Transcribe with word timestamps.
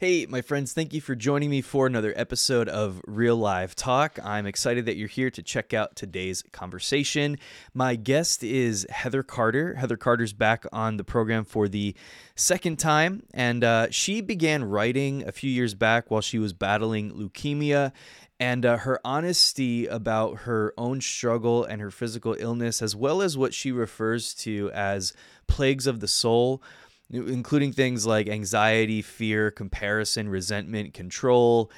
Hey, 0.00 0.26
my 0.26 0.42
friends, 0.42 0.72
thank 0.72 0.94
you 0.94 1.00
for 1.00 1.16
joining 1.16 1.50
me 1.50 1.60
for 1.60 1.84
another 1.84 2.12
episode 2.14 2.68
of 2.68 3.02
Real 3.04 3.34
Live 3.34 3.74
Talk. 3.74 4.16
I'm 4.22 4.46
excited 4.46 4.86
that 4.86 4.96
you're 4.96 5.08
here 5.08 5.28
to 5.32 5.42
check 5.42 5.74
out 5.74 5.96
today's 5.96 6.44
conversation. 6.52 7.36
My 7.74 7.96
guest 7.96 8.44
is 8.44 8.86
Heather 8.90 9.24
Carter. 9.24 9.74
Heather 9.74 9.96
Carter's 9.96 10.32
back 10.32 10.64
on 10.70 10.98
the 10.98 11.02
program 11.02 11.44
for 11.44 11.66
the 11.66 11.96
second 12.36 12.78
time, 12.78 13.24
and 13.34 13.64
uh, 13.64 13.90
she 13.90 14.20
began 14.20 14.62
writing 14.62 15.26
a 15.26 15.32
few 15.32 15.50
years 15.50 15.74
back 15.74 16.12
while 16.12 16.20
she 16.20 16.38
was 16.38 16.52
battling 16.52 17.10
leukemia. 17.10 17.90
And 18.38 18.64
uh, 18.64 18.76
her 18.76 19.00
honesty 19.04 19.86
about 19.86 20.42
her 20.42 20.72
own 20.78 21.00
struggle 21.00 21.64
and 21.64 21.80
her 21.80 21.90
physical 21.90 22.36
illness, 22.38 22.82
as 22.82 22.94
well 22.94 23.20
as 23.20 23.36
what 23.36 23.52
she 23.52 23.72
refers 23.72 24.32
to 24.34 24.70
as 24.72 25.12
plagues 25.48 25.88
of 25.88 25.98
the 25.98 26.06
soul, 26.06 26.62
including 27.10 27.72
things 27.72 28.06
like 28.06 28.28
anxiety, 28.28 29.02
fear, 29.02 29.50
comparison, 29.50 30.28
resentment, 30.28 30.94
control, 30.94 31.70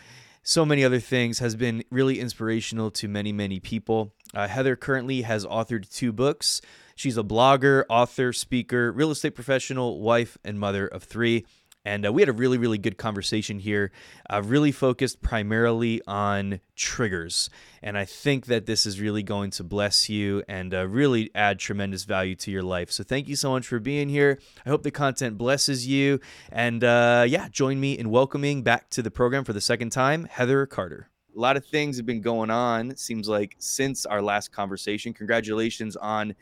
so 0.42 0.64
many 0.64 0.84
other 0.84 1.00
things, 1.00 1.38
has 1.38 1.55
been 1.55 1.84
really 1.91 2.18
inspirational 2.18 2.91
to 2.92 3.09
many, 3.09 3.32
many 3.32 3.60
people. 3.60 4.12
Uh, 4.34 4.48
Heather 4.48 4.74
currently 4.74 5.22
has 5.22 5.45
authored 5.45 5.88
two 5.95 6.12
books. 6.12 6.60
She's 6.95 7.16
a 7.16 7.22
blogger, 7.22 7.84
author, 7.88 8.32
speaker, 8.32 8.92
real 8.92 9.10
estate 9.10 9.34
professional, 9.34 10.00
wife, 10.00 10.38
and 10.45 10.58
mother 10.58 10.86
of 10.86 11.02
three. 11.05 11.47
And 11.84 12.05
uh, 12.05 12.12
we 12.12 12.20
had 12.20 12.29
a 12.29 12.33
really, 12.33 12.59
really 12.59 12.77
good 12.77 12.98
conversation 12.98 13.59
here, 13.59 13.91
uh, 14.29 14.43
really 14.45 14.70
focused 14.70 15.23
primarily 15.23 16.03
on 16.06 16.61
triggers. 16.77 17.48
And 17.83 17.97
I 17.97 18.05
think 18.05 18.47
that 18.47 18.66
this 18.66 18.84
is 18.84 19.01
really 19.01 19.23
going 19.23 19.51
to 19.53 19.65
bless 19.65 20.09
you 20.11 20.43
and 20.47 20.75
uh, 20.75 20.87
really 20.87 21.30
add 21.34 21.59
tremendous 21.59 22.05
value 22.05 22.34
to 22.37 22.51
your 22.51 22.62
life. 22.62 22.91
So 22.91 23.03
thank 23.03 23.29
you 23.29 23.37
so 23.37 23.53
much 23.53 23.66
for 23.66 23.79
being 23.79 24.11
here. 24.11 24.39
I 24.66 24.69
hope 24.69 24.83
the 24.83 24.91
content 24.91 25.39
blesses 25.39 25.87
you. 25.87 26.20
And 26.53 26.84
uh, 26.84 27.25
yeah, 27.27 27.48
join 27.48 27.81
me 27.81 27.98
in 27.98 28.11
welcoming 28.11 28.62
back 28.62 28.91
to 28.91 29.03
the 29.03 29.11
program 29.11 29.45
for 29.45 29.55
the 29.55 29.61
second 29.61 29.91
time, 29.91 30.27
Heather 30.27 30.67
Carter. 30.67 31.09
A 31.34 31.41
lot 31.41 31.56
of 31.56 31.65
things 31.65 31.97
have 31.97 32.06
been 32.06 32.20
going 32.20 32.50
on, 32.50 32.94
seems 32.97 33.28
like, 33.28 33.55
since 33.59 34.05
our 34.05 34.20
last 34.20 34.53
conversation. 34.53 35.15
Congratulations 35.15 35.97
on 35.97 36.34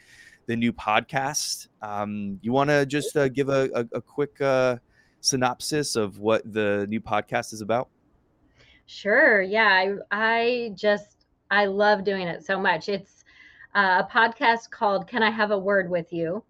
the 0.47 0.56
new 0.56 0.73
podcast. 0.73 1.69
Um, 1.83 2.41
you 2.42 2.52
want 2.52 2.70
to 2.70 2.86
just 2.86 3.17
uh, 3.17 3.28
give 3.28 3.50
a, 3.50 3.69
a, 3.75 3.86
a 3.98 4.00
quick 4.00 4.41
uh, 4.41 4.78
synopsis 5.20 5.97
of 5.97 6.19
what 6.19 6.52
the 6.52 6.86
new 6.88 7.00
podcast 7.00 7.52
is 7.52 7.61
about? 7.61 7.88
Sure. 8.86 9.42
Yeah. 9.42 9.69
I, 9.69 9.97
I 10.11 10.72
just, 10.74 11.27
I 11.50 11.66
love 11.66 12.05
doing 12.05 12.27
it 12.27 12.44
so 12.44 12.58
much. 12.58 12.88
It's 12.88 13.24
uh, 13.74 14.02
a 14.05 14.12
podcast 14.12 14.70
called 14.70 15.06
Can 15.06 15.22
I 15.22 15.30
Have 15.30 15.50
a 15.50 15.58
Word 15.58 15.91
with 15.91 16.12
You? 16.12 16.42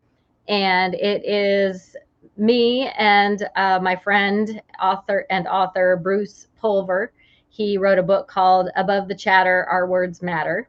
And 0.48 0.94
it 0.94 1.24
is 1.24 1.96
me 2.36 2.88
and 2.96 3.48
uh, 3.56 3.80
my 3.80 3.96
friend, 3.96 4.62
author 4.80 5.26
and 5.30 5.46
author 5.48 5.98
Bruce 6.00 6.46
Pulver. 6.60 7.12
He 7.48 7.76
wrote 7.76 7.98
a 7.98 8.02
book 8.02 8.28
called 8.28 8.70
Above 8.76 9.08
the 9.08 9.14
Chatter 9.14 9.66
Our 9.68 9.86
Words 9.86 10.22
Matter. 10.22 10.68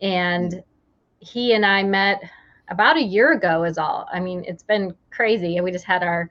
And 0.00 0.62
he 1.20 1.52
and 1.52 1.64
I 1.66 1.82
met 1.82 2.22
about 2.68 2.96
a 2.96 3.02
year 3.02 3.32
ago, 3.32 3.64
is 3.64 3.78
all. 3.78 4.08
I 4.12 4.20
mean, 4.20 4.44
it's 4.46 4.62
been 4.62 4.94
crazy. 5.10 5.56
And 5.56 5.64
we 5.64 5.70
just 5.70 5.84
had 5.84 6.02
our 6.02 6.30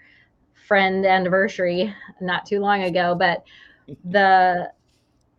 friend 0.68 1.06
anniversary 1.06 1.94
not 2.22 2.46
too 2.46 2.60
long 2.60 2.84
ago, 2.84 3.16
but 3.16 3.44
the 4.06 4.72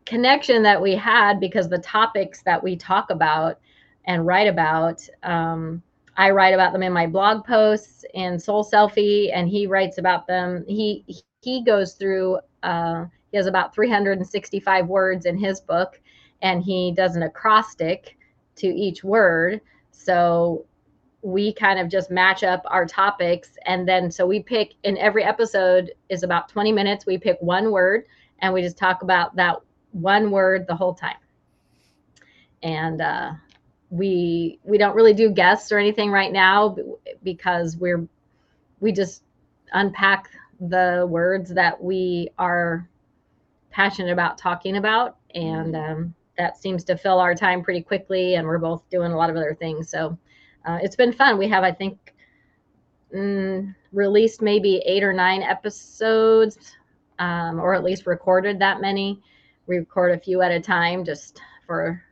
connection 0.04 0.62
that 0.62 0.80
we 0.80 0.94
had 0.94 1.40
because 1.40 1.68
the 1.68 1.78
topics 1.78 2.42
that 2.42 2.62
we 2.62 2.76
talk 2.76 3.10
about 3.10 3.58
and 4.06 4.26
write 4.26 4.46
about, 4.46 5.06
um, 5.22 5.82
I 6.16 6.30
write 6.30 6.54
about 6.54 6.72
them 6.72 6.82
in 6.82 6.92
my 6.92 7.06
blog 7.06 7.44
posts 7.44 8.04
and 8.14 8.40
Soul 8.40 8.64
Selfie, 8.64 9.30
and 9.34 9.48
he 9.48 9.66
writes 9.66 9.98
about 9.98 10.26
them. 10.26 10.64
He 10.68 11.04
he 11.40 11.64
goes 11.64 11.94
through. 11.94 12.38
Uh, 12.62 13.06
he 13.30 13.36
has 13.36 13.46
about 13.46 13.74
365 13.74 14.86
words 14.86 15.26
in 15.26 15.36
his 15.36 15.60
book, 15.60 16.00
and 16.42 16.62
he 16.62 16.92
does 16.96 17.16
an 17.16 17.24
acrostic 17.24 18.16
to 18.56 18.68
each 18.68 19.02
word. 19.02 19.60
So 19.90 20.64
we 21.24 21.54
kind 21.54 21.78
of 21.78 21.88
just 21.88 22.10
match 22.10 22.44
up 22.44 22.62
our 22.66 22.84
topics. 22.84 23.56
And 23.64 23.88
then 23.88 24.10
so 24.10 24.26
we 24.26 24.40
pick 24.40 24.74
in 24.84 24.98
every 24.98 25.24
episode 25.24 25.90
is 26.10 26.22
about 26.22 26.50
20 26.50 26.70
minutes 26.70 27.06
we 27.06 27.16
pick 27.16 27.38
one 27.40 27.72
word 27.72 28.04
and 28.40 28.52
we 28.52 28.60
just 28.60 28.76
talk 28.76 29.00
about 29.02 29.34
that 29.36 29.56
one 29.92 30.30
word 30.30 30.66
the 30.68 30.76
whole 30.76 30.92
time. 30.92 31.16
And 32.62 33.00
uh, 33.00 33.32
we 33.88 34.58
we 34.64 34.76
don't 34.76 34.94
really 34.94 35.14
do 35.14 35.30
guests 35.30 35.72
or 35.72 35.78
anything 35.78 36.10
right 36.10 36.30
now 36.30 36.76
because 37.22 37.76
we're 37.78 38.06
we 38.80 38.92
just 38.92 39.22
unpack 39.72 40.28
the 40.60 41.06
words 41.08 41.54
that 41.54 41.82
we 41.82 42.28
are 42.38 42.86
passionate 43.70 44.12
about 44.12 44.36
talking 44.36 44.76
about. 44.76 45.16
And 45.34 45.74
mm-hmm. 45.74 45.92
um, 45.92 46.14
that 46.36 46.58
seems 46.58 46.84
to 46.84 46.98
fill 46.98 47.18
our 47.18 47.34
time 47.34 47.62
pretty 47.62 47.80
quickly 47.80 48.34
and 48.34 48.46
we're 48.46 48.58
both 48.58 48.88
doing 48.90 49.12
a 49.12 49.16
lot 49.16 49.30
of 49.30 49.36
other 49.36 49.56
things. 49.58 49.88
So 49.88 50.18
uh, 50.64 50.78
it's 50.82 50.96
been 50.96 51.12
fun. 51.12 51.38
We 51.38 51.48
have, 51.48 51.64
I 51.64 51.72
think, 51.72 52.14
mm, 53.14 53.74
released 53.92 54.42
maybe 54.42 54.82
eight 54.86 55.02
or 55.02 55.12
nine 55.12 55.42
episodes, 55.42 56.76
um, 57.18 57.60
or 57.60 57.74
at 57.74 57.84
least 57.84 58.06
recorded 58.06 58.58
that 58.58 58.80
many. 58.80 59.20
We 59.66 59.78
record 59.78 60.12
a 60.12 60.18
few 60.18 60.42
at 60.42 60.50
a 60.50 60.60
time 60.60 61.04
just 61.04 61.40
for 61.66 62.02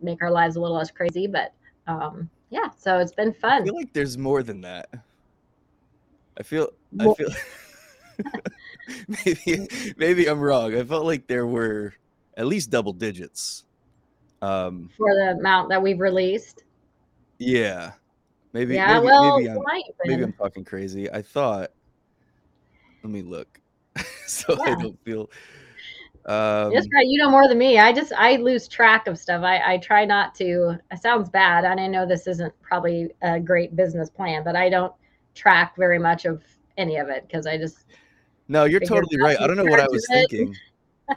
make 0.00 0.22
our 0.22 0.30
lives 0.30 0.56
a 0.56 0.60
little 0.60 0.76
less 0.76 0.90
crazy. 0.90 1.26
But 1.26 1.52
um, 1.86 2.28
yeah, 2.50 2.70
so 2.76 2.98
it's 2.98 3.12
been 3.12 3.32
fun. 3.32 3.62
I 3.62 3.64
feel 3.64 3.74
like 3.74 3.92
there's 3.92 4.18
more 4.18 4.42
than 4.42 4.60
that. 4.62 4.88
I 6.38 6.42
feel. 6.42 6.70
I 7.00 7.14
feel. 7.14 7.28
maybe 9.24 9.68
maybe 9.96 10.26
I'm 10.26 10.40
wrong. 10.40 10.76
I 10.76 10.84
felt 10.84 11.04
like 11.04 11.26
there 11.26 11.46
were 11.46 11.94
at 12.36 12.46
least 12.46 12.70
double 12.70 12.92
digits. 12.92 13.64
Um, 14.42 14.90
for 14.96 15.14
the 15.14 15.36
amount 15.38 15.70
that 15.70 15.82
we've 15.82 15.98
released. 15.98 16.64
Yeah. 17.38 17.92
Maybe 18.52 18.74
yeah, 18.74 18.94
maybe, 18.94 19.06
well, 19.06 19.38
maybe 19.38 19.50
I'm, 19.50 19.58
maybe 20.06 20.22
I'm 20.22 20.32
talking 20.32 20.64
crazy. 20.64 21.10
I 21.10 21.20
thought 21.20 21.72
let 23.02 23.12
me 23.12 23.22
look 23.22 23.60
so 24.26 24.56
yeah. 24.58 24.72
I 24.72 24.82
don't 24.82 24.98
feel 25.04 25.28
um, 26.26 26.74
That's 26.74 26.88
right. 26.92 27.06
You 27.06 27.18
know 27.22 27.30
more 27.30 27.46
than 27.46 27.56
me. 27.56 27.78
I 27.78 27.92
just 27.92 28.12
I 28.12 28.34
lose 28.36 28.66
track 28.66 29.06
of 29.06 29.16
stuff. 29.16 29.44
I 29.44 29.74
I 29.74 29.78
try 29.78 30.04
not 30.04 30.34
to. 30.36 30.76
It 30.90 31.00
sounds 31.00 31.28
bad, 31.28 31.64
and 31.64 31.78
I 31.78 31.86
know 31.86 32.04
this 32.04 32.26
isn't 32.26 32.52
probably 32.62 33.12
a 33.22 33.38
great 33.38 33.76
business 33.76 34.10
plan, 34.10 34.42
but 34.42 34.56
I 34.56 34.68
don't 34.68 34.92
track 35.36 35.76
very 35.76 36.00
much 36.00 36.24
of 36.24 36.42
any 36.78 36.96
of 36.96 37.08
it 37.08 37.28
because 37.28 37.46
I 37.46 37.56
just. 37.56 37.84
No, 38.48 38.64
you're 38.64 38.80
totally 38.80 39.20
right. 39.20 39.40
I 39.40 39.46
don't 39.46 39.56
know 39.56 39.64
what 39.64 39.78
I 39.78 39.86
was 39.86 40.04
thinking. 40.08 40.52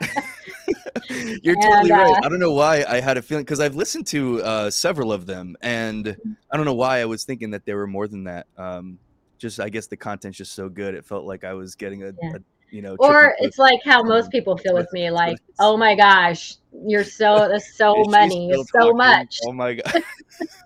You're 1.42 1.56
totally 1.56 1.90
and, 1.90 1.92
uh, 1.92 2.04
right. 2.04 2.20
I 2.24 2.28
don't 2.28 2.40
know 2.40 2.52
why 2.52 2.84
I 2.88 3.00
had 3.00 3.16
a 3.16 3.22
feeling 3.22 3.44
because 3.44 3.60
I've 3.60 3.76
listened 3.76 4.06
to 4.08 4.42
uh, 4.42 4.70
several 4.70 5.12
of 5.12 5.26
them, 5.26 5.56
and 5.60 6.06
mm-hmm. 6.06 6.32
I 6.52 6.56
don't 6.56 6.66
know 6.66 6.74
why 6.74 7.00
I 7.00 7.04
was 7.04 7.24
thinking 7.24 7.50
that 7.50 7.64
there 7.64 7.76
were 7.76 7.86
more 7.86 8.08
than 8.08 8.24
that. 8.24 8.46
Um, 8.56 8.98
just 9.38 9.60
I 9.60 9.68
guess 9.68 9.86
the 9.86 9.96
content's 9.96 10.38
just 10.38 10.52
so 10.52 10.68
good. 10.68 10.94
It 10.94 11.04
felt 11.04 11.24
like 11.24 11.44
I 11.44 11.54
was 11.54 11.74
getting 11.74 12.02
a, 12.02 12.12
yeah. 12.22 12.36
a 12.36 12.38
you 12.70 12.82
know 12.82 12.96
or 12.98 13.34
it's 13.38 13.58
like 13.58 13.80
how 13.84 14.02
most 14.02 14.30
people 14.30 14.56
feel 14.56 14.74
with 14.74 14.90
me 14.92 15.10
like 15.10 15.38
oh 15.58 15.76
my 15.76 15.94
gosh 15.94 16.54
you're 16.86 17.04
so 17.04 17.36
there's 17.48 17.76
so 17.76 18.04
many 18.08 18.50
it's 18.50 18.70
so 18.70 18.92
much 18.92 19.38
oh 19.46 19.52
my 19.52 19.74
god 19.74 19.92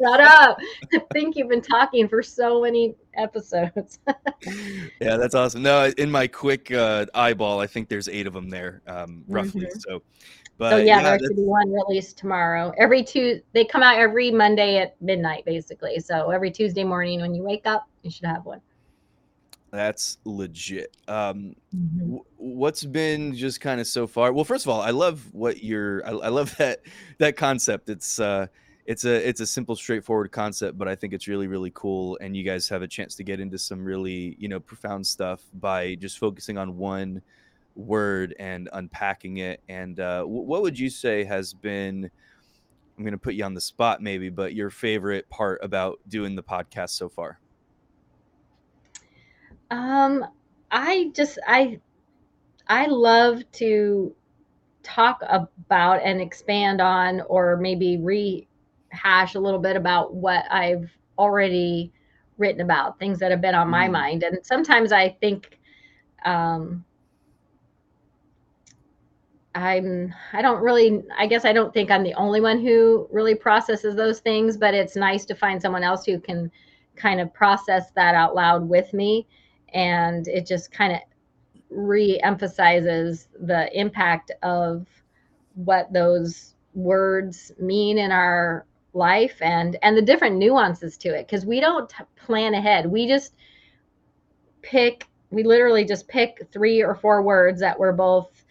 shut 0.00 0.20
up 0.20 0.58
i 0.92 0.98
think 1.12 1.36
you've 1.36 1.48
been 1.48 1.62
talking 1.62 2.08
for 2.08 2.22
so 2.22 2.62
many 2.62 2.94
episodes 3.14 3.98
yeah 5.00 5.16
that's 5.16 5.34
awesome 5.34 5.62
no 5.62 5.90
in 5.98 6.10
my 6.10 6.26
quick 6.26 6.70
uh, 6.72 7.06
eyeball 7.14 7.60
i 7.60 7.66
think 7.66 7.88
there's 7.88 8.08
eight 8.08 8.26
of 8.26 8.32
them 8.32 8.48
there 8.48 8.82
um, 8.86 9.24
roughly 9.28 9.62
mm-hmm. 9.62 9.78
so 9.78 10.02
but 10.56 10.70
so 10.70 10.76
yeah, 10.76 10.84
yeah 10.84 11.02
there 11.02 11.18
should 11.18 11.36
be 11.36 11.42
one 11.42 11.72
released 11.72 12.16
tomorrow. 12.16 12.72
Every 12.78 13.02
two, 13.02 13.40
they 13.52 13.64
come 13.64 13.82
out 13.82 13.98
every 13.98 14.30
Monday 14.30 14.78
at 14.78 14.94
midnight, 15.02 15.44
basically. 15.44 15.98
So 15.98 16.30
every 16.30 16.50
Tuesday 16.50 16.84
morning 16.84 17.20
when 17.20 17.34
you 17.34 17.42
wake 17.42 17.66
up, 17.66 17.88
you 18.02 18.10
should 18.12 18.26
have 18.26 18.44
one. 18.44 18.60
That's 19.74 20.18
legit. 20.24 20.96
Um, 21.08 21.56
mm-hmm. 21.74 21.98
w- 21.98 22.24
what's 22.36 22.84
been 22.84 23.34
just 23.34 23.60
kind 23.60 23.80
of 23.80 23.88
so 23.88 24.06
far? 24.06 24.32
Well, 24.32 24.44
first 24.44 24.64
of 24.64 24.70
all, 24.70 24.80
I 24.80 24.90
love 24.90 25.26
what 25.32 25.64
you're. 25.64 26.06
I, 26.06 26.10
I 26.10 26.28
love 26.28 26.56
that 26.58 26.82
that 27.18 27.36
concept. 27.36 27.88
It's 27.88 28.20
uh, 28.20 28.46
it's 28.86 29.04
a 29.04 29.28
it's 29.28 29.40
a 29.40 29.46
simple, 29.46 29.74
straightforward 29.74 30.30
concept, 30.30 30.78
but 30.78 30.86
I 30.86 30.94
think 30.94 31.12
it's 31.12 31.26
really 31.26 31.48
really 31.48 31.72
cool. 31.74 32.16
And 32.20 32.36
you 32.36 32.44
guys 32.44 32.68
have 32.68 32.82
a 32.82 32.86
chance 32.86 33.16
to 33.16 33.24
get 33.24 33.40
into 33.40 33.58
some 33.58 33.84
really 33.84 34.36
you 34.38 34.46
know 34.46 34.60
profound 34.60 35.04
stuff 35.08 35.42
by 35.54 35.96
just 35.96 36.20
focusing 36.20 36.56
on 36.56 36.76
one 36.76 37.20
word 37.74 38.36
and 38.38 38.68
unpacking 38.74 39.38
it. 39.38 39.60
And 39.68 39.98
uh, 39.98 40.20
w- 40.20 40.42
what 40.42 40.62
would 40.62 40.78
you 40.78 40.88
say 40.88 41.24
has 41.24 41.52
been? 41.52 42.08
I'm 42.96 43.02
going 43.02 43.10
to 43.10 43.18
put 43.18 43.34
you 43.34 43.42
on 43.42 43.54
the 43.54 43.60
spot, 43.60 44.00
maybe, 44.00 44.28
but 44.28 44.54
your 44.54 44.70
favorite 44.70 45.28
part 45.28 45.58
about 45.64 45.98
doing 46.08 46.36
the 46.36 46.44
podcast 46.44 46.90
so 46.90 47.08
far. 47.08 47.40
Um, 49.70 50.24
I 50.70 51.10
just 51.14 51.38
I 51.46 51.80
I 52.68 52.86
love 52.86 53.42
to 53.52 54.14
talk 54.82 55.22
about 55.28 56.02
and 56.02 56.20
expand 56.20 56.80
on, 56.80 57.22
or 57.22 57.56
maybe 57.56 57.96
rehash 57.98 59.34
a 59.34 59.40
little 59.40 59.60
bit 59.60 59.76
about 59.76 60.14
what 60.14 60.44
I've 60.50 60.90
already 61.18 61.92
written 62.38 62.60
about, 62.60 62.98
things 62.98 63.18
that 63.18 63.30
have 63.30 63.40
been 63.40 63.54
on 63.54 63.68
my 63.68 63.84
mm-hmm. 63.84 63.92
mind. 63.92 64.22
And 64.22 64.38
sometimes 64.42 64.92
I 64.92 65.10
think 65.20 65.58
um, 66.24 66.84
I'm 69.54 70.12
I 70.32 70.42
don't 70.42 70.62
really 70.62 71.02
I 71.16 71.26
guess 71.26 71.44
I 71.44 71.52
don't 71.52 71.72
think 71.72 71.90
I'm 71.90 72.02
the 72.02 72.14
only 72.14 72.40
one 72.40 72.60
who 72.60 73.08
really 73.12 73.34
processes 73.34 73.94
those 73.94 74.20
things, 74.20 74.56
but 74.56 74.74
it's 74.74 74.96
nice 74.96 75.24
to 75.26 75.34
find 75.34 75.60
someone 75.60 75.84
else 75.84 76.04
who 76.04 76.18
can 76.18 76.50
kind 76.96 77.20
of 77.20 77.32
process 77.32 77.90
that 77.92 78.14
out 78.14 78.34
loud 78.34 78.68
with 78.68 78.92
me 78.92 79.26
and 79.74 80.28
it 80.28 80.46
just 80.46 80.72
kind 80.72 80.92
of 80.92 81.00
re-emphasizes 81.70 83.28
the 83.40 83.68
impact 83.78 84.30
of 84.42 84.86
what 85.54 85.92
those 85.92 86.54
words 86.74 87.52
mean 87.58 87.98
in 87.98 88.10
our 88.10 88.64
life 88.92 89.36
and 89.40 89.76
and 89.82 89.96
the 89.96 90.02
different 90.02 90.36
nuances 90.36 90.96
to 90.96 91.08
it 91.08 91.26
because 91.26 91.44
we 91.44 91.60
don't 91.60 91.92
plan 92.16 92.54
ahead. 92.54 92.86
We 92.86 93.08
just 93.08 93.34
pick 94.62 95.08
we 95.30 95.42
literally 95.42 95.84
just 95.84 96.06
pick 96.06 96.48
three 96.52 96.82
or 96.82 96.94
four 96.94 97.22
words 97.22 97.60
that 97.60 97.78
we're 97.78 97.92
both 97.92 98.44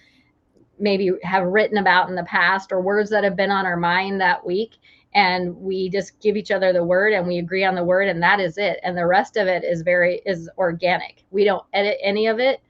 maybe 0.79 1.11
have 1.23 1.45
written 1.45 1.77
about 1.77 2.09
in 2.09 2.15
the 2.15 2.23
past 2.23 2.71
or 2.71 2.81
words 2.81 3.09
that 3.09 3.23
have 3.23 3.37
been 3.37 3.51
on 3.51 3.65
our 3.65 3.77
mind 3.77 4.19
that 4.19 4.45
week 4.45 4.75
and 5.15 5.55
we 5.55 5.89
just 5.89 6.19
give 6.19 6.35
each 6.35 6.51
other 6.51 6.73
the 6.73 6.83
word 6.83 7.13
and 7.13 7.27
we 7.27 7.37
agree 7.37 7.63
on 7.63 7.75
the 7.75 7.83
word 7.83 8.07
and 8.07 8.21
that 8.23 8.39
is 8.39 8.57
it. 8.57 8.79
And 8.83 8.97
the 8.97 9.05
rest 9.05 9.37
of 9.37 9.47
it 9.47 9.63
is 9.63 9.83
very 9.83 10.21
is 10.25 10.49
organic. 10.57 11.23
We 11.31 11.43
don't 11.43 11.65
edit 11.73 11.97
any 12.01 12.27
of 12.27 12.39
it. 12.39 12.61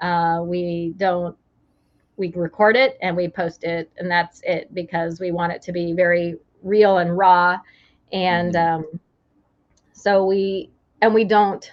Uh, 0.00 0.40
we 0.42 0.94
don't 0.96 1.36
we 2.16 2.32
record 2.34 2.76
it 2.76 2.98
and 3.02 3.16
we 3.16 3.28
post 3.28 3.64
it 3.64 3.90
and 3.98 4.10
that's 4.10 4.40
it 4.44 4.72
because 4.74 5.20
we 5.20 5.32
want 5.32 5.52
it 5.52 5.62
to 5.62 5.72
be 5.72 5.92
very 5.92 6.36
real 6.62 6.98
and 6.98 7.16
raw. 7.16 7.58
And 8.12 8.54
mm-hmm. 8.54 8.84
um, 8.84 9.00
so 9.92 10.24
we 10.24 10.70
and 11.02 11.12
we 11.12 11.24
don't 11.24 11.70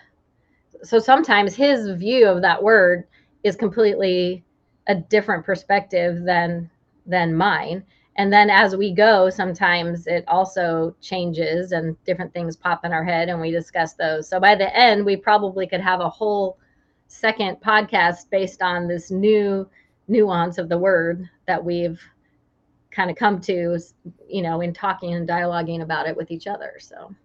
so 0.83 0.99
sometimes 0.99 1.55
his 1.55 1.89
view 1.91 2.27
of 2.27 2.41
that 2.41 2.61
word 2.61 3.05
is 3.43 3.55
completely 3.55 4.43
a 4.87 4.95
different 4.95 5.45
perspective 5.45 6.23
than 6.25 6.69
than 7.05 7.33
mine 7.33 7.83
and 8.19 8.33
then 8.33 8.49
as 8.49 8.75
we 8.75 8.91
go 8.91 9.29
sometimes 9.29 10.05
it 10.05 10.25
also 10.27 10.93
changes 10.99 11.71
and 11.71 11.95
different 12.03 12.33
things 12.33 12.57
pop 12.57 12.83
in 12.83 12.91
our 12.91 13.03
head 13.03 13.29
and 13.29 13.39
we 13.39 13.49
discuss 13.49 13.93
those. 13.93 14.27
So 14.27 14.41
by 14.41 14.55
the 14.55 14.75
end 14.75 15.05
we 15.05 15.15
probably 15.15 15.65
could 15.65 15.79
have 15.79 16.01
a 16.01 16.09
whole 16.09 16.59
second 17.07 17.61
podcast 17.61 18.29
based 18.29 18.61
on 18.61 18.89
this 18.89 19.09
new 19.09 19.67
nuance 20.09 20.57
of 20.57 20.67
the 20.67 20.77
word 20.77 21.29
that 21.47 21.63
we've 21.63 22.01
kind 22.91 23.09
of 23.09 23.15
come 23.15 23.39
to 23.39 23.79
you 24.27 24.41
know 24.41 24.59
in 24.59 24.73
talking 24.73 25.13
and 25.13 25.27
dialoguing 25.27 25.81
about 25.81 26.05
it 26.05 26.17
with 26.17 26.29
each 26.29 26.45
other 26.45 26.73
so. 26.77 27.15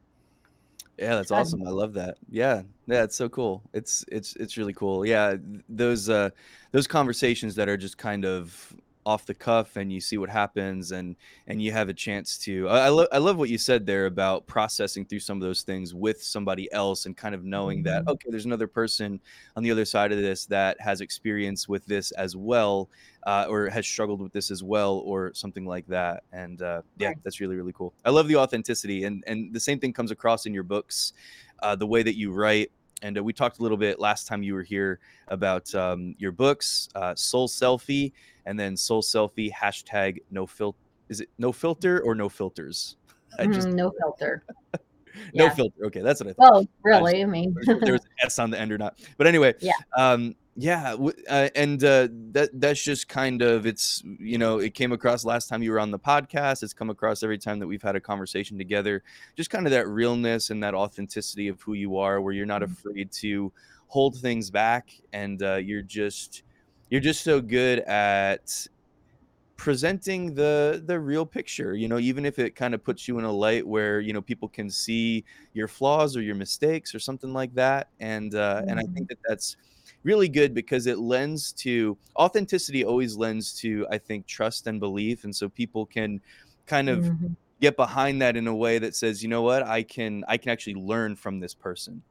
Yeah 0.97 1.17
that's 1.17 1.33
awesome. 1.33 1.67
I 1.67 1.71
love 1.71 1.95
that. 1.95 2.19
Yeah 2.31 2.63
yeah 2.87 3.03
it's 3.03 3.17
so 3.17 3.29
cool. 3.29 3.65
It's 3.73 4.05
it's 4.13 4.37
it's 4.37 4.57
really 4.57 4.75
cool. 4.75 5.05
Yeah 5.05 5.35
those 5.69 6.09
uh 6.09 6.31
those 6.71 6.87
conversations 6.87 7.57
that 7.57 7.69
are 7.69 7.77
just 7.77 7.99
kind 7.99 8.25
of 8.25 8.73
off 9.07 9.27
the 9.27 9.35
cuff 9.35 9.77
and 9.77 9.93
you 9.93 10.01
see 10.01 10.17
what 10.17 10.31
happens 10.31 10.93
and 10.93 11.17
and 11.47 11.61
you 11.61 11.71
have 11.73 11.89
a 11.89 11.95
chance 11.95 12.39
to 12.39 12.69
I, 12.69 12.87
I, 12.87 12.89
lo- 12.89 13.07
I 13.13 13.19
love 13.19 13.37
what 13.37 13.51
you 13.51 13.59
said 13.59 13.85
there 13.85 14.07
about 14.07 14.47
processing 14.47 15.05
through 15.05 15.21
some 15.21 15.37
of 15.37 15.43
those 15.43 15.63
things 15.63 15.95
with 15.95 16.23
somebody 16.23 16.73
else 16.73 17.07
and 17.07 17.17
kind 17.17 17.35
of 17.35 17.45
knowing 17.45 17.85
mm-hmm. 17.85 18.05
that 18.05 18.11
okay 18.11 18.31
there's 18.31 18.47
another 18.47 18.67
person 18.67 19.21
on 19.57 19.63
the 19.63 19.71
other 19.71 19.85
side 19.85 20.13
of 20.13 20.19
this 20.19 20.47
that 20.47 20.81
has 20.81 21.01
experience 21.01 21.69
with 21.69 21.85
this 21.87 22.13
as 22.13 22.35
well 22.37 22.89
uh, 23.27 23.47
or 23.49 23.69
has 23.69 23.87
struggled 23.87 24.21
with 24.21 24.33
this 24.33 24.51
as 24.51 24.63
well 24.63 24.99
or 24.99 25.33
something 25.35 25.67
like 25.67 25.87
that. 25.87 26.25
And 26.33 26.61
uh, 26.63 26.83
yeah 26.99 27.13
that's 27.23 27.41
really 27.41 27.57
really 27.57 27.73
cool. 27.73 27.93
I 28.05 28.11
love 28.11 28.29
the 28.29 28.37
authenticity 28.37 29.05
and 29.05 29.25
and 29.27 29.53
the 29.53 29.61
same 29.61 29.79
thing 29.79 29.93
comes 29.93 30.11
across 30.11 30.47
in 30.47 30.55
your 30.55 30.63
books 30.63 31.13
uh, 31.63 31.77
the 31.77 31.87
way 31.87 32.03
that 32.03 32.17
you 32.17 32.33
write 32.33 32.71
and 33.05 33.19
uh, 33.19 33.23
we 33.23 33.33
talked 33.33 33.59
a 33.59 33.63
little 33.63 33.77
bit 33.77 34.01
last 34.01 34.27
time 34.27 34.43
you 34.43 34.55
were 34.55 34.63
here 34.63 34.99
about 35.29 35.73
um, 35.75 36.15
your 36.19 36.33
books, 36.33 36.89
uh, 36.95 37.15
Soul 37.15 37.47
Selfie, 37.47 38.13
and 38.47 38.59
then 38.59 38.77
Soul 38.77 39.03
Selfie 39.03 39.53
hashtag 39.53 40.23
no 40.31 40.47
filter. 40.47 40.79
Is 41.11 41.21
it 41.21 41.29
no 41.39 41.53
filter 41.53 42.01
or 42.01 42.15
no 42.15 42.31
filters? 42.31 42.97
I 43.39 43.47
just 43.47 43.69
mm, 43.69 43.75
no 43.75 43.93
filter. 44.01 44.45
no 45.35 45.45
yeah. 45.45 45.51
filter. 45.51 45.85
Okay, 45.85 46.01
that's 46.01 46.25
what 46.25 46.31
I 46.31 46.33
thought. 46.33 46.53
Oh, 46.55 46.67
really? 46.83 47.21
I, 47.21 47.25
I 47.25 47.27
mean, 47.27 47.55
there 47.67 47.93
was 47.93 48.05
an 48.05 48.11
S 48.23 48.39
on 48.39 48.51
the 48.51 48.59
end 48.59 48.73
or 48.73 48.79
not. 48.79 48.99
But 49.19 49.27
anyway, 49.27 49.55
yeah. 49.61 49.73
Um, 49.97 50.35
yeah, 50.57 50.95
uh, 51.29 51.49
and 51.57 51.83
uh, 51.83 52.09
that 52.31 52.51
that's 52.55 52.83
just 52.83 53.09
kind 53.09 53.43
of 53.43 53.67
it's 53.67 54.05
you 54.05 54.39
know 54.39 54.59
it 54.59 54.73
came 54.75 54.93
across 54.93 55.25
last 55.25 55.49
time 55.49 55.65
you 55.65 55.73
were 55.73 55.81
on 55.81 55.91
the 55.91 55.99
podcast. 55.99 56.63
It's 56.63 56.73
come 56.73 56.91
across 56.91 57.25
every 57.25 57.39
time 57.39 57.59
that 57.59 57.67
we've 57.67 57.83
had 57.83 57.97
a 57.97 58.01
conversation 58.01 58.57
together. 58.57 59.03
Just 59.37 59.51
kind 59.51 59.67
of 59.67 59.73
that 59.73 59.89
realness 59.89 60.51
and 60.51 60.63
that 60.63 60.75
authenticity 60.75 61.49
of 61.49 61.61
who 61.61 61.73
you 61.75 61.99
are, 61.99 62.21
where 62.21 62.33
you're 62.33 62.47
not 62.47 62.63
mm-hmm. 62.63 62.73
afraid 62.73 63.11
to 63.13 63.53
hold 63.89 64.17
things 64.17 64.49
back, 64.49 64.91
and 65.13 65.43
uh, 65.43 65.57
you're 65.57 65.83
just 65.83 66.45
you're 66.89 67.01
just 67.01 67.25
so 67.25 67.41
good 67.41 67.81
at 67.81 68.69
presenting 69.57 70.35
the 70.35 70.83
the 70.87 70.99
real 70.99 71.25
picture 71.25 71.75
you 71.75 71.87
know 71.87 71.99
even 71.99 72.27
if 72.27 72.41
it 72.41 72.57
kind 72.57 72.75
of 72.75 72.83
puts 72.83 73.07
you 73.07 73.21
in 73.21 73.25
a 73.25 73.31
light 73.31 73.65
where 73.65 74.01
you 74.01 74.13
know 74.13 74.21
people 74.21 74.49
can 74.49 74.69
see 74.69 75.25
your 75.53 75.69
flaws 75.69 76.17
or 76.17 76.23
your 76.23 76.35
mistakes 76.35 76.93
or 76.93 76.99
something 76.99 77.33
like 77.33 77.55
that 77.55 77.89
and 78.01 78.35
uh 78.35 78.57
mm-hmm. 78.57 78.69
and 78.69 78.81
i 78.81 78.83
think 78.83 78.95
mm-hmm. 78.95 79.05
that 79.05 79.19
that's 79.29 79.57
really 80.05 80.29
good 80.29 80.55
because 80.55 80.87
it 80.87 80.99
lends 80.99 81.53
to 81.53 81.99
authenticity 82.17 82.85
always 82.85 83.17
lends 83.17 83.53
to 83.55 83.87
i 83.91 83.99
think 83.99 84.27
trust 84.27 84.67
and 84.67 84.79
belief. 84.79 85.25
And 85.25 85.35
so 85.35 85.49
people 85.49 85.87
can 85.87 86.21
kind 86.67 86.89
of 86.89 87.01
mm-hmm. 87.01 87.33
get 87.61 87.77
behind 87.77 88.23
that 88.23 88.37
in 88.37 88.47
a 88.47 88.55
way 88.55 88.79
that 88.79 88.95
says 88.95 89.23
you 89.23 89.29
know 89.29 89.43
what? 89.43 89.63
I 89.63 89.83
can 89.83 90.25
i 90.29 90.37
can 90.37 90.51
actually 90.53 90.75
learn 90.75 91.17
from 91.17 91.41
this 91.41 91.55
person. 91.55 92.03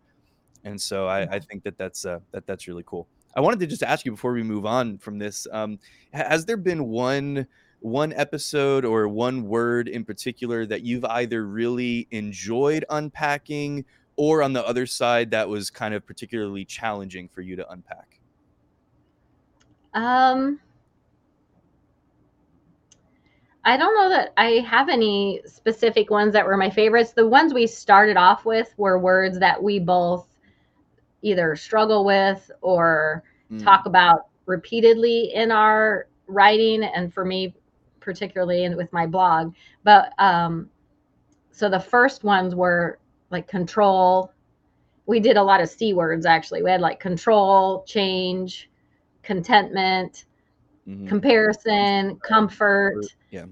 And 0.65 0.79
so 0.81 1.07
i, 1.07 1.21
I 1.21 1.39
think 1.39 1.63
that 1.63 1.77
that's 1.77 2.05
uh, 2.05 2.19
that 2.31 2.45
that's 2.45 2.67
really 2.67 2.83
cool. 2.85 3.07
I 3.35 3.41
wanted 3.41 3.59
to 3.61 3.67
just 3.67 3.81
ask 3.81 4.05
you 4.05 4.11
before 4.11 4.33
we 4.33 4.43
move 4.43 4.65
on 4.65 4.97
from 4.97 5.17
this 5.17 5.47
um, 5.51 5.79
has 6.13 6.45
there 6.45 6.57
been 6.57 6.85
one 6.85 7.47
one 7.79 8.13
episode 8.13 8.85
or 8.85 9.09
one 9.09 9.43
word 9.43 9.89
in 9.89 10.05
particular 10.05 10.65
that 10.65 10.83
you've 10.83 11.03
either 11.03 11.45
really 11.45 12.07
enjoyed 12.11 12.85
unpacking 12.89 13.83
or 14.15 14.43
on 14.43 14.53
the 14.53 14.65
other 14.65 14.85
side 14.85 15.31
that 15.31 15.47
was 15.47 15.69
kind 15.69 15.93
of 15.93 16.05
particularly 16.05 16.65
challenging 16.65 17.27
for 17.27 17.41
you 17.41 17.55
to 17.55 17.69
unpack? 17.69 18.19
Um, 19.93 20.59
I 23.65 23.77
don't 23.77 23.95
know 23.95 24.09
that 24.09 24.33
I 24.37 24.65
have 24.67 24.89
any 24.89 25.41
specific 25.45 26.09
ones 26.09 26.33
that 26.33 26.45
were 26.45 26.57
my 26.57 26.69
favorites. 26.69 27.11
The 27.11 27.27
ones 27.27 27.53
we 27.53 27.65
started 27.67 28.17
off 28.17 28.45
with 28.45 28.73
were 28.77 28.99
words 28.99 29.39
that 29.39 29.61
we 29.61 29.79
both 29.79 30.27
either 31.21 31.55
struggle 31.55 32.03
with 32.03 32.51
or 32.61 33.23
mm. 33.51 33.63
talk 33.63 33.85
about 33.85 34.27
repeatedly 34.45 35.33
in 35.33 35.51
our 35.51 36.07
writing, 36.27 36.83
and 36.83 37.13
for 37.13 37.23
me, 37.23 37.55
particularly 38.01 38.65
in, 38.65 38.75
with 38.75 38.91
my 38.91 39.05
blog. 39.05 39.53
But 39.83 40.13
um, 40.19 40.69
so 41.51 41.69
the 41.69 41.79
first 41.79 42.25
ones 42.25 42.55
were 42.55 42.99
like 43.33 43.47
control. 43.47 44.31
We 45.05 45.19
did 45.19 45.35
a 45.35 45.43
lot 45.43 45.59
of 45.59 45.69
C 45.69 45.93
words 45.93 46.25
actually. 46.25 46.63
We 46.63 46.69
had 46.69 46.79
like 46.79 46.99
control, 46.99 47.83
change, 47.85 48.69
contentment, 49.23 50.25
mm-hmm. 50.87 51.07
comparison, 51.07 52.17
comfort. 52.17 53.03
Yeah. 53.31 53.45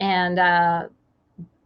And 0.00 0.38
uh, 0.38 0.88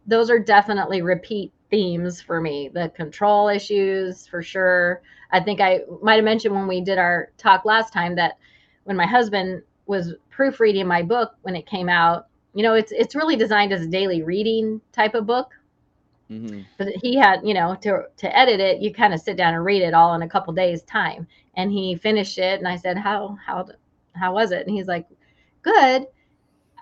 those 0.07 0.29
are 0.29 0.39
definitely 0.39 1.01
repeat 1.01 1.51
themes 1.69 2.21
for 2.21 2.39
me. 2.39 2.69
The 2.73 2.89
control 2.95 3.49
issues, 3.49 4.27
for 4.27 4.41
sure. 4.41 5.01
I 5.31 5.39
think 5.39 5.59
I 5.59 5.81
might 6.01 6.15
have 6.15 6.23
mentioned 6.23 6.53
when 6.53 6.67
we 6.67 6.81
did 6.81 6.97
our 6.97 7.31
talk 7.37 7.65
last 7.65 7.91
time 7.91 8.15
that 8.15 8.37
when 8.83 8.95
my 8.95 9.07
husband 9.07 9.63
was 9.85 10.13
proofreading 10.29 10.87
my 10.87 11.01
book 11.01 11.35
when 11.41 11.55
it 11.55 11.65
came 11.65 11.89
out, 11.89 12.27
you 12.53 12.61
know, 12.61 12.75
it's 12.75 12.91
it's 12.91 13.15
really 13.15 13.35
designed 13.35 13.73
as 13.73 13.81
a 13.81 13.87
daily 13.87 14.21
reading 14.21 14.79
type 14.91 15.15
of 15.15 15.25
book. 15.25 15.51
Mm-hmm. 16.33 16.61
But 16.77 16.89
he 17.01 17.15
had, 17.15 17.41
you 17.43 17.53
know, 17.53 17.75
to 17.81 18.03
to 18.17 18.37
edit 18.37 18.59
it, 18.59 18.81
you 18.81 18.93
kind 18.93 19.13
of 19.13 19.19
sit 19.19 19.37
down 19.37 19.53
and 19.53 19.63
read 19.63 19.81
it 19.81 19.93
all 19.93 20.13
in 20.15 20.21
a 20.21 20.29
couple 20.29 20.53
days 20.53 20.83
time. 20.83 21.27
And 21.55 21.71
he 21.71 21.95
finished 21.95 22.37
it, 22.37 22.59
and 22.59 22.67
I 22.67 22.75
said, 22.75 22.97
"How 22.97 23.37
how 23.45 23.67
how 24.13 24.33
was 24.33 24.51
it?" 24.51 24.65
And 24.65 24.75
he's 24.75 24.87
like, 24.87 25.07
"Good." 25.61 26.07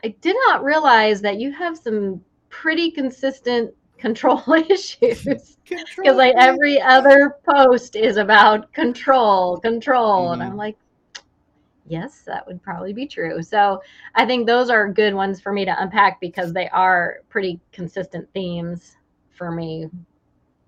I 0.03 0.15
did 0.21 0.35
not 0.47 0.63
realize 0.63 1.21
that 1.21 1.39
you 1.39 1.51
have 1.51 1.77
some 1.77 2.21
pretty 2.49 2.89
consistent 2.89 3.73
control 3.97 4.41
issues 4.69 5.57
because 5.63 6.15
like 6.15 6.33
every 6.35 6.81
other 6.81 7.37
post 7.47 7.95
is 7.95 8.17
about 8.17 8.71
control, 8.73 9.57
control, 9.57 10.25
mm-hmm. 10.25 10.41
and 10.41 10.43
I'm 10.43 10.57
like, 10.57 10.75
yes, 11.87 12.21
that 12.25 12.47
would 12.47 12.63
probably 12.63 12.93
be 12.93 13.05
true. 13.05 13.43
So 13.43 13.81
I 14.15 14.25
think 14.25 14.47
those 14.47 14.69
are 14.69 14.91
good 14.91 15.13
ones 15.13 15.39
for 15.41 15.51
me 15.51 15.65
to 15.65 15.81
unpack 15.81 16.19
because 16.19 16.53
they 16.53 16.69
are 16.69 17.19
pretty 17.29 17.59
consistent 17.71 18.27
themes 18.33 18.95
for 19.41 19.49
me 19.49 19.89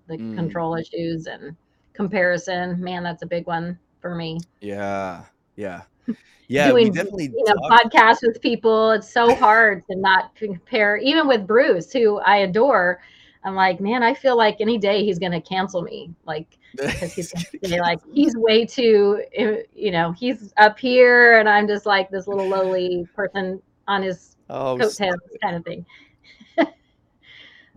the 0.08 0.16
mm. 0.16 0.34
control 0.34 0.74
issues 0.74 1.28
and 1.28 1.54
comparison. 1.92 2.82
Man 2.82 3.04
that's 3.04 3.22
a 3.22 3.26
big 3.26 3.46
one 3.46 3.78
for 4.00 4.16
me. 4.16 4.40
Yeah 4.60 5.22
yeah. 5.54 5.82
Yeah 6.48 6.68
doing 6.68 6.92
definitely 6.92 7.32
you 7.34 7.44
know 7.46 7.54
podcasts 7.70 8.18
with 8.20 8.42
people 8.42 8.90
it's 8.90 9.10
so 9.10 9.34
hard 9.34 9.82
to 9.88 9.96
not 9.96 10.34
compare 10.34 10.98
even 10.98 11.26
with 11.26 11.46
bruce 11.46 11.90
who 11.90 12.18
i 12.18 12.38
adore. 12.38 13.00
I'm 13.46 13.54
like, 13.54 13.78
man, 13.78 14.02
I 14.02 14.14
feel 14.14 14.38
like 14.38 14.56
any 14.60 14.78
day 14.78 15.04
he's 15.04 15.18
gonna 15.18 15.40
cancel 15.40 15.82
me, 15.82 16.10
like 16.26 16.58
because 16.76 17.12
he's 17.12 17.30
say 17.62 17.80
like 17.80 18.00
he's 18.12 18.34
way 18.36 18.66
too, 18.66 19.22
eh, 19.34 19.62
you 19.74 19.90
know, 19.90 20.12
he's 20.12 20.52
up 20.56 20.78
here 20.78 21.38
and 21.38 21.48
I'm 21.48 21.68
just 21.68 21.86
like 21.86 22.10
this 22.10 22.26
little 22.26 22.48
lowly 22.48 23.06
person 23.14 23.62
on 23.86 24.02
his 24.02 24.36
oh, 24.50 24.76
coattails 24.78 25.20
kind 25.42 25.56
of 25.56 25.64
thing. 25.64 25.86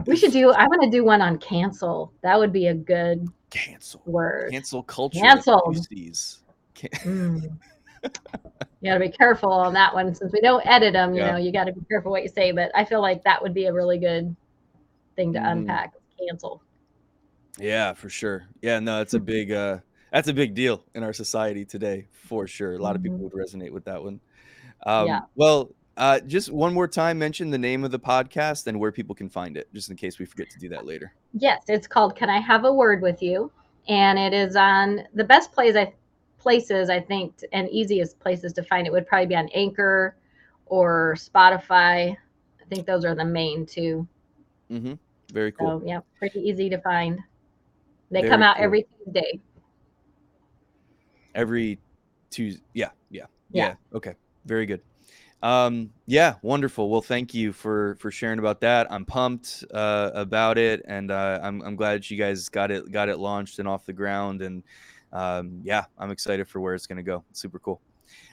We 0.06 0.16
should 0.16 0.32
do. 0.32 0.52
I 0.52 0.68
want 0.68 0.82
to 0.84 0.90
do 0.90 1.04
one 1.04 1.22
on 1.22 1.38
cancel. 1.40 2.14
That 2.22 2.38
would 2.40 2.54
be 2.54 2.68
a 2.68 2.74
good 2.74 3.28
cancel 3.50 4.02
word. 4.06 4.52
cancel 4.52 4.84
culture. 4.84 5.20
Cancel. 5.20 5.74
Can- 6.74 6.90
Mm. 7.04 7.58
you 8.04 8.90
got 8.92 8.94
to 8.94 9.00
be 9.00 9.10
careful 9.10 9.52
on 9.52 9.74
that 9.74 9.94
one 9.94 10.14
since 10.14 10.32
we 10.32 10.40
don't 10.42 10.66
edit 10.68 10.94
them. 10.94 11.14
You 11.16 11.22
Yeah. 11.22 11.32
know, 11.32 11.38
you 11.38 11.52
got 11.52 11.64
to 11.66 11.74
be 11.74 11.82
careful 11.90 12.12
what 12.12 12.22
you 12.22 12.30
say. 12.30 12.52
But 12.52 12.72
I 12.76 12.86
feel 12.86 13.02
like 13.02 13.24
that 13.24 13.42
would 13.42 13.54
be 13.56 13.66
a 13.66 13.74
really 13.74 13.98
good 13.98 14.36
thing 15.16 15.34
to 15.34 15.40
Mhm. 15.40 15.52
unpack. 15.52 15.94
Cancel. 16.20 16.62
Yeah, 17.58 17.94
for 17.94 18.10
sure. 18.10 18.46
Yeah, 18.62 18.80
no, 18.80 19.02
it's 19.02 19.16
a 19.16 19.20
big 19.20 19.52
uh 19.52 19.80
that's 20.12 20.28
a 20.28 20.34
big 20.34 20.54
deal 20.54 20.84
in 20.94 21.04
our 21.04 21.12
society 21.14 21.66
today, 21.66 22.06
for 22.12 22.46
sure. 22.48 22.76
A 22.76 22.80
lot 22.80 22.96
of 22.96 23.02
people 23.02 23.18
Mhm. 23.18 23.22
would 23.22 23.34
resonate 23.34 23.72
with 23.72 23.86
that 23.86 24.02
one. 24.04 24.20
Um 24.86 25.08
Yeah. 25.08 25.22
well, 25.36 25.72
uh 25.98 26.20
just 26.22 26.52
one 26.52 26.74
more 26.74 26.88
time 26.88 27.18
mention 27.20 27.50
the 27.50 27.58
name 27.58 27.84
of 27.84 27.92
the 27.92 28.00
podcast 28.00 28.68
and 28.68 28.80
where 28.80 28.92
people 28.92 29.16
can 29.16 29.30
find 29.30 29.58
it, 29.58 29.68
just 29.74 29.90
in 29.90 29.96
case 29.96 30.20
we 30.20 30.26
forget 30.26 30.50
to 30.52 30.60
do 30.60 30.70
that 30.70 30.86
later. 30.86 31.14
Yes, 31.34 31.64
it's 31.68 31.88
called 31.88 32.16
"Can 32.16 32.30
I 32.30 32.40
Have 32.40 32.66
a 32.66 32.74
Word 32.74 33.02
with 33.02 33.22
You," 33.22 33.52
and 33.88 34.18
it 34.18 34.34
is 34.34 34.56
on 34.56 35.02
the 35.14 35.24
best 35.24 35.52
plays 35.52 35.76
I 35.76 35.94
places 36.38 36.90
I 36.90 37.00
think 37.00 37.34
and 37.52 37.68
easiest 37.70 38.20
places 38.20 38.54
to 38.54 38.64
find 38.64 38.88
it 38.88 38.94
would 38.94 39.08
probably 39.08 39.26
be 39.28 39.36
on 39.36 39.50
Anchor 39.50 40.16
or 40.68 41.16
Spotify. 41.18 42.16
I 42.16 42.66
think 42.70 42.86
those 42.86 43.04
are 43.06 43.16
the 43.16 43.26
main 43.26 43.66
two. 43.66 44.08
Mm-hmm. 44.72 44.94
Very 45.34 45.52
cool. 45.52 45.80
So 45.80 45.86
yeah, 45.86 46.00
pretty 46.20 46.40
easy 46.40 46.70
to 46.70 46.78
find. 46.80 47.20
They 48.12 48.22
Very 48.22 48.30
come 48.30 48.44
out 48.44 48.58
cool. 48.58 48.66
every 48.66 48.88
Tuesday. 49.04 49.40
Every 51.36 51.80
Tuesday. 52.30 52.62
Yeah, 52.74 52.90
yeah, 53.10 53.26
Yeah. 53.52 53.68
yeah. 53.68 53.74
Okay. 53.94 54.14
Very 54.46 54.66
good. 54.66 54.82
Um, 55.44 55.92
yeah, 56.08 56.36
wonderful. 56.42 56.90
Well, 56.90 57.02
thank 57.02 57.34
you 57.34 57.54
for 57.54 57.96
for 58.00 58.10
sharing 58.10 58.40
about 58.40 58.60
that. 58.62 58.92
I'm 58.92 59.06
pumped 59.06 59.64
uh, 59.74 60.12
about 60.14 60.58
it, 60.58 60.84
and 60.88 61.12
uh, 61.12 61.40
I'm 61.44 61.62
I'm 61.62 61.76
glad 61.76 62.10
you 62.10 62.18
guys 62.18 62.50
got 62.50 62.72
it 62.72 62.92
got 62.92 63.10
it 63.10 63.18
launched 63.18 63.60
and 63.60 63.68
off 63.68 63.86
the 63.86 63.94
ground. 63.94 64.42
And 64.42 64.64
um, 65.14 65.62
yeah, 65.64 65.86
I'm 65.98 66.12
excited 66.12 66.48
for 66.48 66.60
where 66.60 66.74
it's 66.74 66.88
gonna 66.88 67.04
go. 67.04 67.24
It's 67.30 67.42
super 67.42 67.60
cool. 67.60 67.82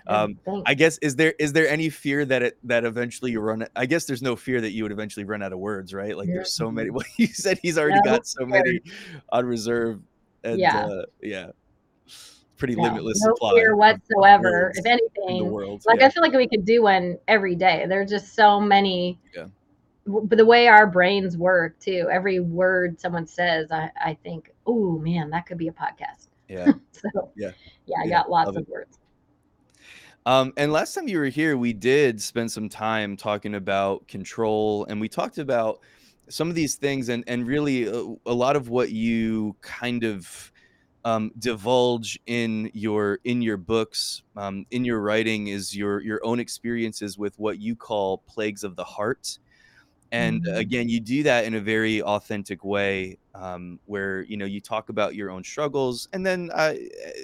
Um, 0.06 0.38
I 0.66 0.74
guess 0.74 0.98
is 0.98 1.16
there 1.16 1.34
is 1.38 1.52
there 1.52 1.68
any 1.68 1.90
fear 1.90 2.24
that 2.26 2.42
it 2.42 2.58
that 2.64 2.84
eventually 2.84 3.32
you 3.32 3.40
run? 3.40 3.66
I 3.74 3.86
guess 3.86 4.04
there's 4.04 4.22
no 4.22 4.36
fear 4.36 4.60
that 4.60 4.70
you 4.72 4.82
would 4.82 4.92
eventually 4.92 5.24
run 5.24 5.42
out 5.42 5.52
of 5.52 5.58
words, 5.58 5.92
right? 5.94 6.16
Like 6.16 6.28
there's 6.28 6.52
so 6.52 6.70
many. 6.70 6.90
Well, 6.94 7.04
you 7.16 7.26
said 7.26 7.58
he's 7.62 7.78
already 7.78 8.00
No 8.04 8.12
got 8.12 8.26
so 8.26 8.46
many 8.46 8.80
on 9.30 9.46
reserve, 9.46 10.00
and 10.42 10.60
Yeah. 10.60 10.86
uh, 10.86 11.02
yeah, 11.22 11.50
pretty 12.64 12.76
No, 12.76 12.82
limitless 12.88 13.22
no 13.22 13.34
supply 13.34 13.52
fear 13.54 13.76
whatsoever. 13.76 14.72
If 14.74 14.86
anything, 14.86 15.50
world. 15.50 15.82
like 15.86 16.00
yeah. 16.00 16.06
I 16.06 16.10
feel 16.10 16.22
like 16.22 16.32
we 16.32 16.48
could 16.48 16.64
do 16.64 16.82
one 16.82 17.18
every 17.28 17.54
day. 17.54 17.84
There's 17.88 18.08
just 18.10 18.34
so 18.34 18.58
many. 18.60 19.18
Yeah. 19.34 19.46
But 20.06 20.36
the 20.36 20.46
way 20.46 20.68
our 20.68 20.86
brains 20.86 21.36
work 21.36 21.78
too, 21.78 22.08
every 22.10 22.40
word 22.40 22.98
someone 23.00 23.26
says, 23.26 23.70
I, 23.70 23.90
I 24.02 24.18
think, 24.22 24.50
oh 24.66 24.98
man, 24.98 25.30
that 25.30 25.46
could 25.46 25.58
be 25.58 25.68
a 25.68 25.72
podcast. 25.72 26.28
yeah. 26.48 26.72
So 26.92 27.30
Yeah. 27.36 27.50
yeah, 27.86 27.96
I 28.02 28.04
Yeah, 28.06 28.10
got 28.10 28.30
lots 28.30 28.56
of 28.56 28.66
words. 28.68 28.98
Um, 30.26 30.54
and 30.56 30.72
last 30.72 30.94
time 30.94 31.06
you 31.06 31.18
were 31.18 31.26
here, 31.26 31.56
we 31.58 31.74
did 31.74 32.20
spend 32.20 32.50
some 32.50 32.70
time 32.70 33.14
talking 33.14 33.54
about 33.54 34.08
control, 34.08 34.86
and 34.86 34.98
we 34.98 35.06
talked 35.08 35.36
about 35.36 35.80
some 36.30 36.48
of 36.48 36.54
these 36.54 36.76
things, 36.76 37.10
and 37.10 37.24
and 37.26 37.46
really 37.46 37.84
a, 37.86 38.14
a 38.24 38.32
lot 38.32 38.56
of 38.56 38.70
what 38.70 38.90
you 38.90 39.54
kind 39.60 40.02
of 40.02 40.50
um, 41.04 41.32
divulge 41.38 42.18
in 42.26 42.70
your 42.74 43.20
in 43.24 43.42
your 43.42 43.56
books, 43.58 44.22
um, 44.36 44.66
in 44.70 44.84
your 44.84 45.00
writing, 45.00 45.48
is 45.48 45.76
your 45.76 46.00
your 46.02 46.24
own 46.24 46.40
experiences 46.40 47.18
with 47.18 47.38
what 47.38 47.58
you 47.60 47.76
call 47.76 48.18
plagues 48.28 48.64
of 48.64 48.76
the 48.76 48.84
heart. 48.84 49.38
And 50.12 50.44
Mhm. 50.44 50.54
again, 50.54 50.88
you 50.88 51.00
do 51.00 51.24
that 51.24 51.44
in 51.44 51.54
a 51.54 51.60
very 51.60 52.00
authentic 52.02 52.64
way, 52.64 53.18
um, 53.34 53.80
where 53.86 54.22
you 54.22 54.36
know 54.36 54.44
you 54.46 54.60
talk 54.60 54.88
about 54.88 55.14
your 55.16 55.30
own 55.30 55.42
struggles, 55.44 56.08
and 56.12 56.24
then 56.24 56.50
uh, 56.54 56.74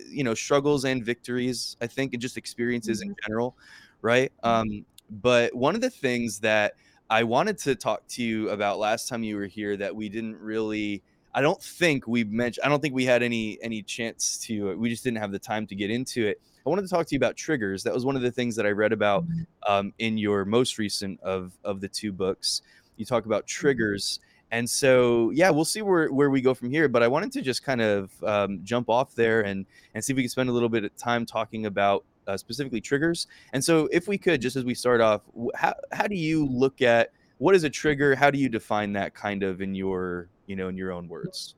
you 0.08 0.24
know 0.24 0.34
struggles 0.34 0.84
and 0.84 1.04
victories. 1.04 1.76
I 1.80 1.86
think, 1.86 2.12
and 2.14 2.20
just 2.22 2.36
experiences 2.36 3.02
in 3.02 3.14
general, 3.26 3.56
right? 4.02 4.32
Um, 4.42 4.86
but 5.08 5.54
one 5.54 5.74
of 5.76 5.80
the 5.82 5.90
things 5.90 6.40
that 6.40 6.74
I 7.10 7.22
wanted 7.24 7.58
to 7.58 7.76
talk 7.76 8.06
to 8.08 8.22
you 8.24 8.50
about 8.50 8.78
last 8.78 9.08
time 9.08 9.22
you 9.24 9.36
were 9.36 9.46
here 9.46 9.76
that 9.76 9.94
we 9.94 10.08
didn't 10.08 10.36
really, 10.36 11.04
I 11.34 11.40
don't 11.40 11.62
think 11.62 12.06
we 12.06 12.24
mentioned, 12.24 12.64
I 12.64 12.68
don't 12.68 12.80
think 12.80 12.94
we 12.94 13.04
had 13.04 13.22
any 13.22 13.58
any 13.62 13.82
chance 13.82 14.38
to. 14.46 14.76
We 14.76 14.90
just 14.90 15.04
didn't 15.04 15.18
have 15.18 15.32
the 15.32 15.38
time 15.38 15.66
to 15.68 15.74
get 15.74 15.90
into 15.90 16.26
it. 16.26 16.40
I 16.66 16.68
wanted 16.68 16.82
to 16.82 16.88
talk 16.88 17.06
to 17.06 17.14
you 17.14 17.18
about 17.18 17.36
triggers. 17.36 17.82
That 17.84 17.94
was 17.94 18.04
one 18.04 18.16
of 18.16 18.22
the 18.22 18.30
things 18.30 18.56
that 18.56 18.66
I 18.66 18.70
read 18.70 18.92
about 18.92 19.26
Mhm. 19.28 19.46
um, 19.66 19.94
in 19.98 20.18
your 20.18 20.44
most 20.44 20.78
recent 20.78 21.20
of 21.20 21.52
of 21.64 21.80
the 21.80 21.88
two 21.88 22.12
books. 22.12 22.62
You 22.96 23.04
talk 23.04 23.26
about 23.26 23.46
triggers, 23.46 24.20
and 24.50 24.68
so 24.68 25.30
yeah, 25.30 25.50
we'll 25.50 25.64
see 25.64 25.82
where 25.82 26.08
where 26.12 26.30
we 26.30 26.40
go 26.40 26.52
from 26.52 26.70
here. 26.70 26.88
But 26.88 27.02
I 27.02 27.08
wanted 27.08 27.32
to 27.32 27.42
just 27.42 27.62
kind 27.62 27.80
of 27.80 28.10
um, 28.24 28.60
jump 28.64 28.90
off 28.90 29.14
there 29.14 29.42
and 29.42 29.66
and 29.94 30.04
see 30.04 30.12
if 30.12 30.16
we 30.16 30.22
could 30.24 30.30
spend 30.30 30.48
a 30.50 30.52
little 30.52 30.68
bit 30.68 30.84
of 30.84 30.94
time 30.96 31.24
talking 31.24 31.66
about 31.66 32.04
uh, 32.26 32.36
specifically 32.36 32.80
triggers. 32.80 33.26
And 33.52 33.64
so, 33.64 33.88
if 33.90 34.06
we 34.06 34.18
could, 34.18 34.40
just 34.42 34.56
as 34.56 34.64
we 34.64 34.74
start 34.74 35.00
off, 35.00 35.22
how 35.54 35.74
how 35.92 36.06
do 36.06 36.16
you 36.16 36.46
look 36.46 36.82
at 36.82 37.12
what 37.38 37.54
is 37.54 37.64
a 37.64 37.70
trigger? 37.70 38.14
How 38.14 38.30
do 38.30 38.38
you 38.38 38.48
define 38.50 38.92
that 38.94 39.14
kind 39.14 39.42
of 39.42 39.62
in 39.62 39.74
your 39.74 40.28
you 40.50 40.56
know 40.56 40.68
in 40.68 40.76
your 40.76 40.90
own 40.92 41.08
words? 41.08 41.54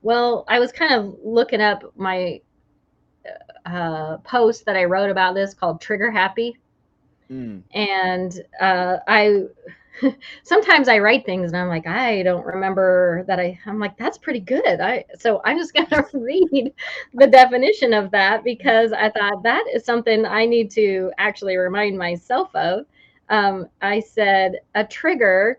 Well, 0.00 0.44
I 0.48 0.58
was 0.58 0.72
kind 0.72 0.94
of 0.94 1.16
looking 1.22 1.60
up 1.60 1.84
my 1.96 2.40
uh, 3.66 4.16
post 4.18 4.64
that 4.64 4.76
I 4.76 4.84
wrote 4.84 5.10
about 5.10 5.34
this 5.34 5.52
called 5.52 5.80
Trigger 5.82 6.10
Happy. 6.10 6.56
Mm, 7.30 7.62
and 7.72 8.40
uh, 8.60 8.96
I 9.06 9.42
sometimes 10.44 10.88
I 10.88 10.98
write 10.98 11.26
things 11.26 11.52
and 11.52 11.60
I'm 11.60 11.68
like 11.68 11.86
I 11.86 12.22
don't 12.22 12.46
remember 12.46 13.24
that 13.26 13.40
I 13.40 13.58
I'm 13.66 13.80
like 13.80 13.96
that's 13.98 14.16
pretty 14.16 14.40
good 14.40 14.80
I 14.80 15.04
so 15.18 15.40
I'm 15.44 15.58
just 15.58 15.74
gonna 15.74 16.06
read 16.12 16.72
the 17.14 17.26
definition 17.26 17.92
of 17.92 18.10
that 18.12 18.44
because 18.44 18.92
I 18.92 19.10
thought 19.10 19.42
that 19.42 19.64
is 19.74 19.84
something 19.84 20.24
I 20.24 20.46
need 20.46 20.70
to 20.72 21.10
actually 21.18 21.56
remind 21.56 21.98
myself 21.98 22.54
of. 22.54 22.86
Um, 23.28 23.66
I 23.82 23.98
said 23.98 24.60
a 24.76 24.84
trigger 24.84 25.58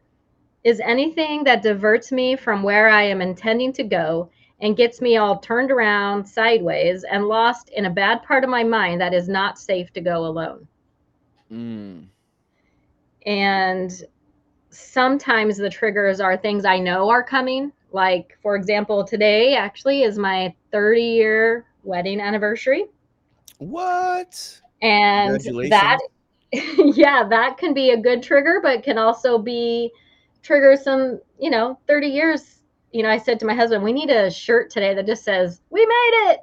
is 0.64 0.80
anything 0.80 1.44
that 1.44 1.62
diverts 1.62 2.12
me 2.12 2.36
from 2.36 2.64
where 2.64 2.90
I 2.90 3.04
am 3.04 3.22
intending 3.22 3.74
to 3.74 3.84
go 3.84 4.30
and 4.60 4.76
gets 4.76 5.02
me 5.02 5.18
all 5.18 5.38
turned 5.38 5.72
around 5.72 6.26
sideways 6.26 7.04
and 7.04 7.28
lost 7.28 7.70
in 7.70 7.86
a 7.86 7.90
bad 7.90 8.24
part 8.24 8.44
of 8.44 8.50
my 8.50 8.64
mind 8.64 9.00
that 9.02 9.14
is 9.14 9.30
not 9.30 9.60
safe 9.60 9.94
to 9.94 10.02
go 10.02 10.26
alone 10.26 10.68
mm, 11.52 12.04
and 13.26 14.04
sometimes 14.70 15.58
the 15.58 15.70
triggers 15.70 16.20
are 16.20 16.38
things 16.38 16.66
I 16.66 16.80
know 16.80 17.10
are 17.10 17.24
coming. 17.24 17.72
Like, 17.92 18.38
for 18.42 18.56
example, 18.56 19.04
today 19.04 19.56
actually 19.56 20.04
is 20.04 20.18
my 20.18 20.54
30 20.72 21.02
year 21.02 21.66
wedding 21.84 22.20
anniversary. 22.22 22.86
what? 23.60 24.62
And 24.82 25.40
that, 25.70 26.00
yeah, 26.52 27.28
that 27.28 27.58
can 27.58 27.74
be 27.74 27.92
a 27.92 27.98
good 27.98 28.22
trigger, 28.22 28.60
but 28.62 28.84
can 28.84 28.98
also 28.98 29.38
be 29.38 29.92
trigger 30.48 30.76
some, 30.78 31.20
you 31.40 31.52
know, 31.52 31.80
30 31.88 32.08
years. 32.08 32.64
You 32.94 33.04
know, 33.04 33.10
I 33.10 33.18
said 33.18 33.40
to 33.42 33.46
my 33.46 33.56
husband, 33.56 33.84
we 33.84 33.94
need 33.94 34.10
a 34.10 34.32
shirt 34.32 34.72
today 34.72 34.96
that 34.96 35.08
just 35.08 35.24
says, 35.24 35.62
we 35.70 35.86
made 35.86 36.32
it. 36.32 36.40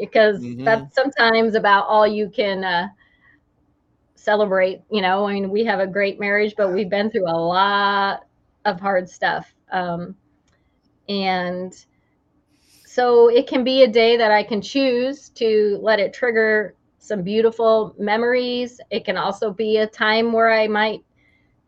Because 0.00 0.48
Mhm. 0.48 0.64
that's 0.64 0.94
sometimes 0.94 1.54
about 1.54 1.86
all 1.86 2.06
you 2.06 2.30
can 2.30 2.64
uh, 2.64 2.88
celebrate. 4.14 4.82
You 4.90 5.02
know, 5.02 5.26
I 5.26 5.34
mean, 5.34 5.50
we 5.50 5.64
have 5.64 5.80
a 5.80 5.86
great 5.86 6.18
marriage, 6.20 6.54
but 6.56 6.72
we've 6.72 6.90
been 6.90 7.10
through 7.10 7.28
a 7.28 7.36
lot 7.38 8.24
of 8.64 8.80
hard 8.80 9.08
stuff. 9.08 9.54
Um, 9.70 10.16
and 11.08 11.72
so 12.84 13.28
it 13.28 13.46
can 13.46 13.64
be 13.64 13.82
a 13.82 13.88
day 13.88 14.16
that 14.16 14.30
I 14.32 14.42
can 14.42 14.60
choose 14.60 15.30
to 15.30 15.78
let 15.82 16.00
it 16.00 16.12
trigger 16.12 16.74
some 16.98 17.22
beautiful 17.22 17.94
memories. 17.98 18.80
It 18.90 19.04
can 19.04 19.16
also 19.16 19.52
be 19.52 19.78
a 19.78 19.86
time 19.86 20.32
where 20.32 20.52
I 20.52 20.68
might 20.68 21.04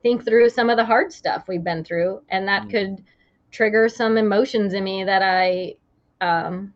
think 0.04 0.24
through 0.26 0.50
some 0.50 0.70
of 0.70 0.78
the 0.78 0.86
hard 0.86 1.12
stuff 1.12 1.48
we've 1.48 1.64
been 1.64 1.84
through, 1.84 2.22
and 2.30 2.48
that 2.48 2.68
Mm. 2.68 2.70
could 2.70 3.04
trigger 3.52 3.88
some 3.88 4.18
emotions 4.18 4.74
in 4.74 4.84
me 4.84 5.04
that 5.04 5.22
I 5.22 5.76
um, 6.20 6.74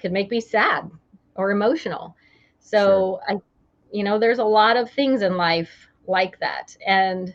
could 0.00 0.12
make 0.12 0.30
me 0.30 0.40
sad 0.40 0.90
or 1.36 1.50
emotional. 1.50 2.16
So 2.60 3.20
I, 3.28 3.40
you 3.92 4.04
know, 4.04 4.18
there's 4.18 4.38
a 4.38 4.44
lot 4.44 4.76
of 4.76 4.90
things 4.90 5.22
in 5.22 5.36
life 5.36 5.88
like 6.06 6.38
that. 6.40 6.76
And 6.86 7.34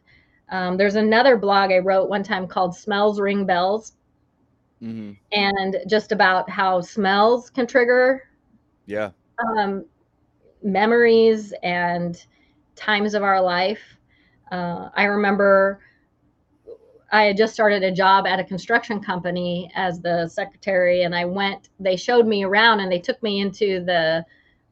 um, 0.49 0.77
there's 0.77 0.95
another 0.95 1.37
blog 1.37 1.71
I 1.71 1.79
wrote 1.79 2.09
one 2.09 2.23
time 2.23 2.47
called 2.47 2.75
"Smells 2.75 3.19
Ring 3.19 3.45
Bells," 3.45 3.93
hmm 4.81 5.17
and 5.33 5.77
just 5.87 6.11
about 6.11 6.49
how 6.49 6.81
smells 6.81 7.49
can 7.49 7.67
trigger 7.67 8.23
Yeah. 8.85 9.11
um, 9.57 9.85
memories 10.63 11.53
and 11.63 12.25
times 12.75 13.13
of 13.15 13.23
our 13.23 13.41
life. 13.41 13.97
Uh, 14.53 14.89
I 14.93 15.05
remember 15.05 15.79
I 17.11 17.23
had 17.23 17.37
just 17.37 17.55
started 17.55 17.81
a 17.81 17.91
job 17.91 18.27
at 18.27 18.39
a 18.39 18.43
construction 18.43 19.01
company 19.01 19.71
as 19.73 19.99
the 19.99 20.27
secretary, 20.27 21.03
and 21.03 21.15
I 21.15 21.25
went. 21.25 21.69
They 21.79 21.95
showed 21.95 22.27
me 22.27 22.43
around, 22.43 22.79
and 22.79 22.91
they 22.91 22.99
took 22.99 23.21
me 23.23 23.39
into 23.39 23.83
the 23.83 24.23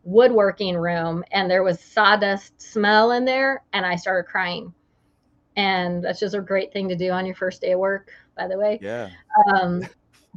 woodworking 0.03 0.77
room, 0.77 1.23
and 1.31 1.49
there 1.49 1.63
was 1.63 1.79
sawdust 1.79 2.61
smell 2.61 3.11
in 3.11 3.25
there, 3.25 3.63
and 3.73 3.83
I 3.83 3.95
started 3.95 4.29
crying. 4.29 4.71
And 5.55 6.03
that's 6.03 6.19
just 6.19 6.35
a 6.35 6.41
great 6.41 6.71
thing 6.71 6.87
to 6.89 6.95
do 6.95 7.09
on 7.09 7.25
your 7.25 7.35
first 7.35 7.59
day 7.59 7.71
of 7.71 7.79
work, 7.79 8.11
by 8.37 8.47
the 8.47 8.57
way. 8.57 8.77
Yeah. 8.83 9.09
Um, 9.51 9.83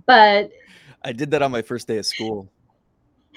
but 0.07 0.51
I 1.03 1.13
did 1.13 1.31
that 1.33 1.43
on 1.43 1.51
my 1.51 1.61
first 1.61 1.87
day 1.87 1.99
of 1.99 2.07
school. 2.07 2.49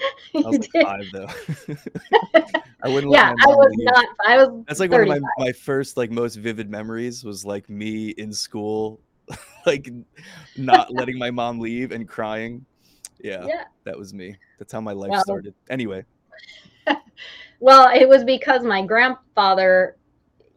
I 0.34 0.40
was 0.40 0.58
like 0.74 0.84
five 0.84 1.04
though. 1.12 1.26
I 2.82 2.88
wouldn't 2.88 3.10
let 3.12 3.18
yeah, 3.18 3.34
my 3.38 3.52
I 3.52 3.56
was 3.56 3.74
leave. 3.76 3.86
not. 3.86 4.06
I 4.26 4.36
was. 4.38 4.64
That's 4.66 4.80
like 4.80 4.90
one 4.90 5.02
of 5.02 5.08
my, 5.08 5.20
my 5.38 5.52
first 5.52 5.96
like 5.96 6.10
most 6.10 6.36
vivid 6.36 6.70
memories 6.70 7.24
was 7.24 7.44
like 7.44 7.68
me 7.68 8.10
in 8.10 8.32
school, 8.32 9.00
like 9.66 9.90
not 10.56 10.92
letting 10.92 11.18
my 11.18 11.30
mom 11.30 11.58
leave 11.58 11.92
and 11.92 12.08
crying. 12.08 12.64
Yeah, 13.20 13.44
Yeah. 13.46 13.64
that 13.84 13.98
was 13.98 14.14
me. 14.14 14.36
That's 14.58 14.72
how 14.72 14.80
my 14.80 14.92
life 14.92 15.10
Well- 15.10 15.24
started. 15.24 15.54
Anyway, 15.70 16.04
Well, 17.60 17.90
it 17.92 18.08
was 18.08 18.22
because 18.22 18.62
my 18.62 18.84
grandfather 18.84 19.96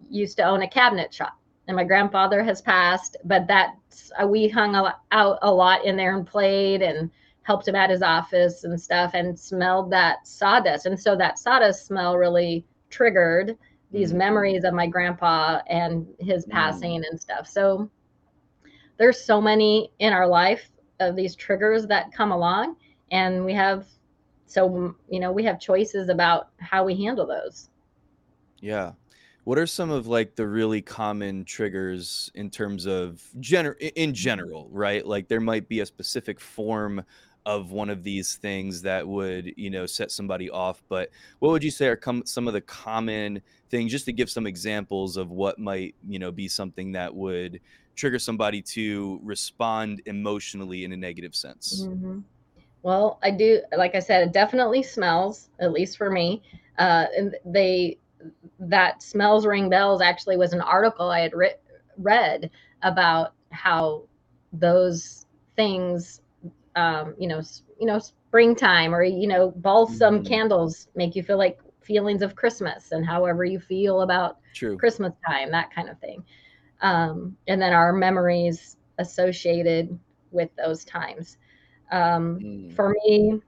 used 0.09 0.37
to 0.37 0.43
own 0.43 0.61
a 0.61 0.69
cabinet 0.69 1.11
shop, 1.13 1.35
and 1.67 1.75
my 1.75 1.83
grandfather 1.83 2.43
has 2.43 2.61
passed. 2.61 3.17
But 3.23 3.47
that's 3.47 4.11
uh, 4.21 4.27
we 4.27 4.47
hung 4.47 4.75
a, 4.75 4.95
out 5.11 5.39
a 5.41 5.51
lot 5.51 5.83
in 5.85 5.95
there 5.95 6.15
and 6.15 6.27
played 6.27 6.81
and 6.83 7.09
helped 7.43 7.67
him 7.67 7.75
at 7.75 7.89
his 7.89 8.01
office 8.01 8.63
and 8.63 8.79
stuff, 8.79 9.11
and 9.13 9.37
smelled 9.39 9.91
that 9.91 10.27
sawdust. 10.27 10.85
And 10.85 10.99
so 10.99 11.15
that 11.15 11.39
sawdust 11.39 11.85
smell 11.85 12.17
really 12.17 12.65
triggered 12.89 13.57
these 13.91 14.13
Mhm. 14.13 14.17
memories 14.17 14.63
of 14.63 14.73
my 14.73 14.87
grandpa 14.87 15.61
and 15.67 16.07
his 16.19 16.45
Mm. 16.45 16.51
passing 16.51 17.03
and 17.09 17.19
stuff. 17.19 17.47
So 17.47 17.89
there's 18.97 19.19
so 19.19 19.41
many 19.41 19.91
in 19.99 20.13
our 20.13 20.27
life 20.27 20.69
of 20.99 21.15
these 21.15 21.35
triggers 21.35 21.87
that 21.87 22.11
come 22.11 22.31
along, 22.31 22.77
and 23.11 23.43
we 23.45 23.53
have 23.53 23.87
so 24.45 24.95
you 25.09 25.19
know 25.19 25.31
we 25.31 25.43
have 25.43 25.59
choices 25.59 26.09
about 26.09 26.49
how 26.59 26.83
we 26.83 26.95
handle 27.03 27.25
those 27.25 27.69
yeah. 28.61 28.93
What 29.43 29.57
are 29.57 29.65
some 29.65 29.89
of 29.89 30.05
like 30.05 30.35
the 30.35 30.47
really 30.47 30.81
common 30.83 31.45
triggers 31.45 32.29
in 32.35 32.51
terms 32.51 32.85
of 32.85 33.23
gener 33.39 33.75
in 33.95 34.13
general, 34.13 34.69
right? 34.71 35.05
Like 35.05 35.27
there 35.27 35.41
might 35.41 35.67
be 35.67 35.79
a 35.79 35.85
specific 35.85 36.39
form 36.39 37.03
of 37.45 37.71
one 37.71 37.89
of 37.89 38.03
these 38.03 38.35
things 38.35 38.81
that 38.83 39.07
would, 39.07 39.53
you 39.57 39.69
know, 39.69 39.85
set 39.85 40.11
somebody 40.11 40.49
off, 40.49 40.83
but 40.89 41.09
what 41.39 41.49
would 41.51 41.63
you 41.63 41.71
say 41.71 41.87
are 41.87 41.95
com- 41.95 42.25
some 42.25 42.47
of 42.47 42.53
the 42.53 42.61
common 42.61 43.41
things 43.69 43.91
just 43.91 44.05
to 44.05 44.13
give 44.13 44.29
some 44.29 44.45
examples 44.45 45.17
of 45.17 45.31
what 45.31 45.57
might, 45.57 45.95
you 46.07 46.19
know, 46.19 46.31
be 46.31 46.47
something 46.47 46.91
that 46.91 47.13
would 47.13 47.59
trigger 47.95 48.19
somebody 48.19 48.61
to 48.61 49.19
respond 49.23 50.01
emotionally 50.05 50.83
in 50.83 50.91
a 50.91 50.97
negative 50.97 51.35
sense? 51.35 51.85
Mhm. 51.85 52.23
well 52.83 53.19
i 53.21 53.29
do 53.29 53.61
like 53.77 53.93
i 53.93 53.99
said 53.99 54.27
it 54.27 54.33
definitely 54.33 54.81
smells 54.81 55.49
at 55.59 55.71
least 55.71 55.97
for 55.97 56.09
me 56.09 56.41
uh, 56.79 57.05
and 57.15 57.35
they 57.45 57.97
that 58.59 59.03
smells 59.03 59.45
ring 59.45 59.69
bells 59.69 60.01
actually 60.01 60.35
was 60.35 60.53
an 60.53 60.61
article 60.61 61.09
i 61.11 61.19
had 61.19 61.33
writ- 61.33 61.61
read 61.97 62.49
about 62.81 63.33
how 63.51 64.01
those 64.53 65.27
things 65.55 66.20
um, 66.75 67.13
you 67.17 67.27
know 67.27 67.41
you 67.79 67.85
know 67.85 67.99
springtime 67.99 68.93
or 68.93 69.03
you 69.03 69.27
know 69.27 69.51
balsam 69.57 70.21
Mhm. 70.21 70.23
candles 70.23 70.87
make 70.95 71.15
you 71.15 71.23
feel 71.23 71.37
like 71.37 71.59
feelings 71.81 72.21
of 72.21 72.35
christmas 72.35 72.91
and 72.91 73.05
however 73.05 73.43
you 73.43 73.59
feel 73.59 74.01
about 74.01 74.37
True. 74.53 74.77
Christmas 74.77 75.13
time, 75.27 75.51
that 75.51 75.71
kind 75.73 75.89
of 75.89 75.99
thing. 75.99 76.23
Um, 76.81 77.37
and 77.47 77.61
then 77.61 77.73
our 77.73 77.93
memories 77.93 78.77
associated 78.97 79.97
with 80.31 80.49
those 80.55 80.83
times. 80.85 81.37
Um, 81.91 82.43
Mm. 82.43 82.75
for 82.75 82.95
me, 83.05 83.39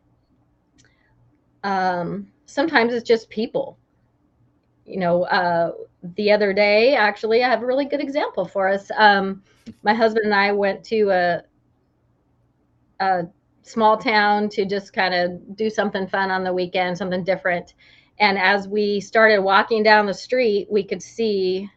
um, 1.63 2.27
sometimes 2.46 2.94
it's 2.94 3.08
just 3.08 3.30
people. 3.30 3.77
You 4.86 5.00
know, 5.00 5.24
uh, 5.24 5.72
the 6.15 6.32
other 6.32 6.53
day, 6.53 6.96
actually, 6.96 7.44
I 7.44 7.50
have 7.50 7.62
a 7.63 7.65
really 7.65 7.86
good 7.86 8.02
example 8.02 8.45
for 8.45 8.67
us. 8.67 8.89
Um, 8.98 9.43
my 9.84 9.93
husband 9.93 10.26
and 10.26 10.34
I 10.34 10.52
went 10.52 10.84
to 10.86 11.10
a, 11.10 11.43
a 13.04 13.30
small 13.62 13.98
town 13.98 14.50
to 14.50 14.66
just 14.66 14.94
kind 14.94 15.13
of 15.13 15.56
do 15.56 15.70
something 15.70 16.08
fun 16.08 16.32
on 16.32 16.44
the 16.44 16.54
weekend, 16.54 16.98
something 16.98 17.24
different. 17.24 17.74
And 18.20 18.38
as 18.38 18.68
we 18.68 19.00
started 19.00 19.39
walking 19.39 19.84
down 19.84 20.06
the 20.06 20.13
street, 20.13 20.68
we 20.70 20.84
could 20.84 21.02
see 21.02 21.70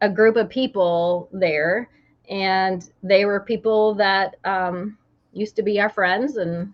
a 0.00 0.08
group 0.08 0.36
of 0.36 0.48
people 0.48 1.28
there, 1.32 1.88
and 2.28 2.90
they 3.02 3.24
were 3.24 3.40
people 3.40 3.94
that 3.94 4.36
um, 4.44 4.98
used 5.32 5.54
to 5.56 5.62
be 5.62 5.80
our 5.80 5.88
friends 5.88 6.36
and 6.36 6.72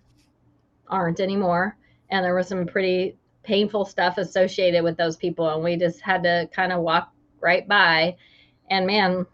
aren't 0.89 1.21
anymore. 1.21 1.77
And 2.11 2.25
there 2.25 2.35
was 2.35 2.49
some 2.49 2.67
pretty 2.67 3.19
painful 3.43 3.85
stuff 3.85 4.17
associated 4.17 4.83
with 4.83 4.97
those 4.97 5.17
people, 5.17 5.49
and 5.51 5.63
we 5.63 5.77
just 5.77 6.01
had 6.01 6.23
to 6.23 6.49
kind 6.53 6.73
of 6.73 6.81
walk 6.81 7.13
right 7.41 7.69
by. 7.69 8.17
And 8.71 8.87
man, 8.87 9.27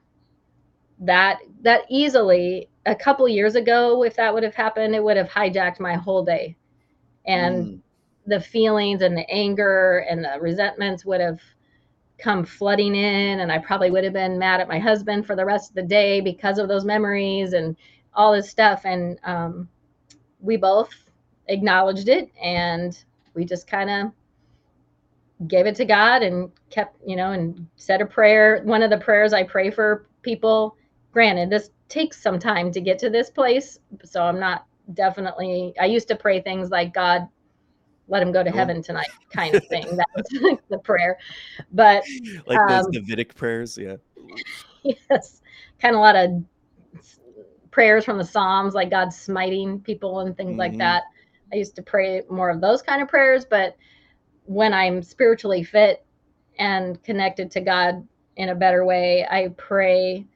that 1.00 1.38
that 1.62 1.82
easily 1.88 2.68
a 2.86 2.94
couple 2.94 3.26
years 3.28 3.54
ago, 3.56 4.04
if 4.04 4.16
that 4.16 4.32
would 4.32 4.42
have 4.42 4.54
happened, 4.54 4.94
it 4.94 5.02
would 5.02 5.16
have 5.16 5.28
hijacked 5.28 5.80
my 5.80 5.94
whole 5.94 6.24
day. 6.24 6.56
And 7.26 7.68
Mm. 7.68 7.80
the 8.26 8.40
feelings 8.40 9.02
and 9.02 9.16
the 9.16 9.28
anger 9.30 9.98
and 10.08 10.24
the 10.24 10.38
resentments 10.40 11.04
would 11.04 11.20
have 11.20 11.40
come 12.18 12.44
flooding 12.44 12.94
in 12.94 13.40
and 13.40 13.50
i 13.50 13.58
probably 13.58 13.90
would 13.90 14.04
have 14.04 14.12
been 14.12 14.38
mad 14.38 14.60
at 14.60 14.68
my 14.68 14.78
husband 14.78 15.26
for 15.26 15.34
the 15.34 15.44
rest 15.44 15.70
of 15.70 15.74
the 15.74 15.82
day 15.82 16.20
because 16.20 16.58
of 16.58 16.68
those 16.68 16.84
memories 16.84 17.52
and 17.54 17.76
all 18.14 18.32
this 18.32 18.48
stuff 18.48 18.82
and 18.84 19.18
um, 19.24 19.68
we 20.40 20.56
both 20.56 20.90
acknowledged 21.48 22.08
it 22.08 22.30
and 22.42 23.04
we 23.34 23.44
just 23.44 23.66
kind 23.66 23.90
of 23.90 24.12
gave 25.48 25.66
it 25.66 25.74
to 25.74 25.84
god 25.84 26.22
and 26.22 26.50
kept 26.70 26.96
you 27.06 27.16
know 27.16 27.32
and 27.32 27.66
said 27.76 28.00
a 28.00 28.06
prayer 28.06 28.62
one 28.64 28.82
of 28.82 28.90
the 28.90 28.98
prayers 28.98 29.32
i 29.32 29.42
pray 29.42 29.70
for 29.70 30.06
people 30.22 30.76
granted 31.14 31.48
this 31.48 31.70
takes 31.88 32.20
some 32.20 32.38
time 32.38 32.70
to 32.72 32.80
get 32.80 32.98
to 32.98 33.08
this 33.08 33.30
place 33.30 33.78
so 34.04 34.22
i'm 34.22 34.38
not 34.38 34.66
definitely 34.92 35.72
i 35.80 35.86
used 35.86 36.08
to 36.08 36.16
pray 36.16 36.40
things 36.40 36.68
like 36.70 36.92
god 36.92 37.26
let 38.08 38.20
him 38.22 38.32
go 38.32 38.42
to 38.44 38.50
heaven 38.50 38.82
tonight 38.82 39.08
kind 39.30 39.54
of 39.54 39.66
thing. 39.68 39.96
That 39.96 40.06
was 40.14 40.58
the 40.68 40.78
prayer. 40.78 41.16
But 41.72 42.04
Like 42.46 42.60
those 42.68 42.84
um, 42.84 42.92
Davidic 42.92 43.34
prayers, 43.34 43.78
yeah. 43.78 43.96
yes. 44.82 45.40
Kind 45.80 45.94
of 45.94 46.00
a 46.00 46.02
lot 46.02 46.16
of 46.16 46.44
prayers 47.70 48.04
from 48.04 48.18
the 48.18 48.24
psalms 48.24 48.74
like 48.74 48.90
god 48.90 49.12
smiting 49.12 49.80
people 49.80 50.20
and 50.20 50.36
things 50.36 50.58
like 50.58 50.74
Mhm. 50.74 50.78
that. 50.78 51.04
I 51.52 51.56
used 51.56 51.76
to 51.76 51.82
pray 51.82 52.22
more 52.28 52.50
of 52.50 52.60
those 52.60 52.82
kind 52.82 53.00
of 53.02 53.08
prayers 53.08 53.44
but 53.44 53.76
when 54.44 54.72
i'm 54.72 55.02
spiritually 55.02 55.62
fit 55.64 56.04
and 56.58 57.02
connected 57.02 57.50
to 57.52 57.60
god 57.60 58.06
in 58.36 58.50
a 58.50 58.54
better 58.54 58.84
way 58.84 59.26
i 59.30 59.48
pray 59.56 60.26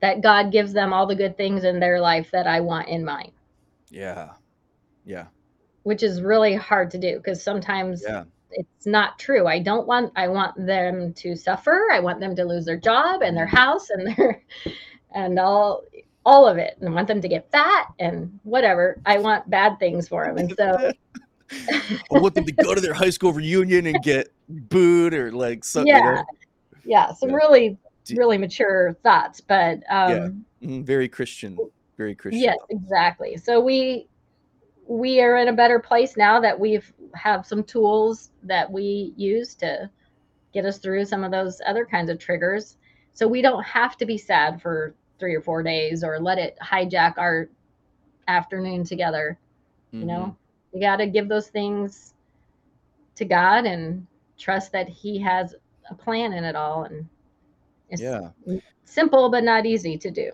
that 0.00 0.20
god 0.22 0.52
gives 0.52 0.72
them 0.72 0.92
all 0.92 1.06
the 1.06 1.14
good 1.14 1.36
things 1.36 1.64
in 1.64 1.80
their 1.80 2.00
life 2.00 2.30
that 2.32 2.46
i 2.46 2.60
want 2.60 2.88
in 2.88 3.04
mine 3.04 3.32
Yeah. 3.90 4.30
Yeah. 5.04 5.26
which 5.82 6.02
is 6.02 6.22
really 6.22 6.54
hard 6.54 6.90
to 6.92 6.98
do 6.98 7.16
because 7.16 7.42
sometimes 7.42 8.02
Yeah. 8.06 8.24
it's 8.50 8.86
not 8.86 9.18
true. 9.18 9.46
I 9.46 9.58
don't 9.58 9.86
want 9.86 10.12
I 10.16 10.28
want 10.28 10.54
them 10.56 11.12
to 11.14 11.34
suffer. 11.36 11.88
I 11.92 12.00
want 12.00 12.20
them 12.20 12.34
to 12.36 12.44
lose 12.44 12.64
their 12.64 12.76
job 12.78 13.20
and 13.22 13.36
their 13.36 13.46
mm-hmm. 13.46 13.56
house 13.56 13.90
and 13.90 14.06
their 14.16 14.42
and 15.14 15.38
all 15.38 15.82
all 16.24 16.46
of 16.48 16.56
it. 16.56 16.76
And 16.80 16.88
I 16.88 16.92
want 16.92 17.08
them 17.08 17.20
to 17.20 17.28
get 17.28 17.50
fat 17.50 17.88
and 17.98 18.38
whatever. 18.44 18.98
I 19.04 19.18
want 19.18 19.50
bad 19.50 19.78
things 19.78 20.08
for 20.08 20.24
them. 20.24 20.38
And 20.38 20.54
so 20.56 20.92
I 21.50 22.18
want 22.18 22.34
them 22.34 22.46
to 22.46 22.52
go 22.52 22.74
to 22.74 22.80
their 22.80 22.94
high 22.94 23.10
school 23.10 23.32
reunion 23.32 23.86
and 23.86 24.02
get 24.02 24.28
booed 24.48 25.12
or 25.14 25.32
like 25.32 25.64
something. 25.64 25.88
yeah. 25.94 26.22
Yeah, 26.84 27.12
some 27.12 27.30
Yeah. 27.30 27.36
really 27.36 27.78
really 28.10 28.38
mature 28.38 28.94
thoughts, 29.02 29.40
but 29.40 29.82
um 29.90 30.44
Yeah. 30.60 30.68
Mhm, 30.68 30.84
Very 30.84 31.08
Christian. 31.08 31.58
Very 31.96 32.14
Christian. 32.14 32.40
Yes, 32.42 32.58
exactly. 32.70 33.36
So 33.36 33.60
we 33.60 34.08
we 34.86 35.20
are 35.22 35.38
in 35.38 35.48
a 35.48 35.52
better 35.52 35.78
place 35.78 36.16
now 36.16 36.40
that 36.40 36.58
we've 36.58 36.92
have 37.14 37.46
some 37.46 37.64
tools 37.64 38.30
that 38.42 38.70
we 38.70 39.14
use 39.16 39.54
to 39.56 39.90
get 40.52 40.64
us 40.66 40.78
through 40.78 41.04
some 41.06 41.24
of 41.24 41.30
those 41.30 41.60
other 41.66 41.84
kinds 41.86 42.10
of 42.10 42.18
triggers. 42.18 42.76
So 43.14 43.26
we 43.26 43.40
don't 43.42 43.64
have 43.64 43.96
to 43.98 44.06
be 44.06 44.18
sad 44.18 44.60
for 44.60 44.94
three 45.18 45.34
or 45.34 45.40
four 45.40 45.62
days 45.62 46.04
or 46.04 46.18
let 46.20 46.38
it 46.38 46.56
hijack 46.62 47.14
our 47.16 47.48
afternoon 48.28 48.84
together. 48.84 49.38
You 49.92 50.06
Mhm. 50.06 50.08
know, 50.08 50.36
we 50.72 50.80
got 50.80 50.96
to 50.96 51.06
give 51.06 51.28
those 51.28 51.48
things 51.48 52.14
to 53.14 53.24
God 53.24 53.64
and 53.64 54.06
trust 54.38 54.72
that 54.72 54.88
He 54.88 55.18
has 55.20 55.54
a 55.88 55.94
plan 55.94 56.32
in 56.32 56.44
it 56.44 56.56
all. 56.56 56.84
And 56.84 57.08
it's 57.88 58.02
Yeah. 58.02 58.30
simple 58.84 59.30
but 59.30 59.44
not 59.44 59.66
easy 59.66 59.96
to 59.98 60.10
do. 60.10 60.30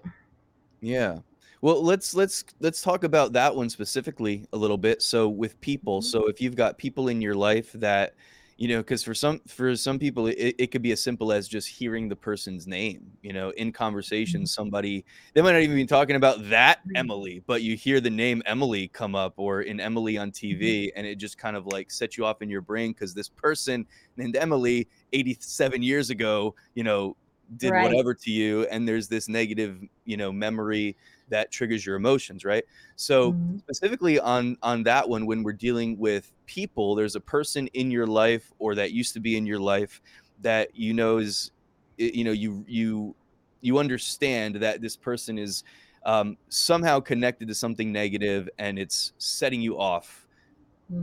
Yeah. 0.81 1.19
Well, 1.63 1.83
let's 1.83 2.15
let's 2.15 2.45
let's 2.61 2.81
talk 2.81 3.05
about 3.05 3.33
that 3.35 3.55
one 3.55 3.69
specifically 3.69 4.47
a 4.53 4.57
little 4.57 4.79
bit. 4.79 5.03
So 5.03 5.29
with 5.29 5.61
people, 5.61 6.01
Mhm. 6.01 6.05
so 6.05 6.27
if 6.27 6.41
you've 6.41 6.57
got 6.57 6.79
people 6.79 7.09
in 7.09 7.21
your 7.21 7.35
life 7.35 7.71
that 7.73 8.15
you 8.57 8.69
know 8.69 8.79
because 8.79 9.03
for 9.03 9.15
some 9.15 9.41
for 9.47 9.75
some 9.75 9.99
people 9.99 10.27
it, 10.27 10.55
it 10.59 10.67
could 10.71 10.83
be 10.83 10.93
as 10.93 11.03
simple 11.03 11.33
as 11.33 11.49
just 11.49 11.67
hearing 11.67 12.11
the 12.11 12.15
person's 12.17 12.67
name 12.67 13.11
you 13.23 13.33
know 13.33 13.49
in 13.57 13.73
conversation 13.73 14.43
Mhm. 14.43 14.49
somebody 14.49 15.03
they 15.33 15.41
might 15.41 15.53
not 15.53 15.63
even 15.63 15.77
be 15.77 15.87
talking 15.87 16.15
about 16.15 16.47
that 16.51 16.81
emily 16.95 17.43
but 17.47 17.63
you 17.63 17.75
hear 17.75 18.03
the 18.03 18.11
name 18.11 18.43
emily 18.45 18.89
come 18.89 19.15
up 19.15 19.33
or 19.39 19.63
in 19.63 19.81
emily 19.81 20.19
on 20.19 20.31
tv 20.31 20.91
and 20.95 21.07
it 21.07 21.17
just 21.17 21.39
kind 21.39 21.57
of 21.57 21.67
like 21.69 21.91
sets 21.91 22.19
you 22.19 22.27
off 22.27 22.43
in 22.43 22.51
your 22.51 22.61
brain 22.61 22.93
because 22.93 23.15
this 23.15 23.31
person 23.31 23.87
named 24.19 24.37
emily 24.37 24.87
87 25.15 25.83
years 25.83 26.11
ago 26.11 26.55
you 26.75 26.85
know 26.85 27.17
did 27.57 27.75
Right. 27.75 27.75
whatever 27.77 28.15
to 28.15 28.31
you 28.31 28.63
and 28.67 28.87
there's 28.89 29.09
this 29.09 29.29
negative 29.29 29.81
you 30.05 30.17
know 30.17 30.33
memory 30.33 30.97
that 31.29 31.51
triggers 31.51 31.85
your 31.85 31.97
emotions 31.97 32.45
right 32.45 32.65
so 32.97 33.37
Mhm. 33.37 33.61
specifically 33.61 34.19
on 34.21 34.57
on 34.63 34.83
that 34.85 35.09
one 35.09 35.27
when 35.27 35.43
we're 35.43 35.53
dealing 35.53 35.99
with 35.99 36.33
people 36.47 36.95
there's 36.95 37.17
a 37.17 37.21
person 37.21 37.67
in 37.69 37.91
your 37.91 38.07
life 38.07 38.53
or 38.59 38.75
that 38.75 38.93
used 38.93 39.13
to 39.15 39.21
be 39.21 39.37
in 39.37 39.47
your 39.47 39.61
life 39.61 40.01
that 40.39 40.71
you 40.75 40.95
know 40.95 41.19
is 41.19 41.51
you 41.99 42.25
know 42.25 42.33
you 42.33 42.65
you 42.69 43.17
you 43.61 43.79
understand 43.79 44.57
that 44.57 44.81
this 44.81 44.97
person 44.97 45.39
is 45.39 45.63
um, 46.07 46.39
somehow 46.49 46.99
connected 46.99 47.49
to 47.49 47.55
something 47.55 47.93
negative 47.93 48.49
and 48.59 48.79
it's 48.79 49.13
setting 49.19 49.61
you 49.61 49.79
off 49.79 50.20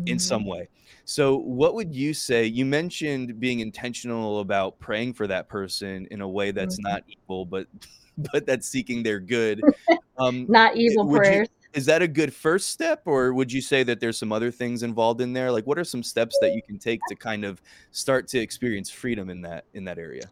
in 0.05 0.19
some 0.19 0.43
Mhm. 0.43 0.47
way. 0.49 0.69
So, 1.05 1.37
what 1.37 1.75
would 1.75 1.93
you 1.93 2.13
say? 2.13 2.45
You 2.45 2.65
mentioned 2.65 3.39
being 3.39 3.59
intentional 3.59 4.39
about 4.39 4.79
praying 4.79 5.13
for 5.13 5.27
that 5.27 5.49
person 5.49 6.07
in 6.11 6.21
a 6.21 6.27
way 6.27 6.51
that's 6.51 6.77
Mhm. 6.79 6.83
not 6.83 7.03
evil, 7.07 7.45
but 7.45 7.67
but 8.33 8.45
that's 8.45 8.67
seeking 8.69 9.03
their 9.03 9.19
good. 9.19 9.63
Um, 10.19 10.47
Not 10.49 10.75
evil 10.75 11.05
would 11.07 11.27
you 11.27 11.45
is 11.73 11.85
that 11.85 12.01
a 12.01 12.07
good 12.07 12.33
first 12.33 12.69
step, 12.69 13.03
or 13.05 13.33
would 13.35 13.51
you 13.51 13.61
say 13.61 13.83
that 13.83 13.99
there's 13.99 14.17
some 14.17 14.31
other 14.31 14.49
things 14.49 14.81
involved 14.81 15.21
in 15.21 15.31
there? 15.31 15.51
Like, 15.51 15.67
what 15.67 15.77
are 15.77 15.83
some 15.83 16.01
steps 16.01 16.39
that 16.39 16.53
you 16.53 16.61
can 16.63 16.79
take 16.79 17.05
to 17.05 17.15
kind 17.15 17.45
of 17.45 17.61
start 17.91 18.27
to 18.29 18.39
experience 18.39 18.89
freedom 18.89 19.29
in 19.29 19.41
that 19.41 19.65
in 19.75 19.83
that 19.85 19.99
area? 19.99 20.31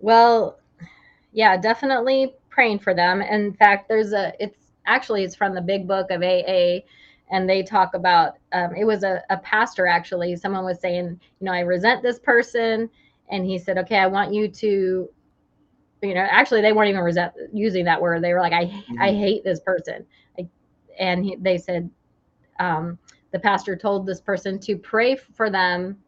Well, 0.00 0.58
yeah, 1.32 1.56
definitely 1.56 2.34
praying 2.50 2.80
for 2.80 2.94
them. 2.94 3.22
In 3.22 3.54
fact, 3.54 3.88
there's 3.88 4.12
a 4.12 4.32
it's 4.38 4.58
actually 4.86 5.24
it's 5.24 5.34
from 5.34 5.54
the 5.54 5.62
big 5.62 5.88
book 5.88 6.10
of 6.10 6.22
AA 6.22 6.84
and 7.30 7.48
they 7.48 7.62
talk 7.62 7.94
about 7.94 8.34
um, 8.52 8.74
it 8.74 8.84
was 8.84 9.02
a, 9.04 9.22
a 9.30 9.38
pastor 9.38 9.86
actually. 9.86 10.36
Someone 10.36 10.64
was 10.64 10.80
saying 10.80 11.20
you 11.40 11.44
know 11.44 11.52
i 11.52 11.60
resent 11.60 12.02
this 12.02 12.18
person 12.18 12.88
and 13.30 13.44
he 13.44 13.58
said 13.58 13.78
okay 13.78 13.98
i 13.98 14.06
want 14.06 14.32
you 14.32 14.48
to 14.48 15.08
you 16.02 16.14
know 16.14 16.20
actually 16.30 16.60
they 16.62 16.72
weren't 16.72 16.90
even 16.90 17.02
resent 17.02 17.32
using 17.52 17.84
that 17.84 18.00
word. 18.00 18.22
They 18.22 18.32
were 18.34 18.40
like 18.40 18.52
i 18.52 18.72
i 18.98 19.10
Mhm. 19.10 19.18
hate 19.18 19.44
this 19.44 19.60
person. 19.60 20.04
Like, 20.38 20.48
and 20.98 21.24
he, 21.24 21.36
they 21.36 21.58
said 21.58 21.90
um, 22.60 22.98
the 23.32 23.38
pastor 23.38 23.76
told 23.76 24.06
this 24.06 24.20
person 24.20 24.58
to 24.60 24.76
pray 24.76 25.16
for 25.16 25.50
them 25.50 25.98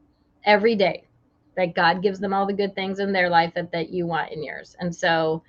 every 0.44 0.74
day 0.74 1.08
that 1.56 1.74
god 1.74 2.02
gives 2.02 2.18
them 2.20 2.32
all 2.32 2.46
the 2.46 2.52
good 2.52 2.74
things 2.74 3.00
in 3.00 3.12
their 3.12 3.28
life 3.28 3.52
that, 3.54 3.70
that 3.72 3.90
you 3.90 4.06
want 4.06 4.32
in 4.32 4.42
yours. 4.42 4.76
And 4.80 4.94
so 4.94 5.42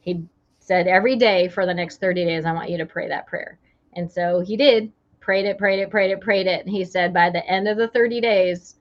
he 0.00 0.24
said 0.60 0.86
every 0.86 1.16
day 1.16 1.48
for 1.48 1.66
the 1.66 1.74
next 1.74 2.00
30 2.00 2.24
days 2.24 2.44
i 2.44 2.52
want 2.52 2.70
you 2.70 2.78
to 2.78 2.86
pray 2.86 3.08
that 3.08 3.26
prayer. 3.26 3.58
And 3.94 4.10
so 4.10 4.40
he 4.40 4.56
did 4.56 4.92
prayed 5.20 5.46
it 5.46 5.58
prayed 5.58 5.80
it 5.80 5.90
prayed 5.90 6.10
it 6.10 6.20
prayed 6.20 6.46
it. 6.46 6.64
And 6.64 6.70
he 6.70 6.84
said 6.84 7.12
by 7.14 7.30
the 7.30 7.46
end 7.46 7.68
of 7.68 7.76
the 7.76 7.88
30 7.88 8.20
days 8.20 8.76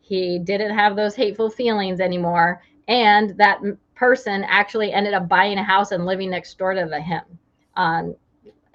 he 0.00 0.38
didn't 0.38 0.74
have 0.74 0.96
those 0.96 1.14
hateful 1.14 1.50
feelings 1.50 2.00
anymore. 2.00 2.62
And 2.88 3.36
that 3.38 3.60
person 3.94 4.44
actually 4.44 4.92
ended 4.92 5.14
up 5.14 5.28
buying 5.28 5.58
a 5.58 5.62
house 5.64 5.92
and 5.92 6.06
living 6.06 6.30
next 6.30 6.56
door 6.58 6.74
to 6.74 6.86
the 6.88 7.00
him. 7.00 7.24
Um, 7.76 8.14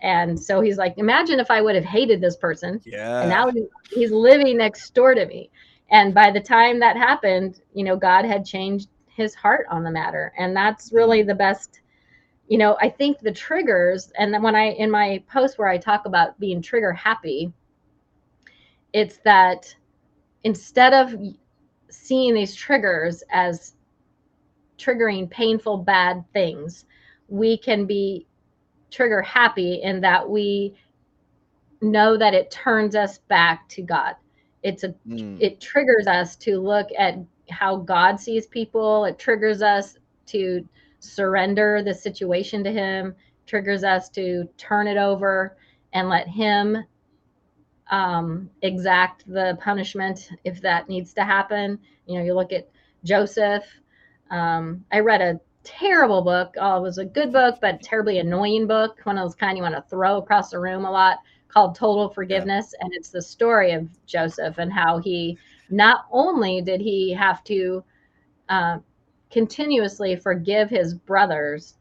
and 0.02 0.40
so 0.40 0.62
he's 0.62 0.78
like 0.78 0.98
imagine 0.98 1.40
if 1.40 1.50
i 1.50 1.62
would 1.62 1.76
have 1.76 1.86
hated 1.86 2.22
this 2.22 2.36
person. 2.38 2.82
And 3.20 3.30
Yeah. 3.30 3.30
now 3.30 3.50
he's 3.90 4.12
living 4.12 4.58
next 4.58 4.94
door 4.94 5.16
to 5.16 5.26
me. 5.26 5.50
And 5.92 6.14
by 6.14 6.32
the 6.32 6.42
time 6.42 6.80
that 6.80 6.98
happened 6.98 7.62
you 7.74 7.84
know 7.84 7.96
god 7.96 8.26
had 8.26 8.46
changed 8.46 8.90
his 9.08 9.36
heart 9.36 9.66
on 9.70 9.84
the 9.84 9.92
matter. 9.92 10.34
And 10.38 10.56
that's 10.56 10.92
really 10.92 11.24
the 11.24 11.36
best 11.36 11.82
you 12.48 12.58
know 12.58 12.78
i 12.82 12.90
think 12.90 13.20
the 13.20 13.32
triggers 13.32 14.12
and 14.18 14.34
then 14.34 14.42
when 14.42 14.56
i 14.56 14.72
in 14.72 14.90
my 14.92 15.22
post 15.32 15.58
where 15.58 15.68
i 15.68 15.78
talk 15.78 16.06
about 16.06 16.40
being 16.40 16.62
trigger 16.62 16.92
happy 16.94 17.52
it's 18.94 19.18
that 19.18 19.76
instead 20.44 20.94
of 20.94 21.16
seeing 21.90 22.34
these 22.34 22.56
triggers 22.56 23.24
as 23.32 23.74
triggering 24.78 25.30
painful 25.30 25.78
bad 25.78 26.24
things 26.34 26.86
we 27.28 27.58
can 27.58 27.86
be 27.86 28.26
trigger 28.92 29.22
happy 29.22 29.82
in 29.84 30.02
that 30.02 30.28
we 30.28 30.74
know 31.82 32.18
that 32.18 32.34
it 32.34 32.52
turns 32.52 32.96
us 32.96 33.18
back 33.18 33.68
to 33.70 33.82
god 33.82 34.16
it's 34.64 34.84
a 34.84 34.94
Mm. 35.08 35.40
it 35.40 35.60
triggers 35.60 36.08
us 36.08 36.36
to 36.36 36.60
look 36.60 36.88
at 36.98 37.16
how 37.50 37.78
God 37.78 38.20
sees 38.20 38.48
people. 38.48 39.06
It 39.06 39.18
triggers 39.18 39.62
us 39.62 39.98
to 40.28 40.68
surrender 41.04 41.82
the 41.84 41.94
situation 41.94 42.64
to 42.64 42.72
Him, 42.72 43.16
triggers 43.46 43.84
us 43.84 44.10
to 44.10 44.48
turn 44.58 44.88
it 44.88 44.98
over 44.98 45.58
and 45.94 46.10
let 46.10 46.28
Him 46.28 46.78
um, 47.92 48.50
exact 48.62 49.24
the 49.32 49.58
punishment 49.62 50.30
if 50.44 50.62
that 50.62 50.90
needs 50.90 51.14
to 51.14 51.24
happen. 51.24 51.78
You 52.06 52.18
know, 52.18 52.26
you 52.26 52.34
look 52.34 52.54
at 52.54 52.70
Joseph. 53.04 53.66
Um, 54.32 54.84
I 54.92 55.00
read 55.00 55.22
a 55.22 55.40
terrible 55.64 56.22
book. 56.22 56.56
Oh, 56.60 56.78
it 56.78 56.82
was 56.82 56.98
a 56.98 57.06
good 57.06 57.32
book, 57.32 57.60
but 57.62 57.82
terribly 57.82 58.20
annoying 58.20 58.68
book. 58.68 59.00
One 59.04 59.18
of 59.18 59.26
those 59.26 59.36
kind 59.36 59.58
you 59.58 59.64
want 59.64 59.76
to 59.76 59.90
throw 59.90 60.18
across 60.18 60.50
the 60.50 60.60
room 60.60 60.86
a 60.86 60.92
lot 60.92 61.20
called 61.48 61.76
Total 61.76 62.10
Forgiveness. 62.10 62.74
And 62.80 62.92
it's 62.94 63.10
the 63.10 63.22
story 63.22 63.74
of 63.74 63.88
Joseph 64.06 64.58
and 64.58 64.72
how 64.72 64.98
he 64.98 65.38
not 65.70 66.06
only 66.12 66.62
did 66.62 66.82
he 66.82 67.14
have 67.14 67.44
to 67.46 67.84
uh, 68.50 68.80
continuously 69.34 70.16
forgive 70.16 70.70
his 70.70 70.94
brothers, 70.94 71.76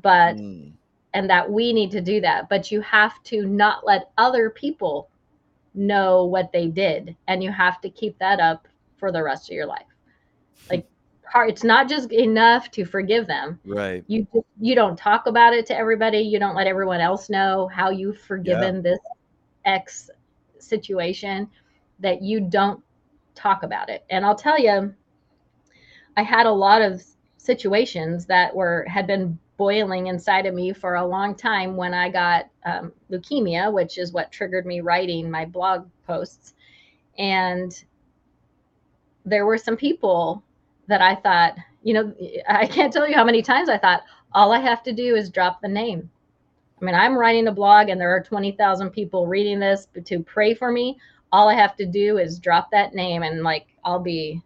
but 0.00 0.36
Mm. 0.36 0.72
and 1.14 1.28
that 1.28 1.50
we 1.50 1.72
need 1.72 1.90
to 1.90 2.00
do 2.00 2.20
that. 2.20 2.48
But 2.48 2.70
you 2.70 2.80
have 2.80 3.22
to 3.24 3.44
not 3.46 3.84
let 3.84 4.10
other 4.16 4.48
people 4.48 5.10
know 5.74 6.24
what 6.24 6.52
they 6.52 6.68
did, 6.68 7.16
and 7.26 7.42
you 7.42 7.50
have 7.50 7.80
to 7.82 7.90
keep 7.90 8.18
that 8.18 8.40
up 8.40 8.68
for 8.96 9.10
the 9.12 9.22
rest 9.22 9.50
of 9.50 9.54
your 9.54 9.66
life. 9.66 9.86
Like, 10.70 10.86
it's 11.34 11.64
not 11.64 11.88
just 11.88 12.12
enough 12.12 12.70
to 12.72 12.84
forgive 12.84 13.26
them. 13.26 13.58
Right. 13.64 14.04
You 14.06 14.26
you 14.60 14.74
don't 14.74 14.96
talk 14.96 15.26
about 15.26 15.54
it 15.54 15.66
to 15.66 15.76
everybody. 15.76 16.18
You 16.18 16.38
don't 16.38 16.54
let 16.54 16.66
everyone 16.66 17.00
else 17.00 17.28
know 17.28 17.68
how 17.68 17.90
you've 17.90 18.20
forgiven 18.20 18.82
this 18.82 19.00
X 19.64 20.10
situation. 20.58 21.48
That 22.00 22.22
you 22.22 22.40
don't 22.40 22.82
talk 23.34 23.62
about 23.64 23.88
it. 23.88 24.04
And 24.10 24.24
I'll 24.24 24.36
tell 24.36 24.58
you, 24.58 24.94
I 26.16 26.22
had 26.22 26.46
a 26.46 26.52
lot 26.52 26.82
of 26.82 27.02
situations 27.36 28.26
that 28.26 28.54
were 28.54 28.84
had 28.88 29.06
been 29.06 29.38
boiling 29.56 30.08
inside 30.08 30.46
of 30.46 30.54
me 30.54 30.72
for 30.72 30.96
a 30.96 31.06
long 31.06 31.34
time 31.34 31.76
when 31.76 31.94
I 31.94 32.08
got 32.08 32.48
um, 32.64 32.92
leukemia, 33.10 33.72
which 33.72 33.98
is 33.98 34.12
what 34.12 34.32
triggered 34.32 34.66
me 34.66 34.80
writing 34.80 35.30
my 35.30 35.44
blog 35.44 35.88
posts. 36.06 36.54
And 37.18 37.72
there 39.24 39.46
were 39.46 39.58
some 39.58 39.76
people 39.76 40.42
that 40.88 41.00
I 41.00 41.14
thought, 41.14 41.56
you 41.82 41.94
know, 41.94 42.14
I 42.48 42.66
can't 42.66 42.92
tell 42.92 43.08
you 43.08 43.14
how 43.14 43.24
many 43.24 43.42
times 43.42 43.68
I 43.68 43.78
thought, 43.78 44.02
all 44.34 44.52
I 44.52 44.60
have 44.60 44.82
to 44.84 44.92
do 44.92 45.14
is 45.14 45.30
drop 45.30 45.60
the 45.60 45.68
name. 45.68 46.10
I 46.80 46.84
mean, 46.84 46.94
I'm 46.94 47.16
writing 47.16 47.46
a 47.46 47.52
blog 47.52 47.88
and 47.88 48.00
there 48.00 48.14
are 48.14 48.22
20,000 48.22 48.90
people 48.90 49.26
reading 49.26 49.60
this 49.60 49.86
to 50.04 50.22
pray 50.24 50.54
for 50.54 50.72
me. 50.72 50.98
All 51.30 51.48
I 51.48 51.54
have 51.54 51.76
to 51.76 51.86
do 51.86 52.18
is 52.18 52.38
drop 52.38 52.70
that 52.72 52.94
name 52.94 53.22
and 53.22 53.42
like 53.42 53.66
I'll 53.84 54.00
be, 54.00 54.42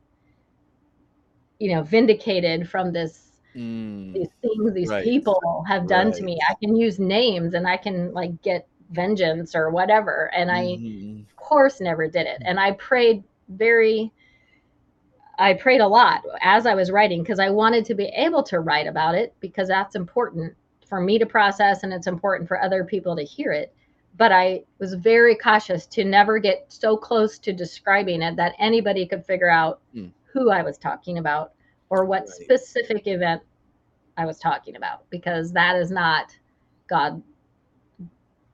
you 1.59 1.75
know, 1.75 1.83
vindicated 1.83 2.69
from 2.69 2.93
this 2.93 3.23
Mm. 3.57 4.13
these 4.15 4.29
things 4.43 4.73
these 4.75 4.91
Right. 4.91 5.05
people 5.05 5.65
have 5.67 5.87
done 5.89 6.13
to 6.13 6.25
me. 6.25 6.39
I 6.49 6.55
can 6.55 6.77
use 6.77 6.99
names 6.99 7.55
and 7.55 7.67
I 7.67 7.77
can 7.77 8.13
like 8.13 8.41
get 8.43 8.67
vengeance 8.91 9.55
or 9.55 9.71
whatever. 9.71 10.31
And 10.35 10.51
I, 10.51 10.63
Mhm. 10.63 11.21
of 11.23 11.37
course, 11.37 11.81
never 11.81 12.07
did 12.09 12.27
it. 12.27 12.43
And 12.45 12.59
I 12.61 12.73
prayed 12.73 13.25
very, 13.49 14.13
I 15.39 15.55
prayed 15.55 15.81
a 15.81 15.89
lot 15.89 16.23
as 16.41 16.67
I 16.67 16.75
was 16.75 16.91
writing 16.91 17.23
because 17.23 17.39
I 17.41 17.51
wanted 17.51 17.85
to 17.87 17.95
be 17.95 18.07
able 18.07 18.43
to 18.45 18.61
write 18.61 18.87
about 18.87 19.15
it 19.15 19.35
because 19.41 19.69
that's 19.69 19.95
important 19.95 20.55
for 20.87 21.01
me 21.01 21.19
to 21.19 21.27
process 21.27 21.83
and 21.83 21.93
it's 21.93 22.07
important 22.07 22.49
for 22.49 22.63
other 22.63 22.85
people 22.85 23.17
to 23.17 23.23
hear 23.23 23.53
it. 23.53 23.75
But 24.17 24.33
I 24.33 24.65
was 24.79 24.95
very 24.95 25.35
cautious 25.37 25.87
to 25.89 26.05
never 26.05 26.39
get 26.39 26.65
so 26.69 26.97
close 26.97 27.39
to 27.41 27.53
describing 27.53 28.23
it 28.23 28.37
that 28.37 28.55
anybody 28.59 29.07
could 29.07 29.25
figure 29.25 29.51
out 29.51 29.81
Hmm. 29.93 30.09
Who 30.33 30.51
I 30.51 30.63
was 30.63 30.79
talking 30.79 31.19
about 31.19 31.53
or 31.91 32.05
what 32.05 32.29
Right. 32.29 32.29
specific 32.29 33.07
event 33.07 33.43
I 34.17 34.25
was 34.27 34.39
talking 34.39 34.77
about 34.77 35.09
because 35.11 35.53
that 35.53 35.77
is 35.77 35.91
not 35.91 36.37
God. 36.89 37.23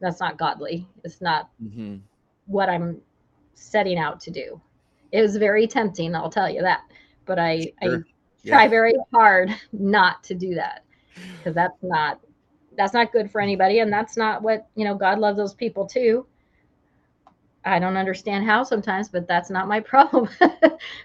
That's 0.00 0.20
not 0.20 0.36
godly. 0.38 0.86
It's 1.04 1.20
not 1.20 1.50
Mhm. 1.62 2.00
what 2.46 2.68
I'm 2.68 3.00
setting 3.54 3.98
out 3.98 4.20
to 4.22 4.30
do. 4.30 4.60
It 5.12 5.22
was 5.22 5.36
very 5.36 5.66
tempting, 5.66 6.14
I'll 6.14 6.30
tell 6.30 6.50
you 6.50 6.62
that. 6.62 6.80
But 7.26 7.38
I, 7.38 7.72
I 7.80 7.86
Sure. 7.86 8.04
try 8.44 8.68
very 8.68 8.94
hard 9.12 9.50
not 9.72 10.24
to 10.24 10.34
do 10.34 10.54
that 10.54 10.84
because 11.38 11.54
that's 11.54 11.82
not 11.82 12.20
that's 12.76 12.94
not 12.94 13.12
good 13.12 13.30
for 13.30 13.40
anybody 13.40 13.80
and 13.80 13.92
that's 13.92 14.16
not 14.16 14.42
what 14.42 14.66
you 14.74 14.84
know 14.84 14.94
god 14.94 15.18
loves 15.18 15.36
those 15.36 15.54
people 15.54 15.86
too 15.86 16.26
I 17.64 17.78
don't 17.78 17.96
understand 17.96 18.44
how 18.44 18.64
sometimes, 18.64 19.08
but 19.08 19.28
that's 19.28 19.50
not 19.50 19.68
my 19.68 19.80
problem. 19.94 20.28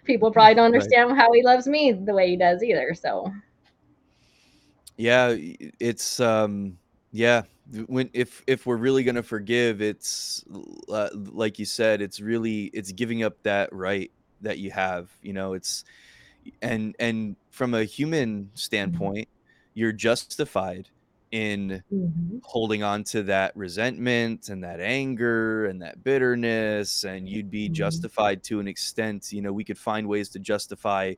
People 0.06 0.32
probably 0.32 0.56
don't 0.56 0.65
understand 0.65 1.10
right. 1.10 1.17
how 1.17 1.32
he 1.32 1.43
loves 1.43 1.67
me 1.67 1.91
the 1.91 2.13
way 2.13 2.30
he 2.30 2.38
does 2.38 2.63
either. 2.63 2.93
So, 2.93 3.32
yeah, 4.98 5.36
it's 5.80 6.20
um, 6.20 6.78
yeah. 7.12 7.43
When 7.88 8.10
if 8.13 8.43
if 8.48 8.65
we're 8.65 8.78
really 8.78 9.04
gonna 9.04 9.24
forgive, 9.24 9.82
it's 9.82 10.43
uh, 10.89 11.10
like 11.13 11.60
you 11.60 11.65
said, 11.65 12.02
it's 12.02 12.20
really 12.20 12.65
it's 12.74 12.91
giving 12.91 13.24
up 13.24 13.41
that 13.43 13.72
right 13.74 14.12
that 14.41 14.58
you 14.58 14.72
have. 14.72 15.10
You 15.22 15.34
know, 15.34 15.54
it's 15.54 15.84
and 16.62 16.96
and 17.00 17.36
from 17.52 17.74
a 17.74 17.84
human 17.84 18.50
standpoint, 18.54 19.28
you're 19.74 19.91
justified 19.91 20.89
in 21.31 21.83
mm-hmm. 21.93 22.37
holding 22.43 22.83
on 22.83 23.03
to 23.03 23.23
that 23.23 23.55
resentment 23.55 24.49
and 24.49 24.63
that 24.63 24.79
anger 24.79 25.65
and 25.65 25.81
that 25.81 26.01
bitterness 26.03 27.03
and 27.03 27.27
you'd 27.27 27.51
be 27.51 27.65
mm-hmm. 27.65 27.73
justified 27.73 28.41
to 28.43 28.59
an 28.59 28.67
extent 28.67 29.31
you 29.31 29.41
know 29.41 29.51
we 29.51 29.63
could 29.63 29.77
find 29.77 30.07
ways 30.07 30.29
to 30.29 30.39
justify 30.39 31.13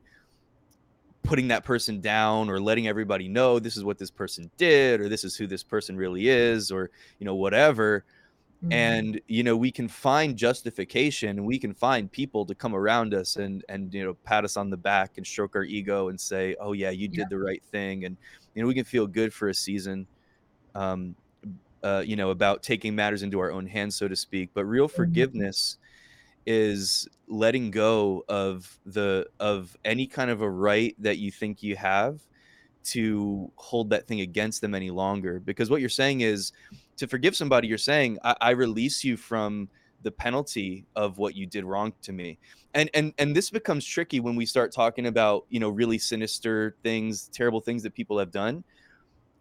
putting 1.22 1.48
that 1.48 1.64
person 1.64 2.00
down 2.00 2.48
or 2.48 2.60
letting 2.60 2.88
everybody 2.88 3.28
know 3.28 3.58
this 3.58 3.76
is 3.76 3.84
what 3.84 3.98
this 3.98 4.10
person 4.10 4.50
did 4.56 5.00
or 5.00 5.08
this 5.08 5.22
is 5.22 5.36
who 5.36 5.46
this 5.46 5.62
person 5.62 5.96
really 5.96 6.28
is 6.28 6.72
or 6.72 6.90
you 7.18 7.24
know 7.24 7.34
whatever 7.34 8.04
mm-hmm. 8.62 8.72
and 8.72 9.20
you 9.26 9.42
know 9.42 9.56
we 9.56 9.70
can 9.70 9.88
find 9.88 10.36
justification 10.36 11.30
and 11.30 11.44
we 11.44 11.58
can 11.58 11.72
find 11.74 12.10
people 12.10 12.44
to 12.44 12.54
come 12.54 12.74
around 12.74 13.14
us 13.14 13.36
and 13.36 13.64
and 13.68 13.92
you 13.94 14.04
know 14.04 14.14
pat 14.24 14.44
us 14.44 14.56
on 14.56 14.70
the 14.70 14.76
back 14.76 15.12
and 15.16 15.26
stroke 15.26 15.56
our 15.56 15.64
ego 15.64 16.08
and 16.08 16.20
say 16.20 16.54
oh 16.60 16.72
yeah 16.72 16.90
you 16.90 17.08
did 17.08 17.20
yeah. 17.20 17.24
the 17.30 17.38
right 17.38 17.62
thing 17.70 18.04
and 18.04 18.16
you 18.54 18.62
know 18.62 18.68
we 18.68 18.74
can 18.74 18.84
feel 18.84 19.06
good 19.06 19.32
for 19.32 19.48
a 19.48 19.54
season 19.54 20.06
um 20.74 21.14
uh, 21.82 22.02
you 22.04 22.14
know 22.14 22.28
about 22.28 22.62
taking 22.62 22.94
matters 22.94 23.22
into 23.22 23.40
our 23.40 23.50
own 23.50 23.66
hands 23.66 23.96
so 23.96 24.06
to 24.06 24.14
speak 24.14 24.50
but 24.52 24.66
real 24.66 24.86
mm-hmm. 24.86 24.96
forgiveness 24.96 25.78
is 26.46 27.08
letting 27.26 27.70
go 27.70 28.24
of 28.28 28.78
the 28.84 29.26
of 29.38 29.76
any 29.84 30.06
kind 30.06 30.30
of 30.30 30.42
a 30.42 30.50
right 30.50 30.94
that 30.98 31.16
you 31.18 31.30
think 31.30 31.62
you 31.62 31.76
have 31.76 32.20
to 32.82 33.50
hold 33.56 33.90
that 33.90 34.06
thing 34.06 34.20
against 34.20 34.60
them 34.60 34.74
any 34.74 34.90
longer 34.90 35.38
because 35.38 35.70
what 35.70 35.80
you're 35.80 35.88
saying 35.88 36.22
is 36.22 36.52
to 37.00 37.08
forgive 37.08 37.34
somebody 37.34 37.66
you're 37.66 37.78
saying 37.78 38.18
I, 38.22 38.36
I 38.42 38.50
release 38.50 39.02
you 39.02 39.16
from 39.16 39.70
the 40.02 40.10
penalty 40.10 40.84
of 40.94 41.16
what 41.16 41.34
you 41.34 41.46
did 41.46 41.64
wrong 41.64 41.94
to 42.02 42.12
me. 42.12 42.38
And 42.74 42.90
and 42.92 43.14
and 43.18 43.34
this 43.34 43.48
becomes 43.50 43.86
tricky 43.86 44.20
when 44.20 44.36
we 44.36 44.44
start 44.44 44.70
talking 44.70 45.06
about 45.06 45.46
you 45.48 45.60
know 45.60 45.70
really 45.70 45.98
sinister 45.98 46.76
things 46.82 47.28
terrible 47.32 47.62
things 47.62 47.82
that 47.84 47.94
people 47.94 48.18
have 48.18 48.30
done. 48.30 48.62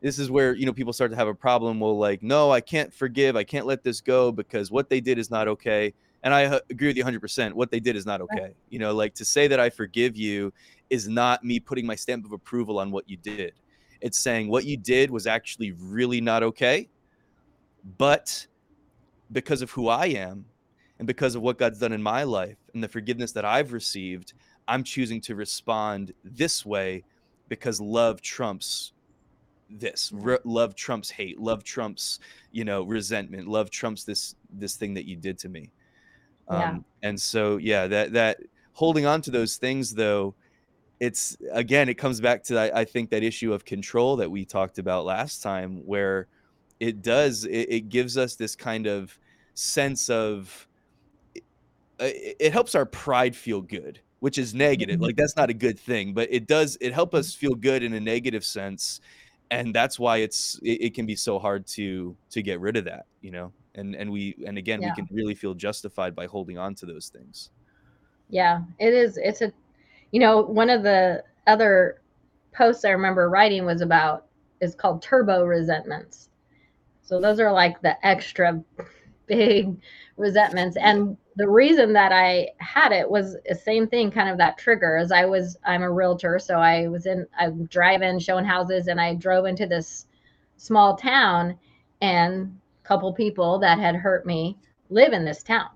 This 0.01 0.19
is 0.19 0.31
where 0.31 0.55
you 0.55 0.65
know 0.65 0.71
people 0.71 0.93
start 0.93 1.11
to 1.11 1.17
have 1.17 1.27
a 1.27 1.33
problem 1.33 1.81
well 1.81 1.97
like 1.97 2.23
no 2.23 2.49
i 2.49 2.61
can't 2.61 2.93
forgive 2.93 3.35
i 3.35 3.43
can't 3.43 3.65
let 3.65 3.83
this 3.83 3.99
go 3.99 4.31
because 4.31 4.71
what 4.71 4.89
they 4.89 5.01
did 5.01 5.19
is 5.19 5.29
not 5.29 5.49
okay. 5.49 5.93
And 6.23 6.33
i 6.33 6.45
uh, 6.45 6.59
agree 6.69 6.87
with 6.87 6.95
you 6.95 7.03
100% 7.03 7.53
what 7.53 7.71
they 7.71 7.81
did 7.81 7.97
is 7.97 8.05
not 8.05 8.21
okay. 8.21 8.53
You 8.69 8.79
know 8.79 8.93
like 8.93 9.13
to 9.15 9.25
say 9.25 9.47
that 9.49 9.59
i 9.59 9.69
forgive 9.69 10.15
you 10.15 10.53
is 10.89 11.09
not 11.09 11.43
me 11.43 11.59
putting 11.59 11.85
my 11.85 11.95
stamp 11.95 12.25
of 12.25 12.31
approval 12.31 12.79
on 12.79 12.89
what 12.89 13.09
you 13.09 13.17
did. 13.17 13.51
It's 13.99 14.23
saying 14.23 14.47
what 14.47 14.63
you 14.63 14.77
did 14.77 15.11
was 15.11 15.27
actually 15.27 15.73
really 15.73 16.21
not 16.21 16.41
okay 16.41 16.87
but 17.97 18.45
because 19.31 19.61
of 19.61 19.71
who 19.71 19.87
i 19.87 20.05
am 20.05 20.45
and 20.99 21.07
because 21.07 21.33
of 21.33 21.41
what 21.41 21.57
God's 21.57 21.79
done 21.79 21.93
in 21.93 22.03
my 22.03 22.23
life 22.23 22.57
and 22.73 22.83
the 22.83 22.87
forgiveness 22.87 23.31
that 23.31 23.45
I've 23.45 23.71
received, 23.71 24.33
I'm 24.67 24.83
choosing 24.83 25.21
to 25.21 25.35
respond 25.35 26.13
this 26.23 26.65
way 26.65 27.03
because 27.47 27.81
love 27.81 28.21
trumps 28.21 28.91
this. 29.69 30.11
Re- 30.13 30.37
love 30.43 30.75
trumps 30.75 31.09
hate. 31.09 31.39
Love 31.39 31.63
trumps 31.63 32.19
you 32.51 32.65
know 32.65 32.83
resentment. 32.83 33.47
Love 33.47 33.71
trumps 33.71 34.03
this 34.03 34.35
this 34.51 34.75
thing 34.75 34.93
that 34.93 35.05
you 35.05 35.15
did 35.15 35.39
to 35.39 35.49
me. 35.49 35.71
Yeah. 36.51 36.71
um 36.71 36.85
and 37.03 37.19
so 37.19 37.57
yeah 37.57 37.85
that 37.87 38.11
that 38.13 38.39
holding 38.73 39.05
on 39.05 39.21
to 39.21 39.29
those 39.29 39.57
things 39.57 39.93
though 39.93 40.33
it's 40.99 41.37
again 41.51 41.87
it 41.89 41.93
comes 41.93 42.19
back 42.19 42.43
to 42.45 42.57
I, 42.57 42.81
I 42.81 42.85
think 42.85 43.11
that 43.11 43.21
issue 43.21 43.53
of 43.53 43.65
control 43.65 44.15
that 44.15 44.31
we 44.31 44.45
talked 44.45 44.79
about 44.79 45.05
last 45.05 45.43
time 45.43 45.85
where 45.85 46.27
it 46.79 47.01
does 47.01 47.45
it, 47.45 47.67
it 47.69 47.89
gives 47.89 48.17
us 48.17 48.35
this 48.35 48.55
kind 48.55 48.87
of 48.87 49.17
sense 49.53 50.09
of 50.09 50.67
uh, 51.35 51.41
it 51.99 52.53
helps 52.53 52.75
our 52.75 52.85
pride 52.85 53.35
feel 53.35 53.61
good 53.61 53.99
which 54.19 54.37
is 54.37 54.53
negative 54.53 54.95
mm-hmm. 54.95 55.05
like 55.05 55.15
that's 55.15 55.35
not 55.35 55.49
a 55.49 55.53
good 55.53 55.79
thing 55.79 56.13
but 56.13 56.27
it 56.31 56.47
does 56.47 56.77
it 56.81 56.93
help 56.93 57.13
us 57.13 57.33
feel 57.33 57.53
good 57.53 57.83
in 57.83 57.93
a 57.93 57.99
negative 57.99 58.43
sense 58.43 59.01
and 59.51 59.73
that's 59.73 59.99
why 59.99 60.17
it's 60.17 60.59
it, 60.63 60.81
it 60.81 60.93
can 60.93 61.05
be 61.05 61.15
so 61.15 61.39
hard 61.39 61.65
to 61.65 62.15
to 62.29 62.41
get 62.41 62.59
rid 62.59 62.77
of 62.77 62.85
that 62.85 63.05
you 63.21 63.31
know 63.31 63.51
and 63.75 63.95
and 63.95 64.09
we 64.09 64.35
and 64.45 64.57
again 64.57 64.81
yeah. 64.81 64.89
we 64.89 64.95
can 64.95 65.07
really 65.13 65.35
feel 65.35 65.53
justified 65.53 66.15
by 66.15 66.25
holding 66.25 66.57
on 66.57 66.73
to 66.75 66.85
those 66.85 67.09
things 67.09 67.49
yeah 68.29 68.61
it 68.79 68.93
is 68.93 69.17
it's 69.17 69.41
a 69.41 69.51
you 70.11 70.19
know 70.19 70.41
one 70.41 70.69
of 70.69 70.83
the 70.83 71.23
other 71.47 72.01
posts 72.53 72.85
i 72.85 72.89
remember 72.89 73.29
writing 73.29 73.65
was 73.65 73.81
about 73.81 74.25
is 74.61 74.75
called 74.75 75.01
turbo 75.01 75.43
resentments 75.45 76.28
so 77.09 77.19
those 77.19 77.39
are 77.39 77.51
like 77.51 77.81
the 77.81 78.05
extra 78.05 78.63
big 79.25 79.75
resentments 80.15 80.77
and 80.77 81.17
the 81.37 81.49
reason 81.49 81.93
that 81.93 82.11
I 82.11 82.49
had 82.57 82.91
it 82.91 83.09
was 83.09 83.37
the 83.47 83.55
same 83.55 83.87
thing, 83.87 84.11
kind 84.11 84.29
of 84.29 84.37
that 84.37 84.57
trigger. 84.57 84.97
As 84.97 85.11
I 85.11 85.23
was, 85.23 85.57
I'm 85.65 85.83
a 85.83 85.91
realtor, 85.91 86.37
so 86.37 86.55
I 86.55 86.89
was 86.89 87.05
in, 87.05 87.25
I'm 87.39 87.65
driving, 87.67 88.19
showing 88.19 88.43
houses, 88.43 88.89
and 88.89 88.99
I 88.99 89.15
drove 89.15 89.45
into 89.45 89.65
this 89.65 90.05
small 90.57 90.97
town, 90.97 91.57
and 92.01 92.59
a 92.83 92.87
couple 92.87 93.13
people 93.13 93.57
that 93.59 93.79
had 93.79 93.95
hurt 93.95 94.25
me 94.25 94.57
live 94.89 95.13
in 95.13 95.23
this 95.23 95.41
town. 95.41 95.69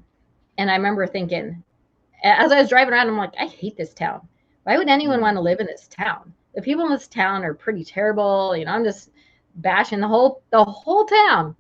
And 0.58 0.70
I 0.70 0.76
remember 0.76 1.08
thinking, 1.08 1.64
as 2.26 2.52
I 2.52 2.60
was 2.60 2.68
driving 2.68 2.94
around, 2.94 3.08
I'm 3.08 3.18
like, 3.18 3.34
I 3.40 3.46
hate 3.46 3.78
this 3.78 3.94
town. 3.94 4.28
Why 4.64 4.78
would 4.78 4.90
anyone 4.90 5.20
mm. 5.20 5.24
want 5.24 5.38
to 5.38 5.42
live 5.42 5.62
in 5.62 5.68
this 5.68 5.88
town? 5.88 6.34
The 6.56 6.62
people 6.62 6.86
in 6.86 6.92
this 6.92 7.08
town 7.08 7.46
are 7.46 7.54
pretty 7.54 7.86
terrible. 7.86 8.54
You 8.54 8.66
know, 8.66 8.74
I'm 8.74 8.84
just 8.84 9.12
bashing 9.56 10.00
the 10.00 10.08
whole 10.08 10.42
the 10.52 10.64
whole 10.64 11.06
town 11.06 11.56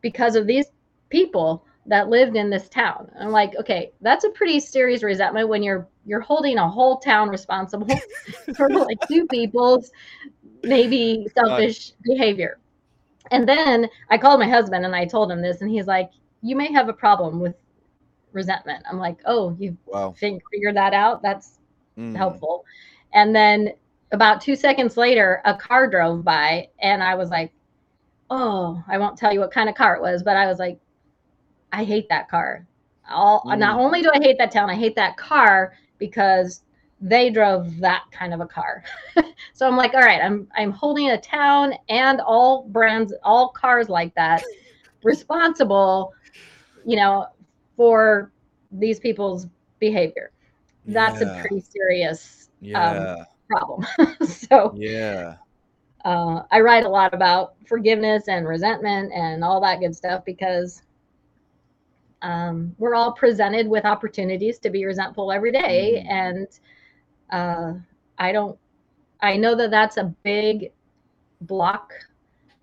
because 0.00 0.36
of 0.36 0.46
these 0.46 0.66
people 1.08 1.64
that 1.86 2.08
lived 2.08 2.36
in 2.36 2.50
this 2.50 2.68
town. 2.68 3.10
I'm 3.18 3.30
like, 3.30 3.54
okay, 3.56 3.92
that's 4.00 4.24
a 4.24 4.30
pretty 4.30 4.60
serious 4.60 5.02
resentment 5.02 5.48
when 5.48 5.62
you're 5.62 5.86
you're 6.06 6.20
holding 6.20 6.58
a 6.58 6.68
whole 6.68 6.98
town 6.98 7.28
responsible 7.28 7.98
for 8.56 8.68
like 8.68 8.98
two 9.08 9.26
people's 9.26 9.90
maybe 10.62 11.26
selfish 11.34 11.92
behavior. 12.02 12.58
And 13.30 13.48
then 13.48 13.88
I 14.10 14.18
called 14.18 14.40
my 14.40 14.48
husband 14.48 14.84
and 14.84 14.94
I 14.94 15.06
told 15.06 15.30
him 15.30 15.40
this, 15.40 15.60
and 15.60 15.70
he's 15.70 15.86
like, 15.86 16.10
"You 16.42 16.56
may 16.56 16.72
have 16.72 16.88
a 16.88 16.92
problem 16.92 17.40
with 17.40 17.54
resentment." 18.32 18.84
I'm 18.90 18.98
like, 18.98 19.18
"Oh, 19.24 19.56
you 19.58 19.76
wow. 19.86 20.12
figured 20.12 20.76
that 20.76 20.92
out? 20.92 21.22
That's 21.22 21.58
mm. 21.98 22.14
helpful." 22.14 22.64
And 23.14 23.34
then 23.34 23.72
about 24.14 24.40
two 24.40 24.56
seconds 24.56 24.96
later, 24.96 25.42
a 25.44 25.54
car 25.54 25.88
drove 25.88 26.24
by, 26.24 26.68
and 26.80 27.02
I 27.02 27.14
was 27.14 27.30
like, 27.30 27.52
"Oh, 28.30 28.82
I 28.88 28.98
won't 28.98 29.18
tell 29.18 29.32
you 29.32 29.40
what 29.40 29.52
kind 29.52 29.68
of 29.68 29.74
car 29.74 29.96
it 29.96 30.02
was, 30.02 30.22
but 30.22 30.36
I 30.36 30.46
was 30.46 30.58
like, 30.58 30.78
I 31.72 31.84
hate 31.84 32.08
that 32.08 32.28
car. 32.28 32.66
All 33.10 33.42
mm. 33.44 33.58
not 33.58 33.78
only 33.78 34.00
do 34.02 34.10
I 34.14 34.18
hate 34.18 34.38
that 34.38 34.52
town, 34.52 34.70
I 34.70 34.76
hate 34.76 34.94
that 34.96 35.16
car 35.16 35.74
because 35.98 36.62
they 37.00 37.28
drove 37.28 37.78
that 37.80 38.04
kind 38.12 38.32
of 38.32 38.40
a 38.40 38.46
car. 38.46 38.84
so 39.52 39.66
I'm 39.66 39.76
like, 39.76 39.94
all 39.94 40.00
right, 40.00 40.20
I'm 40.22 40.48
I'm 40.56 40.70
holding 40.70 41.10
a 41.10 41.20
town 41.20 41.74
and 41.88 42.20
all 42.20 42.68
brands, 42.68 43.12
all 43.24 43.48
cars 43.48 43.88
like 43.88 44.14
that 44.14 44.42
responsible, 45.02 46.14
you 46.86 46.96
know, 46.96 47.26
for 47.76 48.30
these 48.70 49.00
people's 49.00 49.48
behavior. 49.80 50.30
That's 50.86 51.20
yeah. 51.20 51.36
a 51.36 51.40
pretty 51.40 51.60
serious 51.60 52.48
um, 52.62 52.68
yeah. 52.70 53.16
um, 53.18 53.26
problem. 53.48 53.86
so 54.26 54.74
yeah. 54.76 55.36
Uh, 56.04 56.42
I 56.50 56.60
write 56.60 56.84
a 56.84 56.88
lot 56.88 57.14
about 57.14 57.54
forgiveness 57.66 58.28
and 58.28 58.46
resentment 58.46 59.10
and 59.14 59.42
all 59.42 59.60
that 59.62 59.80
good 59.80 59.96
stuff 59.96 60.22
because 60.26 60.82
um, 62.20 62.74
we're 62.78 62.94
all 62.94 63.12
presented 63.12 63.66
with 63.66 63.84
opportunities 63.86 64.58
to 64.60 64.70
be 64.70 64.84
resentful 64.84 65.32
every 65.32 65.52
day, 65.52 66.04
mm-hmm. 66.04 66.10
and 66.10 66.48
uh, 67.30 67.78
I 68.18 68.32
don't. 68.32 68.58
I 69.20 69.36
know 69.36 69.54
that 69.54 69.70
that's 69.70 69.96
a 69.96 70.14
big 70.22 70.72
block 71.42 71.92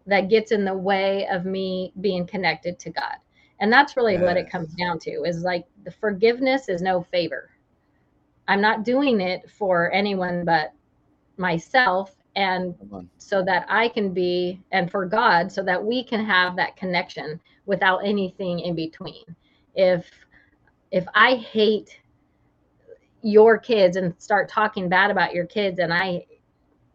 that 0.08 0.30
gets 0.30 0.52
in 0.52 0.66
the 0.66 0.74
way 0.74 1.28
of 1.28 1.46
me 1.46 1.94
being 2.02 2.26
connected 2.26 2.80
to 2.80 2.90
God. 2.90 3.16
And 3.60 3.72
that's 3.72 3.96
really 3.96 4.14
yes. 4.14 4.24
what 4.24 4.38
it 4.38 4.50
comes 4.50 4.74
down 4.74 5.00
to 5.00 5.24
is 5.24 5.44
like 5.44 5.66
the 5.84 5.92
forgiveness 5.92 6.68
is 6.68 6.82
no 6.82 7.04
favor. 7.04 7.51
I'm 8.48 8.62
not 8.62 8.84
doing 8.84 9.22
it 9.22 9.50
for 9.50 9.92
anyone 9.92 10.46
but 10.46 10.74
myself 11.38 12.16
and 12.36 12.76
so 13.18 13.44
that 13.44 13.66
I 13.70 13.90
can 13.90 14.14
be 14.14 14.62
and 14.72 14.90
for 14.90 15.06
God 15.06 15.52
so 15.52 15.64
that 15.64 15.84
we 15.84 16.04
can 16.04 16.26
have 16.26 16.56
that 16.56 16.78
connection 16.78 17.40
without 17.66 18.00
anything 18.06 18.60
in 18.60 18.76
between 18.76 19.24
if 19.76 20.10
if 20.92 21.06
I 21.16 21.36
hate 21.36 22.00
your 23.22 23.58
kids 23.58 23.96
and 23.98 24.14
start 24.20 24.50
talking 24.50 24.90
bad 24.90 25.12
about 25.12 25.34
your 25.34 25.46
kids 25.46 25.80
and 25.80 25.94
I 25.94 26.26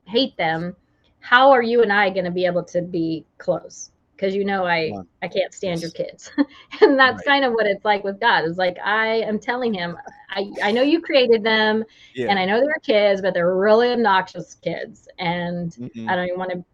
hate 0.04 0.36
them, 0.36 0.76
how 1.20 1.50
are 1.50 1.62
you 1.62 1.82
and 1.82 1.92
I 1.92 2.10
going 2.10 2.24
to 2.24 2.30
be 2.30 2.46
able 2.46 2.64
to 2.64 2.82
be 2.82 3.24
close? 3.38 3.90
Because 4.16 4.34
you 4.34 4.44
know 4.44 4.64
I 4.64 4.84
yeah. 4.84 5.02
I 5.22 5.28
can't 5.28 5.52
stand 5.52 5.82
your 5.82 5.90
kids. 5.90 6.30
and 6.80 6.98
that's 6.98 7.18
right. 7.18 7.26
kind 7.26 7.44
of 7.44 7.52
what 7.52 7.66
it's 7.66 7.84
like 7.84 8.02
with 8.02 8.18
God. 8.18 8.44
It's 8.44 8.58
like 8.58 8.78
I 8.82 9.16
am 9.20 9.38
telling 9.38 9.74
him, 9.74 9.96
I, 10.30 10.50
I 10.62 10.72
know 10.72 10.82
you 10.82 11.00
created 11.00 11.44
them 11.44 11.84
yeah. 12.14 12.28
and 12.28 12.38
I 12.38 12.44
know 12.44 12.60
they're 12.60 12.74
kids, 12.82 13.20
but 13.20 13.34
they're 13.34 13.54
really 13.54 13.92
obnoxious 13.92 14.54
kids. 14.54 15.08
And 15.18 15.70
mm-hmm. 15.72 16.08
I 16.08 16.16
don't 16.16 16.26
even 16.26 16.38
want 16.38 16.52
to 16.52 16.64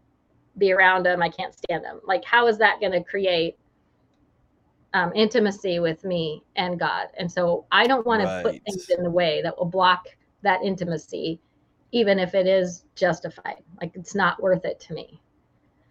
be 0.57 0.71
around 0.71 1.03
them. 1.05 1.21
I 1.21 1.29
can't 1.29 1.53
stand 1.53 1.83
them. 1.83 1.99
Like, 2.05 2.23
how 2.23 2.47
is 2.47 2.57
that 2.59 2.79
going 2.79 2.93
to 2.93 3.03
create 3.03 3.57
um, 4.93 5.11
intimacy 5.13 5.79
with 5.79 6.03
me 6.05 6.43
and 6.55 6.79
God? 6.79 7.07
And 7.17 7.29
so 7.29 7.65
I 7.71 7.87
don't 7.87 8.05
want 8.05 8.23
right. 8.23 8.43
to 8.43 8.49
put 8.49 8.61
things 8.63 8.89
in 8.89 9.03
the 9.03 9.09
way 9.09 9.41
that 9.41 9.57
will 9.57 9.65
block 9.65 10.07
that 10.43 10.61
intimacy, 10.63 11.39
even 11.91 12.19
if 12.19 12.35
it 12.35 12.47
is 12.47 12.85
justified. 12.95 13.63
Like, 13.81 13.91
it's 13.95 14.15
not 14.15 14.41
worth 14.41 14.63
it 14.63 14.79
to 14.81 14.93
me. 14.93 15.19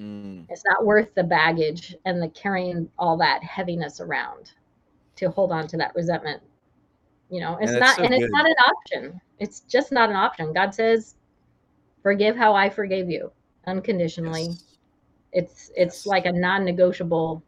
Mm. 0.02 0.46
It's 0.48 0.64
not 0.64 0.84
worth 0.84 1.14
the 1.14 1.22
baggage 1.22 1.94
and 2.04 2.20
the 2.20 2.28
carrying 2.28 2.90
all 2.98 3.16
that 3.18 3.42
heaviness 3.42 4.00
around 4.00 4.52
to 5.16 5.30
hold 5.30 5.52
on 5.52 5.66
to 5.68 5.76
that 5.76 5.94
resentment. 5.94 6.42
You 7.30 7.40
know, 7.40 7.56
it's 7.60 7.72
not, 7.72 7.96
so 7.96 8.02
and 8.02 8.12
good. 8.12 8.22
it's 8.22 8.32
not 8.32 8.46
an 8.46 8.54
option. 8.66 9.20
It's 9.38 9.60
just 9.60 9.92
not 9.92 10.10
an 10.10 10.16
option. 10.16 10.52
God 10.52 10.74
says, 10.74 11.14
"Forgive 12.02 12.36
how 12.36 12.54
I 12.54 12.68
forgave 12.68 13.08
you, 13.08 13.30
unconditionally." 13.66 14.48
Yes. 14.48 14.64
It's 15.32 15.70
it's 15.74 15.96
yes. 16.00 16.06
like 16.06 16.26
a 16.26 16.32
non-negotiable 16.32 17.42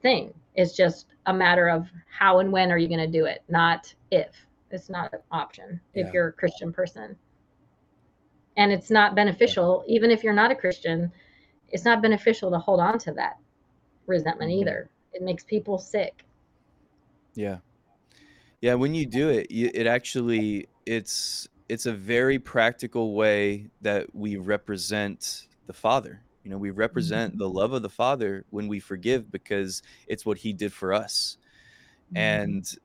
thing. 0.00 0.32
It's 0.54 0.74
just 0.74 1.06
a 1.26 1.34
matter 1.34 1.68
of 1.68 1.88
how 2.08 2.38
and 2.38 2.50
when 2.52 2.70
are 2.70 2.78
you 2.78 2.88
going 2.88 3.00
to 3.00 3.18
do 3.18 3.26
it, 3.26 3.42
not 3.48 3.92
if. 4.10 4.30
It's 4.70 4.88
not 4.88 5.12
an 5.12 5.20
option 5.30 5.80
yeah. 5.94 6.06
if 6.06 6.12
you're 6.12 6.28
a 6.28 6.32
Christian 6.32 6.72
person. 6.72 7.16
And 8.56 8.72
it's 8.72 8.90
not 8.90 9.14
beneficial, 9.14 9.84
even 9.86 10.10
if 10.10 10.24
you're 10.24 10.32
not 10.32 10.50
a 10.50 10.54
Christian 10.54 11.12
it's 11.74 11.84
not 11.84 12.00
beneficial 12.00 12.50
to 12.52 12.58
hold 12.58 12.78
on 12.80 12.98
to 13.00 13.12
that 13.12 13.36
resentment 14.06 14.50
mm-hmm. 14.50 14.60
either. 14.60 14.90
It 15.12 15.22
makes 15.22 15.42
people 15.42 15.76
sick. 15.76 16.24
Yeah. 17.34 17.58
Yeah, 18.60 18.74
when 18.74 18.94
you 18.94 19.04
do 19.04 19.28
it, 19.28 19.48
it 19.50 19.86
actually 19.86 20.68
it's 20.86 21.48
it's 21.68 21.86
a 21.86 21.92
very 21.92 22.38
practical 22.38 23.14
way 23.14 23.66
that 23.82 24.14
we 24.14 24.36
represent 24.36 25.48
the 25.66 25.72
Father. 25.72 26.22
You 26.44 26.50
know, 26.50 26.58
we 26.58 26.70
represent 26.70 27.32
mm-hmm. 27.32 27.40
the 27.40 27.48
love 27.48 27.72
of 27.72 27.82
the 27.82 27.90
Father 27.90 28.44
when 28.50 28.68
we 28.68 28.78
forgive 28.78 29.30
because 29.30 29.82
it's 30.06 30.24
what 30.24 30.38
he 30.38 30.52
did 30.52 30.72
for 30.72 30.92
us. 30.92 31.38
Mm-hmm. 32.14 32.16
And 32.16 32.78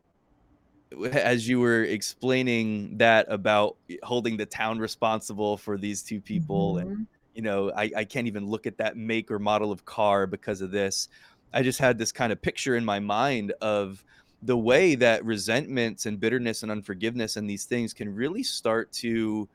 as 1.13 1.47
you 1.47 1.60
were 1.60 1.84
explaining 1.84 2.97
that 2.97 3.28
about 3.30 3.78
holding 4.02 4.36
the 4.36 4.47
town 4.47 4.80
responsible 4.80 5.58
for 5.58 5.78
these 5.78 6.02
two 6.02 6.19
people 6.19 6.75
mm-hmm. 6.75 6.91
and 6.91 7.08
you 7.34 7.42
know, 7.42 7.72
I, 7.76 7.92
I 7.96 8.04
can't 8.06 8.28
even 8.28 8.48
look 8.48 8.68
at 8.68 8.78
that 8.78 8.98
make 8.98 9.32
or 9.32 9.39
model 9.39 9.72
of 9.72 9.86
car 9.86 10.28
because 10.28 10.62
of 10.62 10.72
this. 10.72 11.10
I 11.54 11.63
just 11.63 11.80
had 11.80 11.98
this 11.98 12.12
kind 12.12 12.32
of 12.32 12.42
picture 12.42 12.76
in 12.76 12.86
my 12.86 13.00
mind 13.00 13.54
of 13.62 14.04
the 14.44 14.58
way 14.58 14.96
that 14.96 15.26
resentments 15.26 16.06
and 16.06 16.20
bitterness 16.20 16.63
and 16.63 16.72
unforgiveness 16.72 17.36
and 17.36 17.50
these 17.50 17.65
things 17.65 17.94
can 17.94 18.13
really 18.13 18.44
start 18.44 18.92
to 18.92 19.50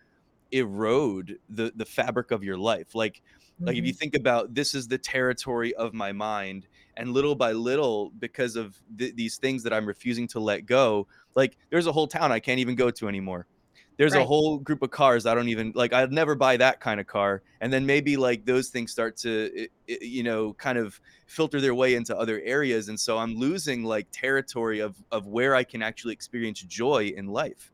erode 0.52 1.38
the 1.50 1.72
the 1.76 1.84
fabric 1.84 2.30
of 2.30 2.44
your 2.44 2.58
life. 2.58 2.94
Like 2.94 3.22
mm-hmm. 3.56 3.66
like 3.66 3.76
if 3.76 3.84
you 3.84 3.92
mm-hmm. 3.92 3.98
think 3.98 4.16
about 4.16 4.54
this 4.54 4.74
is 4.74 4.86
the 4.86 4.98
territory 4.98 5.74
of 5.74 5.94
my 5.94 6.12
mind 6.12 6.66
and 6.96 7.10
little 7.10 7.34
by 7.34 7.52
little 7.52 8.10
because 8.18 8.56
of 8.56 8.80
th- 8.98 9.16
these 9.16 9.36
things 9.36 9.62
that 9.62 9.72
I'm 9.72 9.86
refusing 9.86 10.28
to 10.28 10.40
let 10.40 10.66
go, 10.66 11.06
like 11.34 11.56
there's 11.70 11.86
a 11.86 11.92
whole 11.92 12.06
town 12.06 12.30
I 12.30 12.40
can't 12.40 12.60
even 12.60 12.74
go 12.76 12.90
to 12.90 13.08
anymore 13.08 13.46
there's 13.96 14.14
right. 14.14 14.22
a 14.22 14.24
whole 14.24 14.58
group 14.58 14.82
of 14.82 14.90
cars 14.90 15.24
I 15.24 15.34
don't 15.34 15.48
even 15.48 15.72
like. 15.74 15.92
I'd 15.92 16.12
never 16.12 16.34
buy 16.34 16.56
that 16.56 16.80
kind 16.80 16.98
of 16.98 17.06
car, 17.06 17.42
and 17.60 17.72
then 17.72 17.86
maybe 17.86 18.16
like 18.16 18.44
those 18.44 18.68
things 18.68 18.90
start 18.90 19.16
to, 19.18 19.68
you 19.86 20.22
know, 20.22 20.52
kind 20.54 20.78
of 20.78 21.00
filter 21.26 21.60
their 21.60 21.74
way 21.74 21.94
into 21.94 22.16
other 22.16 22.40
areas, 22.44 22.88
and 22.88 22.98
so 22.98 23.18
I'm 23.18 23.36
losing 23.36 23.84
like 23.84 24.08
territory 24.10 24.80
of 24.80 24.96
of 25.12 25.26
where 25.28 25.54
I 25.54 25.62
can 25.62 25.80
actually 25.80 26.12
experience 26.12 26.60
joy 26.62 27.12
in 27.16 27.28
life. 27.28 27.70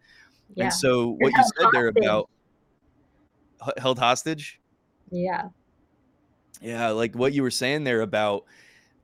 Yeah. 0.55 0.65
And 0.65 0.73
so 0.73 1.17
what 1.21 1.33
you 1.33 1.43
said 1.43 1.65
hostage. 1.65 1.73
there 1.73 1.89
about 1.89 2.31
held 3.79 3.99
hostage. 3.99 4.61
Yeah. 5.11 5.49
Yeah, 6.61 6.91
like 6.91 7.15
what 7.15 7.33
you 7.33 7.43
were 7.43 7.51
saying 7.51 7.85
there 7.85 8.03
about 8.03 8.45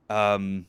um 0.09 0.67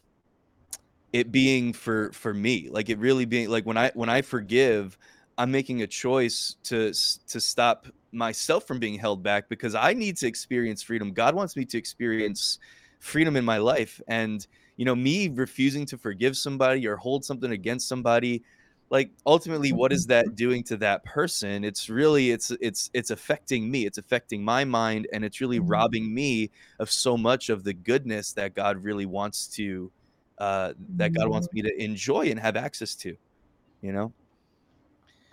it 1.12 1.30
being 1.30 1.72
for 1.72 2.11
for 2.12 2.34
me 2.34 2.68
like 2.70 2.88
it 2.90 2.98
really 2.98 3.24
being 3.24 3.48
like 3.48 3.64
when 3.64 3.76
i 3.76 3.90
when 3.94 4.08
i 4.08 4.20
forgive 4.20 4.98
I'm 5.38 5.51
making 5.51 5.83
a 5.83 5.87
choice 5.87 6.57
to 6.64 6.92
to 7.29 7.40
stop 7.40 7.87
myself 8.12 8.66
from 8.66 8.79
being 8.79 8.98
held 8.98 9.22
back 9.22 9.48
because 9.48 9.74
I 9.74 9.94
need 9.94 10.16
to 10.18 10.27
experience 10.27 10.83
freedom. 10.83 11.12
God 11.12 11.35
wants 11.35 11.57
me 11.57 11.64
to 11.66 11.79
experience 11.79 12.59
freedom 13.01 13.37
in 13.37 13.44
my 13.44 13.59
life 13.59 14.01
and 14.09 14.46
you 14.77 14.85
know 14.85 14.94
me 14.94 15.29
refusing 15.29 15.87
to 15.87 15.96
forgive 15.96 16.37
somebody 16.37 16.87
or 16.87 16.96
hold 16.96 17.24
something 17.24 17.53
against 17.53 17.88
somebody 17.88 18.42
like 18.90 19.11
ultimately 19.27 19.72
what 19.72 19.92
is 19.92 20.07
that 20.07 20.35
doing 20.35 20.64
to 20.64 20.77
that 20.77 21.05
person 21.05 21.64
it's 21.64 21.88
really 21.88 22.31
it's 22.31 22.51
it's 22.61 22.90
it's 22.94 23.11
affecting 23.11 23.70
me 23.70 23.87
it's 23.87 23.98
affecting 23.98 24.42
my 24.42 24.64
mind 24.64 25.07
and 25.12 25.24
it's 25.24 25.40
really 25.40 25.61
mm-hmm. 25.61 25.68
robbing 25.68 26.12
me 26.12 26.51
of 26.81 26.90
so 26.90 27.16
much 27.16 27.51
of 27.51 27.62
the 27.62 27.72
goodness 27.74 28.33
that 28.33 28.55
god 28.55 28.83
really 28.83 29.07
wants 29.07 29.46
to 29.46 29.90
uh 30.38 30.72
that 30.96 31.12
god 31.12 31.29
wants 31.29 31.46
mm-hmm. 31.48 31.66
me 31.66 31.70
to 31.70 31.83
enjoy 31.83 32.22
and 32.22 32.40
have 32.40 32.57
access 32.57 32.94
to 32.94 33.16
you 33.81 33.92
know 33.92 34.12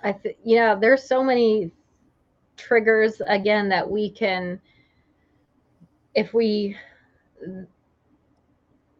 I 0.06 0.13
think 0.13 0.38
yeah, 0.44 0.76
there's 0.76 1.04
so 1.04 1.24
many 1.24 1.72
triggers 2.58 3.22
again 3.28 3.68
that 3.70 3.89
we 3.89 4.12
can 4.12 4.62
if 6.13 6.34
we 6.34 6.78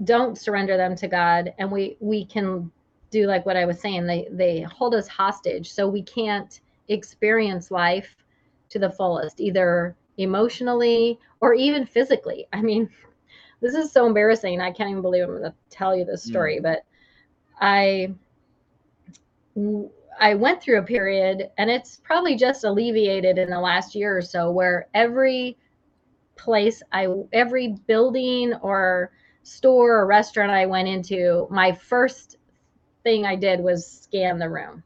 don't 0.04 0.38
surrender 0.38 0.76
them 0.76 0.96
to 0.96 1.08
God 1.08 1.54
and 1.60 1.72
we 1.72 1.96
we 2.00 2.26
can 2.26 2.72
do 3.12 3.28
like 3.28 3.46
what 3.46 3.56
I 3.56 3.66
was 3.66 3.80
saying 3.80 4.08
they 4.08 4.28
they 4.32 4.62
hold 4.62 4.94
us 4.96 5.08
hostage 5.08 5.72
so 5.72 5.88
we 5.88 6.02
can't 6.02 6.60
experience 6.90 7.72
life 7.72 8.16
to 8.70 8.80
the 8.80 8.90
fullest 8.90 9.40
either 9.40 9.96
emotionally 10.18 11.20
or 11.40 11.54
even 11.54 11.86
physically. 11.86 12.48
I 12.52 12.62
mean, 12.62 12.90
this 13.62 13.76
is 13.76 13.92
so 13.92 14.08
embarrassing. 14.08 14.60
I 14.60 14.72
can't 14.72 14.90
even 14.90 15.04
believe 15.04 15.24
I'm 15.24 15.30
going 15.30 15.44
to 15.44 15.54
tell 15.70 15.96
you 15.96 16.04
this 16.04 16.24
story, 16.24 16.60
mm. 16.60 16.64
but 16.64 16.84
I 17.62 18.14
I 20.20 20.34
went 20.34 20.62
through 20.62 20.80
a 20.80 20.84
period, 20.84 21.50
and 21.58 21.70
it's 21.70 22.00
probably 22.04 22.36
just 22.36 22.64
alleviated 22.64 23.38
in 23.38 23.50
the 23.50 23.60
last 23.60 23.96
year 23.96 24.18
or 24.18 24.22
so, 24.22 24.52
where 24.52 24.88
every 24.94 25.58
place 26.36 26.82
I, 26.92 27.08
every 27.34 27.76
building 27.88 28.54
or 28.62 29.12
store 29.44 30.00
or 30.00 30.08
restaurant 30.08 30.52
I 30.52 30.66
went 30.66 30.88
into, 30.88 31.48
my 31.50 31.72
first 31.72 32.38
thing 33.04 33.26
I 33.26 33.36
did 33.36 33.60
was 33.60 33.86
scan 33.86 34.40
the 34.40 34.50
room. 34.50 34.84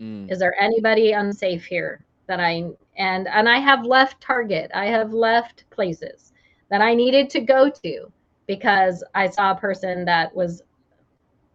Mm. 0.00 0.30
Is 0.30 0.38
there 0.38 0.54
anybody 0.60 1.12
unsafe 1.12 1.64
here 1.64 2.04
that 2.26 2.40
I 2.40 2.70
and 2.96 3.28
and 3.28 3.48
I 3.48 3.58
have 3.58 3.84
left 3.84 4.20
Target. 4.20 4.70
I 4.74 4.86
have 4.86 5.12
left 5.12 5.68
places 5.70 6.32
that 6.70 6.80
I 6.80 6.94
needed 6.94 7.30
to 7.30 7.40
go 7.40 7.70
to 7.70 8.12
because 8.46 9.04
I 9.14 9.28
saw 9.28 9.52
a 9.52 9.56
person 9.56 10.04
that 10.06 10.34
was 10.34 10.62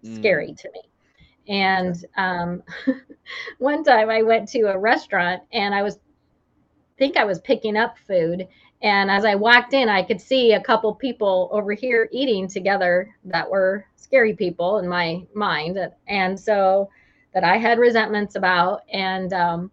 mm. 0.03 0.15
scary 0.15 0.53
to 0.53 0.71
me. 0.71 0.81
And 1.49 2.05
um, 2.15 2.63
one 3.57 3.83
time 3.83 4.09
I 4.09 4.21
went 4.21 4.47
to 4.49 4.71
a 4.71 4.77
restaurant 4.77 5.41
and 5.51 5.73
I 5.73 5.81
was 5.81 5.99
think 6.97 7.17
I 7.17 7.23
was 7.25 7.39
picking 7.39 7.77
up 7.77 7.97
food. 8.07 8.47
And 8.81 9.09
as 9.09 9.25
I 9.25 9.35
walked 9.35 9.73
in, 9.73 9.89
I 9.89 10.03
could 10.03 10.21
see 10.21 10.53
a 10.53 10.61
couple 10.61 10.93
people 10.93 11.49
over 11.51 11.73
here 11.73 12.07
eating 12.11 12.47
together 12.47 13.13
that 13.25 13.49
were 13.49 13.85
scary 13.95 14.35
people 14.35 14.79
in 14.79 14.87
my 14.87 15.25
mind. 15.33 15.79
And 16.07 16.39
so 16.39 16.89
that 17.33 17.43
I 17.43 17.57
had 17.57 17.79
resentments 17.79 18.35
about. 18.35 18.81
And 18.91 19.33
um, 19.33 19.71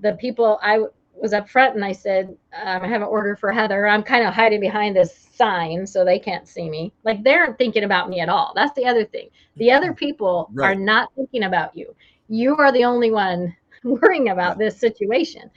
the 0.00 0.14
people 0.14 0.58
I 0.62 0.80
was 1.20 1.32
up 1.32 1.48
front 1.48 1.74
and 1.74 1.84
I 1.84 1.92
said, 1.92 2.36
um, 2.62 2.82
I 2.82 2.88
have 2.88 3.02
an 3.02 3.08
order 3.08 3.36
for 3.36 3.52
Heather. 3.52 3.86
I'm 3.86 4.02
kind 4.02 4.26
of 4.26 4.34
hiding 4.34 4.60
behind 4.60 4.96
this 4.96 5.28
sign 5.34 5.86
so 5.86 6.04
they 6.04 6.18
can't 6.18 6.48
see 6.48 6.68
me. 6.68 6.92
Like 7.04 7.22
they 7.22 7.34
aren't 7.34 7.58
thinking 7.58 7.84
about 7.84 8.08
me 8.08 8.20
at 8.20 8.28
all. 8.28 8.52
That's 8.54 8.74
the 8.74 8.86
other 8.86 9.04
thing. 9.04 9.28
The 9.56 9.72
other 9.72 9.92
people 9.92 10.48
right. 10.52 10.70
are 10.70 10.74
not 10.74 11.12
thinking 11.14 11.44
about 11.44 11.76
you. 11.76 11.94
You 12.28 12.56
are 12.56 12.72
the 12.72 12.84
only 12.84 13.10
one 13.10 13.56
worrying 13.84 14.30
about 14.30 14.58
this 14.58 14.78
situation. 14.78 15.50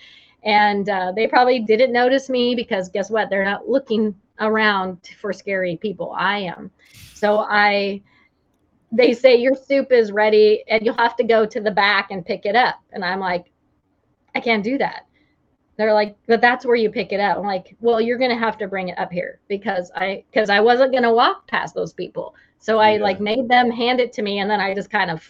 And 0.44 0.90
uh, 0.90 1.12
they 1.16 1.28
probably 1.28 1.60
didn't 1.60 1.94
notice 1.94 2.30
me 2.30 2.56
because 2.56 2.90
guess 2.90 3.10
what? 3.10 3.30
They're 3.30 3.46
not 3.46 3.68
looking 3.68 4.16
around 4.40 5.10
for 5.20 5.34
scary 5.34 5.78
people. 5.78 6.14
I 6.18 6.40
am. 6.40 6.72
So 7.14 7.40
I, 7.40 8.02
they 8.92 9.14
say 9.14 9.36
your 9.36 9.56
soup 9.56 9.92
is 9.92 10.12
ready 10.12 10.64
and 10.68 10.84
you'll 10.84 10.96
have 10.96 11.16
to 11.18 11.24
go 11.24 11.46
to 11.46 11.62
the 11.62 11.70
back 11.70 12.10
and 12.10 12.26
pick 12.26 12.46
it 12.46 12.56
up. 12.56 12.80
And 12.92 13.06
I'm 13.06 13.20
like, 13.20 13.52
I 14.34 14.40
can't 14.40 14.64
do 14.64 14.80
that 14.80 15.06
they're 15.82 15.94
like 15.94 16.16
but 16.28 16.42
that's 16.42 16.66
where 16.66 16.76
you 16.76 16.90
pick 16.90 17.12
it 17.12 17.20
up 17.20 17.38
i'm 17.38 17.46
like 17.46 17.76
well 17.82 18.00
you're 18.00 18.18
gonna 18.18 18.38
have 18.38 18.58
to 18.58 18.68
bring 18.68 18.90
it 18.90 19.00
up 19.00 19.12
here 19.12 19.40
because 19.48 19.92
i 19.96 20.24
because 20.32 20.50
i 20.50 20.60
wasn't 20.60 20.94
gonna 20.94 21.14
walk 21.14 21.48
past 21.48 21.74
those 21.74 21.94
people 21.94 22.36
so 22.60 22.78
i 22.80 22.94
yeah. 22.94 23.02
like 23.02 23.20
made 23.20 23.48
them 23.48 23.70
hand 23.70 24.00
it 24.00 24.14
to 24.14 24.22
me 24.22 24.40
and 24.40 24.50
then 24.50 24.60
i 24.60 24.74
just 24.74 24.90
kind 24.90 25.10
of 25.10 25.28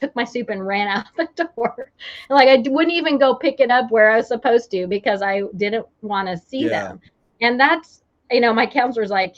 took 0.00 0.14
my 0.14 0.24
soup 0.24 0.50
and 0.50 0.66
ran 0.66 0.86
out 0.96 1.06
the 1.16 1.28
door 1.36 1.90
and 2.28 2.36
like 2.36 2.48
i 2.48 2.70
wouldn't 2.70 2.94
even 2.94 3.18
go 3.18 3.34
pick 3.34 3.60
it 3.60 3.70
up 3.70 3.90
where 3.90 4.10
i 4.10 4.16
was 4.16 4.28
supposed 4.28 4.70
to 4.70 4.86
because 4.86 5.22
i 5.22 5.42
didn't 5.56 5.86
want 6.02 6.28
to 6.28 6.36
see 6.36 6.64
yeah. 6.64 6.88
them 6.88 7.00
and 7.40 7.58
that's 7.58 8.02
you 8.30 8.40
know 8.40 8.52
my 8.52 8.66
counselor's 8.66 9.10
like 9.10 9.36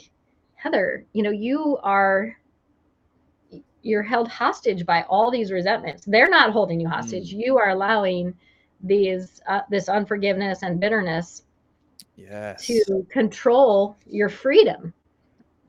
Heather, 0.61 1.07
you 1.13 1.23
know, 1.23 1.31
you 1.31 1.79
are 1.81 2.37
you're 3.81 4.03
held 4.03 4.27
hostage 4.27 4.85
by 4.85 5.01
all 5.09 5.31
these 5.31 5.51
resentments. 5.51 6.05
They're 6.05 6.29
not 6.29 6.51
holding 6.51 6.79
you 6.79 6.87
hostage. 6.87 7.33
Mm. 7.33 7.43
You 7.43 7.57
are 7.57 7.69
allowing 7.69 8.35
these 8.83 9.41
uh, 9.47 9.61
this 9.69 9.89
unforgiveness 9.89 10.63
and 10.63 10.79
bitterness 10.79 11.43
yes. 12.15 12.65
to 12.67 13.05
control 13.09 13.97
your 14.05 14.29
freedom. 14.29 14.93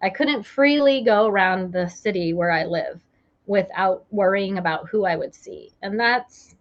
I 0.03 0.11
couldn't 0.11 0.43
freely 0.43 1.03
go 1.03 1.27
around 1.27 1.73
the 1.73 1.89
city 1.89 2.33
where 2.33 2.51
I 2.51 2.65
live 2.65 3.01
without 3.47 4.05
worrying 4.11 4.59
about 4.59 4.89
who 4.89 5.05
I 5.05 5.17
would 5.17 5.35
see. 5.35 5.71
And 5.83 5.99
that's 5.99 6.57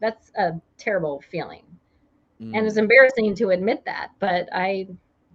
that's 0.00 0.32
a 0.36 0.52
terrible 0.78 1.22
feeling. 1.30 1.62
Mm. 2.40 2.56
And 2.56 2.66
it's 2.66 2.76
embarrassing 2.76 3.34
to 3.36 3.50
admit 3.50 3.84
that, 3.84 4.08
but 4.18 4.48
I 4.52 4.88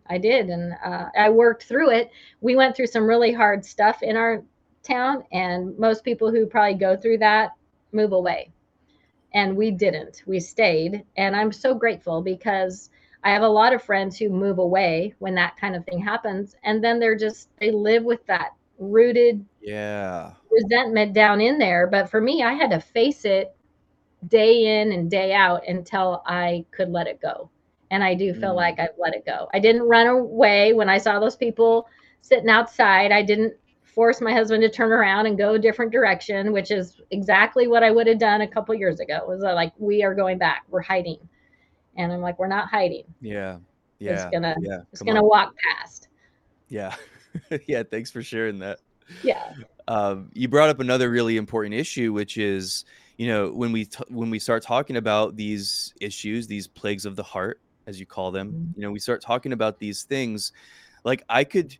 I 0.10 0.18
did 0.18 0.49
and 0.49 0.74
uh, 0.84 1.10
I 1.18 1.30
worked 1.30 1.64
through 1.64 1.91
it. 1.91 2.12
We 2.41 2.55
went 2.55 2.76
through 2.76 2.88
some 2.88 3.05
really 3.05 3.32
hard 3.32 3.66
stuff 3.66 4.03
in 4.03 4.18
our 4.18 4.43
town 4.84 5.24
and 5.32 5.78
most 5.78 6.03
people 6.03 6.32
who 6.32 6.45
probably 6.45 6.76
go 6.76 6.95
through 6.95 7.18
that 7.20 7.51
move 7.91 8.14
away. 8.14 8.51
And 9.38 9.55
we 9.55 9.69
didn't. 9.69 10.23
We 10.25 10.39
stayed 10.39 11.03
and 11.15 11.35
I'm 11.35 11.51
so 11.51 11.75
grateful 11.75 12.23
because 12.23 12.89
I 13.23 13.31
have 13.31 13.43
a 13.43 13.47
lot 13.47 13.73
of 13.73 13.83
friends 13.83 14.17
who 14.17 14.29
move 14.29 14.57
away 14.57 15.13
when 15.19 15.35
that 15.35 15.57
kind 15.57 15.75
of 15.75 15.85
thing 15.85 15.99
happens 15.99 16.55
and 16.63 16.83
then 16.83 16.99
they're 16.99 17.17
just 17.17 17.49
they 17.59 17.69
live 17.69 18.03
with 18.03 18.25
that 18.25 18.53
rooted 18.79 19.45
yeah 19.61 20.33
resentment 20.51 21.13
down 21.13 21.41
in 21.41 21.57
there 21.57 21.88
but 21.88 22.09
for 22.09 22.21
me 22.21 22.41
I 22.43 22.53
had 22.53 22.71
to 22.71 22.79
face 22.79 23.25
it 23.25 23.55
day 24.27 24.81
in 24.81 24.91
and 24.91 25.09
day 25.09 25.33
out 25.33 25.67
until 25.67 26.23
I 26.25 26.65
could 26.71 26.89
let 26.89 27.07
it 27.07 27.21
go 27.21 27.49
and 27.91 28.03
I 28.03 28.13
do 28.13 28.33
feel 28.33 28.53
mm. 28.53 28.55
like 28.55 28.79
I've 28.79 28.97
let 28.97 29.13
it 29.13 29.25
go. 29.25 29.47
I 29.53 29.59
didn't 29.59 29.83
run 29.83 30.07
away 30.07 30.73
when 30.73 30.89
I 30.89 30.97
saw 30.97 31.19
those 31.19 31.35
people 31.35 31.88
sitting 32.21 32.49
outside. 32.49 33.11
I 33.11 33.21
didn't 33.21 33.53
force 33.98 34.22
my 34.22 34.32
husband 34.32 34.62
to 34.62 34.70
turn 34.70 34.91
around 34.91 35.26
and 35.26 35.39
go 35.39 35.56
a 35.56 35.60
different 35.60 35.91
direction, 35.91 36.54
which 36.54 36.70
is 36.70 37.02
exactly 37.10 37.68
what 37.68 37.82
I 37.82 37.89
would 37.89 38.06
have 38.06 38.20
done 38.20 38.41
a 38.41 38.48
couple 38.48 38.76
years 38.76 39.00
ago. 39.00 39.16
It 39.16 39.28
was 39.28 39.41
like 39.41 39.74
we 39.80 40.04
are 40.04 40.14
going 40.14 40.38
back. 40.38 40.66
We're 40.70 40.84
hiding. 40.84 41.18
And 41.98 42.14
I'm 42.14 42.22
like, 42.22 42.38
we're 42.38 42.48
not 42.48 42.70
hiding. 42.70 43.06
Yeah. 43.22 43.58
Yeah. 43.98 44.12
It's 44.12 44.32
gonna 44.32 44.56
yeah. 44.62 44.82
it's 44.91 45.02
Come 45.02 45.08
gonna 45.08 45.24
on. 45.24 45.28
walk 45.28 45.56
past. 45.58 46.10
Yeah. 46.70 46.93
yeah, 47.68 47.82
thanks 47.89 48.12
for 48.12 48.22
sharing 48.22 48.60
that. 48.60 48.82
Yeah. 49.24 49.52
Um, 49.88 50.30
you 50.32 50.48
brought 50.48 50.70
up 50.70 50.80
another 50.80 51.10
really 51.10 51.38
important 51.38 51.74
issue, 51.74 52.14
which 52.14 52.38
is, 52.38 52.86
you 53.18 53.26
know, 53.26 53.50
when 53.50 53.72
we 53.72 53.86
t- 53.86 54.04
when 54.10 54.30
we 54.30 54.38
start 54.38 54.62
talking 54.62 54.98
about 54.98 55.36
these 55.36 55.95
issues, 56.00 56.45
these 56.45 56.68
plagues 56.68 57.08
of 57.08 57.16
the 57.16 57.24
heart, 57.24 57.62
as 57.88 58.00
you 58.00 58.06
call 58.06 58.30
them, 58.30 58.52
mm-hmm. 58.52 58.80
you 58.80 58.86
know, 58.86 58.91
we 58.91 59.00
start 59.00 59.24
talking 59.24 59.54
about 59.54 59.80
these 59.80 60.04
things. 60.04 60.52
Like 61.04 61.24
I 61.30 61.43
could, 61.43 61.76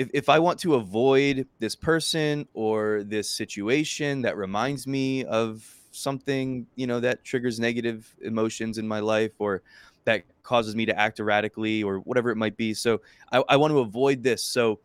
if 0.00 0.08
if 0.14 0.28
I 0.30 0.38
want 0.38 0.58
to 0.60 0.76
avoid 0.76 1.46
this 1.58 1.76
person 1.76 2.48
or 2.54 3.02
this 3.04 3.28
situation 3.28 4.22
that 4.22 4.34
reminds 4.34 4.86
me 4.86 5.26
of 5.26 5.62
something, 5.90 6.66
you 6.74 6.86
know, 6.86 7.00
that 7.00 7.22
triggers 7.22 7.60
negative 7.60 8.16
emotions 8.22 8.78
in 8.78 8.88
my 8.88 9.00
life 9.00 9.32
or 9.38 9.60
that 10.04 10.22
causes 10.42 10.74
me 10.74 10.86
to 10.86 10.98
act 10.98 11.20
erratically 11.20 11.82
or 11.82 11.98
whatever 11.98 12.30
it 12.30 12.36
might 12.36 12.56
be. 12.56 12.72
So 12.72 13.02
I, 13.30 13.44
I 13.50 13.56
want 13.58 13.72
to 13.72 13.80
avoid 13.80 14.22
this. 14.22 14.42
So 14.42 14.80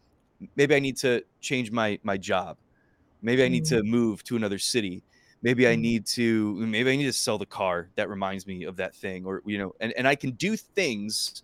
maybe 0.57 0.75
I 0.75 0.79
need 0.79 0.97
to 0.97 1.23
change 1.39 1.71
my 1.71 1.97
my 2.03 2.17
job. 2.17 2.57
Maybe 3.21 3.41
I 3.41 3.47
need 3.47 3.63
mm. 3.63 3.69
to 3.69 3.83
move 3.83 4.21
to 4.25 4.35
another 4.35 4.59
city. 4.59 5.01
Maybe 5.41 5.65
I 5.65 5.77
mm. 5.77 5.79
need 5.79 6.05
to 6.07 6.55
maybe 6.55 6.91
I 6.91 6.97
need 6.97 7.05
to 7.05 7.13
sell 7.13 7.37
the 7.37 7.45
car 7.45 7.87
that 7.95 8.09
reminds 8.09 8.45
me 8.45 8.65
of 8.65 8.75
that 8.75 8.93
thing 8.93 9.25
or 9.25 9.41
you 9.45 9.59
know 9.59 9.75
and 9.79 9.93
and 9.93 10.09
I 10.09 10.15
can 10.15 10.31
do 10.31 10.57
things 10.57 11.41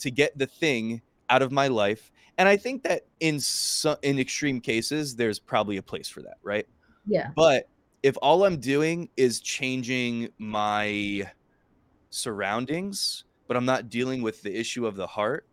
to 0.00 0.10
get 0.10 0.36
the 0.36 0.46
thing 0.46 1.00
out 1.30 1.40
of 1.40 1.52
my 1.52 1.68
life. 1.68 2.10
And 2.38 2.48
I 2.48 2.56
think 2.56 2.82
that 2.82 3.02
in 3.20 3.38
some 3.38 3.96
in 4.02 4.18
extreme 4.18 4.60
cases 4.60 5.14
there's 5.14 5.38
probably 5.38 5.76
a 5.76 5.82
place 5.82 6.08
for 6.08 6.22
that, 6.22 6.38
right? 6.42 6.66
Yeah. 7.06 7.30
But 7.36 7.68
if 8.02 8.16
all 8.20 8.44
I'm 8.44 8.58
doing 8.58 9.08
is 9.16 9.40
changing 9.40 10.28
my 10.38 11.30
surroundings, 12.10 13.24
but 13.46 13.56
I'm 13.56 13.64
not 13.64 13.88
dealing 13.88 14.22
with 14.22 14.42
the 14.42 14.54
issue 14.54 14.86
of 14.86 14.96
the 14.96 15.06
heart, 15.06 15.46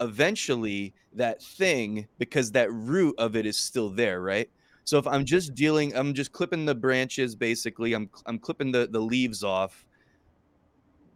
eventually 0.00 0.94
that 1.12 1.42
thing, 1.42 2.08
because 2.18 2.50
that 2.52 2.72
root 2.72 3.14
of 3.18 3.36
it 3.36 3.46
is 3.46 3.58
still 3.58 3.88
there, 3.88 4.20
right? 4.20 4.50
So 4.84 4.98
if 4.98 5.06
I'm 5.06 5.24
just 5.24 5.54
dealing, 5.54 5.94
I'm 5.96 6.12
just 6.12 6.32
clipping 6.32 6.64
the 6.64 6.74
branches 6.74 7.36
basically, 7.36 7.92
I'm 7.92 8.10
I'm 8.26 8.38
clipping 8.38 8.72
the, 8.72 8.88
the 8.90 9.00
leaves 9.00 9.44
off, 9.44 9.84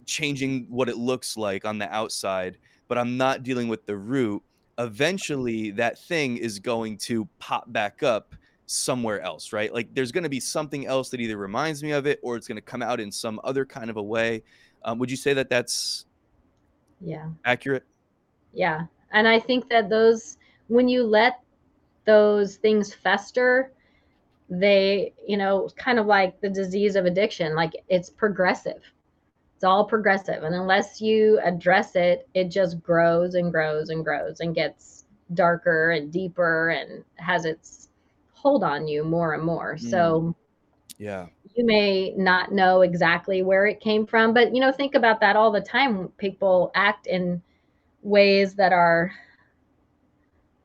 changing 0.05 0.67
what 0.71 0.89
it 0.89 0.97
looks 0.97 1.37
like 1.37 1.65
on 1.65 1.79
the 1.79 1.93
outside, 1.93 2.59
but 2.87 2.97
I'm 2.97 3.17
not 3.17 3.43
dealing 3.43 3.69
with 3.69 3.87
the 3.87 3.97
root, 3.97 4.43
eventually 4.79 5.71
that 5.73 5.99
thing 5.99 6.37
is 6.37 6.59
going 6.59 6.99
to 6.99 7.27
pop 7.39 7.73
back 7.73 8.03
up 8.03 8.35
somewhere 8.67 9.21
else, 9.21 9.53
right? 9.53 9.73
Like 9.73 9.95
there's 9.95 10.13
going 10.13 10.25
to 10.25 10.31
be 10.31 10.41
something 10.41 10.87
else 10.87 11.09
that 11.11 11.21
either 11.21 11.37
reminds 11.37 11.83
me 11.83 11.93
of 11.93 12.07
it 12.07 12.19
or 12.23 12.37
it's 12.37 12.49
going 12.49 12.57
to 12.57 12.63
come 12.63 12.83
out 12.83 13.01
in 13.01 13.11
some 13.11 13.41
other 13.45 13.65
kind 13.65 13.91
of 13.91 13.97
a 13.97 14.03
way. 14.03 14.43
Um, 14.85 14.99
would 14.99 15.11
you 15.11 15.17
say 15.17 15.33
that 15.35 15.49
that's 15.49 16.07
yeah 17.01 17.29
accurate? 17.45 17.85
Yeah, 18.53 18.87
and 19.13 19.27
I 19.27 19.39
think 19.39 19.69
that 19.71 19.89
those 19.89 20.39
when 20.69 20.89
you 20.89 21.05
let 21.05 21.41
those 22.05 22.57
things 22.57 22.95
fester, 22.95 23.73
they 24.49 25.13
you 25.27 25.37
know 25.37 25.69
kind 25.77 25.99
of 25.99 26.07
like 26.07 26.41
the 26.41 26.49
disease 26.49 26.97
of 26.97 27.07
addiction, 27.07 27.55
like 27.55 27.73
it's 27.89 28.11
progressive. 28.11 28.83
It's 29.57 29.65
all 29.65 29.85
progressive, 29.85 30.43
and 30.43 30.55
unless 30.55 31.01
you 31.01 31.41
address 31.43 31.97
it, 31.97 32.29
it 32.35 32.51
just 32.51 32.83
grows 32.83 33.35
and 33.35 33.51
grows 33.51 33.89
and 33.89 34.05
grows 34.05 34.41
and 34.41 34.55
gets 34.55 35.07
darker 35.35 35.91
and 35.91 36.13
deeper 36.13 36.71
and 36.71 37.03
has 37.17 37.45
its 37.45 37.89
hold 38.33 38.63
on 38.63 38.87
you 38.87 39.03
more 39.03 39.35
and 39.35 39.43
more. 39.43 39.77
Mm. 39.77 39.91
So 39.91 40.37
yeah. 40.99 41.27
You 41.55 41.65
may 41.65 42.13
not 42.17 42.53
know 42.53 42.83
exactly 42.83 43.43
where 43.43 43.67
it 43.67 43.81
came 43.81 44.07
from, 44.07 44.35
but 44.35 44.55
you 44.55 44.61
know, 44.61 44.73
think 44.73 44.95
about 44.95 45.21
that 45.21 45.37
all 45.37 45.51
the 45.51 45.61
time. 45.61 46.09
People 46.19 46.71
act 46.75 47.07
in 47.07 47.43
ways 48.03 48.55
that 48.55 48.73
are 48.73 49.13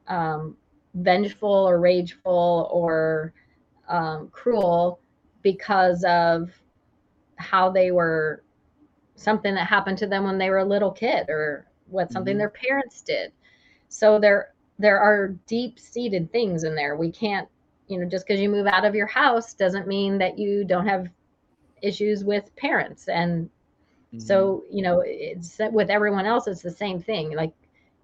um, 0.07 0.57
vengeful 0.95 1.49
or 1.49 1.79
rageful 1.79 2.69
or 2.71 3.33
um, 3.87 4.29
cruel 4.31 4.99
because 5.41 6.03
of 6.03 6.51
how 7.35 7.69
they 7.69 7.91
were 7.91 8.43
something 9.22 9.53
that 9.55 9.67
happened 9.67 9.97
to 9.99 10.07
them 10.07 10.24
when 10.24 10.38
they 10.38 10.49
were 10.49 10.59
a 10.59 10.65
little 10.65 10.91
kid 10.91 11.30
or 11.30 11.67
what 11.88 12.11
something 12.11 12.34
mm-hmm. 12.34 12.39
their 12.39 12.49
parents 12.49 13.01
did. 13.01 13.32
So 13.89 14.19
there 14.19 14.53
there 14.80 14.99
are 14.99 15.30
deep 15.47 15.80
seated 15.80 16.32
things 16.32 16.63
in 16.63 16.76
there. 16.76 16.95
We 16.95 17.11
can't 17.11 17.47
you 17.91 17.99
know 17.99 18.09
just 18.09 18.26
because 18.26 18.39
you 18.39 18.49
move 18.49 18.67
out 18.67 18.86
of 18.86 18.95
your 18.95 19.05
house 19.05 19.53
doesn't 19.53 19.86
mean 19.86 20.17
that 20.17 20.39
you 20.39 20.63
don't 20.63 20.88
have 20.88 21.07
issues 21.82 22.24
with 22.24 22.55
parents 22.55 23.09
and 23.09 23.45
mm-hmm. 23.47 24.19
so 24.19 24.63
you 24.72 24.82
know 24.82 25.03
it's 25.05 25.59
with 25.72 25.89
everyone 25.89 26.26
else 26.26 26.47
it's 26.47 26.61
the 26.61 26.72
same 26.72 27.01
thing 27.01 27.36
like 27.36 27.51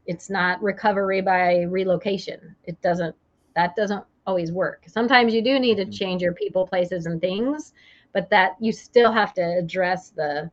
it's 0.05 0.29
not 0.29 0.61
recovery 0.61 1.21
by 1.21 1.61
relocation 1.63 2.53
it 2.65 2.79
doesn't 2.81 3.15
that 3.55 3.75
doesn't 3.77 4.03
always 4.25 4.51
work 4.51 4.83
sometimes 4.87 5.33
you 5.33 5.41
do 5.41 5.57
need 5.57 5.77
to 5.77 5.83
mm-hmm. 5.83 5.91
change 5.91 6.21
your 6.21 6.33
people 6.33 6.67
places 6.67 7.05
and 7.05 7.21
things 7.21 7.73
but 8.11 8.29
that 8.29 8.57
you 8.59 8.73
still 8.73 9.11
have 9.11 9.33
to 9.33 9.41
address 9.41 10.09
the 10.09 10.51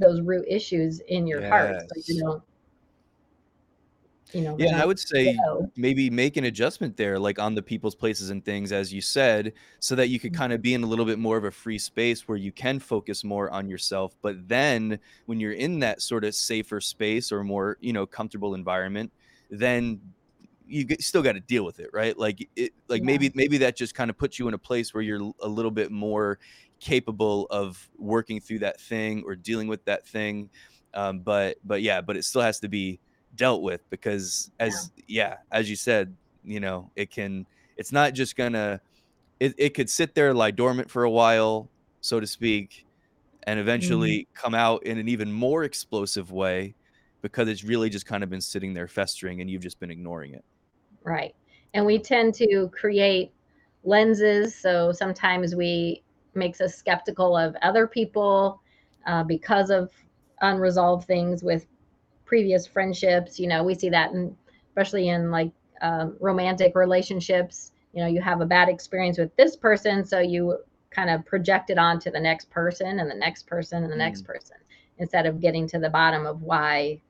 those 0.00 0.20
root 0.20 0.44
issues 0.48 1.00
in 1.08 1.26
your 1.26 1.40
yes. 1.40 1.50
heart 1.50 1.82
so 1.94 2.12
you 2.12 2.22
don't 2.22 2.42
you 4.32 4.42
know 4.42 4.56
yeah 4.58 4.80
i 4.80 4.86
would 4.86 4.98
say 4.98 5.36
maybe 5.76 6.08
make 6.08 6.36
an 6.36 6.44
adjustment 6.44 6.96
there 6.96 7.18
like 7.18 7.38
on 7.38 7.54
the 7.54 7.62
people's 7.62 7.94
places 7.94 8.30
and 8.30 8.44
things 8.44 8.72
as 8.72 8.92
you 8.92 9.00
said 9.00 9.52
so 9.80 9.94
that 9.94 10.08
you 10.08 10.18
could 10.20 10.32
mm-hmm. 10.32 10.40
kind 10.40 10.52
of 10.52 10.62
be 10.62 10.74
in 10.74 10.82
a 10.82 10.86
little 10.86 11.04
bit 11.04 11.18
more 11.18 11.36
of 11.36 11.44
a 11.44 11.50
free 11.50 11.78
space 11.78 12.28
where 12.28 12.38
you 12.38 12.52
can 12.52 12.78
focus 12.78 13.24
more 13.24 13.50
on 13.50 13.68
yourself 13.68 14.14
but 14.22 14.48
then 14.48 14.98
when 15.26 15.40
you're 15.40 15.52
in 15.52 15.80
that 15.80 16.00
sort 16.00 16.24
of 16.24 16.34
safer 16.34 16.80
space 16.80 17.32
or 17.32 17.42
more 17.42 17.76
you 17.80 17.92
know 17.92 18.06
comfortable 18.06 18.54
environment 18.54 19.12
then 19.50 20.00
you 20.66 20.86
still 21.00 21.22
got 21.22 21.32
to 21.32 21.40
deal 21.40 21.64
with 21.64 21.80
it 21.80 21.90
right 21.92 22.16
like 22.16 22.48
it 22.54 22.72
like 22.88 23.00
yeah. 23.00 23.06
maybe 23.06 23.32
maybe 23.34 23.58
that 23.58 23.76
just 23.76 23.94
kind 23.94 24.08
of 24.08 24.16
puts 24.16 24.38
you 24.38 24.46
in 24.46 24.54
a 24.54 24.58
place 24.58 24.94
where 24.94 25.02
you're 25.02 25.32
a 25.42 25.48
little 25.48 25.70
bit 25.70 25.90
more 25.90 26.38
capable 26.80 27.46
of 27.50 27.88
working 27.98 28.40
through 28.40 28.58
that 28.58 28.80
thing 28.80 29.22
or 29.26 29.36
dealing 29.36 29.68
with 29.68 29.84
that 29.84 30.06
thing 30.06 30.48
um, 30.94 31.20
but 31.20 31.58
but 31.64 31.82
yeah 31.82 32.00
but 32.00 32.16
it 32.16 32.24
still 32.24 32.42
has 32.42 32.58
to 32.58 32.68
be 32.68 32.98
dealt 33.36 33.62
with 33.62 33.88
because 33.90 34.50
as 34.58 34.90
yeah. 35.06 35.28
yeah 35.30 35.36
as 35.52 35.70
you 35.70 35.76
said 35.76 36.14
you 36.42 36.58
know 36.58 36.90
it 36.96 37.10
can 37.10 37.46
it's 37.76 37.92
not 37.92 38.12
just 38.14 38.36
gonna 38.36 38.80
it, 39.38 39.54
it 39.56 39.74
could 39.74 39.88
sit 39.88 40.14
there 40.14 40.34
lie 40.34 40.50
dormant 40.50 40.90
for 40.90 41.04
a 41.04 41.10
while 41.10 41.68
so 42.00 42.18
to 42.18 42.26
speak 42.26 42.86
and 43.44 43.60
eventually 43.60 44.20
mm-hmm. 44.20 44.40
come 44.42 44.54
out 44.54 44.82
in 44.84 44.98
an 44.98 45.08
even 45.08 45.32
more 45.32 45.64
explosive 45.64 46.32
way 46.32 46.74
because 47.22 47.48
it's 47.48 47.62
really 47.62 47.90
just 47.90 48.06
kind 48.06 48.24
of 48.24 48.30
been 48.30 48.40
sitting 48.40 48.74
there 48.74 48.88
festering 48.88 49.40
and 49.40 49.50
you've 49.50 49.62
just 49.62 49.78
been 49.78 49.90
ignoring 49.90 50.34
it 50.34 50.44
right 51.04 51.34
and 51.74 51.84
we 51.84 51.98
tend 51.98 52.34
to 52.34 52.70
create 52.72 53.32
lenses 53.84 54.54
so 54.54 54.92
sometimes 54.92 55.54
we 55.54 56.02
makes 56.34 56.60
us 56.60 56.74
skeptical 56.74 57.36
of 57.36 57.56
other 57.62 57.86
people 57.86 58.60
uh, 59.06 59.24
because 59.24 59.70
of 59.70 59.90
unresolved 60.40 61.06
things 61.06 61.42
with 61.42 61.66
previous 62.24 62.66
friendships. 62.66 63.38
You 63.38 63.48
know, 63.48 63.62
we 63.62 63.74
see 63.74 63.90
that 63.90 64.12
in 64.12 64.36
especially 64.68 65.08
in 65.08 65.30
like 65.30 65.50
um, 65.82 66.16
romantic 66.20 66.74
relationships. 66.74 67.72
You 67.92 68.02
know, 68.02 68.06
you 68.06 68.20
have 68.20 68.40
a 68.40 68.46
bad 68.46 68.68
experience 68.68 69.18
with 69.18 69.34
this 69.36 69.56
person, 69.56 70.04
so 70.04 70.20
you 70.20 70.58
kind 70.90 71.10
of 71.10 71.24
project 71.24 71.70
it 71.70 71.78
onto 71.78 72.10
the 72.10 72.20
next 72.20 72.50
person 72.50 73.00
and 73.00 73.10
the 73.10 73.14
next 73.14 73.46
person 73.46 73.82
and 73.82 73.92
the 73.92 73.96
mm. 73.96 73.98
next 73.98 74.22
person 74.22 74.56
instead 74.98 75.26
of 75.26 75.40
getting 75.40 75.66
to 75.68 75.78
the 75.78 75.88
bottom 75.88 76.26
of 76.26 76.42
why 76.42 77.00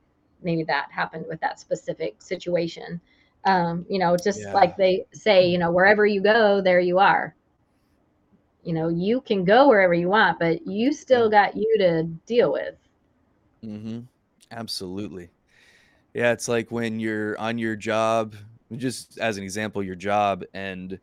maybe 0.43 0.63
that 0.65 0.91
happened 0.91 1.25
with 1.29 1.41
that 1.41 1.59
specific 1.59 2.23
situation. 2.23 3.01
Um, 3.45 3.87
you 3.89 3.99
know, 3.99 4.17
just 4.17 4.41
yeah. 4.41 4.53
like 4.53 4.77
they 4.77 5.07
say, 5.13 5.49
you 5.49 5.59
know, 5.59 5.71
wherever 5.71 6.07
you 6.07 6.23
go, 6.23 6.61
there 6.61 6.81
you 6.81 6.99
are. 6.99 7.35
You 8.63 8.75
know, 8.75 8.89
you 8.89 9.21
can 9.21 9.45
go 9.45 9.69
wherever 9.69 9.95
you 9.95 10.09
want, 10.09 10.39
but 10.39 10.67
you 10.67 10.93
still 10.93 11.31
got 11.31 11.57
you 11.57 11.77
to 11.79 12.05
deal 12.27 12.53
with. 12.53 12.75
Mm-hmm. 13.65 14.01
Absolutely. 14.51 15.31
Yeah, 16.15 16.33
it's 16.33 16.49
like 16.49 16.71
when 16.71 16.99
you're 16.99 17.39
on 17.39 17.59
your 17.59 17.77
job, 17.77 18.35
just 18.77 19.19
as 19.19 19.37
an 19.37 19.45
example, 19.45 19.83
your 19.83 19.95
job 19.95 20.45
and 20.55 20.99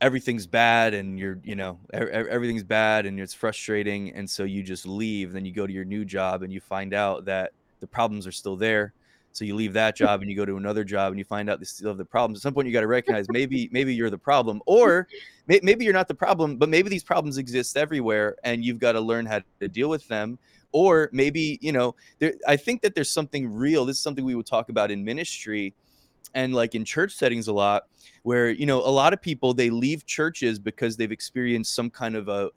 everything's 0.00 0.46
bad 0.46 0.94
and 0.94 1.18
you're, 1.18 1.38
you 1.42 1.56
know, 1.56 1.78
everything's 1.92 2.62
bad 2.62 3.06
and 3.06 3.18
it's 3.18 3.34
frustrating 3.34 4.12
and 4.12 4.28
so 4.28 4.44
you 4.44 4.62
just 4.62 4.86
leave, 4.86 5.32
then 5.32 5.44
you 5.44 5.52
go 5.52 5.66
to 5.66 5.72
your 5.72 5.84
new 5.84 6.04
job 6.04 6.42
and 6.42 6.52
you 6.52 6.60
find 6.60 6.94
out 6.94 7.24
that 7.24 7.52
the 7.80 7.86
problems 7.86 8.26
are 8.26 8.32
still 8.32 8.56
there 8.56 8.92
so 9.36 9.44
you 9.44 9.54
leave 9.54 9.74
that 9.74 9.94
job 9.94 10.22
and 10.22 10.30
you 10.30 10.36
go 10.36 10.46
to 10.46 10.56
another 10.56 10.82
job 10.82 11.12
and 11.12 11.18
you 11.18 11.24
find 11.24 11.50
out 11.50 11.58
they 11.58 11.66
still 11.66 11.88
have 11.88 11.98
the 11.98 12.04
problems. 12.06 12.38
At 12.38 12.42
some 12.42 12.54
point, 12.54 12.66
you 12.66 12.72
got 12.72 12.80
to 12.80 12.86
recognize 12.86 13.26
maybe 13.28 13.68
maybe 13.70 13.94
you're 13.94 14.08
the 14.08 14.16
problem, 14.16 14.62
or 14.64 15.08
may, 15.46 15.60
maybe 15.62 15.84
you're 15.84 15.92
not 15.92 16.08
the 16.08 16.14
problem, 16.14 16.56
but 16.56 16.70
maybe 16.70 16.88
these 16.88 17.04
problems 17.04 17.36
exist 17.36 17.76
everywhere, 17.76 18.36
and 18.44 18.64
you've 18.64 18.78
got 18.78 18.92
to 18.92 19.00
learn 19.00 19.26
how 19.26 19.42
to 19.60 19.68
deal 19.68 19.90
with 19.90 20.08
them. 20.08 20.38
Or 20.72 21.10
maybe 21.12 21.58
you 21.60 21.72
know, 21.72 21.94
there, 22.18 22.32
I 22.48 22.56
think 22.56 22.80
that 22.80 22.94
there's 22.94 23.10
something 23.10 23.52
real. 23.52 23.84
This 23.84 23.98
is 23.98 24.02
something 24.02 24.24
we 24.24 24.34
would 24.34 24.46
talk 24.46 24.70
about 24.70 24.90
in 24.90 25.04
ministry 25.04 25.74
and 26.34 26.54
like 26.54 26.74
in 26.74 26.84
church 26.84 27.12
settings 27.12 27.48
a 27.48 27.52
lot 27.52 27.84
where 28.22 28.50
you 28.50 28.66
know 28.66 28.78
a 28.78 28.90
lot 28.90 29.12
of 29.12 29.20
people 29.20 29.52
they 29.52 29.70
leave 29.70 30.06
churches 30.06 30.58
because 30.58 30.96
they've 30.96 31.12
experienced 31.12 31.74
some 31.74 31.90
kind 31.90 32.16
of 32.16 32.28
a 32.28 32.50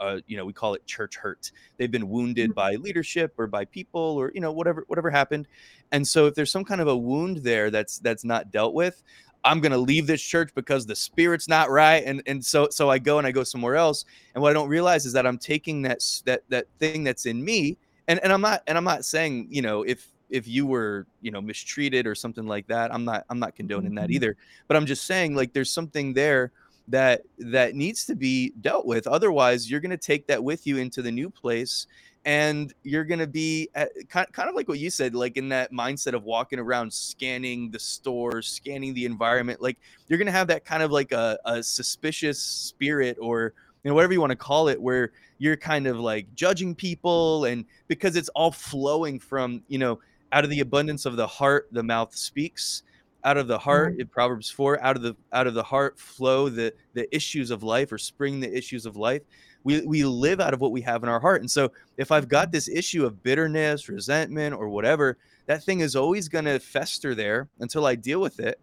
uh, 0.00 0.18
you 0.26 0.36
know 0.36 0.44
we 0.44 0.52
call 0.52 0.74
it 0.74 0.84
church 0.86 1.16
hurt 1.16 1.52
they've 1.76 1.90
been 1.90 2.08
wounded 2.08 2.50
mm-hmm. 2.50 2.54
by 2.54 2.74
leadership 2.76 3.34
or 3.38 3.46
by 3.46 3.64
people 3.64 4.00
or 4.00 4.30
you 4.34 4.40
know 4.40 4.52
whatever 4.52 4.84
whatever 4.88 5.10
happened 5.10 5.46
and 5.92 6.06
so 6.06 6.26
if 6.26 6.34
there's 6.34 6.50
some 6.50 6.64
kind 6.64 6.80
of 6.80 6.88
a 6.88 6.96
wound 6.96 7.38
there 7.38 7.70
that's 7.70 7.98
that's 7.98 8.24
not 8.24 8.50
dealt 8.50 8.74
with 8.74 9.02
i'm 9.44 9.60
going 9.60 9.72
to 9.72 9.78
leave 9.78 10.06
this 10.06 10.22
church 10.22 10.50
because 10.54 10.86
the 10.86 10.96
spirit's 10.96 11.48
not 11.48 11.70
right 11.70 12.04
and 12.04 12.22
and 12.26 12.44
so 12.44 12.68
so 12.70 12.90
i 12.90 12.98
go 12.98 13.18
and 13.18 13.26
i 13.26 13.32
go 13.32 13.44
somewhere 13.44 13.76
else 13.76 14.04
and 14.34 14.42
what 14.42 14.50
i 14.50 14.52
don't 14.52 14.68
realize 14.68 15.06
is 15.06 15.12
that 15.12 15.26
i'm 15.26 15.38
taking 15.38 15.82
that 15.82 16.02
that 16.24 16.42
that 16.48 16.66
thing 16.78 17.04
that's 17.04 17.26
in 17.26 17.42
me 17.42 17.76
and 18.08 18.20
and 18.22 18.32
i'm 18.32 18.40
not 18.40 18.62
and 18.66 18.76
i'm 18.76 18.84
not 18.84 19.04
saying 19.04 19.46
you 19.50 19.62
know 19.62 19.82
if 19.82 20.08
if 20.30 20.46
you 20.46 20.66
were 20.66 21.06
you 21.20 21.30
know 21.30 21.40
mistreated 21.40 22.06
or 22.06 22.14
something 22.14 22.46
like 22.46 22.66
that 22.66 22.92
i'm 22.94 23.04
not 23.04 23.24
i'm 23.30 23.38
not 23.38 23.54
condoning 23.54 23.94
that 23.94 24.04
mm-hmm. 24.04 24.14
either 24.14 24.36
but 24.68 24.76
i'm 24.76 24.86
just 24.86 25.06
saying 25.06 25.34
like 25.34 25.52
there's 25.52 25.72
something 25.72 26.12
there 26.12 26.52
that 26.90 27.22
that 27.38 27.74
needs 27.74 28.04
to 28.06 28.14
be 28.14 28.52
dealt 28.60 28.86
with. 28.86 29.06
Otherwise 29.06 29.70
you're 29.70 29.80
going 29.80 29.90
to 29.90 29.96
take 29.96 30.26
that 30.26 30.42
with 30.42 30.66
you 30.66 30.78
into 30.78 31.02
the 31.02 31.10
new 31.10 31.30
place 31.30 31.86
and 32.24 32.74
you're 32.82 33.04
going 33.04 33.18
to 33.18 33.26
be 33.26 33.68
at, 33.74 33.90
kind, 34.08 34.30
kind 34.32 34.48
of 34.48 34.54
like 34.54 34.68
what 34.68 34.78
you 34.78 34.90
said 34.90 35.14
like 35.14 35.36
in 35.36 35.48
that 35.48 35.72
mindset 35.72 36.12
of 36.12 36.24
walking 36.24 36.58
around 36.58 36.92
scanning 36.92 37.70
the 37.70 37.78
store 37.78 38.42
scanning 38.42 38.92
the 38.92 39.06
environment 39.06 39.62
like 39.62 39.78
you're 40.06 40.18
going 40.18 40.26
to 40.26 40.32
have 40.32 40.46
that 40.46 40.64
kind 40.64 40.82
of 40.82 40.90
like 40.90 41.12
a, 41.12 41.38
a 41.46 41.62
suspicious 41.62 42.38
spirit 42.38 43.16
or 43.20 43.54
you 43.82 43.88
know 43.88 43.94
whatever 43.94 44.12
you 44.12 44.20
want 44.20 44.30
to 44.30 44.36
call 44.36 44.68
it 44.68 44.80
where 44.80 45.12
you're 45.38 45.56
kind 45.56 45.86
of 45.86 45.98
like 45.98 46.26
judging 46.34 46.74
people 46.74 47.46
and 47.46 47.64
because 47.88 48.16
it's 48.16 48.28
all 48.30 48.50
flowing 48.50 49.18
from 49.18 49.62
you 49.68 49.78
know 49.78 49.98
out 50.32 50.44
of 50.44 50.50
the 50.50 50.60
abundance 50.60 51.06
of 51.06 51.16
the 51.16 51.26
heart 51.26 51.68
the 51.72 51.82
mouth 51.82 52.14
speaks 52.14 52.82
out 53.24 53.36
of 53.36 53.48
the 53.48 53.58
heart 53.58 53.92
mm-hmm. 53.92 54.02
in 54.02 54.06
proverbs 54.06 54.50
4 54.50 54.82
out 54.82 54.96
of 54.96 55.02
the 55.02 55.16
out 55.32 55.46
of 55.46 55.54
the 55.54 55.62
heart 55.62 55.98
flow 55.98 56.48
the 56.48 56.72
the 56.94 57.14
issues 57.14 57.50
of 57.50 57.62
life 57.62 57.92
or 57.92 57.98
spring 57.98 58.40
the 58.40 58.56
issues 58.56 58.86
of 58.86 58.96
life. 58.96 59.22
We 59.64 59.82
we 59.82 60.04
live 60.04 60.40
out 60.40 60.54
of 60.54 60.60
what 60.60 60.72
we 60.72 60.80
have 60.82 61.02
in 61.02 61.08
our 61.08 61.20
heart. 61.20 61.40
And 61.40 61.50
so 61.50 61.70
if 61.96 62.10
i've 62.10 62.28
got 62.28 62.46
mm-hmm. 62.46 62.52
this 62.52 62.68
issue 62.68 63.04
of 63.04 63.22
bitterness 63.22 63.88
resentment 63.88 64.54
or 64.54 64.68
whatever 64.68 65.18
that 65.46 65.64
thing 65.64 65.80
is 65.80 65.96
always 65.96 66.28
going 66.28 66.44
to 66.44 66.58
fester 66.60 67.14
there 67.14 67.48
until 67.58 67.86
i 67.86 67.94
deal 67.94 68.20
with 68.20 68.40
it 68.40 68.60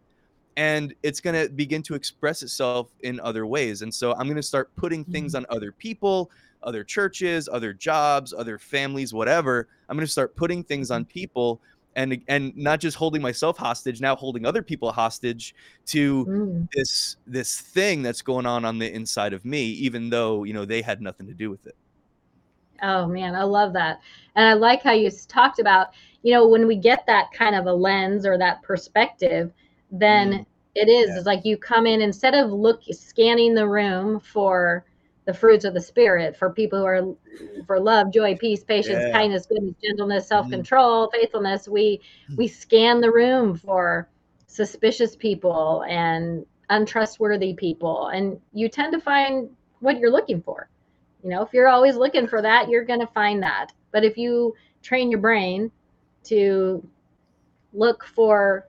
and 0.55 0.95
it's 1.03 1.19
going 1.19 1.35
to 1.35 1.53
begin 1.53 1.83
to 1.83 1.93
express 1.93 2.41
itself 2.41 2.89
in 3.01 3.19
other 3.19 3.45
ways. 3.45 3.83
And 3.83 3.93
so 3.93 4.13
i'm 4.13 4.25
going 4.25 4.35
to 4.37 4.43
start 4.43 4.75
putting 4.75 5.05
things 5.05 5.33
mm-hmm. 5.33 5.45
on 5.51 5.55
other 5.55 5.71
people 5.71 6.31
other 6.63 6.83
churches 6.83 7.47
other 7.51 7.71
jobs 7.73 8.33
other 8.33 8.57
families 8.57 9.13
whatever. 9.13 9.67
I'm 9.87 9.95
going 9.95 10.05
to 10.05 10.11
start 10.11 10.35
putting 10.35 10.63
things 10.63 10.89
on 10.91 11.03
mm-hmm. 11.03 11.11
people 11.11 11.61
and 11.97 12.21
and 12.27 12.55
not 12.55 12.79
just 12.79 12.95
holding 12.95 13.21
myself 13.21 13.57
hostage 13.57 13.99
now 13.99 14.15
holding 14.15 14.45
other 14.45 14.61
people 14.61 14.91
hostage 14.91 15.53
to 15.85 16.25
mm. 16.25 16.67
this 16.73 17.17
this 17.25 17.59
thing 17.59 18.01
that's 18.01 18.21
going 18.21 18.45
on 18.45 18.63
on 18.63 18.77
the 18.77 18.93
inside 18.93 19.33
of 19.33 19.43
me 19.43 19.63
even 19.63 20.09
though 20.09 20.43
you 20.43 20.53
know 20.53 20.63
they 20.63 20.81
had 20.81 21.01
nothing 21.01 21.27
to 21.27 21.33
do 21.33 21.49
with 21.49 21.65
it 21.65 21.75
oh 22.83 23.07
man 23.07 23.35
i 23.35 23.43
love 23.43 23.73
that 23.73 23.99
and 24.35 24.47
i 24.47 24.53
like 24.53 24.83
how 24.83 24.91
you 24.91 25.09
talked 25.27 25.59
about 25.59 25.87
you 26.21 26.31
know 26.31 26.47
when 26.47 26.67
we 26.67 26.75
get 26.75 27.05
that 27.07 27.31
kind 27.33 27.55
of 27.55 27.65
a 27.65 27.73
lens 27.73 28.25
or 28.25 28.37
that 28.37 28.61
perspective 28.61 29.51
then 29.91 30.31
mm. 30.31 30.45
it 30.75 30.87
is 30.87 31.09
yeah. 31.09 31.17
it's 31.17 31.25
like 31.25 31.43
you 31.43 31.57
come 31.57 31.87
in 31.87 31.99
instead 31.99 32.35
of 32.35 32.51
look 32.51 32.81
scanning 32.91 33.55
the 33.55 33.67
room 33.67 34.19
for 34.19 34.85
the 35.27 35.33
fruits 35.33 35.65
of 35.65 35.73
the 35.73 35.81
spirit 35.81 36.37
for 36.37 36.49
people 36.49 36.79
who 36.79 36.85
are 36.85 37.13
for 37.67 37.79
love 37.79 38.11
joy 38.11 38.35
peace 38.37 38.63
patience 38.63 38.99
yeah. 39.01 39.11
kindness 39.11 39.45
goodness 39.45 39.75
gentleness 39.83 40.23
mm-hmm. 40.23 40.29
self-control 40.29 41.07
mm-hmm. 41.07 41.19
faithfulness 41.19 41.67
we 41.67 42.01
we 42.37 42.47
scan 42.47 43.01
the 43.01 43.11
room 43.11 43.55
for 43.55 44.09
suspicious 44.47 45.15
people 45.17 45.83
and 45.89 46.45
untrustworthy 46.69 47.53
people 47.53 48.07
and 48.07 48.39
you 48.53 48.69
tend 48.69 48.93
to 48.93 48.99
find 48.99 49.49
what 49.81 49.99
you're 49.99 50.11
looking 50.11 50.41
for 50.41 50.69
you 51.23 51.29
know 51.29 51.41
if 51.41 51.53
you're 51.53 51.67
always 51.67 51.97
looking 51.97 52.25
for 52.25 52.41
that 52.41 52.69
you're 52.69 52.85
going 52.85 52.99
to 52.99 53.07
find 53.07 53.43
that 53.43 53.73
but 53.91 54.05
if 54.05 54.17
you 54.17 54.55
train 54.81 55.11
your 55.11 55.19
brain 55.19 55.69
to 56.23 56.81
look 57.73 58.05
for 58.05 58.65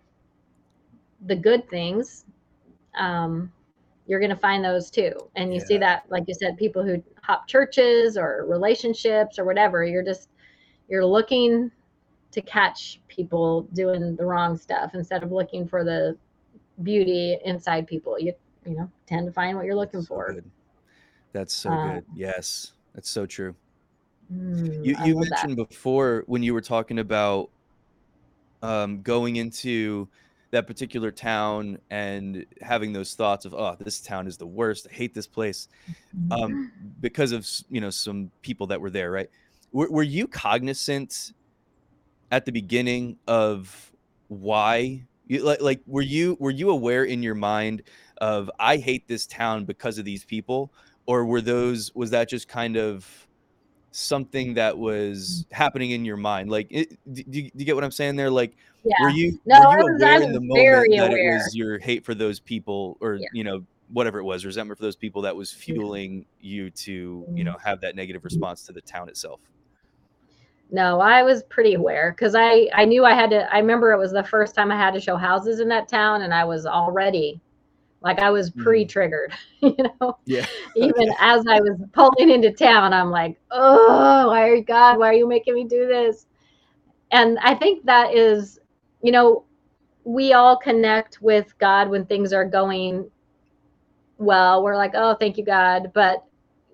the 1.27 1.37
good 1.37 1.69
things 1.71 2.25
um, 2.97 3.53
you're 4.09 4.19
going 4.19 4.31
to 4.31 4.37
find 4.37 4.65
those 4.65 4.91
too. 4.91 5.13
And 5.37 5.53
you 5.53 5.61
yeah. 5.61 5.67
see 5.67 5.79
that, 5.79 6.05
like 6.09 6.25
you 6.27 6.35
said, 6.35 6.57
people 6.57 6.83
who 6.83 7.01
hop 7.23 7.47
churches 7.47 8.17
or 8.17 8.47
relationships 8.49 9.39
or 9.39 9.45
whatever, 9.45 9.85
you're 9.85 10.03
just, 10.03 10.31
you're 10.89 11.05
looking 11.05 11.71
to 12.33 12.41
catch 12.41 13.01
people 13.07 13.69
doing 13.75 14.17
the 14.17 14.25
wrong 14.25 14.57
stuff 14.57 14.93
instead 14.95 15.23
of 15.23 15.31
looking 15.31 15.69
for 15.69 15.85
the 15.85 16.17
beauty 16.83 17.39
inside 17.45 17.87
people. 17.87 18.19
You, 18.19 18.33
you 18.65 18.77
know, 18.77 18.91
tend 19.07 19.27
to 19.27 19.33
find 19.33 19.57
what 19.57 19.67
you're 19.67 19.77
looking 19.77 20.01
so 20.01 20.07
for. 20.07 20.33
Good. 20.33 20.51
That's 21.33 21.55
so 21.55 21.71
um, 21.71 21.95
good. 21.95 22.05
Yes. 22.15 22.73
That's 22.95 23.11
so 23.11 23.27
true. 23.27 23.55
Mm, 24.33 24.85
you 24.85 24.97
you 25.05 25.15
mentioned 25.19 25.59
that. 25.59 25.69
before 25.69 26.25
when 26.27 26.43
you 26.43 26.53
were 26.53 26.61
talking 26.61 26.99
about 26.99 27.51
um, 28.63 29.03
going 29.03 29.37
into 29.37 30.09
that 30.51 30.66
particular 30.66 31.11
town 31.11 31.78
and 31.90 32.46
having 32.62 32.92
those 32.92 33.14
thoughts 33.14 33.44
of 33.44 33.55
oh 33.55 33.76
this 33.80 34.01
town 34.01 34.26
is 34.26 34.36
the 34.36 34.46
worst. 34.46 34.86
I 34.90 34.94
hate 34.94 35.14
this 35.14 35.26
place. 35.26 35.68
Um, 36.30 36.40
mm-hmm. 36.40 36.64
because 37.01 37.32
of 37.32 37.46
you 37.68 37.80
know 37.80 37.90
some 37.90 38.30
people 38.42 38.66
that 38.68 38.80
were 38.80 38.90
there 38.90 39.11
right? 39.11 39.30
Were, 39.72 39.90
were 39.90 40.03
you 40.03 40.26
cognizant 40.26 41.32
at 42.30 42.44
the 42.44 42.53
beginning 42.53 43.18
of 43.26 43.92
why 44.28 45.05
you, 45.26 45.42
like, 45.42 45.61
like 45.61 45.80
were 45.86 46.03
you 46.03 46.36
were 46.40 46.51
you 46.51 46.70
aware 46.70 47.05
in 47.05 47.22
your 47.22 47.34
mind 47.34 47.82
of 48.18 48.51
i 48.59 48.76
hate 48.76 49.07
this 49.09 49.26
town 49.26 49.64
because 49.64 49.99
of 49.99 50.05
these 50.05 50.24
people 50.24 50.72
or 51.07 51.24
were 51.24 51.40
those 51.40 51.94
was 51.94 52.11
that 52.11 52.28
just 52.28 52.49
kind 52.49 52.76
of 52.76 53.28
something 53.99 54.55
that 54.55 54.78
was 54.78 55.44
mm. 55.49 55.53
happening 55.53 55.90
in 55.90 56.05
your 56.05 56.16
mind 56.16 56.49
like 56.51 56.68
it, 56.70 56.96
do, 57.12 57.22
do, 57.24 57.40
you 57.40 57.64
get 57.64 57.74
what 57.74 57.82
i'm 57.82 57.90
saying 57.90 58.14
there 58.14 58.30
like 58.30 58.57
yeah. 58.84 58.94
were 59.01 59.11
you 59.11 59.38
no, 59.44 59.61
were 59.68 59.78
you 59.78 59.92
was, 59.92 60.03
aware 60.03 60.22
in 60.22 60.32
the 60.32 60.40
moment 60.40 60.90
that 60.96 61.11
aware. 61.11 61.34
it 61.34 61.38
was 61.38 61.55
your 61.55 61.78
hate 61.78 62.05
for 62.05 62.14
those 62.14 62.38
people 62.38 62.96
or 63.01 63.14
yeah. 63.14 63.26
you 63.32 63.42
know 63.42 63.64
whatever 63.88 64.18
it 64.20 64.24
was 64.24 64.44
resentment 64.44 64.78
for 64.78 64.84
those 64.84 64.96
people 64.96 65.22
that 65.22 65.34
was 65.34 65.51
fueling 65.51 66.24
you 66.40 66.70
to 66.70 67.26
you 67.32 67.42
know 67.42 67.53
mm-hmm. 67.53 67.68
have 67.68 67.80
that 67.80 67.96
negative 67.96 68.22
response 68.24 68.62
to 68.62 68.72
the 68.72 68.80
town 68.82 69.09
itself 69.09 69.40
no 70.70 71.01
i 71.01 71.22
was 71.22 71.42
pretty 71.44 71.74
aware 71.74 72.12
because 72.12 72.36
i 72.36 72.68
i 72.74 72.84
knew 72.84 73.05
i 73.05 73.14
had 73.14 73.30
to 73.30 73.53
i 73.53 73.59
remember 73.59 73.90
it 73.92 73.99
was 73.99 74.12
the 74.12 74.24
first 74.24 74.55
time 74.55 74.70
i 74.70 74.76
had 74.76 74.94
to 74.94 75.01
show 75.01 75.16
houses 75.16 75.59
in 75.59 75.68
that 75.68 75.88
town 75.88 76.22
and 76.22 76.32
i 76.32 76.44
was 76.44 76.66
already 76.66 77.40
like 78.01 78.20
I 78.20 78.30
was 78.30 78.51
mm. 78.51 78.62
pre-triggered, 78.62 79.32
you 79.61 79.76
know. 79.78 80.18
Yeah. 80.24 80.46
Even 80.76 81.12
as 81.18 81.44
I 81.49 81.61
was 81.61 81.80
pulling 81.92 82.30
into 82.30 82.53
town, 82.53 82.92
I'm 82.92 83.11
like, 83.11 83.38
oh, 83.51 84.28
why 84.28 84.49
are 84.49 84.61
God? 84.61 84.99
Why 84.99 85.09
are 85.09 85.14
you 85.14 85.28
making 85.28 85.55
me 85.55 85.64
do 85.64 85.86
this? 85.86 86.26
And 87.11 87.38
I 87.40 87.55
think 87.55 87.84
that 87.86 88.14
is, 88.14 88.61
you 89.03 89.12
know, 89.12 89.44
we 90.05 90.32
all 90.32 90.57
connect 90.57 91.20
with 91.20 91.57
God 91.59 91.88
when 91.88 92.05
things 92.07 92.32
are 92.32 92.44
going 92.44 93.11
well. 94.18 94.62
We're 94.62 94.76
like, 94.76 94.92
oh, 94.94 95.14
thank 95.14 95.36
you, 95.36 95.44
God. 95.44 95.90
But 95.94 96.24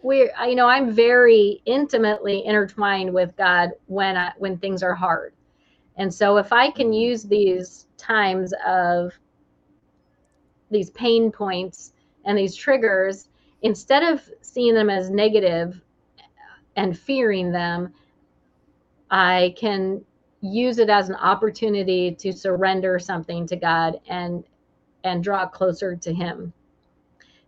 we're, 0.02 0.30
you 0.46 0.54
know, 0.54 0.68
I'm 0.68 0.90
very 0.90 1.62
intimately 1.64 2.44
intertwined 2.44 3.12
with 3.12 3.34
God 3.36 3.70
when 3.86 4.16
I, 4.16 4.32
when 4.38 4.58
things 4.58 4.82
are 4.82 4.94
hard. 4.94 5.34
And 5.96 6.12
so 6.12 6.36
if 6.36 6.52
I 6.52 6.70
can 6.70 6.90
mm. 6.90 7.00
use 7.00 7.22
these 7.22 7.86
times 7.96 8.52
of 8.66 9.12
these 10.74 10.90
pain 10.90 11.32
points 11.32 11.94
and 12.26 12.36
these 12.36 12.54
triggers, 12.54 13.28
instead 13.62 14.02
of 14.02 14.28
seeing 14.42 14.74
them 14.74 14.90
as 14.90 15.08
negative 15.08 15.80
and 16.76 16.98
fearing 16.98 17.50
them, 17.50 17.94
I 19.10 19.54
can 19.56 20.04
use 20.40 20.78
it 20.78 20.90
as 20.90 21.08
an 21.08 21.14
opportunity 21.14 22.14
to 22.16 22.32
surrender 22.32 22.98
something 22.98 23.46
to 23.46 23.56
God 23.56 24.00
and 24.08 24.44
and 25.04 25.22
draw 25.22 25.46
closer 25.46 25.94
to 25.94 26.12
him. 26.12 26.52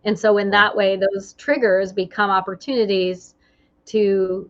And 0.05 0.17
so 0.17 0.37
in 0.37 0.49
that 0.51 0.75
way 0.75 0.95
those 0.95 1.33
triggers 1.33 1.91
become 1.91 2.29
opportunities 2.29 3.35
to 3.87 4.49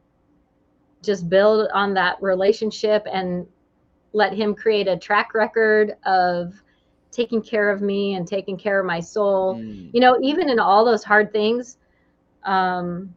just 1.01 1.30
build 1.30 1.69
on 1.73 1.93
that 1.93 2.21
relationship 2.21 3.05
and 3.11 3.47
let 4.13 4.34
him 4.34 4.53
create 4.53 4.88
a 4.88 4.97
track 4.97 5.34
record 5.34 5.95
of 6.05 6.53
taking 7.18 7.41
care 7.41 7.72
of 7.72 7.82
me 7.82 8.13
and 8.13 8.28
taking 8.28 8.55
care 8.55 8.80
of 8.80 8.86
my 8.86 8.99
soul. 8.99 9.55
Mm. 9.55 9.89
You 9.91 9.99
know, 9.99 10.20
even 10.22 10.49
in 10.49 10.59
all 10.59 10.86
those 10.86 11.03
hard 11.03 11.34
things, 11.34 11.78
um, 12.43 13.13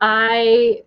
I 0.00 0.82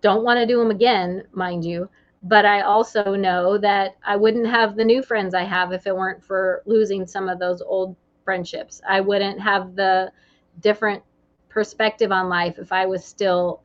don't 0.00 0.24
want 0.24 0.40
to 0.40 0.46
do 0.46 0.58
them 0.58 0.72
again, 0.72 1.22
mind 1.32 1.64
you. 1.64 1.88
But 2.24 2.44
I 2.46 2.62
also 2.62 3.14
know 3.14 3.58
that 3.58 3.96
I 4.04 4.16
wouldn't 4.16 4.46
have 4.46 4.76
the 4.76 4.84
new 4.84 5.02
friends 5.02 5.34
I 5.34 5.44
have 5.44 5.72
if 5.72 5.86
it 5.86 5.94
weren't 5.94 6.24
for 6.24 6.62
losing 6.66 7.06
some 7.06 7.28
of 7.28 7.38
those 7.38 7.62
old 7.62 7.94
friendships. 8.24 8.80
I 8.88 9.00
wouldn't 9.00 9.38
have 9.40 9.76
the 9.76 10.10
different 10.60 11.02
perspective 11.48 12.10
on 12.10 12.28
life 12.28 12.58
if 12.58 12.72
I 12.72 12.86
was 12.86 13.04
still 13.04 13.60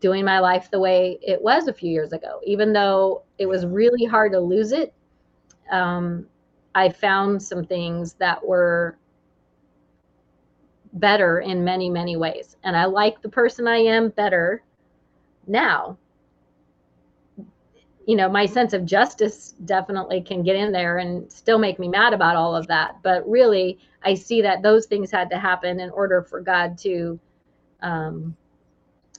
doing 0.00 0.24
my 0.24 0.38
life 0.40 0.70
the 0.70 0.78
way 0.78 1.18
it 1.22 1.40
was 1.40 1.66
a 1.66 1.72
few 1.72 1.90
years 1.90 2.12
ago. 2.12 2.40
Even 2.44 2.72
though 2.72 3.22
it 3.38 3.46
was 3.46 3.66
really 3.66 4.04
hard 4.04 4.32
to 4.32 4.40
lose 4.40 4.72
it, 4.72 4.92
um, 5.70 6.26
I 6.74 6.88
found 6.90 7.42
some 7.42 7.64
things 7.64 8.14
that 8.14 8.44
were 8.46 8.96
better 10.94 11.40
in 11.40 11.64
many, 11.64 11.90
many 11.90 12.16
ways. 12.16 12.56
And 12.64 12.76
I 12.76 12.84
like 12.86 13.20
the 13.20 13.28
person 13.28 13.66
I 13.66 13.78
am 13.78 14.10
better 14.10 14.62
now. 15.46 15.98
You 18.06 18.16
know, 18.16 18.28
my 18.28 18.46
sense 18.46 18.72
of 18.72 18.86
justice 18.86 19.54
definitely 19.64 20.22
can 20.22 20.42
get 20.42 20.56
in 20.56 20.72
there 20.72 20.98
and 20.98 21.30
still 21.30 21.58
make 21.58 21.78
me 21.78 21.88
mad 21.88 22.14
about 22.14 22.36
all 22.36 22.56
of 22.56 22.66
that. 22.68 22.96
But 23.02 23.28
really, 23.28 23.78
I 24.02 24.14
see 24.14 24.40
that 24.42 24.62
those 24.62 24.86
things 24.86 25.10
had 25.10 25.28
to 25.30 25.38
happen 25.38 25.80
in 25.80 25.90
order 25.90 26.22
for 26.22 26.40
God 26.40 26.78
to 26.78 27.20
um, 27.82 28.36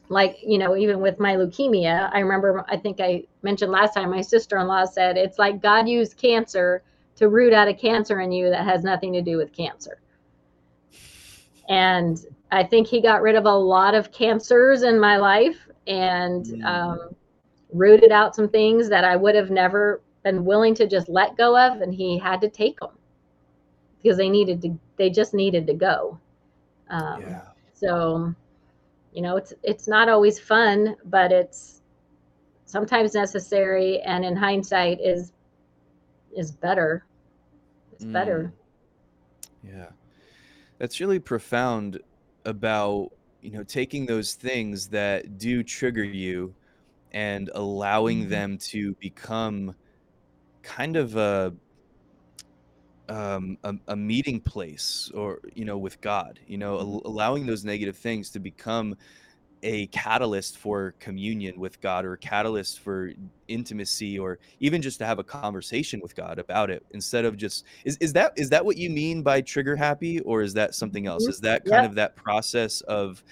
like 0.10 0.38
you 0.46 0.58
know 0.58 0.76
even 0.76 1.00
with 1.00 1.20
my 1.20 1.36
leukemia 1.36 2.10
i 2.12 2.20
remember 2.20 2.66
i 2.68 2.76
think 2.76 3.00
i 3.00 3.24
mentioned 3.44 3.72
last 3.72 3.94
time 3.94 4.10
my 4.10 4.22
sister-in-law 4.22 4.84
said 4.84 5.16
it's 5.16 5.40
like 5.40 5.62
god 5.62 5.88
used 5.88 6.18
cancer 6.18 6.84
to 7.16 7.30
root 7.30 7.54
out 7.54 7.68
a 7.68 7.74
cancer 7.74 8.20
in 8.20 8.32
you 8.32 8.50
that 8.50 8.66
has 8.66 8.84
nothing 8.84 9.14
to 9.14 9.22
do 9.22 9.38
with 9.38 9.54
cancer 9.54 10.02
and 11.70 12.26
i 12.52 12.64
think 12.64 12.88
he 12.88 13.02
got 13.02 13.22
rid 13.22 13.36
of 13.36 13.46
a 13.46 13.56
lot 13.56 13.94
of 13.94 14.12
cancers 14.12 14.82
in 14.82 15.00
my 15.00 15.18
life 15.18 15.68
and 15.88 16.46
mm. 16.46 16.66
um, 16.66 17.16
rooted 17.72 18.12
out 18.12 18.36
some 18.36 18.50
things 18.50 18.90
that 18.90 19.04
i 19.04 19.16
would 19.16 19.36
have 19.36 19.52
never 19.52 20.02
been 20.24 20.44
willing 20.44 20.74
to 20.74 20.88
just 20.88 21.08
let 21.08 21.38
go 21.38 21.58
of 21.58 21.82
and 21.82 21.94
he 21.94 22.18
had 22.18 22.42
to 22.42 22.50
take 22.50 22.80
them 22.80 22.92
because 24.02 24.18
they 24.18 24.30
needed 24.30 24.60
to 24.62 24.78
they 24.98 25.10
just 25.10 25.36
needed 25.36 25.68
to 25.68 25.74
go 25.74 26.20
um, 26.90 27.22
yeah. 27.22 27.42
so 27.74 28.34
you 29.14 29.22
know 29.22 29.36
it's 29.38 29.54
it's 29.64 29.88
not 29.88 30.10
always 30.10 30.40
fun 30.40 30.96
but 31.06 31.32
it's 31.32 31.82
sometimes 32.66 33.14
necessary 33.14 34.00
and 34.02 34.24
in 34.24 34.36
hindsight 34.36 35.00
is 35.02 35.34
is 36.36 36.52
better 36.52 37.06
it's 37.92 38.06
mm. 38.06 38.14
better 38.14 38.54
yeah 39.64 39.88
that's 40.78 41.00
really 41.00 41.20
profound 41.20 42.00
about 42.46 43.10
you 43.42 43.52
know 43.52 43.64
taking 43.64 44.06
those 44.06 44.34
things 44.34 44.88
that 44.88 45.38
do 45.38 45.64
trigger 45.64 46.04
you 46.04 46.54
and 47.12 47.50
allowing 47.56 48.22
mm-hmm. 48.22 48.30
them 48.30 48.58
to 48.58 48.94
become 48.96 49.74
kind 50.62 50.96
of 50.96 51.16
a 51.16 51.54
um, 53.10 53.58
a, 53.64 53.76
a, 53.90 53.96
meeting 53.96 54.40
place 54.40 55.12
or 55.16 55.40
you 55.54 55.66
know 55.66 55.78
with 55.78 56.00
god 56.00 56.40
you 56.48 56.58
know 56.58 56.78
mm-hmm. 56.78 56.94
al- 56.94 57.02
allowing 57.06 57.46
those 57.46 57.66
negative 57.66 57.98
things 57.98 58.30
to 58.30 58.40
become 58.40 58.96
a 59.64 59.88
catalyst 59.88 60.58
for 60.58 60.94
communion 61.00 61.60
with 61.60 61.82
god 61.82 62.06
or 62.06 62.14
a 62.14 62.18
catalyst 62.18 62.80
for 62.80 63.12
intimacy 63.48 64.18
or 64.18 64.40
even 64.60 64.82
just 64.82 65.00
to 65.00 65.06
have 65.06 65.20
a 65.20 65.24
conversation 65.24 66.00
with 66.02 66.16
god 66.16 66.40
about 66.40 66.70
it 66.70 66.86
instead 66.92 67.26
of 67.26 67.36
just 67.36 67.66
is, 67.84 67.98
is 67.98 68.14
that 68.14 68.32
is 68.38 68.50
that 68.50 68.64
what 68.64 68.78
you 68.78 68.90
mean 68.90 69.22
by 69.24 69.42
trigger 69.42 69.76
happy 69.76 70.20
or 70.22 70.42
is 70.42 70.54
that 70.54 70.76
something 70.76 71.08
else 71.08 71.24
mm-hmm. 71.24 71.32
is 71.32 71.40
that 71.40 71.66
kind 71.66 71.86
of 71.86 71.96
that 71.96 72.16
process 72.16 72.82
of 72.82 73.24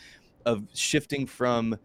of 0.46 0.64
shifting 0.74 1.26
from 1.26 1.78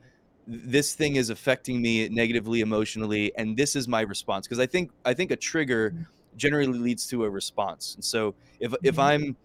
this 0.47 0.95
thing 0.95 1.17
is 1.17 1.31
affecting 1.31 1.81
me 1.81 2.09
negatively 2.09 2.63
emotionally 2.63 3.33
and 3.37 3.57
this 3.57 3.77
is 3.77 3.87
my 3.87 4.01
response 4.01 4.47
because 4.47 4.59
i 4.59 4.67
think 4.67 4.91
i 5.05 5.13
think 5.13 5.31
a 5.31 5.37
trigger 5.37 5.91
mm 5.91 6.07
generally 6.37 6.79
leads 6.79 7.07
to 7.09 7.25
a 7.25 7.31
response. 7.31 7.95
And 7.95 8.05
so 8.05 8.35
if 8.61 8.75
if 8.83 8.97
mm-hmm. 8.97 9.01
I'm 9.01 9.37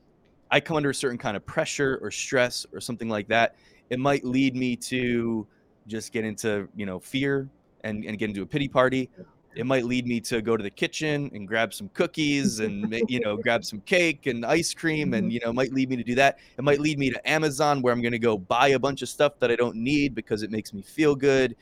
I 0.50 0.60
come 0.60 0.78
under 0.78 0.90
a 0.90 0.96
certain 0.96 1.18
kind 1.18 1.36
of 1.36 1.46
pressure 1.46 2.00
or 2.02 2.12
stress 2.12 2.66
or 2.74 2.80
something 2.80 3.10
like 3.10 3.28
that, 3.28 3.56
it 3.90 4.00
might 4.00 4.24
lead 4.24 4.56
me 4.56 4.76
to 4.76 5.46
just 5.88 6.12
get 6.12 6.26
into, 6.26 6.68
you 6.76 6.86
know, 6.86 7.00
fear 7.00 7.50
and, 7.84 8.04
and 8.06 8.18
get 8.18 8.30
into 8.30 8.42
a 8.42 8.46
pity 8.46 8.68
party. 8.68 9.10
It 9.56 9.66
might 9.66 9.86
lead 9.86 10.06
me 10.06 10.20
to 10.22 10.42
go 10.42 10.56
to 10.56 10.62
the 10.62 10.70
kitchen 10.70 11.32
and 11.34 11.48
grab 11.48 11.74
some 11.74 11.90
cookies 11.90 12.60
and 12.60 12.94
you 13.08 13.20
know 13.20 13.38
grab 13.38 13.66
some 13.66 13.82
cake 13.82 14.28
and 14.28 14.46
ice 14.46 14.72
cream 14.72 15.16
and 15.16 15.24
mm-hmm. 15.24 15.32
you 15.32 15.40
know 15.44 15.52
might 15.52 15.74
lead 15.74 15.90
me 15.90 15.96
to 15.96 16.04
do 16.04 16.14
that. 16.16 16.38
It 16.58 16.64
might 16.64 16.80
lead 16.80 17.00
me 17.00 17.10
to 17.10 17.30
Amazon 17.30 17.82
where 17.82 17.92
I'm 17.92 18.02
going 18.02 18.12
to 18.12 18.20
go 18.20 18.38
buy 18.38 18.70
a 18.70 18.80
bunch 18.80 19.02
of 19.02 19.10
stuff 19.10 19.40
that 19.40 19.50
I 19.50 19.56
don't 19.56 19.76
need 19.76 20.14
because 20.14 20.44
it 20.44 20.52
makes 20.52 20.74
me 20.74 20.84
feel 20.84 21.16
good. 21.16 21.56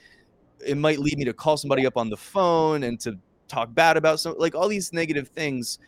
It 0.65 0.77
might 0.77 0.99
lead 0.99 1.17
me 1.17 1.23
to 1.23 1.33
call 1.33 1.55
somebody 1.55 1.85
up 1.85 1.95
on 1.95 2.09
the 2.09 2.17
phone 2.17 2.83
and 2.83 2.99
to 3.01 3.17
talk 3.47 3.73
bad 3.73 3.97
about 3.97 4.19
some 4.19 4.35
like 4.37 4.55
all 4.55 4.67
these 4.67 4.91
negative 4.91 5.27
things 5.29 5.79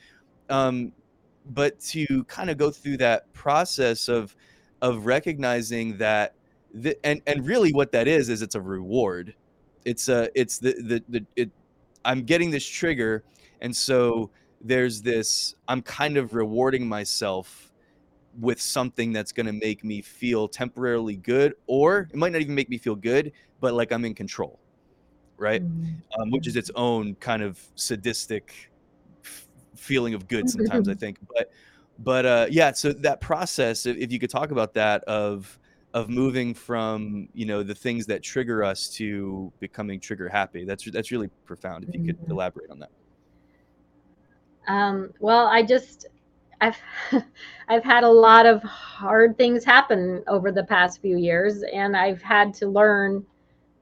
um 0.49 0.91
but 1.51 1.79
to 1.79 2.23
kind 2.25 2.49
of 2.49 2.57
go 2.57 2.69
through 2.69 2.97
that 2.97 3.31
process 3.33 4.07
of 4.07 4.35
of 4.81 5.05
recognizing 5.05 5.97
that 5.97 6.33
the, 6.73 6.97
and 7.05 7.21
and 7.27 7.45
really 7.45 7.73
what 7.73 7.91
that 7.91 8.07
is 8.07 8.29
is 8.29 8.41
it's 8.41 8.55
a 8.55 8.61
reward. 8.61 9.33
It's 9.85 10.09
a 10.09 10.29
it's 10.35 10.59
the 10.59 10.73
the, 10.73 11.03
the 11.07 11.25
it 11.35 11.49
i'm 12.03 12.23
getting 12.23 12.51
this 12.51 12.65
trigger 12.65 13.23
and 13.61 13.75
so 13.75 14.29
there's 14.61 15.01
this 15.01 15.55
i'm 15.67 15.81
kind 15.81 16.17
of 16.17 16.33
rewarding 16.33 16.87
myself 16.87 17.71
with 18.39 18.61
something 18.61 19.13
that's 19.13 19.31
going 19.31 19.45
to 19.45 19.53
make 19.53 19.83
me 19.83 20.01
feel 20.01 20.47
temporarily 20.47 21.15
good 21.15 21.53
or 21.67 22.09
it 22.11 22.15
might 22.15 22.33
not 22.33 22.41
even 22.41 22.53
make 22.53 22.69
me 22.69 22.77
feel 22.77 22.95
good 22.95 23.31
but 23.61 23.73
like 23.73 23.91
i'm 23.91 24.03
in 24.03 24.13
control 24.13 24.59
right? 25.37 25.63
Mm-hmm. 25.63 26.21
Um, 26.21 26.31
which 26.31 26.47
is 26.47 26.55
its 26.55 26.71
own 26.75 27.15
kind 27.15 27.41
of 27.41 27.59
sadistic 27.75 28.71
f- 29.23 29.47
feeling 29.75 30.13
of 30.13 30.27
good 30.27 30.49
sometimes, 30.49 30.89
I 30.89 30.93
think. 30.95 31.17
But 31.33 31.51
but 31.99 32.25
uh, 32.25 32.47
yeah, 32.49 32.71
so 32.73 32.93
that 32.93 33.21
process, 33.21 33.85
if, 33.85 33.97
if 33.97 34.11
you 34.11 34.19
could 34.19 34.29
talk 34.29 34.51
about 34.51 34.73
that 34.75 35.03
of 35.05 35.57
of 35.93 36.09
moving 36.09 36.53
from 36.53 37.27
you 37.33 37.45
know 37.45 37.63
the 37.63 37.73
things 37.73 38.05
that 38.05 38.21
trigger 38.21 38.63
us 38.63 38.89
to 38.89 39.51
becoming 39.59 39.99
trigger 39.99 40.29
happy, 40.29 40.65
that's 40.65 40.89
that's 40.91 41.11
really 41.11 41.29
profound. 41.45 41.85
If 41.85 41.95
you 41.95 42.05
could 42.05 42.19
mm-hmm. 42.21 42.31
elaborate 42.31 42.69
on 42.69 42.79
that. 42.79 42.91
Um, 44.67 45.13
well, 45.19 45.47
I 45.47 45.63
just 45.63 46.07
I've 46.61 46.77
I've 47.67 47.83
had 47.83 48.03
a 48.03 48.09
lot 48.09 48.45
of 48.45 48.61
hard 48.63 49.37
things 49.37 49.63
happen 49.63 50.23
over 50.27 50.51
the 50.51 50.63
past 50.63 51.01
few 51.01 51.17
years, 51.17 51.63
and 51.73 51.95
I've 51.95 52.21
had 52.21 52.53
to 52.55 52.67
learn 52.67 53.25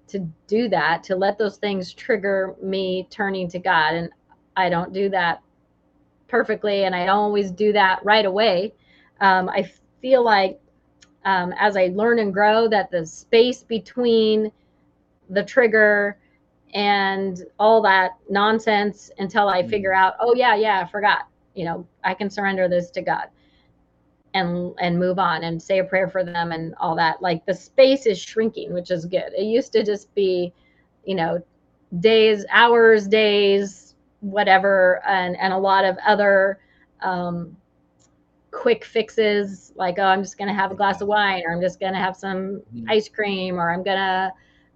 to 0.07 0.19
do 0.47 0.69
that, 0.69 1.03
to 1.03 1.15
let 1.15 1.37
those 1.37 1.57
things 1.57 1.93
trigger 1.93 2.55
me 2.61 3.07
turning 3.09 3.47
to 3.49 3.59
God. 3.59 3.95
And 3.95 4.09
I 4.55 4.69
don't 4.69 4.93
do 4.93 5.09
that 5.09 5.41
perfectly, 6.27 6.85
and 6.85 6.95
I 6.95 7.05
don't 7.05 7.17
always 7.17 7.51
do 7.51 7.73
that 7.73 8.03
right 8.03 8.25
away. 8.25 8.73
Um, 9.21 9.49
I 9.49 9.71
feel 10.01 10.23
like 10.23 10.59
um, 11.23 11.53
as 11.59 11.75
I 11.75 11.91
learn 11.93 12.19
and 12.19 12.33
grow, 12.33 12.67
that 12.69 12.91
the 12.91 13.05
space 13.05 13.63
between 13.63 14.51
the 15.29 15.43
trigger 15.43 16.17
and 16.73 17.43
all 17.59 17.81
that 17.81 18.11
nonsense 18.29 19.09
until 19.17 19.47
I 19.47 19.67
figure 19.67 19.91
mm. 19.91 19.97
out, 19.97 20.15
oh, 20.19 20.35
yeah, 20.35 20.55
yeah, 20.55 20.81
I 20.81 20.91
forgot. 20.91 21.27
You 21.55 21.65
know, 21.65 21.87
I 22.03 22.13
can 22.13 22.29
surrender 22.29 22.67
this 22.67 22.91
to 22.91 23.01
God 23.01 23.27
and 24.35 24.75
and 24.79 24.99
move 24.99 25.17
on 25.17 25.43
and 25.43 25.61
say 25.61 25.79
a 25.79 25.83
prayer 25.83 26.09
for 26.09 26.23
them 26.23 26.51
and 26.51 26.75
all 26.79 26.95
that 26.95 27.21
like 27.21 27.45
the 27.45 27.53
space 27.53 28.05
is 28.05 28.19
shrinking 28.19 28.73
which 28.73 28.91
is 28.91 29.05
good 29.05 29.31
it 29.37 29.45
used 29.45 29.71
to 29.71 29.83
just 29.83 30.13
be 30.13 30.53
you 31.05 31.15
know 31.15 31.41
days 31.99 32.45
hours 32.51 33.07
days 33.07 33.95
whatever 34.19 35.01
and 35.07 35.37
and 35.37 35.53
a 35.53 35.57
lot 35.57 35.85
of 35.85 35.97
other 36.05 36.59
um, 37.01 37.55
quick 38.51 38.83
fixes 38.85 39.71
like 39.75 39.95
oh 39.99 40.03
i'm 40.03 40.21
just 40.21 40.37
going 40.37 40.47
to 40.47 40.53
have 40.53 40.71
a 40.71 40.75
glass 40.75 41.01
of 41.01 41.07
wine 41.07 41.43
or 41.45 41.53
i'm 41.53 41.61
just 41.61 41.79
going 41.79 41.93
to 41.93 41.99
have 41.99 42.15
some 42.15 42.61
mm-hmm. 42.75 42.89
ice 42.89 43.09
cream 43.09 43.55
or 43.55 43.71
i'm 43.71 43.83
going 43.83 43.97
to 43.97 44.31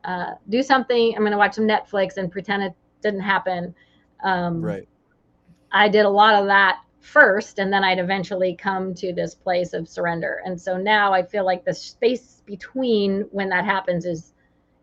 uh, 0.05 0.31
do 0.49 0.63
something 0.63 1.13
i'm 1.15 1.21
going 1.21 1.31
to 1.31 1.37
watch 1.37 1.55
some 1.55 1.67
netflix 1.67 2.17
and 2.17 2.31
pretend 2.31 2.63
it 2.63 2.73
didn't 3.01 3.21
happen 3.21 3.75
Um, 4.23 4.61
right. 4.61 4.87
I 5.71 5.87
did 5.89 6.05
a 6.05 6.09
lot 6.09 6.35
of 6.35 6.47
that 6.47 6.81
first, 6.99 7.59
and 7.59 7.71
then 7.71 7.83
I'd 7.83 7.99
eventually 7.99 8.55
come 8.55 8.93
to 8.95 9.13
this 9.13 9.33
place 9.35 9.73
of 9.73 9.87
surrender. 9.87 10.41
And 10.45 10.59
so 10.59 10.77
now 10.77 11.13
I 11.13 11.23
feel 11.23 11.45
like 11.45 11.65
the 11.65 11.73
space 11.73 12.41
between 12.45 13.21
when 13.31 13.49
that 13.49 13.65
happens 13.65 14.05
is 14.05 14.33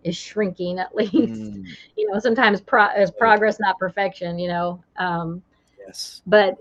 is 0.05 0.17
shrinking 0.17 0.79
at 0.79 0.95
least. 0.95 1.13
Mm. 1.15 1.67
You 1.97 2.11
know, 2.11 2.19
sometimes 2.19 2.61
pro- 2.61 2.95
is 2.97 3.11
progress, 3.11 3.61
not 3.61 3.79
perfection. 3.79 4.39
You 4.39 4.49
know. 4.49 4.85
Um, 4.99 5.43
yes. 5.79 6.23
But 6.27 6.57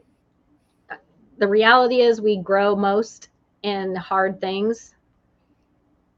the 1.38 1.48
reality 1.48 2.02
is, 2.02 2.22
we 2.22 2.38
grow 2.38 2.76
most 2.76 3.30
in 3.64 3.96
hard 3.96 4.40
things. 4.40 4.96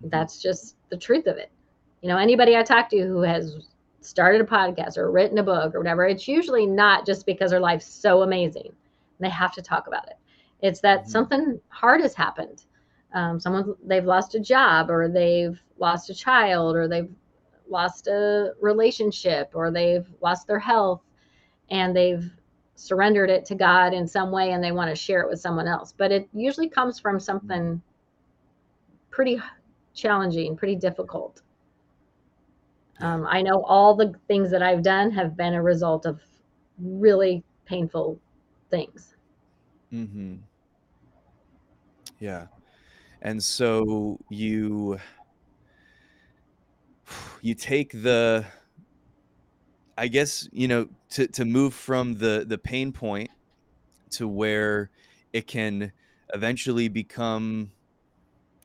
Mm-hmm. 0.02 0.10
That's 0.10 0.42
just 0.42 0.76
the 0.90 0.98
truth 0.98 1.28
of 1.28 1.38
it. 1.38 1.52
You 2.02 2.10
know, 2.10 2.18
anybody 2.18 2.56
I 2.56 2.64
talk 2.64 2.90
to 2.92 3.00
who 3.00 3.22
has 3.22 3.68
started 4.02 4.42
a 4.42 4.46
podcast 4.46 4.98
or 4.98 5.12
written 5.12 5.40
a 5.40 5.44
book 5.44 5.74
or 5.74 5.80
whatever, 5.80 6.06
it's 6.06 6.28
usually 6.28 6.66
not 6.66 7.06
just 7.06 7.26
because 7.26 7.52
their 7.52 7.60
life's 7.60 7.88
so 7.88 8.22
amazing. 8.22 8.72
They 9.20 9.30
have 9.30 9.54
to 9.54 9.62
talk 9.62 9.88
about 9.88 10.08
it. 10.08 10.16
It's 10.62 10.82
that 10.82 11.02
mm-hmm. 11.02 11.10
something 11.10 11.60
hard 11.70 12.02
has 12.02 12.16
happened. 12.16 12.64
Um, 13.14 13.40
someone 13.40 13.76
they've 13.86 14.06
lost 14.06 14.36
a 14.36 14.40
job 14.40 14.90
or 14.90 15.08
they've 15.08 15.60
lost 15.78 16.10
a 16.10 16.14
child 16.14 16.76
or 16.76 16.88
they've 16.88 17.10
lost 17.70 18.08
a 18.08 18.54
relationship 18.62 19.52
or 19.54 19.72
they've 19.72 20.08
lost 20.22 20.48
their 20.48 20.60
health 20.60 21.02
and 21.70 21.96
they've 21.96 22.30
surrendered 22.76 23.30
it 23.30 23.46
to 23.46 23.56
God 23.56 23.94
in 23.94 24.08
some 24.08 24.32
way 24.32 24.52
and 24.52 24.64
they 24.64 24.72
want 24.72 24.90
to 24.90 24.96
share 24.96 25.22
it 25.22 25.30
with 25.30 25.40
someone 25.40 25.68
else. 25.68 25.94
But 25.98 26.12
it 26.12 26.30
usually 26.34 26.70
comes 26.70 27.00
from 27.00 27.20
something 27.20 27.82
pretty 29.10 29.42
challenging, 29.94 30.56
pretty 30.56 30.76
difficult. 30.76 31.42
Um, 33.00 33.26
I 33.28 33.42
know 33.42 33.64
all 33.64 33.96
the 33.96 34.14
things 34.28 34.52
that 34.52 34.62
I've 34.62 34.84
done 34.84 35.12
have 35.12 35.38
been 35.38 35.54
a 35.54 35.62
result 35.62 36.06
of 36.06 36.22
really 36.80 37.44
painful 37.66 38.20
things. 38.70 39.16
Mm-hmm. 39.94 40.36
Yeah. 42.20 42.48
And 43.22 43.42
so 43.42 44.20
you 44.30 45.00
you 47.42 47.56
take 47.56 47.92
the 47.92 48.46
I 49.98 50.08
guess, 50.08 50.48
you 50.52 50.68
know, 50.68 50.90
to 51.12 51.28
to 51.28 51.46
move 51.46 51.74
from 51.74 52.16
the 52.16 52.46
the 52.48 52.58
pain 52.58 52.92
point 52.92 53.32
to 54.12 54.28
where 54.28 54.92
it 55.34 55.48
can 55.48 55.92
eventually 56.34 56.88
become 56.88 57.72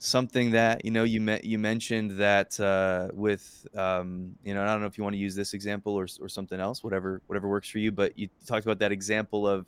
something 0.05 0.51
that 0.51 0.85
you 0.85 0.91
know 0.91 1.05
you 1.05 1.21
met 1.21 1.45
you 1.45 1.59
mentioned 1.59 2.11
that 2.19 2.59
uh, 2.59 3.09
with 3.15 3.67
um, 3.77 4.35
you 4.45 4.53
know 4.53 4.63
I 4.63 4.67
don't 4.67 4.81
know 4.81 4.87
if 4.87 4.99
you 4.99 5.05
want 5.05 5.15
to 5.15 5.19
use 5.19 5.37
this 5.37 5.55
example 5.55 5.95
or 5.95 6.09
or 6.21 6.29
something 6.29 6.59
else 6.59 6.83
whatever 6.83 7.23
whatever 7.29 7.49
works 7.49 7.69
for 7.69 7.79
you 7.79 7.93
but 7.93 8.19
you 8.19 8.29
talked 8.45 8.67
about 8.67 8.81
that 8.81 8.91
example 8.91 9.47
of 9.47 9.65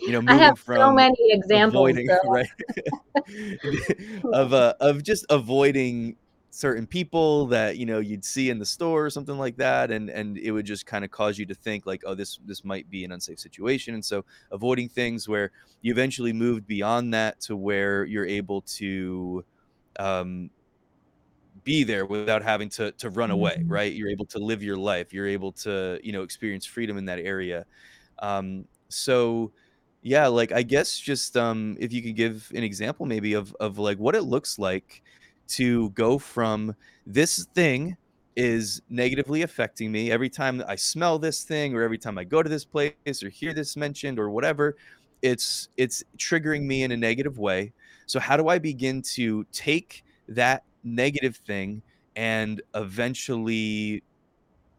you 0.00 0.12
know 0.12 0.20
moving 0.20 0.40
I 0.40 0.44
have 0.44 0.58
from 0.58 0.76
so 0.76 0.92
many 0.92 1.16
examples 1.30 1.96
avoiding, 1.96 2.08
right 2.26 2.46
of 4.34 4.52
uh, 4.52 4.74
of 4.80 5.02
just 5.02 5.24
avoiding 5.30 6.16
certain 6.50 6.86
people 6.86 7.46
that 7.46 7.78
you 7.78 7.86
know 7.86 8.00
you'd 8.00 8.24
see 8.24 8.50
in 8.50 8.58
the 8.58 8.66
store 8.66 9.06
or 9.06 9.10
something 9.10 9.38
like 9.38 9.56
that 9.56 9.90
and 9.90 10.10
and 10.10 10.36
it 10.36 10.52
would 10.52 10.66
just 10.66 10.84
kind 10.84 11.06
of 11.06 11.10
cause 11.10 11.38
you 11.38 11.46
to 11.46 11.54
think 11.54 11.86
like 11.86 12.02
oh 12.04 12.14
this 12.14 12.38
this 12.44 12.64
might 12.64 12.88
be 12.90 13.02
an 13.02 13.12
unsafe 13.12 13.40
situation 13.40 13.94
and 13.94 14.04
so 14.04 14.24
avoiding 14.52 14.88
things 14.90 15.26
where 15.26 15.50
you 15.80 15.90
eventually 15.90 16.34
moved 16.34 16.66
beyond 16.66 17.12
that 17.14 17.40
to 17.40 17.56
where 17.56 18.04
you're 18.04 18.26
able 18.26 18.60
to 18.60 19.42
um 19.98 20.50
be 21.62 21.82
there 21.82 22.04
without 22.04 22.42
having 22.42 22.68
to 22.68 22.92
to 22.92 23.10
run 23.10 23.30
away 23.30 23.56
mm-hmm. 23.58 23.72
right? 23.72 23.92
You're 23.92 24.10
able 24.10 24.26
to 24.26 24.38
live 24.38 24.62
your 24.62 24.76
life. 24.76 25.12
You're 25.12 25.28
able 25.28 25.52
to 25.52 25.98
you 26.02 26.12
know 26.12 26.22
experience 26.22 26.66
freedom 26.66 26.98
in 26.98 27.04
that 27.06 27.18
area. 27.18 27.64
Um 28.18 28.66
so 28.88 29.52
yeah 30.02 30.26
like 30.26 30.52
i 30.52 30.62
guess 30.62 30.98
just 30.98 31.34
um 31.34 31.78
if 31.80 31.90
you 31.90 32.02
could 32.02 32.14
give 32.14 32.52
an 32.54 32.62
example 32.62 33.06
maybe 33.06 33.32
of 33.32 33.56
of 33.58 33.78
like 33.78 33.98
what 33.98 34.14
it 34.14 34.20
looks 34.20 34.58
like 34.58 35.02
to 35.48 35.88
go 35.90 36.18
from 36.18 36.76
this 37.06 37.46
thing 37.54 37.96
is 38.36 38.82
negatively 38.88 39.42
affecting 39.42 39.92
me. 39.92 40.10
Every 40.10 40.28
time 40.28 40.62
I 40.66 40.76
smell 40.76 41.18
this 41.18 41.44
thing 41.44 41.74
or 41.74 41.82
every 41.82 41.98
time 41.98 42.18
I 42.18 42.24
go 42.24 42.42
to 42.42 42.48
this 42.48 42.64
place 42.64 43.22
or 43.22 43.28
hear 43.28 43.52
this 43.54 43.76
mentioned 43.76 44.18
or 44.18 44.30
whatever 44.30 44.76
it's 45.22 45.68
it's 45.78 46.04
triggering 46.18 46.62
me 46.62 46.82
in 46.82 46.92
a 46.92 46.96
negative 46.96 47.38
way 47.38 47.72
so 48.06 48.20
how 48.20 48.36
do 48.36 48.48
I 48.48 48.58
begin 48.58 49.02
to 49.14 49.44
take 49.52 50.04
that 50.28 50.64
negative 50.82 51.36
thing 51.36 51.82
and 52.16 52.62
eventually 52.74 54.02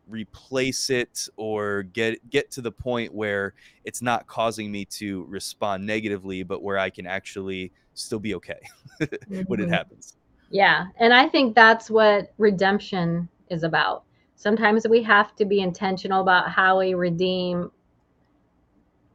replace 0.08 0.90
it 0.90 1.28
or 1.36 1.84
get 1.84 2.30
get 2.30 2.52
to 2.52 2.62
the 2.62 2.72
point 2.72 3.14
where 3.14 3.54
it's 3.86 4.02
not 4.02 4.28
causing 4.28 4.72
me 4.72 4.86
to 4.86 5.26
respond 5.26 5.84
negatively 5.84 6.44
but 6.44 6.62
where 6.62 6.78
I 6.78 6.92
can 6.92 7.08
actually 7.08 7.72
still 7.96 8.20
be 8.20 8.36
okay 8.36 8.60
when 9.00 9.10
it 9.10 9.48
mm-hmm. 9.64 9.72
happens 9.72 10.16
yeah. 10.50 10.88
And 10.98 11.14
I 11.14 11.28
think 11.28 11.56
that's 11.56 11.90
what 11.90 12.34
redemption 12.38 13.28
is 13.50 13.64
about. 13.64 14.04
Sometimes 14.36 14.88
we 14.88 15.02
have 15.04 15.36
to 15.38 15.46
be 15.46 15.62
intentional 15.62 16.22
about 16.22 16.50
how 16.50 16.80
we 16.80 16.94
redeem 16.94 17.72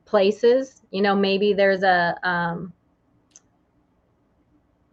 places. 0.04 0.82
You 0.90 1.02
know, 1.02 1.14
maybe 1.14 1.52
there's 1.52 1.82
a, 1.82 2.18
um, 2.24 2.72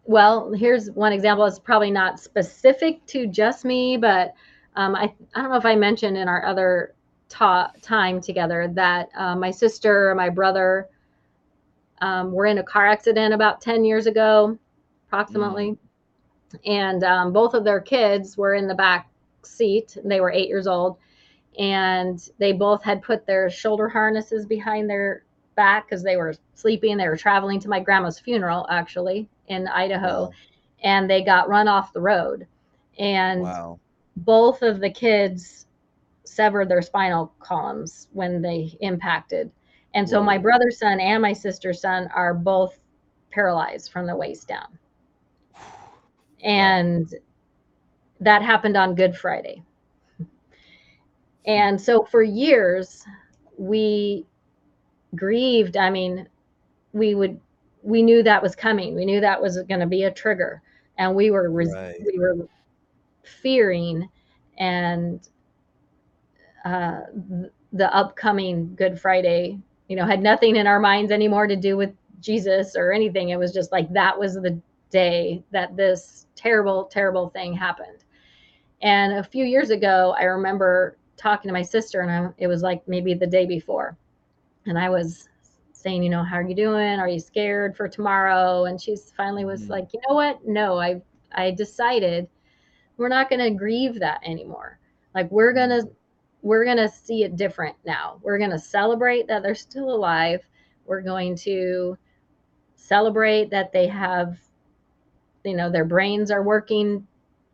well, 0.08 0.52
here's 0.54 0.90
one 0.92 1.14
example. 1.14 1.46
It's 1.46 1.60
probably 1.60 1.92
not 1.92 2.20
specific 2.20 3.06
to 3.08 3.28
just 3.28 3.66
me, 3.66 3.98
but 3.98 4.34
um, 4.76 4.96
I, 4.96 5.14
I 5.36 5.42
don't 5.42 5.52
know 5.52 5.58
if 5.58 5.66
I 5.66 5.76
mentioned 5.76 6.18
in 6.18 6.28
our 6.28 6.46
other 6.46 6.94
ta- 7.30 7.72
time 7.82 8.22
together 8.22 8.70
that 8.74 9.10
uh, 9.16 9.36
my 9.36 9.52
sister, 9.52 10.10
and 10.10 10.18
my 10.18 10.30
brother 10.30 10.88
um, 12.02 12.32
were 12.32 12.46
in 12.46 12.58
a 12.58 12.64
car 12.64 12.88
accident 12.88 13.34
about 13.34 13.62
10 13.62 13.86
years 13.86 14.08
ago, 14.08 14.58
approximately. 15.08 15.72
Mm 15.72 15.78
and 16.66 17.04
um, 17.04 17.34
both 17.34 17.54
of 17.54 17.64
their 17.64 17.80
kids 17.80 18.38
were 18.38 18.54
in 18.54 18.68
the 18.68 18.76
back 18.76 19.10
seat. 19.44 19.98
They 20.04 20.22
were 20.22 20.32
eight 20.32 20.48
years 20.48 20.68
old, 20.68 20.98
and 21.58 22.20
they 22.40 22.54
both 22.54 22.84
had 22.84 23.02
put 23.02 23.26
their 23.26 23.50
shoulder 23.50 23.90
harnesses 23.90 24.46
behind 24.46 24.90
their 24.90 25.24
back 25.56 25.88
because 25.88 26.04
they 26.04 26.18
were 26.18 26.36
sleeping. 26.54 26.98
They 26.98 27.08
were 27.08 27.18
traveling 27.18 27.60
to 27.62 27.70
my 27.70 27.80
grandma's 27.80 28.20
funeral, 28.20 28.66
actually, 28.70 29.28
in 29.48 29.68
Idaho, 29.68 30.24
wow. 30.24 30.32
and 30.84 31.10
they 31.10 31.24
got 31.24 31.50
run 31.50 31.68
off 31.68 31.94
the 31.94 32.02
road. 32.02 32.48
And 33.00 33.42
wow. 33.42 33.80
both 34.18 34.62
of 34.62 34.80
the 34.80 34.90
kids 34.90 35.68
severed 36.26 36.70
their 36.70 36.82
spinal 36.82 37.34
columns 37.40 38.08
when 38.14 38.42
they 38.42 38.78
impacted. 38.82 39.52
And 39.94 40.08
so 40.08 40.20
Whoa. 40.20 40.26
my 40.26 40.38
brother's 40.38 40.80
son 40.80 41.00
and 41.00 41.22
my 41.22 41.34
sister's 41.34 41.82
son 41.82 42.10
are 42.14 42.34
both 42.34 42.80
paralyzed 43.32 43.92
from 43.92 44.06
the 44.06 44.16
waist 44.16 44.48
down 44.48 44.78
and 46.44 47.14
that 48.20 48.42
happened 48.42 48.78
on 48.78 48.96
Good 48.96 49.16
Friday. 49.16 49.62
And 51.46 51.80
so 51.80 52.04
for 52.04 52.24
years, 52.24 53.06
we 53.58 54.26
grieved. 55.16 55.78
I 55.78 55.90
mean, 55.90 56.28
we 56.94 57.16
would, 57.16 57.40
we 57.84 58.02
knew 58.02 58.24
that 58.24 58.42
was 58.42 58.56
coming. 58.56 58.96
We 58.96 59.06
knew 59.06 59.22
that 59.22 59.42
was 59.42 59.62
going 59.64 59.80
to 59.80 59.86
be 59.86 60.04
a 60.04 60.12
trigger, 60.12 60.62
and 60.98 61.16
we 61.16 61.32
were, 61.32 61.50
res- 61.50 61.74
right. 61.74 61.96
we 62.06 62.20
were 62.20 62.48
fearing, 63.24 64.10
and 64.58 65.28
uh, 66.66 67.02
the 67.74 67.94
upcoming 67.96 68.76
Good 68.76 69.00
Friday, 69.00 69.60
you 69.88 69.96
know, 69.96 70.06
had 70.06 70.22
nothing 70.22 70.56
in 70.56 70.68
our 70.68 70.80
minds 70.80 71.12
anymore 71.12 71.48
to 71.48 71.56
do 71.56 71.78
with 71.78 71.94
Jesus 72.20 72.76
or 72.76 72.92
anything. 72.92 73.30
It 73.30 73.40
was 73.40 73.54
just 73.54 73.72
like 73.72 73.92
that 73.94 74.18
was 74.18 74.36
the 74.36 74.60
day 74.90 75.44
that 75.52 75.76
this 75.76 76.28
terrible, 76.36 76.86
terrible 76.86 77.30
thing 77.30 77.54
happened. 77.54 78.04
And 78.82 79.14
a 79.14 79.24
few 79.24 79.46
years 79.46 79.70
ago, 79.70 80.16
I 80.18 80.24
remember 80.24 80.98
talking 81.16 81.50
to 81.50 81.54
my 81.54 81.64
sister, 81.64 82.02
and 82.02 82.12
I, 82.12 82.30
it 82.38 82.48
was 82.48 82.62
like 82.62 82.88
maybe 82.88 83.14
the 83.14 83.28
day 83.28 83.46
before. 83.46 83.98
And 84.66 84.78
I 84.78 84.90
was 84.90 85.30
saying, 85.78 86.04
you 86.04 86.10
know, 86.10 86.24
how 86.24 86.38
are 86.38 86.48
you 86.48 86.56
doing? 86.56 87.00
Are 87.00 87.08
you 87.08 87.20
scared 87.20 87.76
for 87.76 87.88
tomorrow? 87.88 88.66
And 88.66 88.82
she 88.82 88.96
finally 89.16 89.46
was 89.46 89.64
mm-hmm. 89.64 89.72
like, 89.72 89.94
you 89.94 90.02
know 90.08 90.16
what? 90.16 90.46
No, 90.46 90.80
I 90.80 91.02
I 91.34 91.52
decided 91.52 92.28
we're 92.98 93.10
not 93.10 93.30
going 93.30 93.42
to 93.42 93.52
grieve 93.52 94.00
that 94.00 94.22
anymore. 94.26 94.80
Like 95.14 95.30
we're 95.32 95.54
going 95.54 95.70
to 95.70 95.88
we're 96.42 96.66
going 96.66 96.78
to 96.78 96.90
see 96.90 97.24
it 97.24 97.36
different 97.36 97.76
now. 97.86 98.20
We're 98.22 98.38
going 98.38 98.52
to 98.52 98.60
celebrate 98.60 99.28
that 99.28 99.44
they're 99.44 99.56
still 99.56 99.92
alive. 99.92 100.42
We're 100.86 101.02
going 101.02 101.36
to 101.38 101.98
celebrate 102.76 103.50
that 103.52 103.72
they 103.72 103.88
have 103.88 104.38
you 105.44 105.56
know 105.56 105.70
their 105.70 105.86
brains 105.86 106.32
are 106.32 106.44
working 106.44 107.06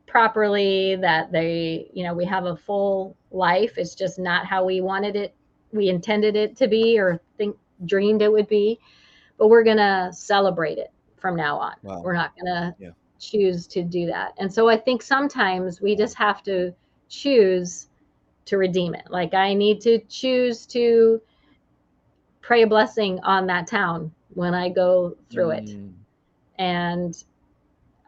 properly 0.07 0.95
that 0.95 1.31
they 1.31 1.89
you 1.93 2.03
know 2.03 2.13
we 2.13 2.25
have 2.25 2.45
a 2.45 2.55
full 2.55 3.15
life 3.31 3.77
it's 3.77 3.95
just 3.95 4.19
not 4.19 4.45
how 4.45 4.63
we 4.63 4.81
wanted 4.81 5.15
it 5.15 5.35
we 5.71 5.89
intended 5.89 6.35
it 6.35 6.55
to 6.55 6.67
be 6.67 6.99
or 6.99 7.19
think 7.37 7.55
dreamed 7.85 8.21
it 8.21 8.31
would 8.31 8.47
be 8.47 8.79
but 9.37 9.47
we're 9.47 9.63
going 9.63 9.77
to 9.77 10.09
celebrate 10.13 10.77
it 10.77 10.91
from 11.17 11.35
now 11.35 11.57
on 11.57 11.73
wow. 11.83 12.01
we're 12.01 12.13
not 12.13 12.33
going 12.35 12.53
to 12.53 12.75
yeah. 12.79 12.89
choose 13.19 13.67
to 13.67 13.83
do 13.83 14.05
that 14.05 14.33
and 14.37 14.53
so 14.53 14.69
i 14.69 14.77
think 14.77 15.01
sometimes 15.01 15.81
we 15.81 15.95
just 15.95 16.15
have 16.15 16.43
to 16.43 16.73
choose 17.09 17.87
to 18.45 18.57
redeem 18.57 18.93
it. 18.95 19.05
Like 19.09 19.33
I 19.33 19.53
need 19.53 19.81
to 19.81 19.99
choose 20.09 20.65
to 20.67 21.21
pray 22.41 22.63
a 22.63 22.67
blessing 22.67 23.19
on 23.21 23.47
that 23.47 23.67
town 23.67 24.11
when 24.33 24.53
I 24.53 24.69
go 24.69 25.15
through 25.29 25.49
mm. 25.49 25.57
it. 25.57 25.77
And 26.59 27.23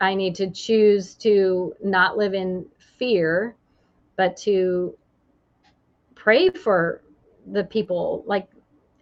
I 0.01 0.13
need 0.13 0.35
to 0.35 0.49
choose 0.49 1.15
to 1.15 1.73
not 1.83 2.17
live 2.17 2.33
in 2.33 2.65
fear, 2.97 3.55
but 4.17 4.35
to 4.37 4.97
pray 6.15 6.49
for 6.49 7.01
the 7.51 7.63
people. 7.63 8.23
Like, 8.25 8.49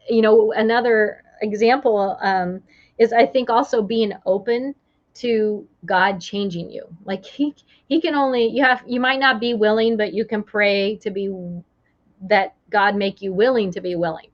you 0.10 0.22
know, 0.22 0.52
another 0.54 1.24
example 1.42 2.18
um, 2.22 2.62
is 2.98 3.14
I 3.14 3.26
think 3.26 3.50
also 3.50 3.82
being 3.82 4.14
open 4.26 4.76
to 5.16 5.68
God 5.86 6.20
changing 6.20 6.72
you. 6.72 6.86
Like 7.06 7.24
he 7.26 7.56
he 7.88 8.02
can 8.02 8.16
only 8.16 8.48
you 8.48 8.64
have 8.64 8.84
you 8.88 9.00
might 9.00 9.20
not 9.20 9.40
be 9.40 9.54
willing, 9.54 9.98
but 9.98 10.14
you 10.14 10.26
can 10.26 10.44
pray 10.44 10.98
to 10.98 11.12
be 11.12 11.32
that 12.22 12.56
God 12.70 12.96
make 12.96 13.22
you 13.22 13.34
willing 13.34 13.72
to 13.72 13.82
be 13.82 13.96
willing. 13.96 14.30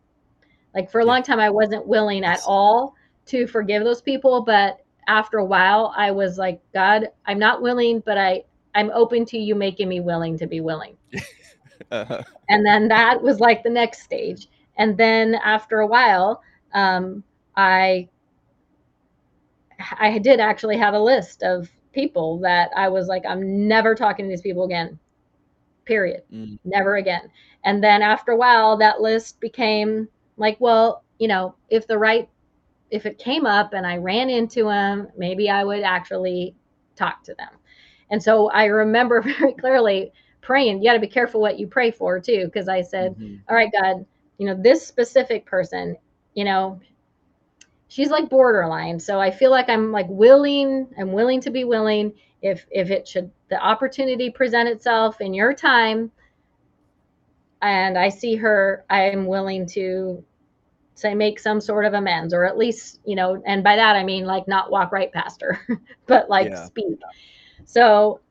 Like 0.74 0.92
for 0.92 1.02
a 1.02 1.06
long 1.06 1.24
time 1.24 1.40
I 1.40 1.50
wasn't 1.50 1.88
willing 1.88 2.24
at 2.24 2.42
all 2.46 2.96
to 3.28 3.48
forgive 3.48 3.84
those 3.84 4.02
people, 4.02 4.44
but 4.44 4.80
after 5.08 5.38
a 5.38 5.46
while 5.46 5.94
I 5.98 6.12
was 6.12 6.38
like, 6.38 6.62
God, 6.74 7.08
I'm 7.26 7.40
not 7.40 7.62
willing, 7.62 8.02
but 8.06 8.18
I 8.18 8.44
I'm 8.76 8.92
open 8.92 9.26
to 9.26 9.38
you 9.38 9.56
making 9.56 9.90
me 9.90 10.00
willing 10.00 10.38
to 10.38 10.48
be 10.48 10.62
willing. 10.62 10.96
uh-huh. 11.92 12.24
And 12.50 12.66
then 12.66 12.88
that 12.90 13.22
was 13.22 13.40
like 13.40 13.64
the 13.64 13.70
next 13.70 14.04
stage. 14.04 14.48
And 14.80 14.98
then 14.98 15.36
after 15.36 15.82
a 15.82 15.88
while, 15.88 16.42
um, 16.74 17.24
I 17.56 18.08
I 20.00 20.18
did 20.18 20.40
actually 20.40 20.78
have 20.78 20.94
a 20.94 21.00
list 21.00 21.44
of 21.44 21.70
people 21.94 22.40
that 22.40 22.72
I 22.76 22.88
was 22.90 23.08
like, 23.08 23.24
I'm 23.28 23.68
never 23.68 23.94
talking 23.94 24.26
to 24.26 24.30
these 24.30 24.42
people 24.42 24.64
again. 24.64 24.98
Period. 25.86 26.24
Mm. 26.34 26.60
Never 26.64 26.96
again. 26.96 27.30
And 27.66 27.84
then 27.84 28.02
after 28.02 28.32
a 28.32 28.38
while, 28.38 28.78
that 28.78 29.02
list 29.02 29.40
became 29.40 30.08
like, 30.38 30.58
well, 30.60 31.04
you 31.18 31.28
know, 31.28 31.56
if 31.70 31.86
the 31.86 31.98
right, 31.98 32.30
if 32.90 33.06
it 33.06 33.18
came 33.18 33.46
up 33.46 33.74
and 33.74 33.86
I 33.86 33.98
ran 33.98 34.30
into 34.30 34.66
them, 34.66 35.10
maybe 35.18 35.50
I 35.50 35.64
would 35.64 35.84
actually 35.84 36.56
talk 36.96 37.24
to 37.24 37.34
them. 37.36 37.50
And 38.12 38.22
so 38.22 38.50
I 38.52 38.66
remember 38.66 39.22
very 39.40 39.54
clearly 39.54 40.14
praying. 40.42 40.78
You 40.78 40.90
got 40.90 40.94
to 40.94 41.00
be 41.00 41.08
careful 41.08 41.42
what 41.42 41.60
you 41.60 41.68
pray 41.68 41.92
for 41.92 42.20
too, 42.20 42.46
because 42.46 42.70
I 42.70 42.82
said, 42.82 43.14
mm-hmm. 43.16 43.36
All 43.50 43.56
right, 43.56 43.72
God, 43.72 44.06
you 44.40 44.46
know, 44.48 44.56
this 44.60 44.88
specific 44.88 45.46
person, 45.46 45.96
you 46.34 46.46
know, 46.46 46.80
she's 47.90 48.10
like 48.10 48.30
borderline. 48.30 49.00
So 49.00 49.20
I 49.20 49.30
feel 49.30 49.52
like 49.52 49.70
I'm 49.70 49.92
like 49.92 50.08
willing, 50.10 50.88
I'm 50.98 51.12
willing 51.12 51.42
to 51.42 51.52
be 51.52 51.66
willing 51.66 52.14
if 52.42 52.66
if 52.72 52.90
it 52.90 53.08
should 53.08 53.30
the 53.50 53.62
opportunity 53.62 54.32
present 54.32 54.70
itself 54.70 55.20
in 55.20 55.34
your 55.34 55.54
time 55.54 56.10
and 57.62 57.98
I 57.98 58.08
see 58.08 58.38
her, 58.38 58.86
I'm 58.90 59.26
willing 59.26 59.68
to 59.72 60.24
say 60.96 61.14
make 61.14 61.40
some 61.40 61.60
sort 61.60 61.84
of 61.86 61.94
amends 61.94 62.34
or 62.34 62.46
at 62.46 62.58
least, 62.58 63.02
you 63.06 63.16
know, 63.16 63.42
and 63.46 63.62
by 63.62 63.76
that 63.76 63.98
I 63.98 64.04
mean 64.06 64.26
like 64.26 64.48
not 64.48 64.72
walk 64.72 64.94
right 64.94 65.12
past 65.12 65.42
her, 65.42 65.60
but 66.08 66.30
like 66.30 66.50
yeah. 66.50 66.64
speak. 66.64 67.00
So 67.66 68.22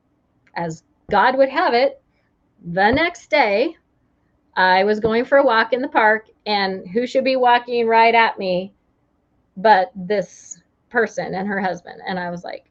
as 0.57 0.85
God 1.11 1.37
would 1.37 1.51
have 1.51 1.75
it, 1.75 2.01
the 2.73 2.91
next 2.91 3.29
day 3.29 3.77
I 4.59 4.85
was 4.85 5.01
going 5.01 5.25
for 5.25 5.39
a 5.39 5.45
walk 5.45 5.73
in 5.73 5.81
the 5.81 5.89
park 5.89 6.27
and 6.45 6.87
who 6.87 7.07
should 7.07 7.25
be 7.25 7.37
walking 7.37 7.87
right 7.87 8.15
at 8.15 8.39
me 8.39 8.75
but 9.59 9.91
this 9.95 10.63
person 10.89 11.35
and 11.35 11.47
her 11.47 11.61
husband. 11.61 12.01
And 12.07 12.19
I 12.19 12.31
was 12.31 12.45
like, 12.45 12.71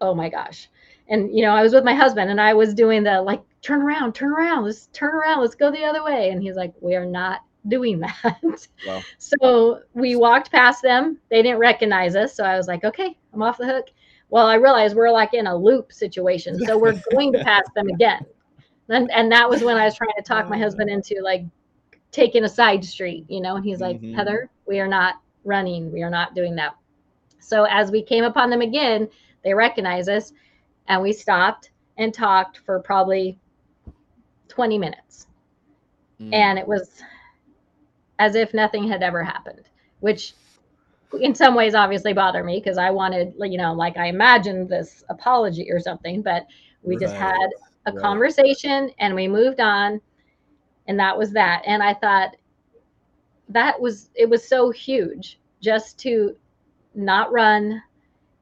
oh 0.00 0.14
my 0.14 0.28
gosh. 0.28 0.68
And, 1.08 1.34
you 1.34 1.42
know, 1.42 1.52
I 1.52 1.62
was 1.62 1.72
with 1.72 1.84
my 1.84 1.94
husband 1.94 2.30
and 2.30 2.40
I 2.40 2.52
was 2.54 2.74
doing 2.74 3.02
the 3.02 3.20
like, 3.22 3.42
turn 3.62 3.82
around, 3.82 4.14
turn 4.14 4.32
around, 4.32 4.64
let's 4.64 4.88
turn 4.92 5.14
around, 5.14 5.40
let's 5.40 5.54
go 5.54 5.70
the 5.70 5.84
other 5.84 6.04
way. 6.04 6.30
And 6.30 6.42
he's 6.42 6.56
like, 6.56 6.74
we 6.80 6.94
are 6.94 7.06
not 7.06 7.40
doing 7.66 8.00
that. 8.00 8.68
Wow. 8.86 9.02
So 9.18 9.80
we 9.94 10.14
walked 10.16 10.52
past 10.52 10.82
them. 10.82 11.18
They 11.30 11.42
didn't 11.42 11.58
recognize 11.58 12.14
us. 12.14 12.34
So 12.34 12.44
I 12.44 12.56
was 12.56 12.68
like, 12.68 12.84
okay, 12.84 13.16
I'm 13.32 13.42
off 13.42 13.58
the 13.58 13.66
hook. 13.66 13.86
Well, 14.28 14.46
I 14.46 14.54
realized 14.54 14.94
we're 14.94 15.10
like 15.10 15.34
in 15.34 15.46
a 15.46 15.56
loop 15.56 15.92
situation. 15.92 16.58
So 16.64 16.78
we're 16.78 17.00
going 17.10 17.32
to 17.32 17.42
pass 17.42 17.64
them 17.74 17.88
again. 17.88 18.24
And, 18.88 19.10
and 19.10 19.32
that 19.32 19.48
was 19.48 19.62
when 19.62 19.76
I 19.76 19.84
was 19.84 19.96
trying 19.96 20.12
to 20.16 20.22
talk 20.22 20.48
my 20.48 20.58
husband 20.58 20.90
into 20.90 21.20
like 21.22 21.44
taking 22.12 22.44
a 22.44 22.48
side 22.48 22.84
street, 22.84 23.24
you 23.28 23.40
know, 23.40 23.56
and 23.56 23.64
he's 23.64 23.80
like, 23.80 23.96
mm-hmm. 23.96 24.14
Heather, 24.14 24.48
we 24.66 24.80
are 24.80 24.86
not 24.86 25.16
running. 25.44 25.92
We 25.92 26.02
are 26.02 26.10
not 26.10 26.34
doing 26.34 26.54
that. 26.56 26.76
So 27.40 27.64
as 27.64 27.90
we 27.90 28.02
came 28.02 28.24
upon 28.24 28.50
them 28.50 28.60
again, 28.60 29.08
they 29.44 29.54
recognized 29.54 30.08
us 30.08 30.32
and 30.88 31.02
we 31.02 31.12
stopped 31.12 31.70
and 31.98 32.12
talked 32.12 32.58
for 32.58 32.80
probably 32.80 33.38
20 34.48 34.78
minutes. 34.78 35.26
Mm. 36.20 36.34
And 36.34 36.58
it 36.58 36.66
was 36.66 37.02
as 38.18 38.34
if 38.34 38.54
nothing 38.54 38.88
had 38.88 39.02
ever 39.02 39.22
happened, 39.22 39.68
which 40.00 40.34
in 41.20 41.34
some 41.34 41.54
ways 41.54 41.74
obviously 41.74 42.12
bothered 42.12 42.44
me 42.44 42.58
because 42.58 42.78
I 42.78 42.90
wanted, 42.90 43.34
you 43.38 43.58
know, 43.58 43.72
like 43.72 43.96
I 43.96 44.06
imagined 44.06 44.68
this 44.68 45.04
apology 45.08 45.70
or 45.70 45.80
something, 45.80 46.22
but 46.22 46.46
we 46.82 46.96
right. 46.96 47.02
just 47.02 47.14
had 47.14 47.48
a 47.86 47.92
right. 47.92 48.00
conversation 48.00 48.90
and 48.98 49.14
we 49.14 49.28
moved 49.28 49.60
on. 49.60 50.00
And 50.88 50.98
that 51.00 51.16
was 51.16 51.32
that. 51.32 51.62
And 51.66 51.82
I 51.82 51.94
thought, 51.94 52.36
that 53.48 53.80
was 53.80 54.10
it 54.14 54.28
was 54.28 54.46
so 54.46 54.70
huge 54.70 55.38
just 55.62 55.98
to 55.98 56.36
not 56.94 57.32
run 57.32 57.82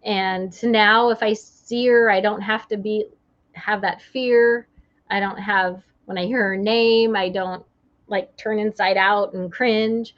and 0.04 0.62
now 0.64 1.10
if 1.10 1.22
i 1.22 1.32
see 1.32 1.86
her 1.86 2.10
i 2.10 2.20
don't 2.20 2.40
have 2.40 2.66
to 2.66 2.76
be 2.76 3.06
have 3.52 3.80
that 3.80 4.00
fear 4.00 4.66
i 5.10 5.20
don't 5.20 5.38
have 5.38 5.82
when 6.06 6.16
i 6.16 6.24
hear 6.24 6.42
her 6.42 6.56
name 6.56 7.14
i 7.14 7.28
don't 7.28 7.64
like 8.06 8.34
turn 8.36 8.58
inside 8.58 8.96
out 8.96 9.34
and 9.34 9.52
cringe 9.52 10.14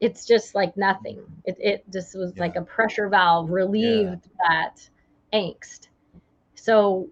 it's 0.00 0.24
just 0.24 0.54
like 0.54 0.74
nothing 0.76 1.22
it, 1.44 1.56
it 1.60 1.84
just 1.92 2.16
was 2.16 2.32
yeah. 2.34 2.42
like 2.42 2.56
a 2.56 2.62
pressure 2.62 3.08
valve 3.08 3.50
relieved 3.50 4.28
yeah. 4.40 4.48
that 4.48 4.88
angst 5.32 5.88
so 6.54 7.08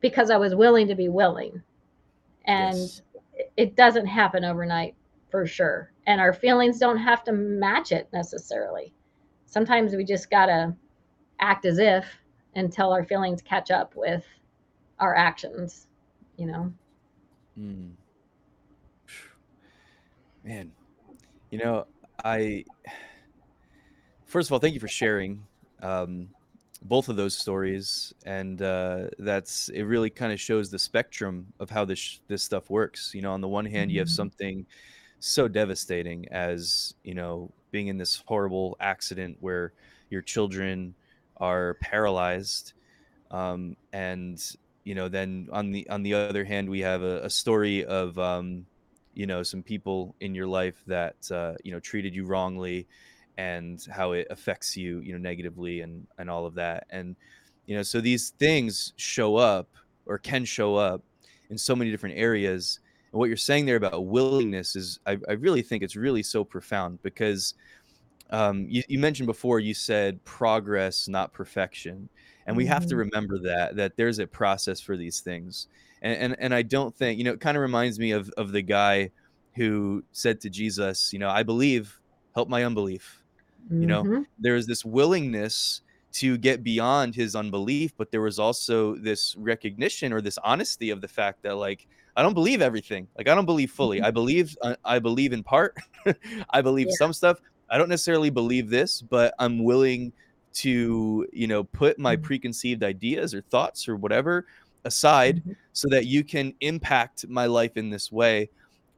because 0.00 0.30
i 0.30 0.36
was 0.36 0.54
willing 0.54 0.86
to 0.86 0.94
be 0.94 1.08
willing 1.08 1.62
and 2.44 2.76
yes. 2.76 3.02
it 3.56 3.76
doesn't 3.76 4.06
happen 4.06 4.44
overnight 4.44 4.94
for 5.30 5.46
sure 5.46 5.92
and 6.08 6.22
our 6.22 6.32
feelings 6.32 6.78
don't 6.78 6.96
have 6.96 7.22
to 7.22 7.32
match 7.32 7.92
it 7.92 8.08
necessarily. 8.14 8.94
Sometimes 9.44 9.94
we 9.94 10.04
just 10.04 10.30
got 10.30 10.46
to 10.46 10.74
act 11.38 11.66
as 11.66 11.78
if 11.78 12.06
until 12.54 12.92
our 12.92 13.04
feelings 13.04 13.42
catch 13.42 13.70
up 13.70 13.92
with 13.94 14.24
our 14.98 15.14
actions, 15.14 15.86
you 16.38 16.46
know? 16.46 16.72
Mm. 17.60 17.90
Man, 20.42 20.72
you 21.50 21.58
know, 21.58 21.86
I, 22.24 22.64
first 24.24 24.48
of 24.48 24.54
all, 24.54 24.60
thank 24.60 24.72
you 24.72 24.80
for 24.80 24.88
sharing 24.88 25.44
um, 25.82 26.30
both 26.82 27.08
of 27.08 27.16
those 27.16 27.36
stories. 27.36 28.14
And 28.24 28.62
uh, 28.62 29.08
that's, 29.18 29.68
it 29.70 29.82
really 29.82 30.10
kind 30.10 30.32
of 30.32 30.40
shows 30.40 30.70
the 30.70 30.78
spectrum 30.78 31.52
of 31.58 31.70
how 31.70 31.84
this, 31.84 32.20
this 32.28 32.42
stuff 32.42 32.70
works. 32.70 33.12
You 33.14 33.22
know, 33.22 33.32
on 33.32 33.40
the 33.40 33.48
one 33.48 33.64
hand, 33.64 33.88
mm-hmm. 33.88 33.94
you 33.94 34.00
have 34.00 34.08
mm-hmm. 34.08 34.14
something 34.14 34.66
so 35.20 35.48
devastating 35.48 36.26
as 36.30 36.94
you 37.02 37.14
know 37.14 37.50
being 37.70 37.88
in 37.88 37.98
this 37.98 38.22
horrible 38.26 38.76
accident 38.80 39.36
where 39.40 39.72
your 40.10 40.22
children 40.22 40.94
are 41.38 41.74
paralyzed 41.80 42.72
um, 43.30 43.76
and 43.92 44.56
you 44.84 44.94
know 44.94 45.08
then 45.08 45.48
on 45.52 45.70
the 45.72 45.88
on 45.90 46.02
the 46.02 46.14
other 46.14 46.44
hand 46.44 46.68
we 46.68 46.80
have 46.80 47.02
a, 47.02 47.24
a 47.24 47.30
story 47.30 47.84
of 47.84 48.18
um, 48.18 48.64
you 49.14 49.26
know 49.26 49.42
some 49.42 49.62
people 49.62 50.14
in 50.20 50.34
your 50.34 50.46
life 50.46 50.82
that 50.86 51.16
uh, 51.30 51.54
you 51.64 51.72
know 51.72 51.80
treated 51.80 52.14
you 52.14 52.24
wrongly 52.24 52.86
and 53.38 53.86
how 53.90 54.12
it 54.12 54.26
affects 54.28 54.76
you 54.76 55.00
you 55.00 55.12
know 55.12 55.18
negatively 55.18 55.80
and 55.80 56.06
and 56.18 56.28
all 56.28 56.44
of 56.44 56.54
that 56.54 56.86
and 56.90 57.16
you 57.64 57.74
know 57.74 57.82
so 57.82 58.00
these 58.00 58.30
things 58.30 58.92
show 58.96 59.36
up 59.36 59.68
or 60.04 60.18
can 60.18 60.44
show 60.44 60.76
up 60.76 61.02
in 61.48 61.56
so 61.56 61.74
many 61.74 61.90
different 61.90 62.18
areas 62.18 62.80
and 63.12 63.18
what 63.18 63.28
you're 63.28 63.36
saying 63.36 63.66
there 63.66 63.76
about 63.76 64.06
willingness 64.06 64.76
is, 64.76 65.00
I, 65.06 65.18
I 65.28 65.32
really 65.32 65.62
think 65.62 65.82
it's 65.82 65.96
really 65.96 66.22
so 66.22 66.44
profound 66.44 67.02
because 67.02 67.54
um, 68.30 68.66
you, 68.68 68.82
you, 68.88 68.98
mentioned 68.98 69.26
before, 69.26 69.60
you 69.60 69.72
said 69.72 70.22
progress, 70.24 71.08
not 71.08 71.32
perfection. 71.32 72.08
And 72.46 72.56
we 72.56 72.64
mm-hmm. 72.64 72.72
have 72.72 72.82
to 72.82 72.88
mm-hmm. 72.88 72.98
remember 72.98 73.38
that, 73.40 73.76
that 73.76 73.96
there's 73.96 74.18
a 74.18 74.26
process 74.26 74.80
for 74.80 74.96
these 74.96 75.20
things. 75.20 75.68
And, 76.02 76.18
and, 76.18 76.36
and 76.38 76.54
I 76.54 76.62
don't 76.62 76.94
think, 76.94 77.18
you 77.18 77.24
know, 77.24 77.32
it 77.32 77.40
kind 77.40 77.56
of 77.56 77.62
reminds 77.62 77.98
me 77.98 78.10
of, 78.12 78.30
of 78.36 78.52
the 78.52 78.62
guy 78.62 79.10
who 79.54 80.04
said 80.12 80.40
to 80.42 80.50
Jesus, 80.50 81.12
you 81.12 81.18
know, 81.18 81.30
I 81.30 81.42
believe, 81.42 81.98
help 82.34 82.48
my 82.48 82.64
unbelief. 82.64 83.24
Mm-hmm. 83.68 83.80
You 83.80 83.86
know, 83.86 84.02
mm-hmm. 84.02 84.22
there's 84.38 84.66
this 84.66 84.84
willingness 84.84 85.82
to 86.14 86.38
get 86.38 86.64
beyond 86.64 87.14
his 87.14 87.36
unbelief, 87.36 87.92
but 87.96 88.10
there 88.10 88.22
was 88.22 88.38
also 88.38 88.96
this 88.96 89.36
recognition 89.36 90.12
or 90.12 90.20
this 90.20 90.38
honesty 90.42 90.90
of 90.90 91.00
the 91.00 91.08
fact 91.08 91.42
that, 91.42 91.56
like, 91.56 91.86
I 92.16 92.22
don't 92.22 92.34
believe 92.34 92.62
everything. 92.62 93.06
Like 93.16 93.28
I 93.28 93.34
don't 93.34 93.46
believe 93.46 93.70
fully. 93.70 93.98
Mm-hmm. 93.98 94.06
I 94.06 94.10
believe 94.10 94.56
uh, 94.62 94.76
I 94.84 94.98
believe 94.98 95.32
in 95.32 95.44
part. 95.44 95.76
I 96.50 96.62
believe 96.62 96.88
yeah. 96.88 96.96
some 96.98 97.12
stuff. 97.12 97.40
I 97.70 97.78
don't 97.78 97.88
necessarily 97.88 98.30
believe 98.30 98.70
this, 98.70 99.00
but 99.02 99.34
I'm 99.38 99.62
willing 99.62 100.12
to, 100.54 101.28
you 101.32 101.46
know, 101.46 101.62
put 101.62 101.98
my 101.98 102.16
mm-hmm. 102.16 102.24
preconceived 102.24 102.82
ideas 102.82 103.34
or 103.34 103.42
thoughts 103.42 103.88
or 103.88 103.94
whatever 103.94 104.46
aside 104.84 105.44
Mhm. 105.44 105.56
so 105.72 105.88
that 105.90 106.06
you 106.06 106.24
can 106.24 106.54
impact 106.60 107.28
my 107.28 107.46
life 107.46 107.76
in 107.76 107.90
this 107.90 108.10
way 108.10 108.48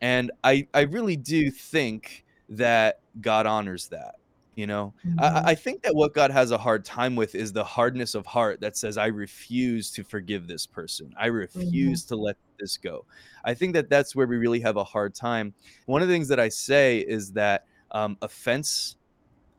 and 0.00 0.30
i 0.44 0.66
i 0.74 0.82
really 0.82 1.16
do 1.16 1.50
think 1.50 2.24
that 2.48 3.00
god 3.20 3.46
honors 3.46 3.88
that 3.88 4.16
you 4.60 4.66
know 4.66 4.94
I, 5.18 5.42
Mhm. 5.42 5.50
I 5.52 5.54
think 5.56 5.82
that 5.84 5.94
what 5.94 6.14
god 6.14 6.30
has 6.30 6.50
a 6.52 6.58
hard 6.58 6.84
time 6.84 7.16
with 7.16 7.34
is 7.34 7.52
the 7.52 7.64
hardness 7.64 8.14
of 8.14 8.26
heart 8.26 8.60
that 8.60 8.76
says 8.76 8.98
i 8.98 9.06
refuse 9.06 9.90
to 9.92 10.04
forgive 10.04 10.48
this 10.48 10.66
person 10.66 11.12
i 11.18 11.26
Mhm. 11.54 12.00
refuse 12.00 12.04
to 12.06 12.16
let 12.16 12.36
this 12.60 12.76
go 12.76 13.06
i 13.44 13.54
think 13.54 13.74
that 13.74 13.90
that's 13.90 14.14
where 14.16 14.26
we 14.26 14.36
really 14.38 14.60
have 14.60 14.76
a 14.76 14.84
hard 14.84 15.14
time 15.14 15.54
one 15.86 16.02
of 16.02 16.08
the 16.08 16.14
things 16.14 16.28
that 16.28 16.40
i 16.40 16.48
say 16.48 17.00
is 17.00 17.32
that 17.32 17.62
um, 17.92 18.16
offense 18.22 18.96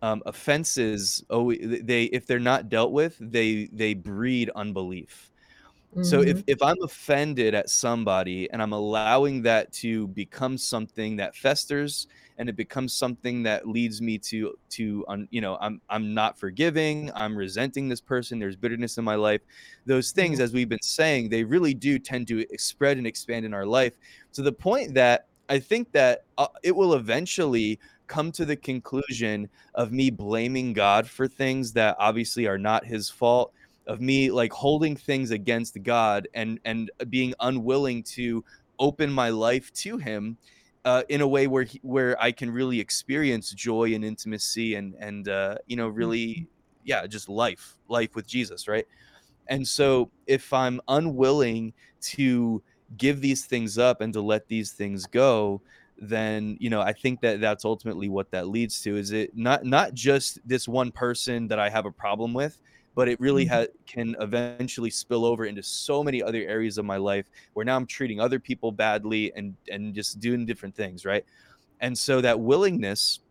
um, 0.02 0.24
offenses 0.26 1.24
oh 1.30 1.54
they 1.54 2.06
if 2.06 2.26
they're 2.28 2.40
not 2.40 2.70
dealt 2.70 2.92
with 2.92 3.18
they 3.20 3.70
they 3.74 3.94
breed 3.94 4.50
unbelief 4.56 5.30
so 6.04 6.22
if 6.22 6.42
Mhm. 6.42 6.48
if 6.48 6.62
I'm 6.64 6.78
offended 6.84 7.54
at 7.54 7.70
somebody 7.70 8.50
and 8.52 8.62
I'm 8.62 8.74
allowing 8.74 9.44
that 9.44 9.72
to 9.74 10.08
become 10.10 10.58
something 10.58 11.18
that 11.18 11.36
festers 11.36 12.08
and 12.42 12.50
it 12.50 12.56
becomes 12.56 12.92
something 12.92 13.44
that 13.44 13.68
leads 13.68 14.02
me 14.02 14.18
to 14.18 14.58
to 14.68 15.06
un, 15.08 15.28
you 15.30 15.42
know 15.42 15.60
I'm 15.62 15.80
I'm 15.92 16.16
not 16.16 16.40
forgiving, 16.40 17.12
I'm 17.14 17.38
resenting 17.38 17.88
this 17.88 18.02
person, 18.02 18.40
there's 18.40 18.56
bitterness 18.56 18.98
in 18.98 19.04
my 19.04 19.14
life. 19.14 19.42
Those 19.86 20.12
things 20.12 20.40
as 20.40 20.52
we've 20.52 20.68
been 20.68 20.82
saying, 20.82 21.30
they 21.30 21.44
really 21.44 21.76
do 21.76 22.00
tend 22.00 22.28
to 22.30 22.44
spread 22.58 22.98
and 22.98 23.06
expand 23.06 23.46
in 23.46 23.54
our 23.54 23.66
life 23.66 23.94
to 24.34 24.42
the 24.42 24.52
point 24.52 24.96
that 24.96 25.28
I 25.50 25.60
think 25.60 25.92
that 25.92 26.24
uh, 26.40 26.48
it 26.64 26.76
will 26.76 26.96
eventually 26.96 27.80
come 28.08 28.32
to 28.32 28.44
the 28.44 28.56
conclusion 28.56 29.48
of 29.76 29.92
me 29.92 30.10
blaming 30.10 30.74
God 30.74 31.08
for 31.08 31.28
things 31.28 31.72
that 31.74 31.96
obviously 32.00 32.48
are 32.48 32.58
not 32.58 32.84
his 32.84 33.08
fault 33.08 33.54
of 33.86 34.02
me 34.02 34.32
like 34.32 34.52
holding 34.52 34.96
things 34.96 35.30
against 35.30 35.84
God 35.84 36.28
and 36.34 36.60
and 36.66 36.90
being 37.10 37.36
unwilling 37.40 38.02
to 38.16 38.44
open 38.80 39.12
my 39.12 39.30
life 39.30 39.72
to 39.74 39.98
Him 39.98 40.38
uh, 40.86 41.04
in 41.10 41.22
a 41.22 41.28
way 41.28 41.48
where 41.48 41.64
he, 41.64 41.80
where 41.84 42.22
I 42.22 42.32
can 42.32 42.52
really 42.52 42.80
experience 42.80 43.52
joy 43.52 43.94
and 43.94 44.04
intimacy 44.04 44.76
and 44.76 44.96
and 45.00 45.28
uh, 45.28 45.58
you 45.68 45.76
know 45.76 45.88
really 45.88 46.48
yeah 46.84 47.06
just 47.08 47.30
life 47.30 47.78
life 47.88 48.16
with 48.16 48.28
Jesus 48.28 48.68
right 48.68 48.88
and 49.48 49.68
so 49.68 50.10
if 50.28 50.54
I'm 50.54 50.80
unwilling 50.88 51.74
to 52.02 52.64
give 52.98 53.22
these 53.22 53.46
things 53.46 53.78
up 53.78 54.02
and 54.02 54.14
to 54.14 54.22
let 54.22 54.48
these 54.48 54.72
things 54.72 55.06
go, 55.06 55.62
then 55.98 56.58
you 56.60 56.70
know 56.70 56.82
I 56.82 56.94
think 56.94 57.22
that 57.22 57.42
that's 57.42 57.66
ultimately 57.66 58.10
what 58.10 58.32
that 58.32 58.48
leads 58.48 58.82
to. 58.82 58.98
Is 58.98 59.12
it 59.12 59.36
not 59.36 59.66
not 59.66 59.94
just 59.94 60.40
this 60.48 60.68
one 60.68 60.92
person 60.92 61.48
that 61.50 61.60
I 61.60 61.70
have 61.70 61.86
a 61.86 61.92
problem 61.92 62.34
with, 62.34 62.60
but 62.96 63.08
it 63.10 63.20
really 63.20 63.46
Mhm. 63.46 63.48
ha- 63.48 63.68
can 63.88 64.16
eventually 64.20 64.90
spill 64.90 65.26
over 65.26 65.46
into 65.46 65.64
so 65.64 66.04
many 66.04 66.22
other 66.22 66.40
areas 66.42 66.78
of 66.78 66.86
my 66.86 66.98
life 66.98 67.30
where 67.54 67.66
now 67.66 67.76
I'm 67.78 67.86
treating 67.88 68.20
other 68.20 68.40
people 68.40 68.72
badly 68.72 69.32
and 69.36 69.58
and 69.70 69.94
just 69.96 70.20
doing 70.20 70.46
different 70.46 70.76
things, 70.76 71.06
right? 71.06 71.26
And 71.82 71.98
so 71.98 72.22
that 72.22 72.40
willingness 72.42 73.22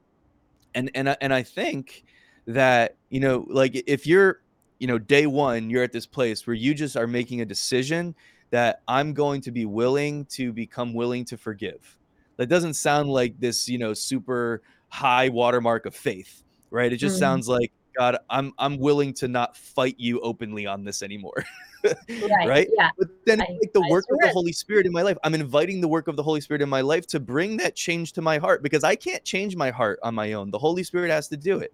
and 0.74 0.90
and 0.94 1.10
I, 1.10 1.16
and 1.20 1.32
I 1.34 1.42
think 1.42 2.04
that 2.46 2.98
you 3.10 3.20
know 3.20 3.46
like 3.48 3.72
if 3.86 4.06
you're 4.06 4.42
you 4.78 4.86
know 4.86 4.98
day 4.98 5.26
one 5.26 5.70
you're 5.70 5.82
at 5.82 5.92
this 5.92 6.06
place 6.06 6.46
where 6.46 6.54
you 6.54 6.74
just 6.74 6.96
are 6.96 7.06
making 7.06 7.40
a 7.40 7.44
decision 7.46 8.14
that 8.50 8.82
I'm 8.88 9.14
going 9.14 9.40
to 9.42 9.52
be 9.52 9.64
willing 9.64 10.26
to 10.26 10.52
become 10.52 10.92
willing 10.94 11.24
to 11.26 11.36
forgive. 11.38 11.98
That 12.36 12.48
doesn't 12.48 12.74
sound 12.74 13.08
like 13.10 13.38
this 13.38 13.68
you 13.68 13.78
know 13.78 13.94
super 13.94 14.62
high 14.88 15.28
watermark 15.28 15.86
of 15.86 15.94
faith, 15.94 16.42
right? 16.70 16.92
It 16.92 16.96
just 16.96 17.18
Mhm. 17.18 17.18
sounds 17.18 17.48
like 17.48 17.72
God, 17.96 18.18
I'm 18.28 18.52
I'm 18.58 18.78
willing 18.78 19.12
to 19.14 19.28
not 19.28 19.56
fight 19.56 19.96
you 19.98 20.20
openly 20.20 20.66
on 20.66 20.84
this 20.84 21.02
anymore. 21.02 21.44
Right. 21.82 22.46
right? 22.46 22.68
Yeah. 22.76 22.90
But 22.98 23.08
then 23.24 23.40
I 23.40 23.46
like 23.58 23.72
the 23.72 23.80
I 23.80 23.88
work 23.88 24.04
of 24.10 24.18
the. 24.20 24.28
Holy 24.28 24.52
Spirit 24.52 24.84
in 24.84 24.92
my 24.92 25.00
life. 25.00 25.16
I'm 25.24 25.34
inviting 25.34 25.80
the 25.80 25.88
work 25.88 26.08
of 26.08 26.16
the 26.16 26.22
Holy 26.22 26.42
Spirit 26.42 26.60
in 26.60 26.68
my 26.68 26.82
life 26.82 27.06
to 27.06 27.18
bring 27.18 27.56
that 27.56 27.74
change 27.74 28.12
to 28.12 28.20
my 28.20 28.36
heart 28.36 28.62
because 28.62 28.84
I 28.84 28.94
can't 28.96 29.24
change 29.24 29.56
my 29.56 29.70
heart 29.70 29.98
on 30.02 30.14
my 30.14 30.34
own. 30.34 30.50
The 30.50 30.58
Holy 30.58 30.84
Spirit 30.84 31.10
has 31.10 31.28
to 31.28 31.38
do 31.38 31.58
it. 31.58 31.72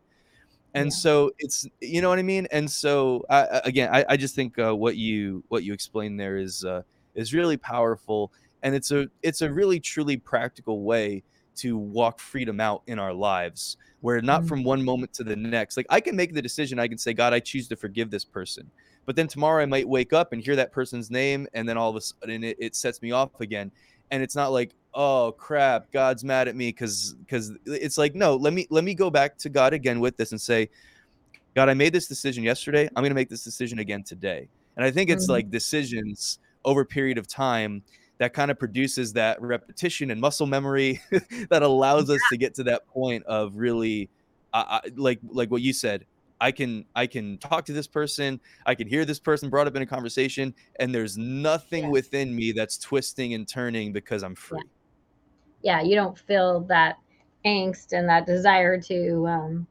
And 0.75 0.91
Yeah. 0.91 0.97
so 0.97 1.31
it's 1.41 1.67
you 1.81 2.01
know 2.03 2.09
what 2.09 2.21
I 2.21 2.23
mean? 2.23 2.47
And 2.53 2.71
so 2.71 3.25
I, 3.29 3.61
again, 3.65 3.89
I, 3.93 4.05
I 4.11 4.17
just 4.17 4.37
think 4.37 4.57
uh, 4.61 4.77
what 4.77 4.97
you 4.97 5.43
what 5.49 5.65
you 5.65 5.73
explained 5.73 6.21
there 6.21 6.37
is 6.37 6.65
uh, 6.65 6.83
is 7.17 7.35
really 7.35 7.57
powerful, 7.57 8.31
and 8.63 8.77
it's 8.77 8.93
a 8.93 9.09
it's 9.23 9.41
a 9.41 9.53
really 9.53 9.81
truly 9.81 10.19
practical 10.19 10.85
way 10.85 11.25
to 11.57 11.77
walk 11.77 12.21
freedom 12.21 12.61
out 12.61 12.83
in 12.87 12.99
our 12.99 13.13
lives, 13.13 13.77
where 14.01 14.21
not 14.21 14.43
Mhm. 14.43 14.49
from 14.49 14.65
one 14.65 14.85
moment 14.85 15.13
to 15.15 15.25
the 15.25 15.37
next. 15.37 15.77
Like 15.77 15.87
I 15.91 16.01
can 16.01 16.17
make 16.17 16.35
the 16.35 16.43
decision, 16.43 16.79
I 16.79 16.89
can 16.89 16.99
say, 16.99 17.13
God, 17.13 17.33
I 17.33 17.41
choose 17.41 17.69
to 17.69 17.77
forgive 17.77 18.11
this 18.11 18.25
person, 18.25 18.71
but 19.07 19.17
then 19.17 19.29
tomorrow 19.29 19.63
I 19.63 19.67
might 19.67 19.89
wake 19.89 20.13
up 20.13 20.33
and 20.33 20.43
hear 20.43 20.57
that 20.57 20.73
person's 20.73 21.11
name, 21.11 21.47
and 21.55 21.69
then 21.69 21.77
all 21.77 21.91
of 21.91 21.97
a 21.97 22.01
sudden 22.01 22.45
it, 22.45 22.57
it 22.61 22.75
sets 22.77 23.03
me 23.03 23.11
off 23.13 23.31
again. 23.41 23.73
And 24.11 24.23
it's 24.23 24.37
not 24.37 24.53
like, 24.53 24.75
oh 24.95 25.35
crap, 25.39 25.91
God's 25.93 26.23
mad 26.25 26.47
at 26.49 26.55
me 26.57 26.69
because 26.69 27.15
because 27.21 27.53
it's 27.67 27.99
like, 27.99 28.15
no, 28.15 28.37
let 28.37 28.53
me 28.53 28.67
let 28.71 28.85
me 28.85 28.95
go 28.95 29.11
back 29.11 29.37
to 29.39 29.49
God 29.49 29.73
again 29.73 29.99
with 30.01 30.17
this 30.17 30.31
and 30.33 30.41
say, 30.41 30.69
God, 31.55 31.69
I 31.69 31.75
made 31.75 31.93
this 31.93 32.07
decision 32.07 32.45
yesterday. 32.45 32.89
I'm 32.95 33.03
going 33.03 33.11
to 33.11 33.15
make 33.17 33.31
this 33.31 33.45
decision 33.45 33.79
again 33.79 34.05
today. 34.05 34.49
And 34.77 34.85
I 34.85 34.91
think 34.91 35.11
it's 35.11 35.27
Mhm. 35.27 35.31
like 35.31 35.51
decisions 35.51 36.39
over 36.65 36.83
a 36.83 36.87
period 36.87 37.19
of 37.19 37.27
time 37.27 37.83
that 38.19 38.33
kind 38.33 38.51
of 38.51 38.59
produces 38.59 39.13
that 39.13 39.41
repetition 39.41 40.11
and 40.11 40.21
muscle 40.21 40.47
memory 40.47 41.01
that 41.51 41.63
allows 41.63 42.11
us 42.11 42.21
to 42.31 42.37
get 42.37 42.55
to 42.55 42.65
that 42.65 42.87
point 42.89 43.25
of 43.25 43.57
really 43.57 44.09
uh, 44.53 44.81
like 44.97 45.19
like 45.29 45.51
what 45.51 45.63
you 45.63 45.73
said 45.73 46.07
I 46.41 46.53
can 46.53 46.85
I 46.95 47.07
can 47.07 47.39
talk 47.39 47.65
to 47.67 47.73
this 47.73 47.87
person, 47.87 48.41
I 48.67 48.75
can 48.75 48.89
hear 48.89 49.05
this 49.05 49.19
person 49.19 49.49
brought 49.49 49.67
up 49.67 49.75
in 49.77 49.83
a 49.83 49.87
conversation 49.87 50.55
and 50.79 50.95
there's 50.95 51.17
nothing 51.17 51.85
Yeah. 51.85 51.91
within 51.91 52.35
me 52.37 52.53
that's 52.53 52.77
twisting 52.79 53.35
and 53.35 53.49
turning 53.49 53.93
because 53.93 54.23
I'm 54.23 54.35
free. 54.35 54.61
Yeah. 55.63 55.81
You 55.81 55.95
don't 55.95 56.19
feel 56.19 56.61
that 56.69 56.99
angst 57.47 57.93
and 57.93 58.09
that 58.09 58.27
desire 58.27 58.79
to 58.83 59.27
um, 59.27 59.67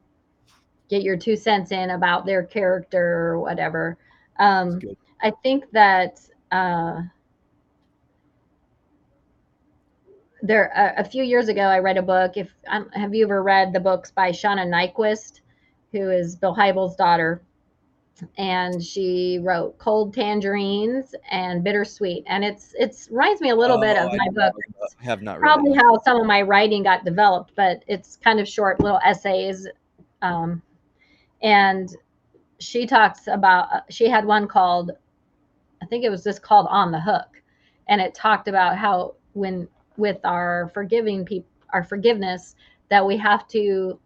get 0.90 1.02
your 1.02 1.16
two 1.16 1.36
cents 1.36 1.70
in 1.70 1.90
about 1.90 2.26
their 2.26 2.42
character 2.42 3.28
or 3.28 3.40
whatever. 3.40 3.96
Um. 4.38 4.80
I 5.22 5.32
think 5.42 5.64
that 5.72 6.20
uh, 6.52 7.00
there 10.42 10.70
a, 10.76 11.00
a 11.00 11.04
few 11.04 11.22
years 11.22 11.48
ago 11.48 11.62
I 11.62 11.78
read 11.78 11.96
a 11.96 12.02
book. 12.02 12.36
If 12.36 12.50
um, 12.68 12.88
have 12.90 13.14
you 13.14 13.24
ever 13.24 13.42
read 13.42 13.72
the 13.72 13.80
books 13.80 14.10
by 14.10 14.30
Shauna 14.30 14.66
Niequist, 14.66 15.40
who 15.92 16.10
is 16.10 16.36
Bill 16.36 16.54
Hybels' 16.54 16.96
daughter? 16.96 17.42
and 18.38 18.82
she 18.82 19.38
wrote 19.42 19.76
cold 19.78 20.14
tangerines 20.14 21.14
and 21.30 21.62
bittersweet 21.62 22.24
and 22.26 22.42
it's 22.44 22.74
it's 22.78 23.08
reminds 23.10 23.42
me 23.42 23.50
a 23.50 23.54
little 23.54 23.78
bit 23.78 23.96
Oh, 23.98 24.06
of 24.06 24.12
I, 24.12 24.16
my 24.16 24.28
book 24.32 24.54
I 25.00 25.04
have 25.04 25.20
not 25.22 25.36
it. 25.36 25.40
probably 25.40 25.74
how 25.74 25.98
some 26.02 26.18
of 26.20 26.26
my 26.26 26.40
writing 26.40 26.82
got 26.82 27.04
developed 27.04 27.52
but 27.56 27.82
it's 27.86 28.16
kind 28.16 28.40
of 28.40 28.48
short 28.48 28.80
little 28.80 29.00
essays 29.04 29.68
um, 30.22 30.62
and 31.42 31.94
she 32.58 32.86
talks 32.86 33.26
about 33.26 33.68
she 33.90 34.08
had 34.08 34.24
one 34.24 34.48
called 34.48 34.92
i 35.82 35.86
think 35.86 36.02
it 36.02 36.08
was 36.10 36.24
just 36.24 36.40
called 36.42 36.66
on 36.70 36.90
the 36.92 37.00
hook 37.00 37.42
and 37.88 38.00
it 38.00 38.14
talked 38.14 38.48
about 38.48 38.78
how 38.78 39.14
when 39.34 39.68
with 39.98 40.18
our 40.24 40.70
forgiving 40.74 41.24
people 41.24 41.50
our 41.72 41.82
forgiveness 41.82 42.54
that 42.90 43.04
we 43.04 43.16
have 43.16 43.46
to 43.48 43.98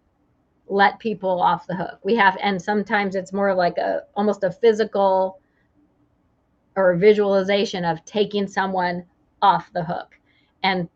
let 0.68 0.98
people 0.98 1.40
off 1.40 1.66
the 1.66 1.74
hook. 1.74 1.98
We 2.04 2.14
have, 2.16 2.36
and 2.40 2.60
sometimes 2.60 3.14
it's 3.14 3.32
more 3.32 3.54
like 3.54 3.76
a 3.78 4.02
almost 4.14 4.44
a 4.44 4.50
physical 4.50 5.40
or 6.76 6.92
a 6.92 6.98
visualization 6.98 7.84
of 7.84 8.04
taking 8.04 8.46
someone 8.46 9.04
off 9.42 9.72
the 9.72 9.84
hook. 9.84 10.18
And 10.62 10.88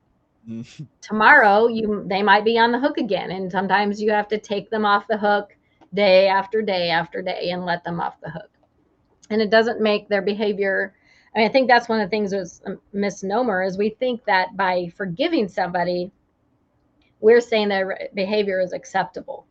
mm. 0.49 0.87
tomorrow 1.01 1.67
you 1.67 2.05
they 2.07 2.23
might 2.23 2.45
be 2.45 2.59
on 2.59 2.73
the 2.73 2.79
hook 2.79 2.99
again. 2.99 3.33
And 3.33 3.51
sometimes 3.51 4.01
you 4.01 4.11
have 4.13 4.29
to 4.29 4.39
take 4.39 4.71
them 4.71 4.85
off 4.85 5.09
the 5.09 5.19
hook 5.19 5.57
day 5.93 6.29
after 6.29 6.63
day 6.63 6.91
after 6.91 7.23
day 7.23 7.51
and 7.51 7.65
let 7.65 7.85
them 7.85 8.01
off 8.01 8.21
the 8.21 8.31
hook. 8.31 8.51
And 9.31 9.43
it 9.43 9.51
doesn't 9.51 9.81
make 9.81 10.09
their 10.09 10.23
behavior 10.23 10.95
I 11.35 11.41
mean, 11.41 11.49
I 11.49 11.53
think 11.53 11.69
that's 11.69 11.89
one 11.89 12.01
of 12.01 12.07
the 12.07 12.11
things 12.11 12.31
that's 12.31 12.61
a 12.67 12.77
misnomer 12.93 13.63
is 13.63 13.77
we 13.77 13.91
think 13.91 14.25
that 14.27 14.57
by 14.57 14.93
forgiving 14.97 15.49
somebody, 15.49 16.13
we're 17.21 17.41
saying 17.41 17.69
their 17.69 18.09
behavior 18.15 18.61
is 18.61 18.73
acceptable 18.73 19.47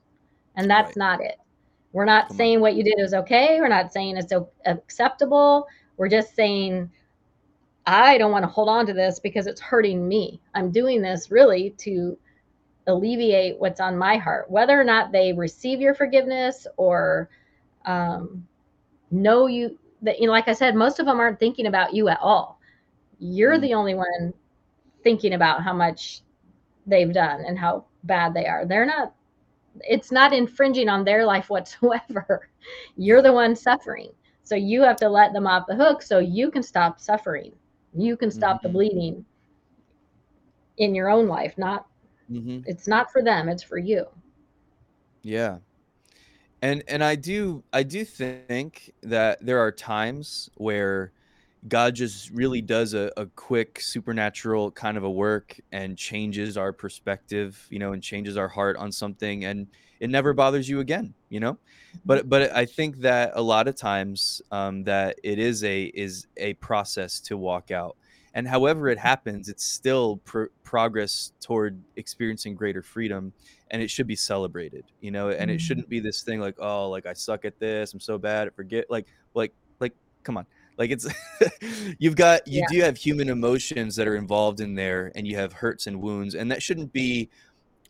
and 0.56 0.70
that's 0.70 0.90
Right. 0.90 0.98
not 0.98 1.22
it. 1.22 1.38
We're 1.92 2.06
not 2.06 2.30
Come 2.30 2.36
on. 2.36 2.38
saying 2.38 2.60
what 2.62 2.76
you 2.76 2.84
did 2.84 3.00
is 3.00 3.14
okay. 3.14 3.60
We're 3.60 3.68
not 3.68 3.92
saying 3.94 4.18
it's 4.18 4.34
acceptable. 4.66 5.68
We're 5.98 6.10
just 6.10 6.36
saying, 6.36 6.90
I 7.86 8.18
don't 8.18 8.32
want 8.32 8.44
to 8.44 8.50
hold 8.50 8.70
on 8.70 8.86
to 8.88 8.94
this 8.94 9.20
because 9.20 9.46
it's 9.48 9.62
hurting 9.62 10.08
me. 10.08 10.40
I'm 10.56 10.72
doing 10.72 11.02
this 11.02 11.32
really 11.32 11.72
to 11.80 12.18
alleviate 12.88 13.60
what's 13.60 13.80
on 13.80 13.98
my 13.98 14.18
heart. 14.18 14.50
Whether 14.50 14.80
or 14.80 14.84
not 14.84 15.12
they 15.12 15.34
receive 15.34 15.82
your 15.82 15.94
forgiveness 15.94 16.66
or 16.78 17.30
um, 17.86 18.48
know 19.12 19.48
you, 19.48 19.78
that 20.04 20.20
you 20.20 20.28
know, 20.28 20.34
like 20.34 20.48
I 20.48 20.54
said, 20.54 20.76
most 20.76 21.00
of 21.00 21.06
them 21.06 21.20
aren't 21.20 21.40
thinking 21.40 21.68
about 21.68 21.94
you 21.94 22.10
at 22.10 22.20
all. 22.22 22.60
You're 23.20 23.58
Mm. 23.58 23.62
the 23.62 23.74
only 23.74 23.96
one 23.96 24.34
thinking 25.04 25.34
about 25.34 25.64
how 25.64 25.74
much 25.74 26.22
they've 26.86 27.14
done 27.14 27.44
and 27.46 27.58
how 27.58 27.86
bad 28.04 28.34
they 28.34 28.46
are. 28.46 28.66
They're 28.66 28.86
not 28.86 29.14
it's 29.82 30.12
not 30.12 30.34
infringing 30.34 30.90
on 30.90 31.04
their 31.04 31.26
life 31.26 31.50
whatsoever. 31.50 32.50
You're 32.96 33.22
the 33.22 33.34
one 33.34 33.56
suffering. 33.56 34.12
So 34.44 34.56
you 34.56 34.82
have 34.84 34.98
to 34.98 35.10
let 35.10 35.34
them 35.34 35.48
off 35.48 35.68
the 35.68 35.76
hook 35.76 36.02
so 36.02 36.20
you 36.20 36.52
can 36.52 36.64
stop 36.64 37.00
suffering. 37.00 37.54
You 37.96 38.18
can 38.18 38.30
stop 38.30 38.58
mm-hmm. 38.58 38.68
the 38.68 38.74
bleeding 38.74 39.26
in 40.78 40.94
your 40.96 41.10
own 41.10 41.28
life. 41.28 41.58
Not 41.58 41.88
mm-hmm. 42.30 42.60
it's 42.66 42.88
not 42.88 43.12
for 43.12 43.24
them, 43.24 43.48
it's 43.50 43.64
for 43.64 43.78
you. 43.78 44.06
Yeah. 45.22 45.60
And 46.64 46.82
and 46.88 47.04
I 47.04 47.16
do 47.16 47.62
I 47.74 47.84
do 47.84 48.06
think 48.06 48.94
that 49.04 49.46
there 49.46 49.60
are 49.60 49.70
times 49.70 50.50
where 50.56 51.12
God 51.68 51.94
just 51.94 52.30
really 52.30 52.62
does 52.62 52.94
a, 52.94 53.12
a 53.18 53.26
quick 53.26 53.82
supernatural 53.82 54.72
kind 54.72 54.96
of 54.96 55.04
a 55.04 55.12
work 55.12 55.60
and 55.74 55.98
changes 55.98 56.56
our 56.56 56.72
perspective, 56.72 57.68
you 57.70 57.80
know, 57.80 57.92
and 57.92 58.02
changes 58.02 58.38
our 58.38 58.48
heart 58.48 58.78
on 58.78 58.94
something 58.94 59.44
and 59.44 59.68
it 60.00 60.10
never 60.10 60.34
bothers 60.34 60.70
you 60.70 60.80
again, 60.80 61.14
you 61.28 61.42
know? 61.42 61.58
But 62.06 62.30
but 62.30 62.56
I 62.56 62.66
think 62.66 63.02
that 63.02 63.34
a 63.36 63.42
lot 63.42 63.68
of 63.68 63.76
times 63.76 64.42
um, 64.50 64.86
that 64.86 65.20
it 65.22 65.40
is 65.40 65.66
a 65.66 65.84
is 65.94 66.28
a 66.38 66.54
process 66.56 67.20
to 67.22 67.36
walk 67.36 67.72
out. 67.72 67.98
And 68.34 68.48
however 68.48 68.90
it 68.90 68.98
happens, 68.98 69.48
it's 69.48 69.64
still 69.64 70.18
pr- 70.26 70.46
progress 70.64 71.34
toward 71.40 71.80
experiencing 71.96 72.56
greater 72.56 72.82
freedom 72.82 73.34
and 73.70 73.82
it 73.82 73.90
should 73.90 74.08
be 74.08 74.16
celebrated, 74.16 74.86
you 75.02 75.12
know, 75.12 75.30
and 75.30 75.52
it 75.52 75.56
mm-hmm. 75.56 75.58
shouldn't 75.60 75.90
be 75.90 76.00
this 76.00 76.22
thing 76.22 76.40
like, 76.40 76.56
oh, 76.60 76.90
like 76.90 77.06
I 77.06 77.14
suck 77.14 77.46
at 77.46 77.60
this, 77.60 77.94
I'm 77.94 78.00
so 78.00 78.18
bad 78.18 78.48
at 78.48 78.56
forget 78.56 78.86
like 78.90 79.08
like 79.34 79.54
like 79.80 79.94
come 80.24 80.38
on 80.38 80.46
like 80.78 80.92
it's 80.92 81.08
you've 82.00 82.16
got 82.16 82.48
you 82.48 82.62
yeah. 82.62 82.66
do 82.70 82.82
have 82.82 82.98
human 82.98 83.30
emotions 83.30 83.96
that 83.96 84.08
are 84.08 84.16
involved 84.16 84.60
in 84.60 84.76
there 84.76 85.12
and 85.16 85.28
you 85.28 85.36
have 85.36 85.54
hurts 85.54 85.88
and 85.88 86.02
wounds 86.02 86.36
and 86.36 86.52
that 86.52 86.62
shouldn't 86.62 86.92
be 86.92 87.30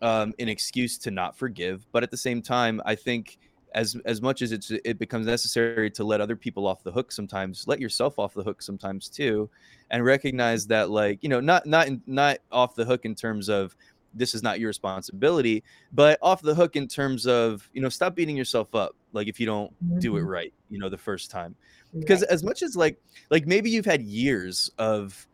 um, 0.01 0.33
an 0.39 0.49
excuse 0.49 0.97
to 0.97 1.11
not 1.11 1.37
forgive 1.37 1.85
but 1.91 2.03
at 2.03 2.11
the 2.11 2.17
same 2.17 2.41
time 2.41 2.81
i 2.85 2.95
think 2.95 3.37
as 3.73 3.97
as 4.05 4.21
much 4.21 4.41
as 4.41 4.51
it's 4.51 4.71
it 4.71 4.97
becomes 4.97 5.25
necessary 5.25 5.89
to 5.89 6.03
let 6.03 6.21
other 6.21 6.35
people 6.35 6.67
off 6.67 6.83
the 6.83 6.91
hook 6.91 7.11
sometimes 7.11 7.67
let 7.67 7.79
yourself 7.79 8.19
off 8.19 8.33
the 8.33 8.43
hook 8.43 8.61
sometimes 8.61 9.09
too 9.09 9.49
and 9.91 10.05
recognize 10.05 10.67
that 10.67 10.89
like 10.89 11.19
you 11.21 11.29
know 11.29 11.39
not 11.39 11.65
not 11.65 11.87
not 12.05 12.37
off 12.51 12.75
the 12.75 12.85
hook 12.85 13.05
in 13.05 13.15
terms 13.15 13.49
of 13.49 13.75
this 14.13 14.35
is 14.35 14.43
not 14.43 14.59
your 14.59 14.67
responsibility 14.67 15.63
but 15.91 16.19
off 16.21 16.41
the 16.41 16.53
hook 16.53 16.75
in 16.75 16.87
terms 16.87 17.25
of 17.25 17.69
you 17.73 17.81
know 17.81 17.89
stop 17.89 18.15
beating 18.15 18.37
yourself 18.37 18.73
up 18.75 18.95
like 19.11 19.27
if 19.27 19.39
you 19.39 19.45
don't 19.45 19.71
mm-hmm. 19.83 19.99
do 19.99 20.17
it 20.17 20.21
mm-hmm. 20.21 20.29
right 20.29 20.53
you 20.69 20.79
know 20.79 20.89
the 20.89 20.97
first 20.97 21.31
time 21.31 21.55
because 21.99 22.21
right. 22.21 22.29
as 22.29 22.43
much 22.43 22.61
as 22.61 22.75
like 22.75 22.99
like 23.29 23.47
maybe 23.47 23.69
you've 23.69 23.85
had 23.85 24.01
years 24.01 24.71
of 24.77 25.27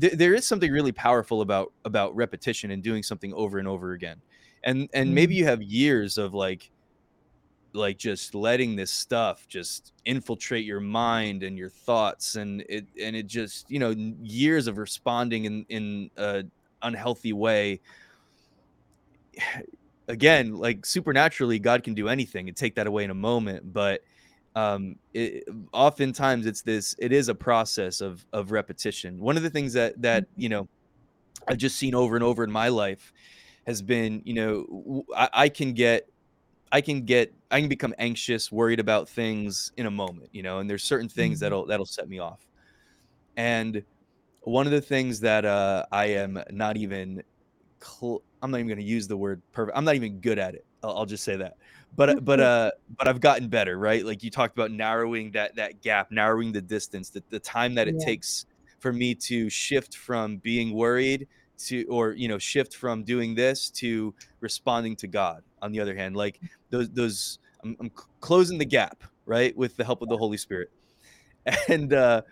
th- 0.00 0.14
there 0.14 0.34
is 0.34 0.46
something 0.46 0.72
really 0.72 0.92
powerful 0.92 1.40
about 1.40 1.72
about 1.84 2.14
repetition 2.16 2.72
and 2.72 2.82
doing 2.82 3.02
something 3.02 3.32
over 3.34 3.58
and 3.58 3.68
over 3.68 3.92
again 3.92 4.20
and 4.64 4.88
and 4.92 5.06
mm-hmm. 5.06 5.14
maybe 5.14 5.34
you 5.34 5.44
have 5.44 5.62
years 5.62 6.18
of 6.18 6.34
like 6.34 6.70
like 7.76 7.98
just 7.98 8.34
letting 8.34 8.74
this 8.76 8.90
stuff 8.90 9.46
just 9.48 9.92
infiltrate 10.04 10.64
your 10.64 10.80
mind 10.80 11.42
and 11.42 11.56
your 11.56 11.70
thoughts 11.70 12.36
and 12.36 12.62
it 12.68 12.86
and 13.00 13.14
it 13.14 13.26
just 13.26 13.70
you 13.70 13.78
know 13.78 13.94
years 14.22 14.66
of 14.66 14.78
responding 14.78 15.44
in 15.44 15.66
in 15.68 16.10
a 16.16 16.44
unhealthy 16.82 17.32
way 17.32 17.80
again 20.08 20.54
like 20.54 20.86
supernaturally 20.86 21.58
god 21.58 21.82
can 21.82 21.94
do 21.94 22.08
anything 22.08 22.48
and 22.48 22.56
take 22.56 22.74
that 22.74 22.86
away 22.86 23.04
in 23.04 23.10
a 23.10 23.14
moment 23.14 23.72
but 23.72 24.02
um, 24.54 24.96
it, 25.12 25.44
oftentimes 25.72 26.46
it's 26.46 26.62
this 26.62 26.94
it 26.98 27.12
is 27.12 27.28
a 27.28 27.34
process 27.34 28.00
of 28.00 28.24
of 28.32 28.52
repetition 28.52 29.18
one 29.20 29.36
of 29.36 29.42
the 29.42 29.50
things 29.50 29.74
that 29.74 30.00
that 30.00 30.22
mm-hmm. 30.22 30.40
you 30.40 30.48
know 30.48 30.68
i've 31.48 31.58
just 31.58 31.76
seen 31.76 31.94
over 31.94 32.14
and 32.14 32.24
over 32.24 32.42
in 32.42 32.50
my 32.50 32.68
life 32.68 33.12
has 33.66 33.82
been 33.82 34.22
you 34.24 34.32
know 34.32 35.04
I, 35.14 35.28
I 35.32 35.48
can 35.50 35.74
get 35.74 36.08
i 36.72 36.80
can 36.80 37.02
get 37.02 37.32
i 37.50 37.60
can 37.60 37.68
become 37.68 37.94
anxious 37.98 38.50
worried 38.50 38.80
about 38.80 39.08
things 39.08 39.72
in 39.76 39.86
a 39.86 39.90
moment 39.90 40.28
you 40.32 40.42
know 40.42 40.58
and 40.58 40.68
there's 40.68 40.84
certain 40.84 41.08
things 41.08 41.36
mm-hmm. 41.36 41.44
that'll 41.44 41.66
that'll 41.66 41.86
set 41.86 42.08
me 42.08 42.18
off 42.18 42.46
and 43.36 43.82
one 44.40 44.66
of 44.66 44.72
the 44.72 44.80
things 44.80 45.20
that 45.20 45.44
uh, 45.44 45.84
i 45.92 46.06
am 46.06 46.42
not 46.50 46.76
even 46.76 47.22
cl- 47.82 48.22
i'm 48.42 48.50
not 48.50 48.58
even 48.58 48.68
going 48.68 48.78
to 48.78 48.84
use 48.84 49.06
the 49.06 49.16
word 49.16 49.42
perfect 49.52 49.76
i'm 49.76 49.84
not 49.84 49.94
even 49.94 50.20
good 50.20 50.38
at 50.38 50.54
it 50.54 50.64
I'll, 50.82 50.98
I'll 50.98 51.06
just 51.06 51.24
say 51.24 51.36
that 51.36 51.56
but 51.96 52.24
but 52.24 52.40
uh 52.40 52.70
but 52.96 53.08
I've 53.08 53.20
gotten 53.20 53.48
better, 53.48 53.78
right? 53.78 54.04
Like 54.04 54.22
you 54.22 54.30
talked 54.30 54.56
about 54.56 54.70
narrowing 54.70 55.30
that 55.32 55.56
that 55.56 55.82
gap, 55.82 56.10
narrowing 56.10 56.52
the 56.52 56.60
distance, 56.60 57.10
the, 57.10 57.22
the 57.30 57.40
time 57.40 57.74
that 57.74 57.88
it 57.88 57.96
yeah. 57.98 58.04
takes 58.04 58.46
for 58.78 58.92
me 58.92 59.14
to 59.14 59.48
shift 59.48 59.96
from 59.96 60.36
being 60.38 60.74
worried 60.74 61.26
to 61.58 61.84
or 61.84 62.12
you 62.12 62.28
know 62.28 62.38
shift 62.38 62.76
from 62.76 63.02
doing 63.02 63.34
this 63.34 63.70
to 63.70 64.14
responding 64.40 64.94
to 64.96 65.06
God. 65.06 65.42
On 65.62 65.72
the 65.72 65.80
other 65.80 65.96
hand, 65.96 66.16
like 66.16 66.40
those 66.70 66.90
those 66.90 67.38
I'm, 67.62 67.76
I'm 67.80 67.90
closing 68.20 68.58
the 68.58 68.64
gap, 68.64 69.04
right, 69.24 69.56
with 69.56 69.76
the 69.76 69.84
help 69.84 70.02
of 70.02 70.08
the 70.08 70.16
Holy 70.16 70.36
Spirit, 70.36 70.70
and 71.68 71.92
uh 71.92 72.22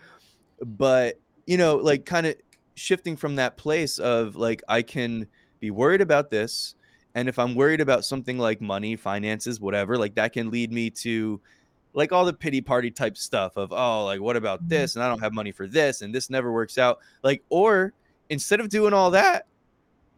but 0.64 1.20
you 1.46 1.58
know 1.58 1.76
like 1.76 2.04
kind 2.04 2.26
of 2.26 2.36
shifting 2.74 3.16
from 3.16 3.36
that 3.36 3.56
place 3.56 3.98
of 3.98 4.36
like 4.36 4.62
I 4.68 4.82
can 4.82 5.26
be 5.60 5.70
worried 5.70 6.00
about 6.00 6.30
this 6.30 6.74
and 7.14 7.28
if 7.28 7.38
I'm 7.38 7.54
worried 7.54 7.80
about 7.80 8.04
something 8.04 8.38
like 8.38 8.60
money, 8.60 8.96
finances, 8.96 9.60
whatever, 9.60 9.96
like 9.96 10.14
that 10.16 10.32
can 10.32 10.50
lead 10.50 10.72
me 10.72 10.90
to 10.90 11.40
like 11.92 12.10
all 12.10 12.24
the 12.24 12.32
pity 12.32 12.60
party 12.60 12.90
type 12.90 13.16
stuff 13.16 13.56
of, 13.56 13.72
oh, 13.72 14.04
like 14.04 14.20
what 14.20 14.36
about 14.36 14.60
mm-hmm. 14.60 14.68
this? 14.68 14.96
And 14.96 15.04
I 15.04 15.08
don't 15.08 15.20
have 15.20 15.32
money 15.32 15.52
for 15.52 15.68
this 15.68 16.02
and 16.02 16.12
this 16.12 16.28
never 16.28 16.52
works 16.52 16.76
out. 16.76 16.98
Like, 17.22 17.44
or 17.50 17.92
instead 18.30 18.58
of 18.58 18.68
doing 18.68 18.92
all 18.92 19.12
that, 19.12 19.46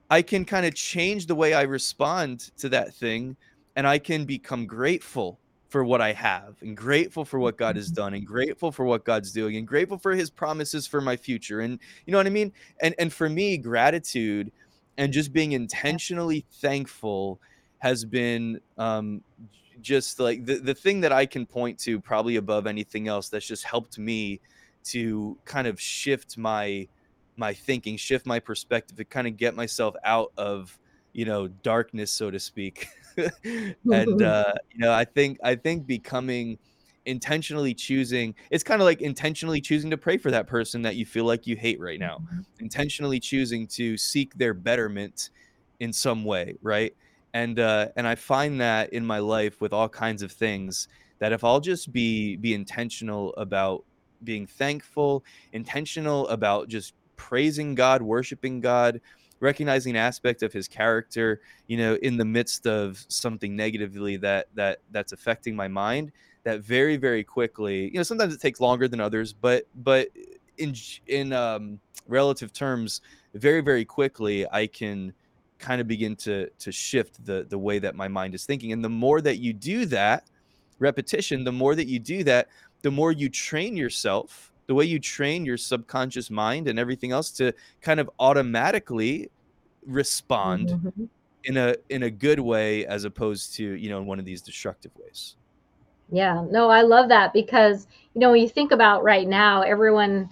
I 0.08 0.22
can 0.22 0.44
kind 0.44 0.64
of 0.64 0.74
change 0.74 1.26
the 1.26 1.34
way 1.34 1.52
I 1.52 1.62
respond 1.62 2.52
to 2.58 2.68
that 2.70 2.94
thing 2.94 3.36
and 3.76 3.86
I 3.86 3.98
can 3.98 4.24
become 4.24 4.66
grateful 4.66 5.38
for 5.68 5.84
what 5.84 6.00
I 6.00 6.12
have 6.12 6.56
and 6.62 6.76
grateful 6.76 7.24
for 7.24 7.38
what 7.38 7.56
God 7.56 7.76
has 7.76 7.88
mm-hmm. 7.88 7.96
done 7.96 8.14
and 8.14 8.26
grateful 8.26 8.72
for 8.72 8.84
what 8.84 9.04
God's 9.04 9.32
doing 9.32 9.56
and 9.56 9.66
grateful 9.66 9.98
for 9.98 10.14
his 10.14 10.30
promises 10.30 10.86
for 10.86 11.00
my 11.00 11.16
future. 11.16 11.60
And 11.60 11.78
you 12.06 12.12
know 12.12 12.18
what 12.18 12.26
I 12.26 12.30
mean? 12.30 12.52
And 12.80 12.94
and 12.98 13.12
for 13.12 13.28
me, 13.28 13.56
gratitude 13.56 14.50
and 14.98 15.12
just 15.12 15.32
being 15.32 15.52
intentionally 15.52 16.44
thankful 16.60 17.40
has 17.78 18.04
been 18.04 18.60
um, 18.78 19.22
just 19.80 20.18
like 20.18 20.44
the, 20.46 20.56
the 20.56 20.74
thing 20.74 21.00
that 21.02 21.12
I 21.12 21.26
can 21.26 21.44
point 21.44 21.78
to 21.80 22.00
probably 22.00 22.36
above 22.36 22.66
anything 22.66 23.08
else 23.08 23.28
that's 23.28 23.46
just 23.46 23.64
helped 23.64 23.98
me 23.98 24.40
to 24.84 25.36
kind 25.44 25.66
of 25.66 25.80
shift 25.80 26.38
my 26.38 26.88
my 27.38 27.52
thinking, 27.52 27.98
shift 27.98 28.24
my 28.24 28.40
perspective, 28.40 28.96
to 28.96 29.04
kind 29.04 29.26
of 29.26 29.36
get 29.36 29.54
myself 29.54 29.94
out 30.04 30.32
of 30.36 30.78
you 31.12 31.24
know 31.24 31.48
darkness, 31.48 32.10
so 32.10 32.30
to 32.30 32.40
speak. 32.40 32.88
and 33.92 34.22
uh, 34.22 34.52
you 34.72 34.78
know, 34.78 34.92
I 34.92 35.04
think 35.04 35.38
I 35.42 35.54
think 35.54 35.86
becoming 35.86 36.58
intentionally 37.06 37.72
choosing 37.72 38.34
it's 38.50 38.64
kind 38.64 38.82
of 38.82 38.84
like 38.84 39.00
intentionally 39.00 39.60
choosing 39.60 39.90
to 39.90 39.96
pray 39.96 40.18
for 40.18 40.32
that 40.32 40.48
person 40.48 40.82
that 40.82 40.96
you 40.96 41.06
feel 41.06 41.24
like 41.24 41.46
you 41.46 41.54
hate 41.56 41.78
right 41.78 42.00
now. 42.00 42.16
Mm-hmm. 42.18 42.40
intentionally 42.58 43.20
choosing 43.20 43.66
to 43.68 43.96
seek 43.96 44.34
their 44.34 44.52
betterment 44.52 45.30
in 45.78 45.92
some 45.92 46.24
way 46.24 46.56
right? 46.62 46.94
And 47.32 47.60
uh 47.60 47.88
and 47.96 48.08
i 48.08 48.14
find 48.14 48.60
that 48.60 48.92
in 48.92 49.04
my 49.04 49.18
life 49.18 49.60
with 49.60 49.72
all 49.72 49.88
kinds 49.88 50.22
of 50.22 50.32
things 50.32 50.88
that 51.18 51.32
if 51.32 51.44
i'll 51.44 51.60
just 51.60 51.92
be 51.92 52.36
be 52.36 52.54
intentional 52.54 53.34
about 53.34 53.84
being 54.24 54.46
thankful 54.46 55.22
intentional 55.52 56.26
about 56.28 56.68
just 56.68 56.94
praising 57.16 57.74
god 57.74 58.00
worshiping 58.02 58.60
god 58.60 59.00
recognizing 59.40 59.96
aspect 59.96 60.42
of 60.42 60.52
his 60.52 60.66
character 60.66 61.40
you 61.66 61.76
know 61.76 61.94
in 61.96 62.16
the 62.16 62.24
midst 62.24 62.66
of 62.66 63.04
something 63.08 63.54
negatively 63.54 64.16
that 64.16 64.46
that 64.54 64.78
that's 64.90 65.12
affecting 65.12 65.54
my 65.54 65.68
mind 65.68 66.12
that 66.44 66.60
very 66.60 66.96
very 66.96 67.22
quickly 67.22 67.84
you 67.84 67.94
know 67.94 68.02
sometimes 68.02 68.34
it 68.34 68.40
takes 68.40 68.60
longer 68.60 68.88
than 68.88 69.00
others 69.00 69.32
but 69.32 69.64
but 69.76 70.08
in 70.58 70.74
in 71.06 71.32
um, 71.32 71.78
relative 72.08 72.52
terms 72.52 73.02
very 73.34 73.60
very 73.60 73.84
quickly 73.84 74.46
i 74.52 74.66
can 74.66 75.12
kind 75.58 75.80
of 75.80 75.88
begin 75.88 76.14
to 76.16 76.48
to 76.58 76.70
shift 76.72 77.24
the 77.24 77.46
the 77.48 77.58
way 77.58 77.78
that 77.78 77.94
my 77.94 78.08
mind 78.08 78.34
is 78.34 78.44
thinking. 78.44 78.72
And 78.72 78.84
the 78.84 78.88
more 78.88 79.20
that 79.20 79.38
you 79.38 79.52
do 79.52 79.86
that 79.86 80.24
repetition 80.78 81.42
the 81.44 81.52
more 81.52 81.74
that 81.74 81.86
you 81.86 81.98
do 81.98 82.22
that 82.24 82.48
the 82.82 82.90
more 82.90 83.10
you 83.10 83.30
train 83.30 83.76
yourself 83.76 84.52
the 84.66 84.74
way 84.74 84.84
you 84.84 84.98
train 84.98 85.44
your 85.44 85.56
subconscious 85.56 86.30
mind 86.30 86.68
and 86.68 86.78
everything 86.78 87.12
else 87.12 87.30
to 87.30 87.52
kind 87.80 88.00
of 88.00 88.10
automatically 88.18 89.30
respond 89.86 90.70
mm-hmm. 90.70 91.04
in 91.44 91.56
a 91.56 91.76
in 91.88 92.04
a 92.04 92.10
good 92.10 92.40
way 92.40 92.84
as 92.86 93.04
opposed 93.04 93.54
to 93.54 93.64
you 93.74 93.88
know 93.88 93.98
in 93.98 94.06
one 94.06 94.18
of 94.18 94.24
these 94.24 94.42
destructive 94.42 94.90
ways 94.96 95.36
yeah, 96.10 96.44
no, 96.50 96.70
I 96.70 96.82
love 96.82 97.08
that 97.08 97.32
because, 97.32 97.86
you 98.14 98.20
know, 98.20 98.30
when 98.30 98.40
you 98.40 98.48
think 98.48 98.72
about 98.72 99.02
right 99.02 99.26
now, 99.26 99.62
everyone 99.62 100.30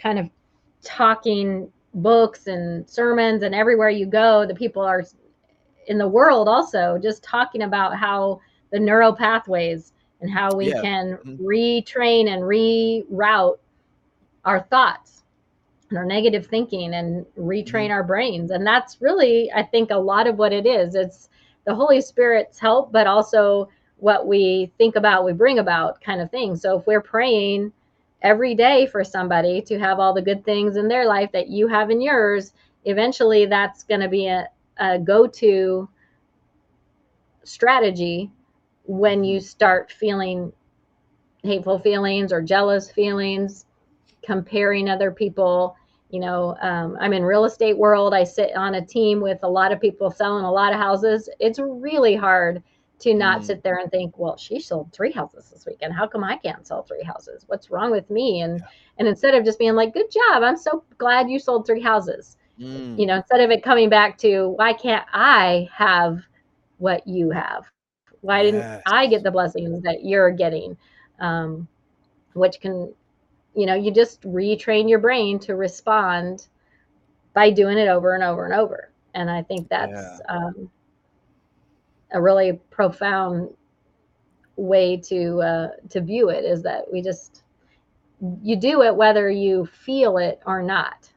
kind 0.00 0.18
of 0.18 0.30
talking 0.82 1.70
books 1.94 2.46
and 2.46 2.88
sermons, 2.88 3.42
and 3.42 3.54
everywhere 3.54 3.90
you 3.90 4.06
go, 4.06 4.46
the 4.46 4.54
people 4.54 4.82
are 4.82 5.04
in 5.86 5.98
the 5.98 6.08
world 6.08 6.48
also 6.48 6.98
just 7.02 7.22
talking 7.22 7.62
about 7.62 7.96
how 7.96 8.40
the 8.70 8.78
neural 8.78 9.14
pathways 9.14 9.92
and 10.20 10.30
how 10.30 10.54
we 10.54 10.68
yeah. 10.68 10.80
can 10.80 11.18
mm-hmm. 11.24 11.44
retrain 11.44 12.28
and 12.28 12.42
reroute 12.42 13.58
our 14.44 14.60
thoughts 14.60 15.22
and 15.88 15.98
our 15.98 16.04
negative 16.04 16.46
thinking 16.46 16.94
and 16.94 17.26
retrain 17.38 17.64
mm-hmm. 17.64 17.92
our 17.92 18.04
brains. 18.04 18.50
And 18.50 18.66
that's 18.66 19.00
really, 19.00 19.50
I 19.52 19.62
think, 19.62 19.90
a 19.90 19.96
lot 19.96 20.26
of 20.26 20.38
what 20.38 20.52
it 20.52 20.66
is. 20.66 20.94
It's 20.94 21.28
the 21.66 21.74
Holy 21.74 22.00
Spirit's 22.00 22.58
help, 22.58 22.92
but 22.92 23.06
also 23.06 23.68
what 23.96 24.26
we 24.26 24.72
think 24.78 24.96
about, 24.96 25.24
we 25.24 25.32
bring 25.32 25.58
about 25.58 26.00
kind 26.00 26.20
of 26.20 26.30
thing. 26.30 26.56
So 26.56 26.78
if 26.78 26.86
we're 26.86 27.02
praying 27.02 27.72
every 28.22 28.54
day 28.54 28.86
for 28.86 29.04
somebody 29.04 29.60
to 29.62 29.78
have 29.78 29.98
all 29.98 30.14
the 30.14 30.22
good 30.22 30.44
things 30.44 30.76
in 30.76 30.88
their 30.88 31.06
life 31.06 31.32
that 31.32 31.48
you 31.48 31.68
have 31.68 31.90
in 31.90 32.00
yours, 32.00 32.52
eventually 32.84 33.46
that's 33.46 33.82
going 33.84 34.00
to 34.00 34.08
be 34.08 34.26
a, 34.26 34.48
a 34.78 34.98
go 34.98 35.26
to 35.26 35.88
strategy 37.44 38.30
when 38.84 39.24
you 39.24 39.40
start 39.40 39.92
feeling 39.92 40.52
hateful 41.42 41.78
feelings 41.78 42.32
or 42.32 42.42
jealous 42.42 42.90
feelings, 42.90 43.66
comparing 44.30 44.88
other 44.88 45.10
people. 45.10 45.76
You 46.10 46.20
know, 46.20 46.56
um, 46.62 46.96
I'm 47.00 47.12
in 47.12 47.24
real 47.24 47.46
estate 47.46 47.76
world. 47.76 48.14
I 48.14 48.22
sit 48.22 48.54
on 48.54 48.76
a 48.76 48.86
team 48.86 49.20
with 49.20 49.40
a 49.42 49.48
lot 49.48 49.72
of 49.72 49.80
people 49.80 50.08
selling 50.08 50.44
a 50.44 50.52
lot 50.52 50.72
of 50.72 50.78
houses. 50.78 51.28
It's 51.40 51.58
really 51.58 52.14
hard 52.14 52.62
to 53.00 53.12
not 53.12 53.40
mm. 53.40 53.44
sit 53.44 53.64
there 53.64 53.78
and 53.78 53.90
think, 53.90 54.16
well, 54.18 54.36
she 54.36 54.60
sold 54.60 54.92
three 54.92 55.10
houses 55.10 55.50
this 55.50 55.66
weekend. 55.66 55.94
How 55.94 56.06
come 56.06 56.22
I 56.22 56.36
can't 56.36 56.64
sell 56.64 56.84
three 56.84 57.02
houses? 57.02 57.42
What's 57.48 57.72
wrong 57.72 57.90
with 57.90 58.08
me? 58.08 58.42
And 58.42 58.60
yeah. 58.60 58.66
and 58.98 59.08
instead 59.08 59.34
of 59.34 59.44
just 59.44 59.58
being 59.58 59.74
like, 59.74 59.94
good 59.94 60.10
job, 60.12 60.44
I'm 60.44 60.56
so 60.56 60.84
glad 60.98 61.28
you 61.28 61.40
sold 61.40 61.66
three 61.66 61.80
houses. 61.80 62.36
Mm. 62.60 63.00
You 63.00 63.06
know, 63.06 63.16
instead 63.16 63.40
of 63.40 63.50
it 63.50 63.64
coming 63.64 63.88
back 63.88 64.16
to 64.18 64.50
why 64.50 64.74
can't 64.74 65.06
I 65.12 65.68
have 65.74 66.20
what 66.78 67.04
you 67.04 67.30
have? 67.30 67.64
Why 68.20 68.44
didn't. 68.44 68.82
I 68.86 69.08
get 69.08 69.24
the 69.24 69.32
blessings 69.32 69.82
that 69.82 70.04
you're 70.04 70.30
getting? 70.30 70.76
Um, 71.18 71.66
which 72.34 72.60
can, 72.60 72.94
you 73.54 73.66
know, 73.66 73.74
you 73.74 73.90
just 73.92 74.22
retrain 74.22 74.88
your 74.88 74.98
brain 74.98 75.38
to 75.40 75.56
respond 75.56 76.46
by 77.34 77.50
doing 77.50 77.78
it 77.78 77.88
over 77.88 78.14
and 78.14 78.22
over 78.22 78.44
and 78.44 78.54
over. 78.54 78.90
And 79.14 79.30
I 79.30 79.42
think 79.42 79.68
that's 79.68 79.92
yeah. 79.92 80.18
um, 80.28 80.70
a 82.12 82.20
really 82.20 82.60
profound 82.70 83.50
way 84.56 84.96
to 84.96 85.40
uh, 85.40 85.68
to 85.88 86.00
view 86.00 86.28
it 86.28 86.44
is 86.44 86.62
that 86.62 86.84
we 86.92 87.02
just 87.02 87.42
you 88.42 88.56
do 88.56 88.82
it 88.82 88.94
whether 88.94 89.30
you 89.30 89.66
feel 89.66 90.18
it 90.18 90.40
or 90.46 90.62
not. 90.62 91.10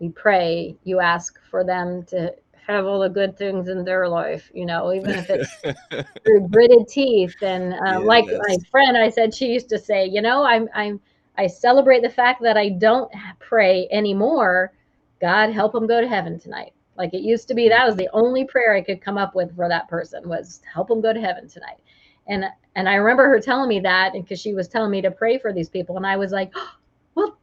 You 0.00 0.10
pray, 0.10 0.76
you 0.84 1.00
ask 1.00 1.38
for 1.50 1.64
them 1.64 2.02
to 2.06 2.34
have 2.66 2.86
all 2.86 3.00
the 3.00 3.08
good 3.08 3.36
things 3.36 3.68
in 3.68 3.84
their 3.84 4.08
life, 4.08 4.50
you 4.54 4.64
know, 4.64 4.92
even 4.92 5.10
if 5.10 5.28
it's 5.28 5.50
through 6.24 6.48
gritted 6.48 6.88
teeth. 6.88 7.36
And 7.42 7.74
uh, 7.74 8.00
like 8.00 8.26
my 8.26 8.56
friend, 8.70 8.96
I 8.96 9.10
said 9.10 9.34
she 9.34 9.46
used 9.46 9.68
to 9.70 9.78
say, 9.78 10.06
you 10.06 10.22
know, 10.22 10.44
I'm 10.44 10.68
I'm 10.74 11.00
I 11.36 11.46
celebrate 11.46 12.02
the 12.02 12.10
fact 12.10 12.42
that 12.42 12.56
I 12.56 12.70
don't 12.70 13.12
pray 13.38 13.88
anymore. 13.90 14.72
God 15.20 15.50
help 15.50 15.72
them 15.72 15.86
go 15.86 16.00
to 16.00 16.08
heaven 16.08 16.38
tonight. 16.38 16.72
Like 16.96 17.12
it 17.12 17.22
used 17.22 17.48
to 17.48 17.54
be, 17.54 17.68
that 17.68 17.86
was 17.86 17.96
the 17.96 18.08
only 18.12 18.44
prayer 18.44 18.74
I 18.74 18.82
could 18.82 19.00
come 19.00 19.18
up 19.18 19.34
with 19.34 19.54
for 19.56 19.68
that 19.68 19.88
person 19.88 20.28
was 20.28 20.60
help 20.72 20.88
them 20.88 21.00
go 21.00 21.12
to 21.12 21.20
heaven 21.20 21.48
tonight. 21.48 21.78
And 22.26 22.44
and 22.76 22.88
I 22.88 22.94
remember 22.94 23.28
her 23.28 23.40
telling 23.40 23.68
me 23.68 23.80
that 23.80 24.12
because 24.14 24.40
she 24.40 24.54
was 24.54 24.68
telling 24.68 24.90
me 24.90 25.02
to 25.02 25.10
pray 25.10 25.38
for 25.38 25.52
these 25.52 25.68
people, 25.68 25.96
and 25.96 26.06
I 26.06 26.16
was 26.16 26.32
like, 26.32 26.50
oh, 26.54 26.70
well, 27.14 27.38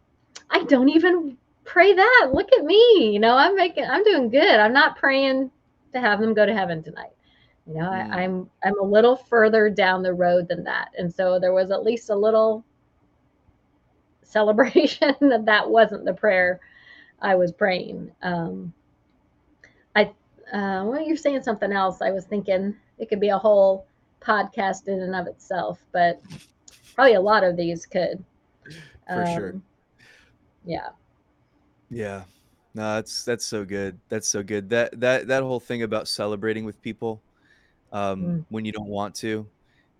I 0.49 0.64
don't 0.64 0.89
even 0.89 1.38
pray 1.63 1.93
that. 1.93 2.31
Look 2.33 2.49
at 2.57 2.65
me, 2.65 3.11
you 3.13 3.19
know, 3.19 3.35
I'm 3.35 3.55
making, 3.55 3.85
I'm 3.85 4.03
doing 4.03 4.29
good. 4.29 4.59
I'm 4.59 4.73
not 4.73 4.97
praying 4.97 5.51
to 5.93 5.99
have 5.99 6.19
them 6.19 6.33
go 6.33 6.45
to 6.45 6.53
heaven 6.53 6.83
tonight. 6.83 7.11
You 7.67 7.75
know, 7.75 7.89
mm. 7.89 8.11
I, 8.11 8.23
I'm 8.23 8.49
I'm 8.63 8.79
a 8.79 8.83
little 8.83 9.15
further 9.15 9.69
down 9.69 10.01
the 10.01 10.13
road 10.13 10.47
than 10.47 10.63
that, 10.63 10.89
and 10.97 11.13
so 11.13 11.39
there 11.39 11.53
was 11.53 11.71
at 11.71 11.83
least 11.83 12.09
a 12.09 12.15
little 12.15 12.65
celebration 14.23 15.15
that 15.21 15.45
that 15.45 15.69
wasn't 15.69 16.05
the 16.05 16.13
prayer 16.13 16.59
I 17.21 17.35
was 17.35 17.51
praying. 17.51 18.11
Um, 18.23 18.73
I 19.95 20.05
uh, 20.51 20.83
well, 20.85 21.01
you're 21.01 21.17
saying 21.17 21.43
something 21.43 21.71
else. 21.71 22.01
I 22.01 22.11
was 22.11 22.25
thinking 22.25 22.75
it 22.97 23.09
could 23.09 23.19
be 23.19 23.29
a 23.29 23.38
whole 23.38 23.85
podcast 24.21 24.88
in 24.88 25.01
and 25.01 25.15
of 25.15 25.27
itself, 25.27 25.79
but 25.91 26.19
probably 26.95 27.13
a 27.13 27.21
lot 27.21 27.43
of 27.43 27.55
these 27.55 27.85
could. 27.85 28.23
For 29.07 29.23
um, 29.23 29.35
sure. 29.35 29.61
Yeah. 30.65 30.89
Yeah. 31.91 32.23
No, 32.73 32.95
that's 32.95 33.26
that's 33.26 33.45
so 33.45 33.65
good. 33.65 33.99
That's 34.09 34.27
so 34.27 34.41
good. 34.41 34.69
That 34.69 34.97
that 34.99 35.27
that 35.27 35.43
whole 35.43 35.59
thing 35.59 35.84
about 35.84 36.07
celebrating 36.07 36.63
with 36.63 36.81
people 36.81 37.22
um, 37.91 38.23
mm. 38.23 38.45
when 38.49 38.63
you 38.63 38.72
don't 38.72 38.88
want 38.88 39.13
to, 39.15 39.45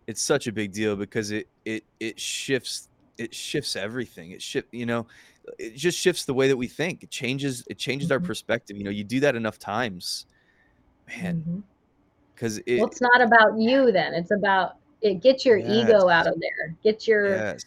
it's 0.07 0.22
such 0.22 0.47
a 0.47 0.51
big 0.53 0.72
deal 0.72 0.95
because 0.95 1.31
it 1.31 1.47
it 1.65 1.84
it 1.99 2.19
shifts 2.19 2.88
it 3.18 3.35
shifts 3.35 3.76
everything. 3.76 4.31
It 4.31 4.41
shift 4.41 4.73
you 4.73 4.85
know 4.85 5.05
it 5.59 5.76
just 5.76 5.99
shifts 5.99 6.23
the 6.23 6.34
way 6.34 6.47
that 6.47 6.55
we 6.55 6.68
think. 6.68 7.03
It 7.03 7.09
changes 7.09 7.65
it 7.69 7.77
changes 7.77 8.07
mm-hmm. 8.07 8.13
our 8.13 8.19
perspective. 8.22 8.77
You 8.77 8.85
know, 8.85 8.89
you 8.89 9.03
do 9.03 9.19
that 9.19 9.35
enough 9.35 9.59
times, 9.59 10.26
man. 11.09 11.63
Because 12.34 12.59
mm-hmm. 12.59 12.69
it, 12.69 12.80
well, 12.80 12.88
it's 12.88 13.01
not 13.01 13.22
about 13.22 13.59
you 13.59 13.91
then. 13.91 14.13
It's 14.13 14.31
about 14.31 14.77
it. 15.01 15.22
Get 15.22 15.45
your 15.45 15.57
yes. 15.57 15.89
ego 15.89 16.07
out 16.07 16.26
of 16.26 16.39
there. 16.39 16.73
Get 16.84 17.05
your 17.05 17.35
yes. 17.35 17.65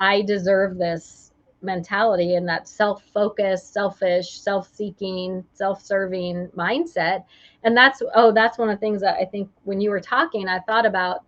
I 0.00 0.22
deserve 0.22 0.78
this 0.78 1.27
mentality 1.62 2.34
and 2.34 2.48
that 2.48 2.68
self-focused, 2.68 3.72
selfish, 3.72 4.40
self-seeking, 4.40 5.44
self-serving 5.52 6.48
mindset. 6.56 7.24
And 7.64 7.76
that's 7.76 8.02
oh, 8.14 8.32
that's 8.32 8.58
one 8.58 8.70
of 8.70 8.76
the 8.76 8.80
things 8.80 9.00
that 9.00 9.16
I 9.16 9.24
think 9.24 9.50
when 9.64 9.80
you 9.80 9.90
were 9.90 10.00
talking, 10.00 10.48
I 10.48 10.60
thought 10.60 10.86
about 10.86 11.24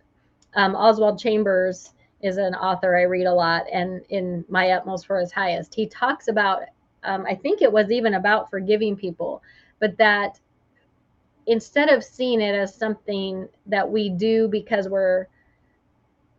um, 0.55 0.75
Oswald 0.75 1.19
Chambers 1.19 1.93
is 2.21 2.37
an 2.37 2.55
author 2.55 2.97
I 2.97 3.03
read 3.03 3.25
a 3.25 3.33
lot, 3.33 3.65
and 3.71 4.01
in 4.09 4.45
My 4.47 4.71
Utmost 4.71 5.07
for 5.07 5.19
His 5.19 5.31
Highest, 5.31 5.73
he 5.73 5.87
talks 5.87 6.27
about, 6.27 6.63
um, 7.03 7.25
I 7.27 7.35
think 7.35 7.61
it 7.61 7.71
was 7.71 7.91
even 7.91 8.13
about 8.13 8.49
forgiving 8.49 8.95
people, 8.95 9.41
but 9.79 9.97
that 9.97 10.39
instead 11.47 11.89
of 11.89 12.03
seeing 12.03 12.41
it 12.41 12.53
as 12.53 12.75
something 12.75 13.47
that 13.65 13.89
we 13.89 14.09
do 14.09 14.47
because 14.47 14.87
we're 14.87 15.27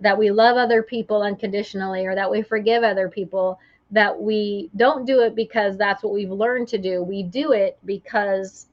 that 0.00 0.18
we 0.18 0.30
love 0.30 0.56
other 0.56 0.82
people 0.82 1.22
unconditionally 1.22 2.06
or 2.06 2.14
that 2.14 2.30
we 2.30 2.42
forgive 2.42 2.82
other 2.82 3.08
people 3.08 3.58
that 3.92 4.20
we 4.20 4.70
don't 4.76 5.04
do 5.04 5.20
it 5.20 5.36
because 5.36 5.76
that's 5.76 6.02
what 6.02 6.12
we've 6.12 6.30
learned 6.30 6.66
to 6.66 6.78
do 6.78 7.02
we 7.02 7.22
do 7.22 7.52
it 7.52 7.78
because 7.84 8.66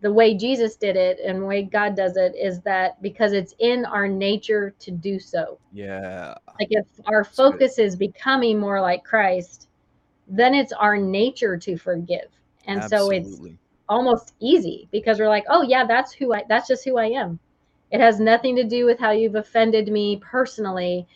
the 0.00 0.12
way 0.12 0.34
Jesus 0.34 0.76
did 0.76 0.96
it 0.96 1.18
and 1.24 1.42
the 1.42 1.44
way 1.46 1.62
God 1.62 1.96
does 1.96 2.16
it 2.16 2.34
is 2.36 2.60
that 2.60 3.00
because 3.02 3.32
it's 3.32 3.54
in 3.58 3.84
our 3.84 4.06
nature 4.06 4.72
to 4.78 4.90
do 4.90 5.18
so. 5.18 5.58
Yeah. 5.72 6.34
Like 6.60 6.68
if 6.70 6.86
our 7.06 7.24
focus 7.24 7.78
is 7.78 7.96
becoming 7.96 8.60
more 8.60 8.80
like 8.80 9.02
Christ, 9.02 9.68
then 10.28 10.54
it's 10.54 10.72
our 10.72 10.96
nature 10.96 11.56
to 11.56 11.76
forgive. 11.76 12.28
And 12.66 12.80
Absolutely. 12.80 13.22
so 13.22 13.44
it's 13.46 13.58
almost 13.88 14.34
easy 14.40 14.88
because 14.92 15.18
we're 15.18 15.28
like, 15.28 15.46
"Oh 15.48 15.62
yeah, 15.62 15.84
that's 15.84 16.12
who 16.12 16.32
I 16.34 16.44
that's 16.48 16.68
just 16.68 16.84
who 16.84 16.98
I 16.98 17.06
am." 17.06 17.38
It 17.90 18.00
has 18.00 18.20
nothing 18.20 18.54
to 18.56 18.64
do 18.64 18.84
with 18.84 19.00
how 19.00 19.10
you've 19.10 19.36
offended 19.36 19.88
me 19.88 20.20
personally 20.22 21.08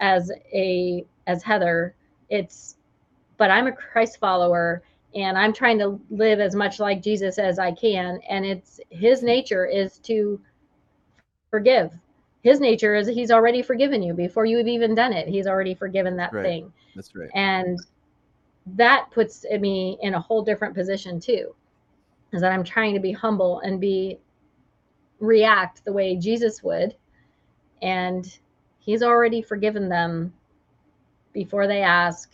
as 0.00 0.32
a 0.52 1.04
as 1.26 1.42
Heather. 1.42 1.94
It's 2.30 2.76
but 3.36 3.50
I'm 3.50 3.66
a 3.66 3.72
Christ 3.72 4.18
follower 4.18 4.82
and 5.14 5.38
I'm 5.38 5.52
trying 5.52 5.78
to 5.78 6.00
live 6.10 6.40
as 6.40 6.54
much 6.54 6.80
like 6.80 7.02
Jesus 7.02 7.38
as 7.38 7.58
I 7.58 7.72
can. 7.72 8.20
And 8.28 8.44
it's 8.44 8.80
his 8.90 9.22
nature 9.22 9.66
is 9.66 9.98
to 10.00 10.40
forgive. 11.50 11.92
His 12.42 12.60
nature 12.60 12.94
is 12.94 13.06
he's 13.06 13.30
already 13.30 13.62
forgiven 13.62 14.02
you 14.02 14.12
before 14.12 14.44
you've 14.44 14.66
even 14.66 14.94
done 14.94 15.12
it. 15.12 15.28
He's 15.28 15.46
already 15.46 15.74
forgiven 15.74 16.16
that 16.16 16.32
right. 16.32 16.42
thing. 16.42 16.72
That's 16.94 17.14
right. 17.14 17.30
And 17.34 17.78
that 18.66 19.10
puts 19.12 19.44
me 19.44 19.98
in 20.02 20.14
a 20.14 20.20
whole 20.20 20.42
different 20.42 20.74
position 20.74 21.20
too. 21.20 21.54
Is 22.32 22.40
that 22.40 22.52
I'm 22.52 22.64
trying 22.64 22.94
to 22.94 23.00
be 23.00 23.12
humble 23.12 23.60
and 23.60 23.80
be 23.80 24.18
react 25.20 25.84
the 25.84 25.92
way 25.92 26.16
Jesus 26.16 26.62
would. 26.62 26.94
And 27.82 28.38
he's 28.78 29.02
already 29.02 29.42
forgiven 29.42 29.88
them 29.88 30.32
before 31.32 31.66
they 31.66 31.82
ask. 31.82 32.32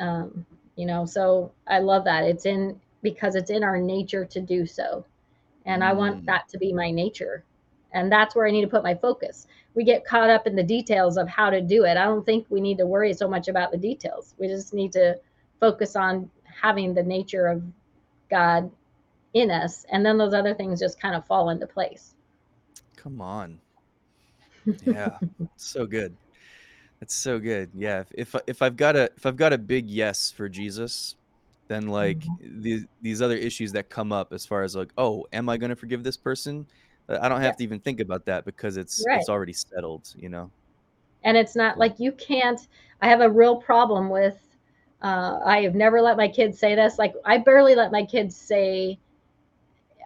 Um, 0.00 0.46
you 0.76 0.86
know 0.86 1.04
so 1.04 1.52
i 1.68 1.78
love 1.78 2.04
that. 2.04 2.24
It's 2.24 2.46
in 2.46 2.80
because 3.02 3.34
it's 3.34 3.50
in 3.50 3.62
our 3.62 3.78
nature 3.78 4.24
to 4.24 4.40
do 4.40 4.66
so. 4.66 5.04
And 5.66 5.82
mm. 5.82 5.86
i 5.86 5.92
want 5.92 6.22
mm. 6.22 6.26
that 6.26 6.48
to 6.48 6.58
be 6.58 6.72
my 6.72 6.90
nature. 6.90 7.44
And 7.92 8.10
that's 8.10 8.34
where 8.34 8.46
i 8.46 8.50
need 8.50 8.62
to 8.62 8.68
put 8.68 8.82
my 8.82 8.94
focus. 8.94 9.46
We 9.74 9.84
get 9.84 10.04
caught 10.04 10.30
up 10.30 10.46
in 10.46 10.56
the 10.56 10.62
details 10.62 11.16
of 11.16 11.28
how 11.28 11.50
to 11.50 11.60
do 11.60 11.84
it. 11.84 11.96
I 11.96 12.04
don't 12.04 12.24
think 12.24 12.46
we 12.48 12.60
need 12.60 12.78
to 12.78 12.86
worry 12.86 13.12
so 13.12 13.28
much 13.28 13.48
about 13.48 13.70
the 13.70 13.78
details. 13.78 14.34
We 14.38 14.48
just 14.48 14.74
need 14.74 14.92
to 14.92 15.18
focus 15.60 15.96
on 15.96 16.30
having 16.44 16.94
the 16.94 17.02
nature 17.02 17.46
of 17.46 17.62
god 18.30 18.70
in 19.34 19.50
us. 19.50 19.84
And 19.92 20.04
then 20.04 20.18
those 20.18 20.34
other 20.34 20.54
things 20.54 20.80
just 20.80 21.00
kind 21.00 21.14
of 21.14 21.26
fall 21.26 21.50
into 21.50 21.66
place. 21.66 22.14
Come 22.96 23.20
on. 23.20 23.60
Yeah. 24.84 25.18
So 25.56 25.86
good 25.86 26.16
that's 27.00 27.14
so 27.14 27.38
good. 27.38 27.70
Yeah. 27.74 28.04
If 28.12 28.34
if 28.46 28.60
I've 28.62 28.76
got 28.76 28.94
a 28.94 29.10
if 29.16 29.24
I've 29.24 29.36
got 29.36 29.52
a 29.52 29.58
big 29.58 29.88
yes 29.88 30.30
for 30.30 30.48
Jesus, 30.48 31.16
then 31.66 31.88
like 31.88 32.18
mm-hmm. 32.18 32.60
these 32.60 32.84
these 33.00 33.22
other 33.22 33.36
issues 33.36 33.72
that 33.72 33.88
come 33.88 34.12
up 34.12 34.32
as 34.32 34.44
far 34.44 34.62
as 34.62 34.76
like, 34.76 34.90
oh, 34.98 35.26
am 35.32 35.48
I 35.48 35.56
going 35.56 35.70
to 35.70 35.76
forgive 35.76 36.04
this 36.04 36.16
person? 36.16 36.66
I 37.08 37.28
don't 37.28 37.40
have 37.40 37.54
yeah. 37.54 37.56
to 37.56 37.64
even 37.64 37.80
think 37.80 38.00
about 38.00 38.24
that 38.26 38.44
because 38.44 38.76
it's 38.76 39.04
right. 39.08 39.18
it's 39.18 39.28
already 39.28 39.54
settled, 39.54 40.12
you 40.16 40.28
know. 40.28 40.50
And 41.24 41.36
it's 41.36 41.56
not 41.56 41.78
like 41.78 41.98
you 41.98 42.12
can't. 42.12 42.60
I 43.00 43.08
have 43.08 43.20
a 43.22 43.30
real 43.30 43.56
problem 43.56 44.10
with. 44.10 44.38
Uh, 45.02 45.40
I 45.44 45.62
have 45.62 45.74
never 45.74 46.02
let 46.02 46.18
my 46.18 46.28
kids 46.28 46.58
say 46.58 46.74
this. 46.74 46.98
Like 46.98 47.14
I 47.24 47.38
barely 47.38 47.74
let 47.74 47.90
my 47.90 48.04
kids 48.04 48.36
say. 48.36 48.98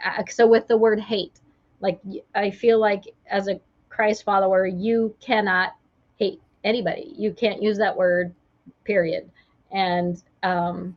Uh, 0.05 0.23
so 0.31 0.47
with 0.47 0.69
the 0.69 0.77
word 0.77 1.01
hate, 1.01 1.41
Like 1.81 2.01
I 2.35 2.51
feel 2.51 2.79
like 2.79 3.05
as 3.29 3.49
a 3.49 3.61
Christ 3.89 4.23
follower, 4.23 4.67
you 4.67 5.15
cannot 5.21 5.75
hate 6.19 6.41
anybody. 6.65 7.15
You 7.17 7.33
can't 7.33 7.63
use 7.63 7.79
that 7.79 7.97
word, 7.97 8.35
period. 8.85 9.31
And 9.73 10.23
um, 10.43 10.97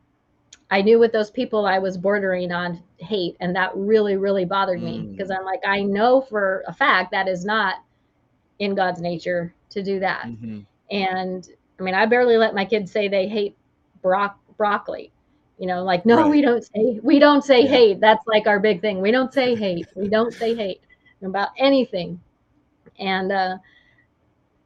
I 0.71 0.81
knew 0.81 0.99
with 0.99 1.11
those 1.11 1.31
people 1.31 1.65
I 1.65 1.79
was 1.79 1.97
bordering 1.97 2.51
on 2.51 2.81
hate, 2.97 3.37
and 3.39 3.55
that 3.55 3.71
really, 3.75 4.17
really 4.17 4.45
bothered 4.45 4.81
me 4.81 5.01
because 5.01 5.29
mm. 5.29 5.37
I'm 5.37 5.45
like, 5.45 5.61
I 5.65 5.81
know 5.83 6.21
for 6.21 6.63
a 6.67 6.73
fact 6.73 7.11
that 7.11 7.27
is 7.27 7.45
not 7.45 7.75
in 8.59 8.75
God's 8.75 9.01
nature 9.01 9.53
to 9.69 9.83
do 9.83 9.99
that. 9.99 10.25
Mm-hmm. 10.25 10.59
And 10.91 11.47
I 11.79 11.83
mean, 11.83 11.93
I 11.93 12.05
barely 12.05 12.37
let 12.37 12.55
my 12.55 12.65
kids 12.65 12.91
say 12.91 13.07
they 13.07 13.27
hate 13.27 13.55
bro- 14.01 14.33
broccoli. 14.57 15.11
You 15.57 15.65
know, 15.65 15.83
like 15.83 16.05
no, 16.05 16.21
right. 16.21 16.29
we 16.29 16.41
don't 16.41 16.63
say 16.63 16.99
we 17.01 17.17
don't 17.17 17.43
say 17.43 17.63
yeah. 17.63 17.69
hate. 17.69 17.99
That's 17.99 18.25
like 18.27 18.45
our 18.45 18.59
big 18.59 18.79
thing. 18.79 19.01
We 19.01 19.11
don't 19.11 19.33
say 19.33 19.55
hate. 19.65 19.87
we 19.95 20.07
don't 20.07 20.33
say 20.33 20.55
hate 20.55 20.81
about 21.23 21.49
anything. 21.57 22.19
And 22.99 23.31
uh, 23.31 23.57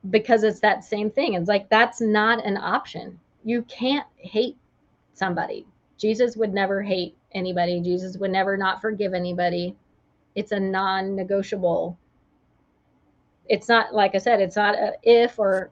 because 0.10 0.44
it's 0.44 0.60
that 0.62 0.84
same 0.84 1.12
thing, 1.12 1.36
it's 1.36 1.48
like 1.48 1.70
that's 1.70 2.02
not 2.02 2.46
an 2.46 2.58
option. 2.58 3.20
You 3.44 3.64
can't 3.64 4.08
hate 4.18 4.58
somebody. 5.14 5.66
Jesus 5.98 6.36
would 6.36 6.54
never 6.54 6.82
hate 6.82 7.16
anybody. 7.34 7.80
Jesus 7.82 8.18
would 8.18 8.32
never 8.32 8.58
not 8.58 8.82
forgive 8.82 9.14
anybody. 9.14 9.76
It's 10.36 10.52
a 10.52 10.60
non-negotiable. 10.60 11.98
It's 13.48 13.68
not 13.68 13.94
like 13.94 14.16
I 14.16 14.20
said. 14.20 14.42
It's 14.42 14.56
not 14.56 14.76
a 14.76 14.94
if 15.04 15.38
or 15.38 15.70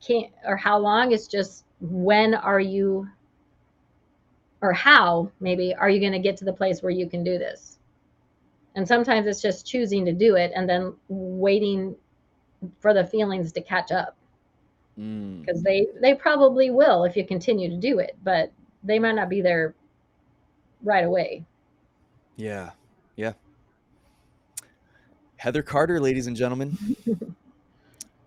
can't 0.00 0.32
or 0.46 0.56
how 0.56 0.78
long. 0.78 1.12
It's 1.12 1.26
just 1.26 1.64
when 1.80 2.34
are 2.34 2.60
you 2.60 3.08
or 4.62 4.72
how 4.72 5.30
maybe 5.40 5.74
are 5.74 5.90
you 5.90 6.00
going 6.00 6.12
to 6.12 6.18
get 6.18 6.36
to 6.38 6.44
the 6.44 6.52
place 6.52 6.82
where 6.82 6.92
you 6.92 7.08
can 7.08 7.24
do 7.24 7.38
this 7.38 7.78
and 8.74 8.86
sometimes 8.86 9.26
it's 9.26 9.40
just 9.40 9.66
choosing 9.66 10.04
to 10.04 10.12
do 10.12 10.36
it 10.36 10.52
and 10.54 10.68
then 10.68 10.94
waiting 11.08 11.94
for 12.78 12.94
the 12.94 13.04
feelings 13.04 13.52
to 13.52 13.60
catch 13.60 13.90
up 13.90 14.16
because 14.96 15.60
mm. 15.60 15.64
they 15.64 15.86
they 16.00 16.14
probably 16.14 16.70
will 16.70 17.04
if 17.04 17.16
you 17.16 17.26
continue 17.26 17.68
to 17.68 17.76
do 17.76 17.98
it 17.98 18.16
but 18.22 18.52
they 18.82 18.98
might 18.98 19.14
not 19.14 19.28
be 19.28 19.40
there 19.40 19.74
right 20.82 21.04
away 21.04 21.44
yeah 22.36 22.70
yeah 23.16 23.32
heather 25.36 25.62
carter 25.62 26.00
ladies 26.00 26.26
and 26.26 26.36
gentlemen 26.36 26.76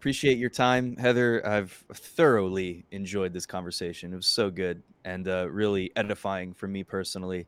appreciate 0.04 0.38
your 0.38 0.50
time, 0.50 0.98
Heather. 0.98 1.48
I've 1.48 1.72
thoroughly 1.94 2.84
enjoyed 2.92 3.32
this 3.32 3.46
conversation. 3.46 4.12
It 4.12 4.18
was 4.18 4.26
so 4.26 4.50
good 4.50 4.84
and 5.06 5.26
uh, 5.30 5.48
really 5.50 5.94
edifying 5.96 6.54
for 6.54 6.68
me 6.68 6.84
personally, 6.84 7.48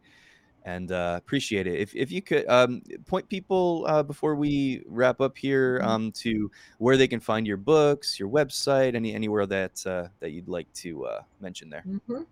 and 0.66 0.92
uh, 0.92 1.16
appreciate 1.18 1.68
it. 1.68 1.80
If, 1.80 1.96
if 1.96 2.12
you 2.12 2.22
could 2.22 2.48
um, 2.50 2.82
point 3.06 3.30
people 3.30 3.86
uh, 3.88 4.04
before 4.04 4.36
we 4.36 4.84
wrap 4.88 5.22
up 5.22 5.38
here 5.38 5.80
mm-hmm. 5.80 5.88
um, 5.88 6.12
to 6.14 6.52
where 6.80 6.98
they 6.98 7.08
can 7.08 7.20
find 7.20 7.48
your 7.48 7.58
books, 7.58 8.20
your 8.20 8.30
website, 8.30 8.96
any 8.96 9.14
anywhere 9.14 9.46
that 9.46 9.86
uh, 9.86 10.08
that 10.20 10.32
you'd 10.32 10.50
like 10.50 10.72
to 10.74 11.06
uh, 11.06 11.22
mention 11.40 11.70
there. 11.70 11.84
Mm-hmm. 11.88 12.24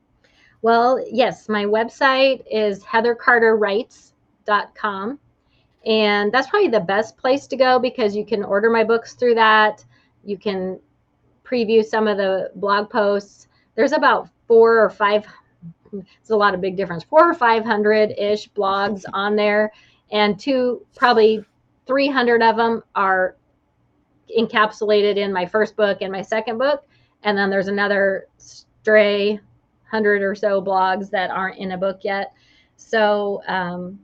Well, 0.64 0.99
yes, 1.11 1.47
my 1.49 1.65
website 1.65 2.43
is 2.49 2.84
heathercarterwrites.com. 2.84 5.19
And 5.85 6.31
that's 6.31 6.49
probably 6.49 6.69
the 6.69 6.80
best 6.80 7.18
place 7.18 7.45
to 7.47 7.57
go 7.57 7.77
because 7.77 8.15
you 8.15 8.26
can 8.26 8.41
order 8.43 8.69
my 8.69 8.85
books 8.85 9.14
through 9.14 9.35
that. 9.35 9.84
You 10.23 10.38
can 10.38 10.80
preview 11.43 11.84
some 11.84 12.07
of 12.07 12.15
the 12.15 12.49
blog 12.55 12.89
posts. 12.89 13.49
There's 13.76 13.91
about 13.91 14.30
four 14.47 14.80
or 14.80 14.89
five, 14.89 15.26
it's 15.93 16.29
a 16.29 16.35
lot 16.35 16.53
of 16.53 16.61
big 16.61 16.75
difference, 16.75 17.03
four 17.03 17.29
or 17.29 17.33
500 17.33 18.11
ish 18.17 18.49
blogs 18.51 19.03
on 19.13 19.35
there. 19.35 19.71
And 20.11 20.39
two, 20.39 20.85
probably 20.95 21.43
300 21.87 22.41
of 22.41 22.57
them 22.57 22.83
are 22.95 23.35
encapsulated 24.37 25.17
in 25.17 25.31
my 25.31 25.45
first 25.45 25.75
book 25.75 25.99
and 26.01 26.11
my 26.11 26.21
second 26.21 26.57
book. 26.57 26.83
And 27.23 27.37
then 27.37 27.49
there's 27.49 27.67
another 27.67 28.27
stray 28.37 29.39
hundred 29.89 30.23
or 30.23 30.33
so 30.33 30.61
blogs 30.61 31.09
that 31.11 31.29
aren't 31.29 31.59
in 31.59 31.71
a 31.71 31.77
book 31.77 31.99
yet. 32.03 32.33
So 32.77 33.41
um, 33.47 33.99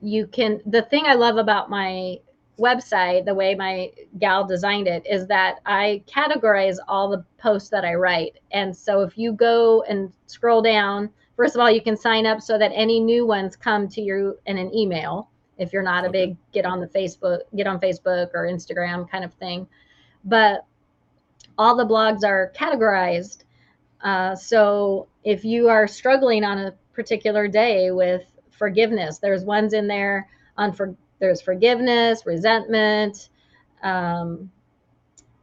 you 0.00 0.26
can, 0.26 0.60
the 0.66 0.82
thing 0.82 1.04
I 1.06 1.14
love 1.14 1.36
about 1.36 1.68
my 1.68 2.18
website, 2.60 3.24
the 3.24 3.34
way 3.34 3.54
my 3.54 3.90
gal 4.18 4.46
designed 4.46 4.86
it, 4.86 5.04
is 5.08 5.26
that 5.28 5.60
I 5.66 6.02
categorize 6.06 6.76
all 6.86 7.08
the 7.08 7.24
posts 7.38 7.70
that 7.70 7.84
I 7.84 7.94
write. 7.94 8.38
And 8.52 8.76
so 8.76 9.00
if 9.02 9.16
you 9.16 9.32
go 9.32 9.82
and 9.88 10.12
scroll 10.26 10.62
down, 10.62 11.10
first 11.36 11.54
of 11.54 11.60
all, 11.60 11.70
you 11.70 11.80
can 11.80 11.96
sign 11.96 12.26
up 12.26 12.40
so 12.40 12.58
that 12.58 12.70
any 12.74 13.00
new 13.00 13.26
ones 13.26 13.56
come 13.56 13.88
to 13.88 14.00
you 14.00 14.38
in 14.46 14.58
an 14.58 14.74
email. 14.74 15.30
If 15.58 15.72
you're 15.72 15.82
not 15.82 16.04
a 16.04 16.10
big 16.10 16.36
get 16.52 16.66
on 16.66 16.80
the 16.80 16.86
Facebook, 16.86 17.40
get 17.56 17.66
on 17.66 17.80
Facebook 17.80 18.28
or 18.34 18.46
Instagram 18.46 19.10
kind 19.10 19.24
of 19.24 19.32
thing. 19.34 19.66
But 20.24 20.64
all 21.58 21.76
the 21.76 21.86
blogs 21.86 22.24
are 22.24 22.52
categorized. 22.56 23.44
Uh, 24.02 24.34
so 24.34 25.08
if 25.24 25.44
you 25.44 25.68
are 25.68 25.86
struggling 25.86 26.44
on 26.44 26.58
a 26.58 26.74
particular 26.92 27.48
day 27.48 27.90
with 27.90 28.22
forgiveness, 28.50 29.18
there's 29.18 29.44
ones 29.44 29.72
in 29.72 29.86
there 29.86 30.28
on 30.56 30.72
for 30.72 30.94
there's 31.20 31.40
forgiveness, 31.40 32.26
resentment, 32.26 33.28
um, 33.82 34.50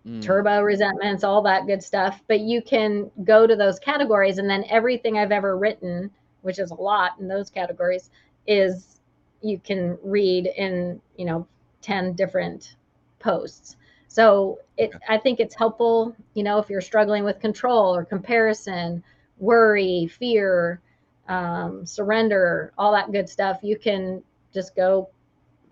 mm. 0.05 0.21
turbo 0.21 0.61
resentments, 0.61 1.23
all 1.23 1.41
that 1.43 1.67
good 1.67 1.81
stuff. 1.81 2.21
But 2.27 2.41
you 2.41 2.61
can 2.61 3.09
go 3.23 3.47
to 3.47 3.55
those 3.55 3.79
categories, 3.79 4.37
and 4.39 4.49
then 4.49 4.65
everything 4.69 5.17
I've 5.17 5.31
ever 5.31 5.57
written, 5.57 6.11
which 6.41 6.59
is 6.59 6.71
a 6.71 6.75
lot 6.75 7.13
in 7.19 7.27
those 7.27 7.49
categories, 7.49 8.09
is 8.45 8.99
you 9.41 9.59
can 9.59 9.97
read 10.03 10.47
in 10.57 10.99
you 11.15 11.25
know 11.25 11.47
10 11.81 12.13
different 12.13 12.75
posts. 13.19 13.77
So 14.07 14.59
it, 14.77 14.91
I 15.07 15.17
think 15.17 15.39
it's 15.39 15.55
helpful, 15.55 16.15
you 16.33 16.43
know, 16.43 16.57
if 16.59 16.69
you're 16.69 16.81
struggling 16.81 17.23
with 17.23 17.39
control 17.39 17.95
or 17.95 18.03
comparison, 18.03 19.03
worry, 19.37 20.07
fear, 20.07 20.81
um, 21.27 21.85
surrender, 21.85 22.71
all 22.77 22.91
that 22.93 23.11
good 23.11 23.29
stuff, 23.29 23.59
you 23.61 23.77
can 23.77 24.23
just 24.53 24.75
go 24.75 25.09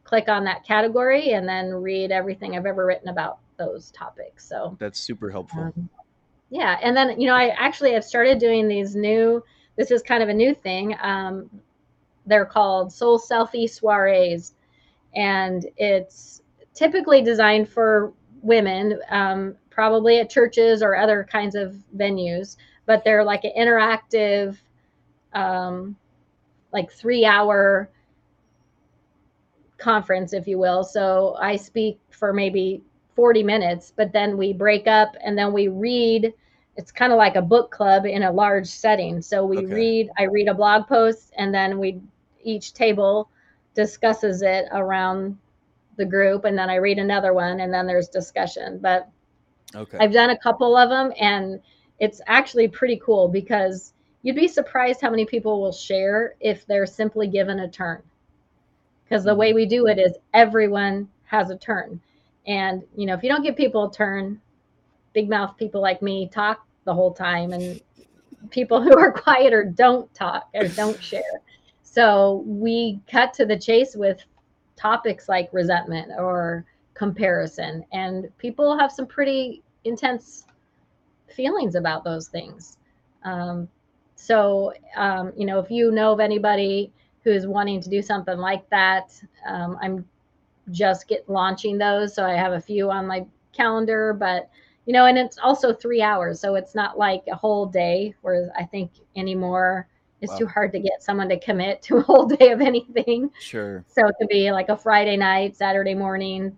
click 0.05 0.29
on 0.29 0.45
that 0.45 0.63
category 0.63 1.31
and 1.31 1.49
then 1.49 1.73
read 1.73 2.11
everything 2.11 2.55
I've 2.55 2.65
ever 2.65 2.85
written 2.85 3.09
about 3.09 3.39
those 3.57 3.91
topics. 3.91 4.47
So 4.47 4.77
that's 4.79 4.99
super 4.99 5.29
helpful. 5.29 5.63
Um, 5.63 5.89
yeah. 6.49 6.79
And 6.81 6.95
then, 6.95 7.19
you 7.19 7.27
know, 7.27 7.35
I 7.35 7.49
actually 7.49 7.91
have 7.93 8.05
started 8.05 8.37
doing 8.39 8.67
these 8.67 8.95
new, 8.95 9.43
this 9.75 9.91
is 9.91 10.01
kind 10.01 10.23
of 10.23 10.29
a 10.29 10.33
new 10.33 10.53
thing. 10.53 10.95
Um, 11.01 11.49
they're 12.25 12.45
called 12.45 12.93
soul 12.93 13.19
selfie 13.19 13.69
soirees. 13.69 14.53
And 15.15 15.65
it's 15.77 16.41
typically 16.73 17.21
designed 17.21 17.67
for 17.67 18.13
women, 18.41 18.99
um, 19.09 19.55
probably 19.69 20.19
at 20.19 20.29
churches 20.29 20.83
or 20.83 20.95
other 20.95 21.27
kinds 21.29 21.55
of 21.55 21.75
venues, 21.97 22.57
but 22.85 23.03
they're 23.03 23.23
like 23.23 23.43
an 23.43 23.51
interactive, 23.57 24.57
um, 25.33 25.95
like 26.71 26.91
three 26.91 27.25
hour 27.25 27.89
conference, 29.77 30.33
if 30.33 30.47
you 30.47 30.57
will. 30.57 30.83
So 30.83 31.35
I 31.39 31.55
speak 31.55 31.99
for 32.09 32.33
maybe 32.33 32.81
40 33.15 33.43
minutes, 33.43 33.93
but 33.95 34.11
then 34.11 34.37
we 34.37 34.53
break 34.53 34.87
up 34.87 35.15
and 35.23 35.37
then 35.37 35.53
we 35.53 35.67
read. 35.67 36.33
It's 36.77 36.91
kind 36.91 37.13
of 37.13 37.17
like 37.17 37.35
a 37.35 37.41
book 37.41 37.71
club 37.71 38.05
in 38.05 38.23
a 38.23 38.31
large 38.31 38.67
setting. 38.67 39.21
So 39.21 39.45
we 39.45 39.59
okay. 39.59 39.73
read, 39.73 40.09
I 40.17 40.23
read 40.23 40.49
a 40.49 40.53
blog 40.53 40.87
post, 40.87 41.31
and 41.37 41.53
then 41.53 41.79
we 41.79 42.01
each 42.43 42.73
table 42.73 43.29
discusses 43.73 44.41
it 44.41 44.65
around 44.73 45.37
the 45.95 46.05
group, 46.05 46.43
and 46.43 46.57
then 46.57 46.69
I 46.69 46.75
read 46.75 46.99
another 46.99 47.33
one, 47.33 47.61
and 47.61 47.73
then 47.73 47.87
there's 47.87 48.09
discussion. 48.09 48.79
But 48.79 49.09
okay. 49.73 49.97
I've 49.99 50.11
done 50.11 50.31
a 50.31 50.37
couple 50.37 50.75
of 50.75 50.89
them, 50.89 51.13
and 51.17 51.61
it's 51.99 52.19
actually 52.27 52.67
pretty 52.67 52.99
cool 53.03 53.29
because 53.29 53.93
you'd 54.23 54.35
be 54.35 54.49
surprised 54.49 54.99
how 54.99 55.09
many 55.09 55.25
people 55.25 55.61
will 55.61 55.71
share 55.71 56.35
if 56.41 56.65
they're 56.65 56.85
simply 56.85 57.27
given 57.27 57.61
a 57.61 57.69
turn 57.69 58.03
because 59.05 59.23
the 59.23 59.35
way 59.35 59.53
we 59.53 59.65
do 59.65 59.87
it 59.87 59.99
is 59.99 60.13
everyone 60.33 61.07
has 61.25 61.49
a 61.49 61.57
turn. 61.57 62.01
And, 62.47 62.83
you 62.95 63.05
know, 63.05 63.13
if 63.13 63.23
you 63.23 63.29
don't 63.29 63.43
give 63.43 63.55
people 63.55 63.89
a 63.89 63.93
turn, 63.93 64.41
big 65.13 65.29
mouth 65.29 65.55
people 65.57 65.81
like 65.81 66.01
me 66.01 66.27
talk 66.27 66.65
the 66.83 66.93
whole 66.93 67.13
time, 67.13 67.53
and 67.53 67.81
people 68.49 68.81
who 68.83 68.97
are 68.97 69.11
quieter 69.11 69.63
don't 69.63 70.13
talk 70.13 70.49
or 70.53 70.67
don't 70.67 71.01
share. 71.03 71.41
So 71.83 72.43
we 72.45 72.99
cut 73.09 73.33
to 73.35 73.45
the 73.45 73.57
chase 73.57 73.95
with 73.95 74.21
topics 74.75 75.29
like 75.29 75.49
resentment 75.53 76.11
or 76.17 76.65
comparison, 76.93 77.85
and 77.91 78.29
people 78.37 78.77
have 78.77 78.91
some 78.91 79.07
pretty 79.07 79.63
intense 79.83 80.45
feelings 81.33 81.75
about 81.75 82.03
those 82.03 82.27
things. 82.27 82.77
Um, 83.23 83.67
so, 84.15 84.73
um, 84.95 85.31
you 85.35 85.45
know, 85.45 85.59
if 85.59 85.69
you 85.69 85.91
know 85.91 86.13
of 86.13 86.19
anybody 86.19 86.91
who 87.25 87.31
is 87.31 87.47
wanting 87.47 87.81
to 87.81 87.89
do 87.89 88.01
something 88.01 88.37
like 88.37 88.69
that. 88.69 89.19
Um, 89.45 89.77
I'm 89.81 90.05
just 90.71 91.07
get 91.09 91.27
launching 91.29 91.77
those, 91.77 92.13
so 92.15 92.23
I 92.23 92.33
have 92.33 92.53
a 92.53 92.61
few 92.61 92.89
on 92.89 93.05
my 93.05 93.25
calendar, 93.51 94.13
but 94.13 94.49
you 94.85 94.93
know, 94.93 95.07
and 95.07 95.17
it's 95.17 95.39
also 95.39 95.73
three 95.73 96.01
hours, 96.01 96.39
so 96.39 96.53
it's 96.55 96.75
not 96.75 96.97
like 96.97 97.23
a 97.27 97.35
whole 97.35 97.65
day. 97.65 98.13
Whereas 98.21 98.49
I 98.57 98.63
think 98.63 98.91
anymore 99.15 99.87
it's 100.21 100.33
Wow. 100.33 100.37
too 100.39 100.47
hard 100.47 100.71
to 100.73 100.79
get 100.79 101.03
someone 101.03 101.27
to 101.29 101.39
commit 101.39 101.81
to 101.83 101.97
a 101.97 102.01
whole 102.01 102.25
day 102.37 102.51
of 102.51 102.61
anything. 102.61 103.31
Sure. 103.39 103.83
So 103.87 104.07
it 104.07 104.15
could 104.19 104.29
be 104.29 104.51
like 104.51 104.69
a 104.69 104.77
Friday 104.77 105.17
night, 105.17 105.55
Saturday 105.55 105.95
morning, 105.95 106.55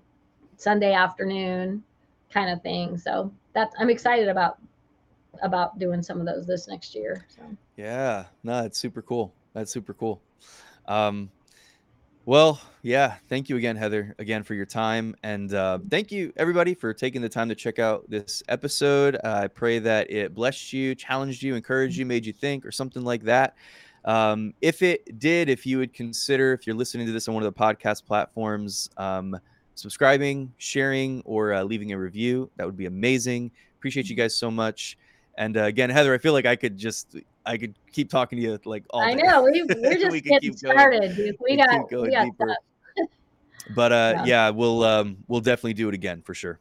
Sunday 0.58 0.94
afternoon 0.94 1.84
kind 2.30 2.50
of 2.50 2.62
thing. 2.62 2.98
So 2.98 3.32
that's 3.54 3.74
I'm 3.80 3.90
excited 3.90 4.28
about 4.28 4.58
about 5.42 5.80
doing 5.80 6.04
some 6.04 6.20
of 6.20 6.26
those 6.26 6.46
this 6.46 6.68
next 6.68 6.94
year. 6.94 7.26
So 7.30 7.42
Yeah, 7.78 8.26
no, 8.44 8.66
it's 8.66 8.78
super 8.78 9.02
cool. 9.02 9.34
That's 9.58 9.72
super 9.72 9.96
cool. 9.96 10.22
Um, 10.88 11.32
well, 12.26 12.62
yeah, 12.84 13.16
thank 13.28 13.50
you 13.50 13.58
again, 13.58 13.76
Heather, 13.76 14.14
again 14.20 14.44
for 14.44 14.54
your 14.54 14.68
time, 14.68 15.16
and 15.24 15.52
uh, 15.52 15.80
thank 15.90 16.12
you 16.12 16.32
everybody 16.38 16.76
for 16.76 16.94
taking 16.94 17.24
the 17.24 17.30
time 17.30 17.50
to 17.50 17.56
check 17.56 17.80
out 17.80 18.08
this 18.08 18.44
episode. 18.50 19.16
Uh, 19.16 19.42
I 19.44 19.48
pray 19.48 19.80
that 19.80 20.12
it 20.12 20.36
blessed 20.36 20.74
you, 20.74 20.94
challenged 20.94 21.42
you, 21.42 21.56
encouraged 21.56 21.98
you, 21.98 22.06
made 22.06 22.24
you 22.24 22.34
think, 22.34 22.68
or 22.68 22.72
something 22.72 23.04
like 23.04 23.24
that. 23.24 23.56
Um, 24.06 24.54
if 24.62 24.84
it 24.84 25.18
did, 25.18 25.50
if 25.50 25.66
you 25.66 25.80
would 25.80 25.92
consider, 25.92 26.54
if 26.54 26.68
you're 26.68 26.76
listening 26.76 27.08
to 27.08 27.12
this 27.12 27.28
on 27.28 27.34
one 27.34 27.44
of 27.44 27.52
the 27.52 27.60
podcast 27.60 28.06
platforms, 28.06 28.92
um, 28.98 29.40
subscribing, 29.74 30.54
sharing, 30.58 31.24
or 31.26 31.54
uh, 31.54 31.64
leaving 31.64 31.94
a 31.94 31.98
review, 31.98 32.52
that 32.58 32.66
would 32.68 32.78
be 32.78 32.86
amazing. 32.86 33.50
Appreciate 33.80 34.08
you 34.08 34.16
guys 34.16 34.36
so 34.36 34.52
much. 34.52 35.00
And 35.38 35.56
uh, 35.56 35.64
again, 35.64 35.90
Heather, 35.90 36.14
I 36.14 36.18
feel 36.18 36.34
like 36.34 36.46
I 36.46 36.56
could 36.56 36.78
just 36.78 37.16
I 37.46 37.58
could 37.58 37.76
keep 37.92 38.10
talking 38.10 38.38
to 38.38 38.44
you 38.44 38.60
like 38.66 38.84
all 38.90 39.02
I 39.04 39.14
day. 39.14 39.22
know 39.24 39.44
we 39.44 39.64
we're 39.64 39.94
just 40.00 40.12
We 40.12 40.22
getting 40.22 40.58
started. 40.58 41.16
dude. 41.16 41.36
We 41.40 41.52
We 41.52 41.58
got 41.58 41.92
we 41.92 42.10
got. 42.10 42.58
But 43.70 43.92
uh, 43.92 44.14
Yeah. 44.16 44.26
yeah, 44.26 44.50
we'll 44.50 44.84
um, 44.84 45.18
we'll 45.28 45.42
definitely 45.42 45.74
do 45.74 45.90
it 45.90 45.94
again 45.96 46.22
for 46.22 46.34
sure. 46.34 46.60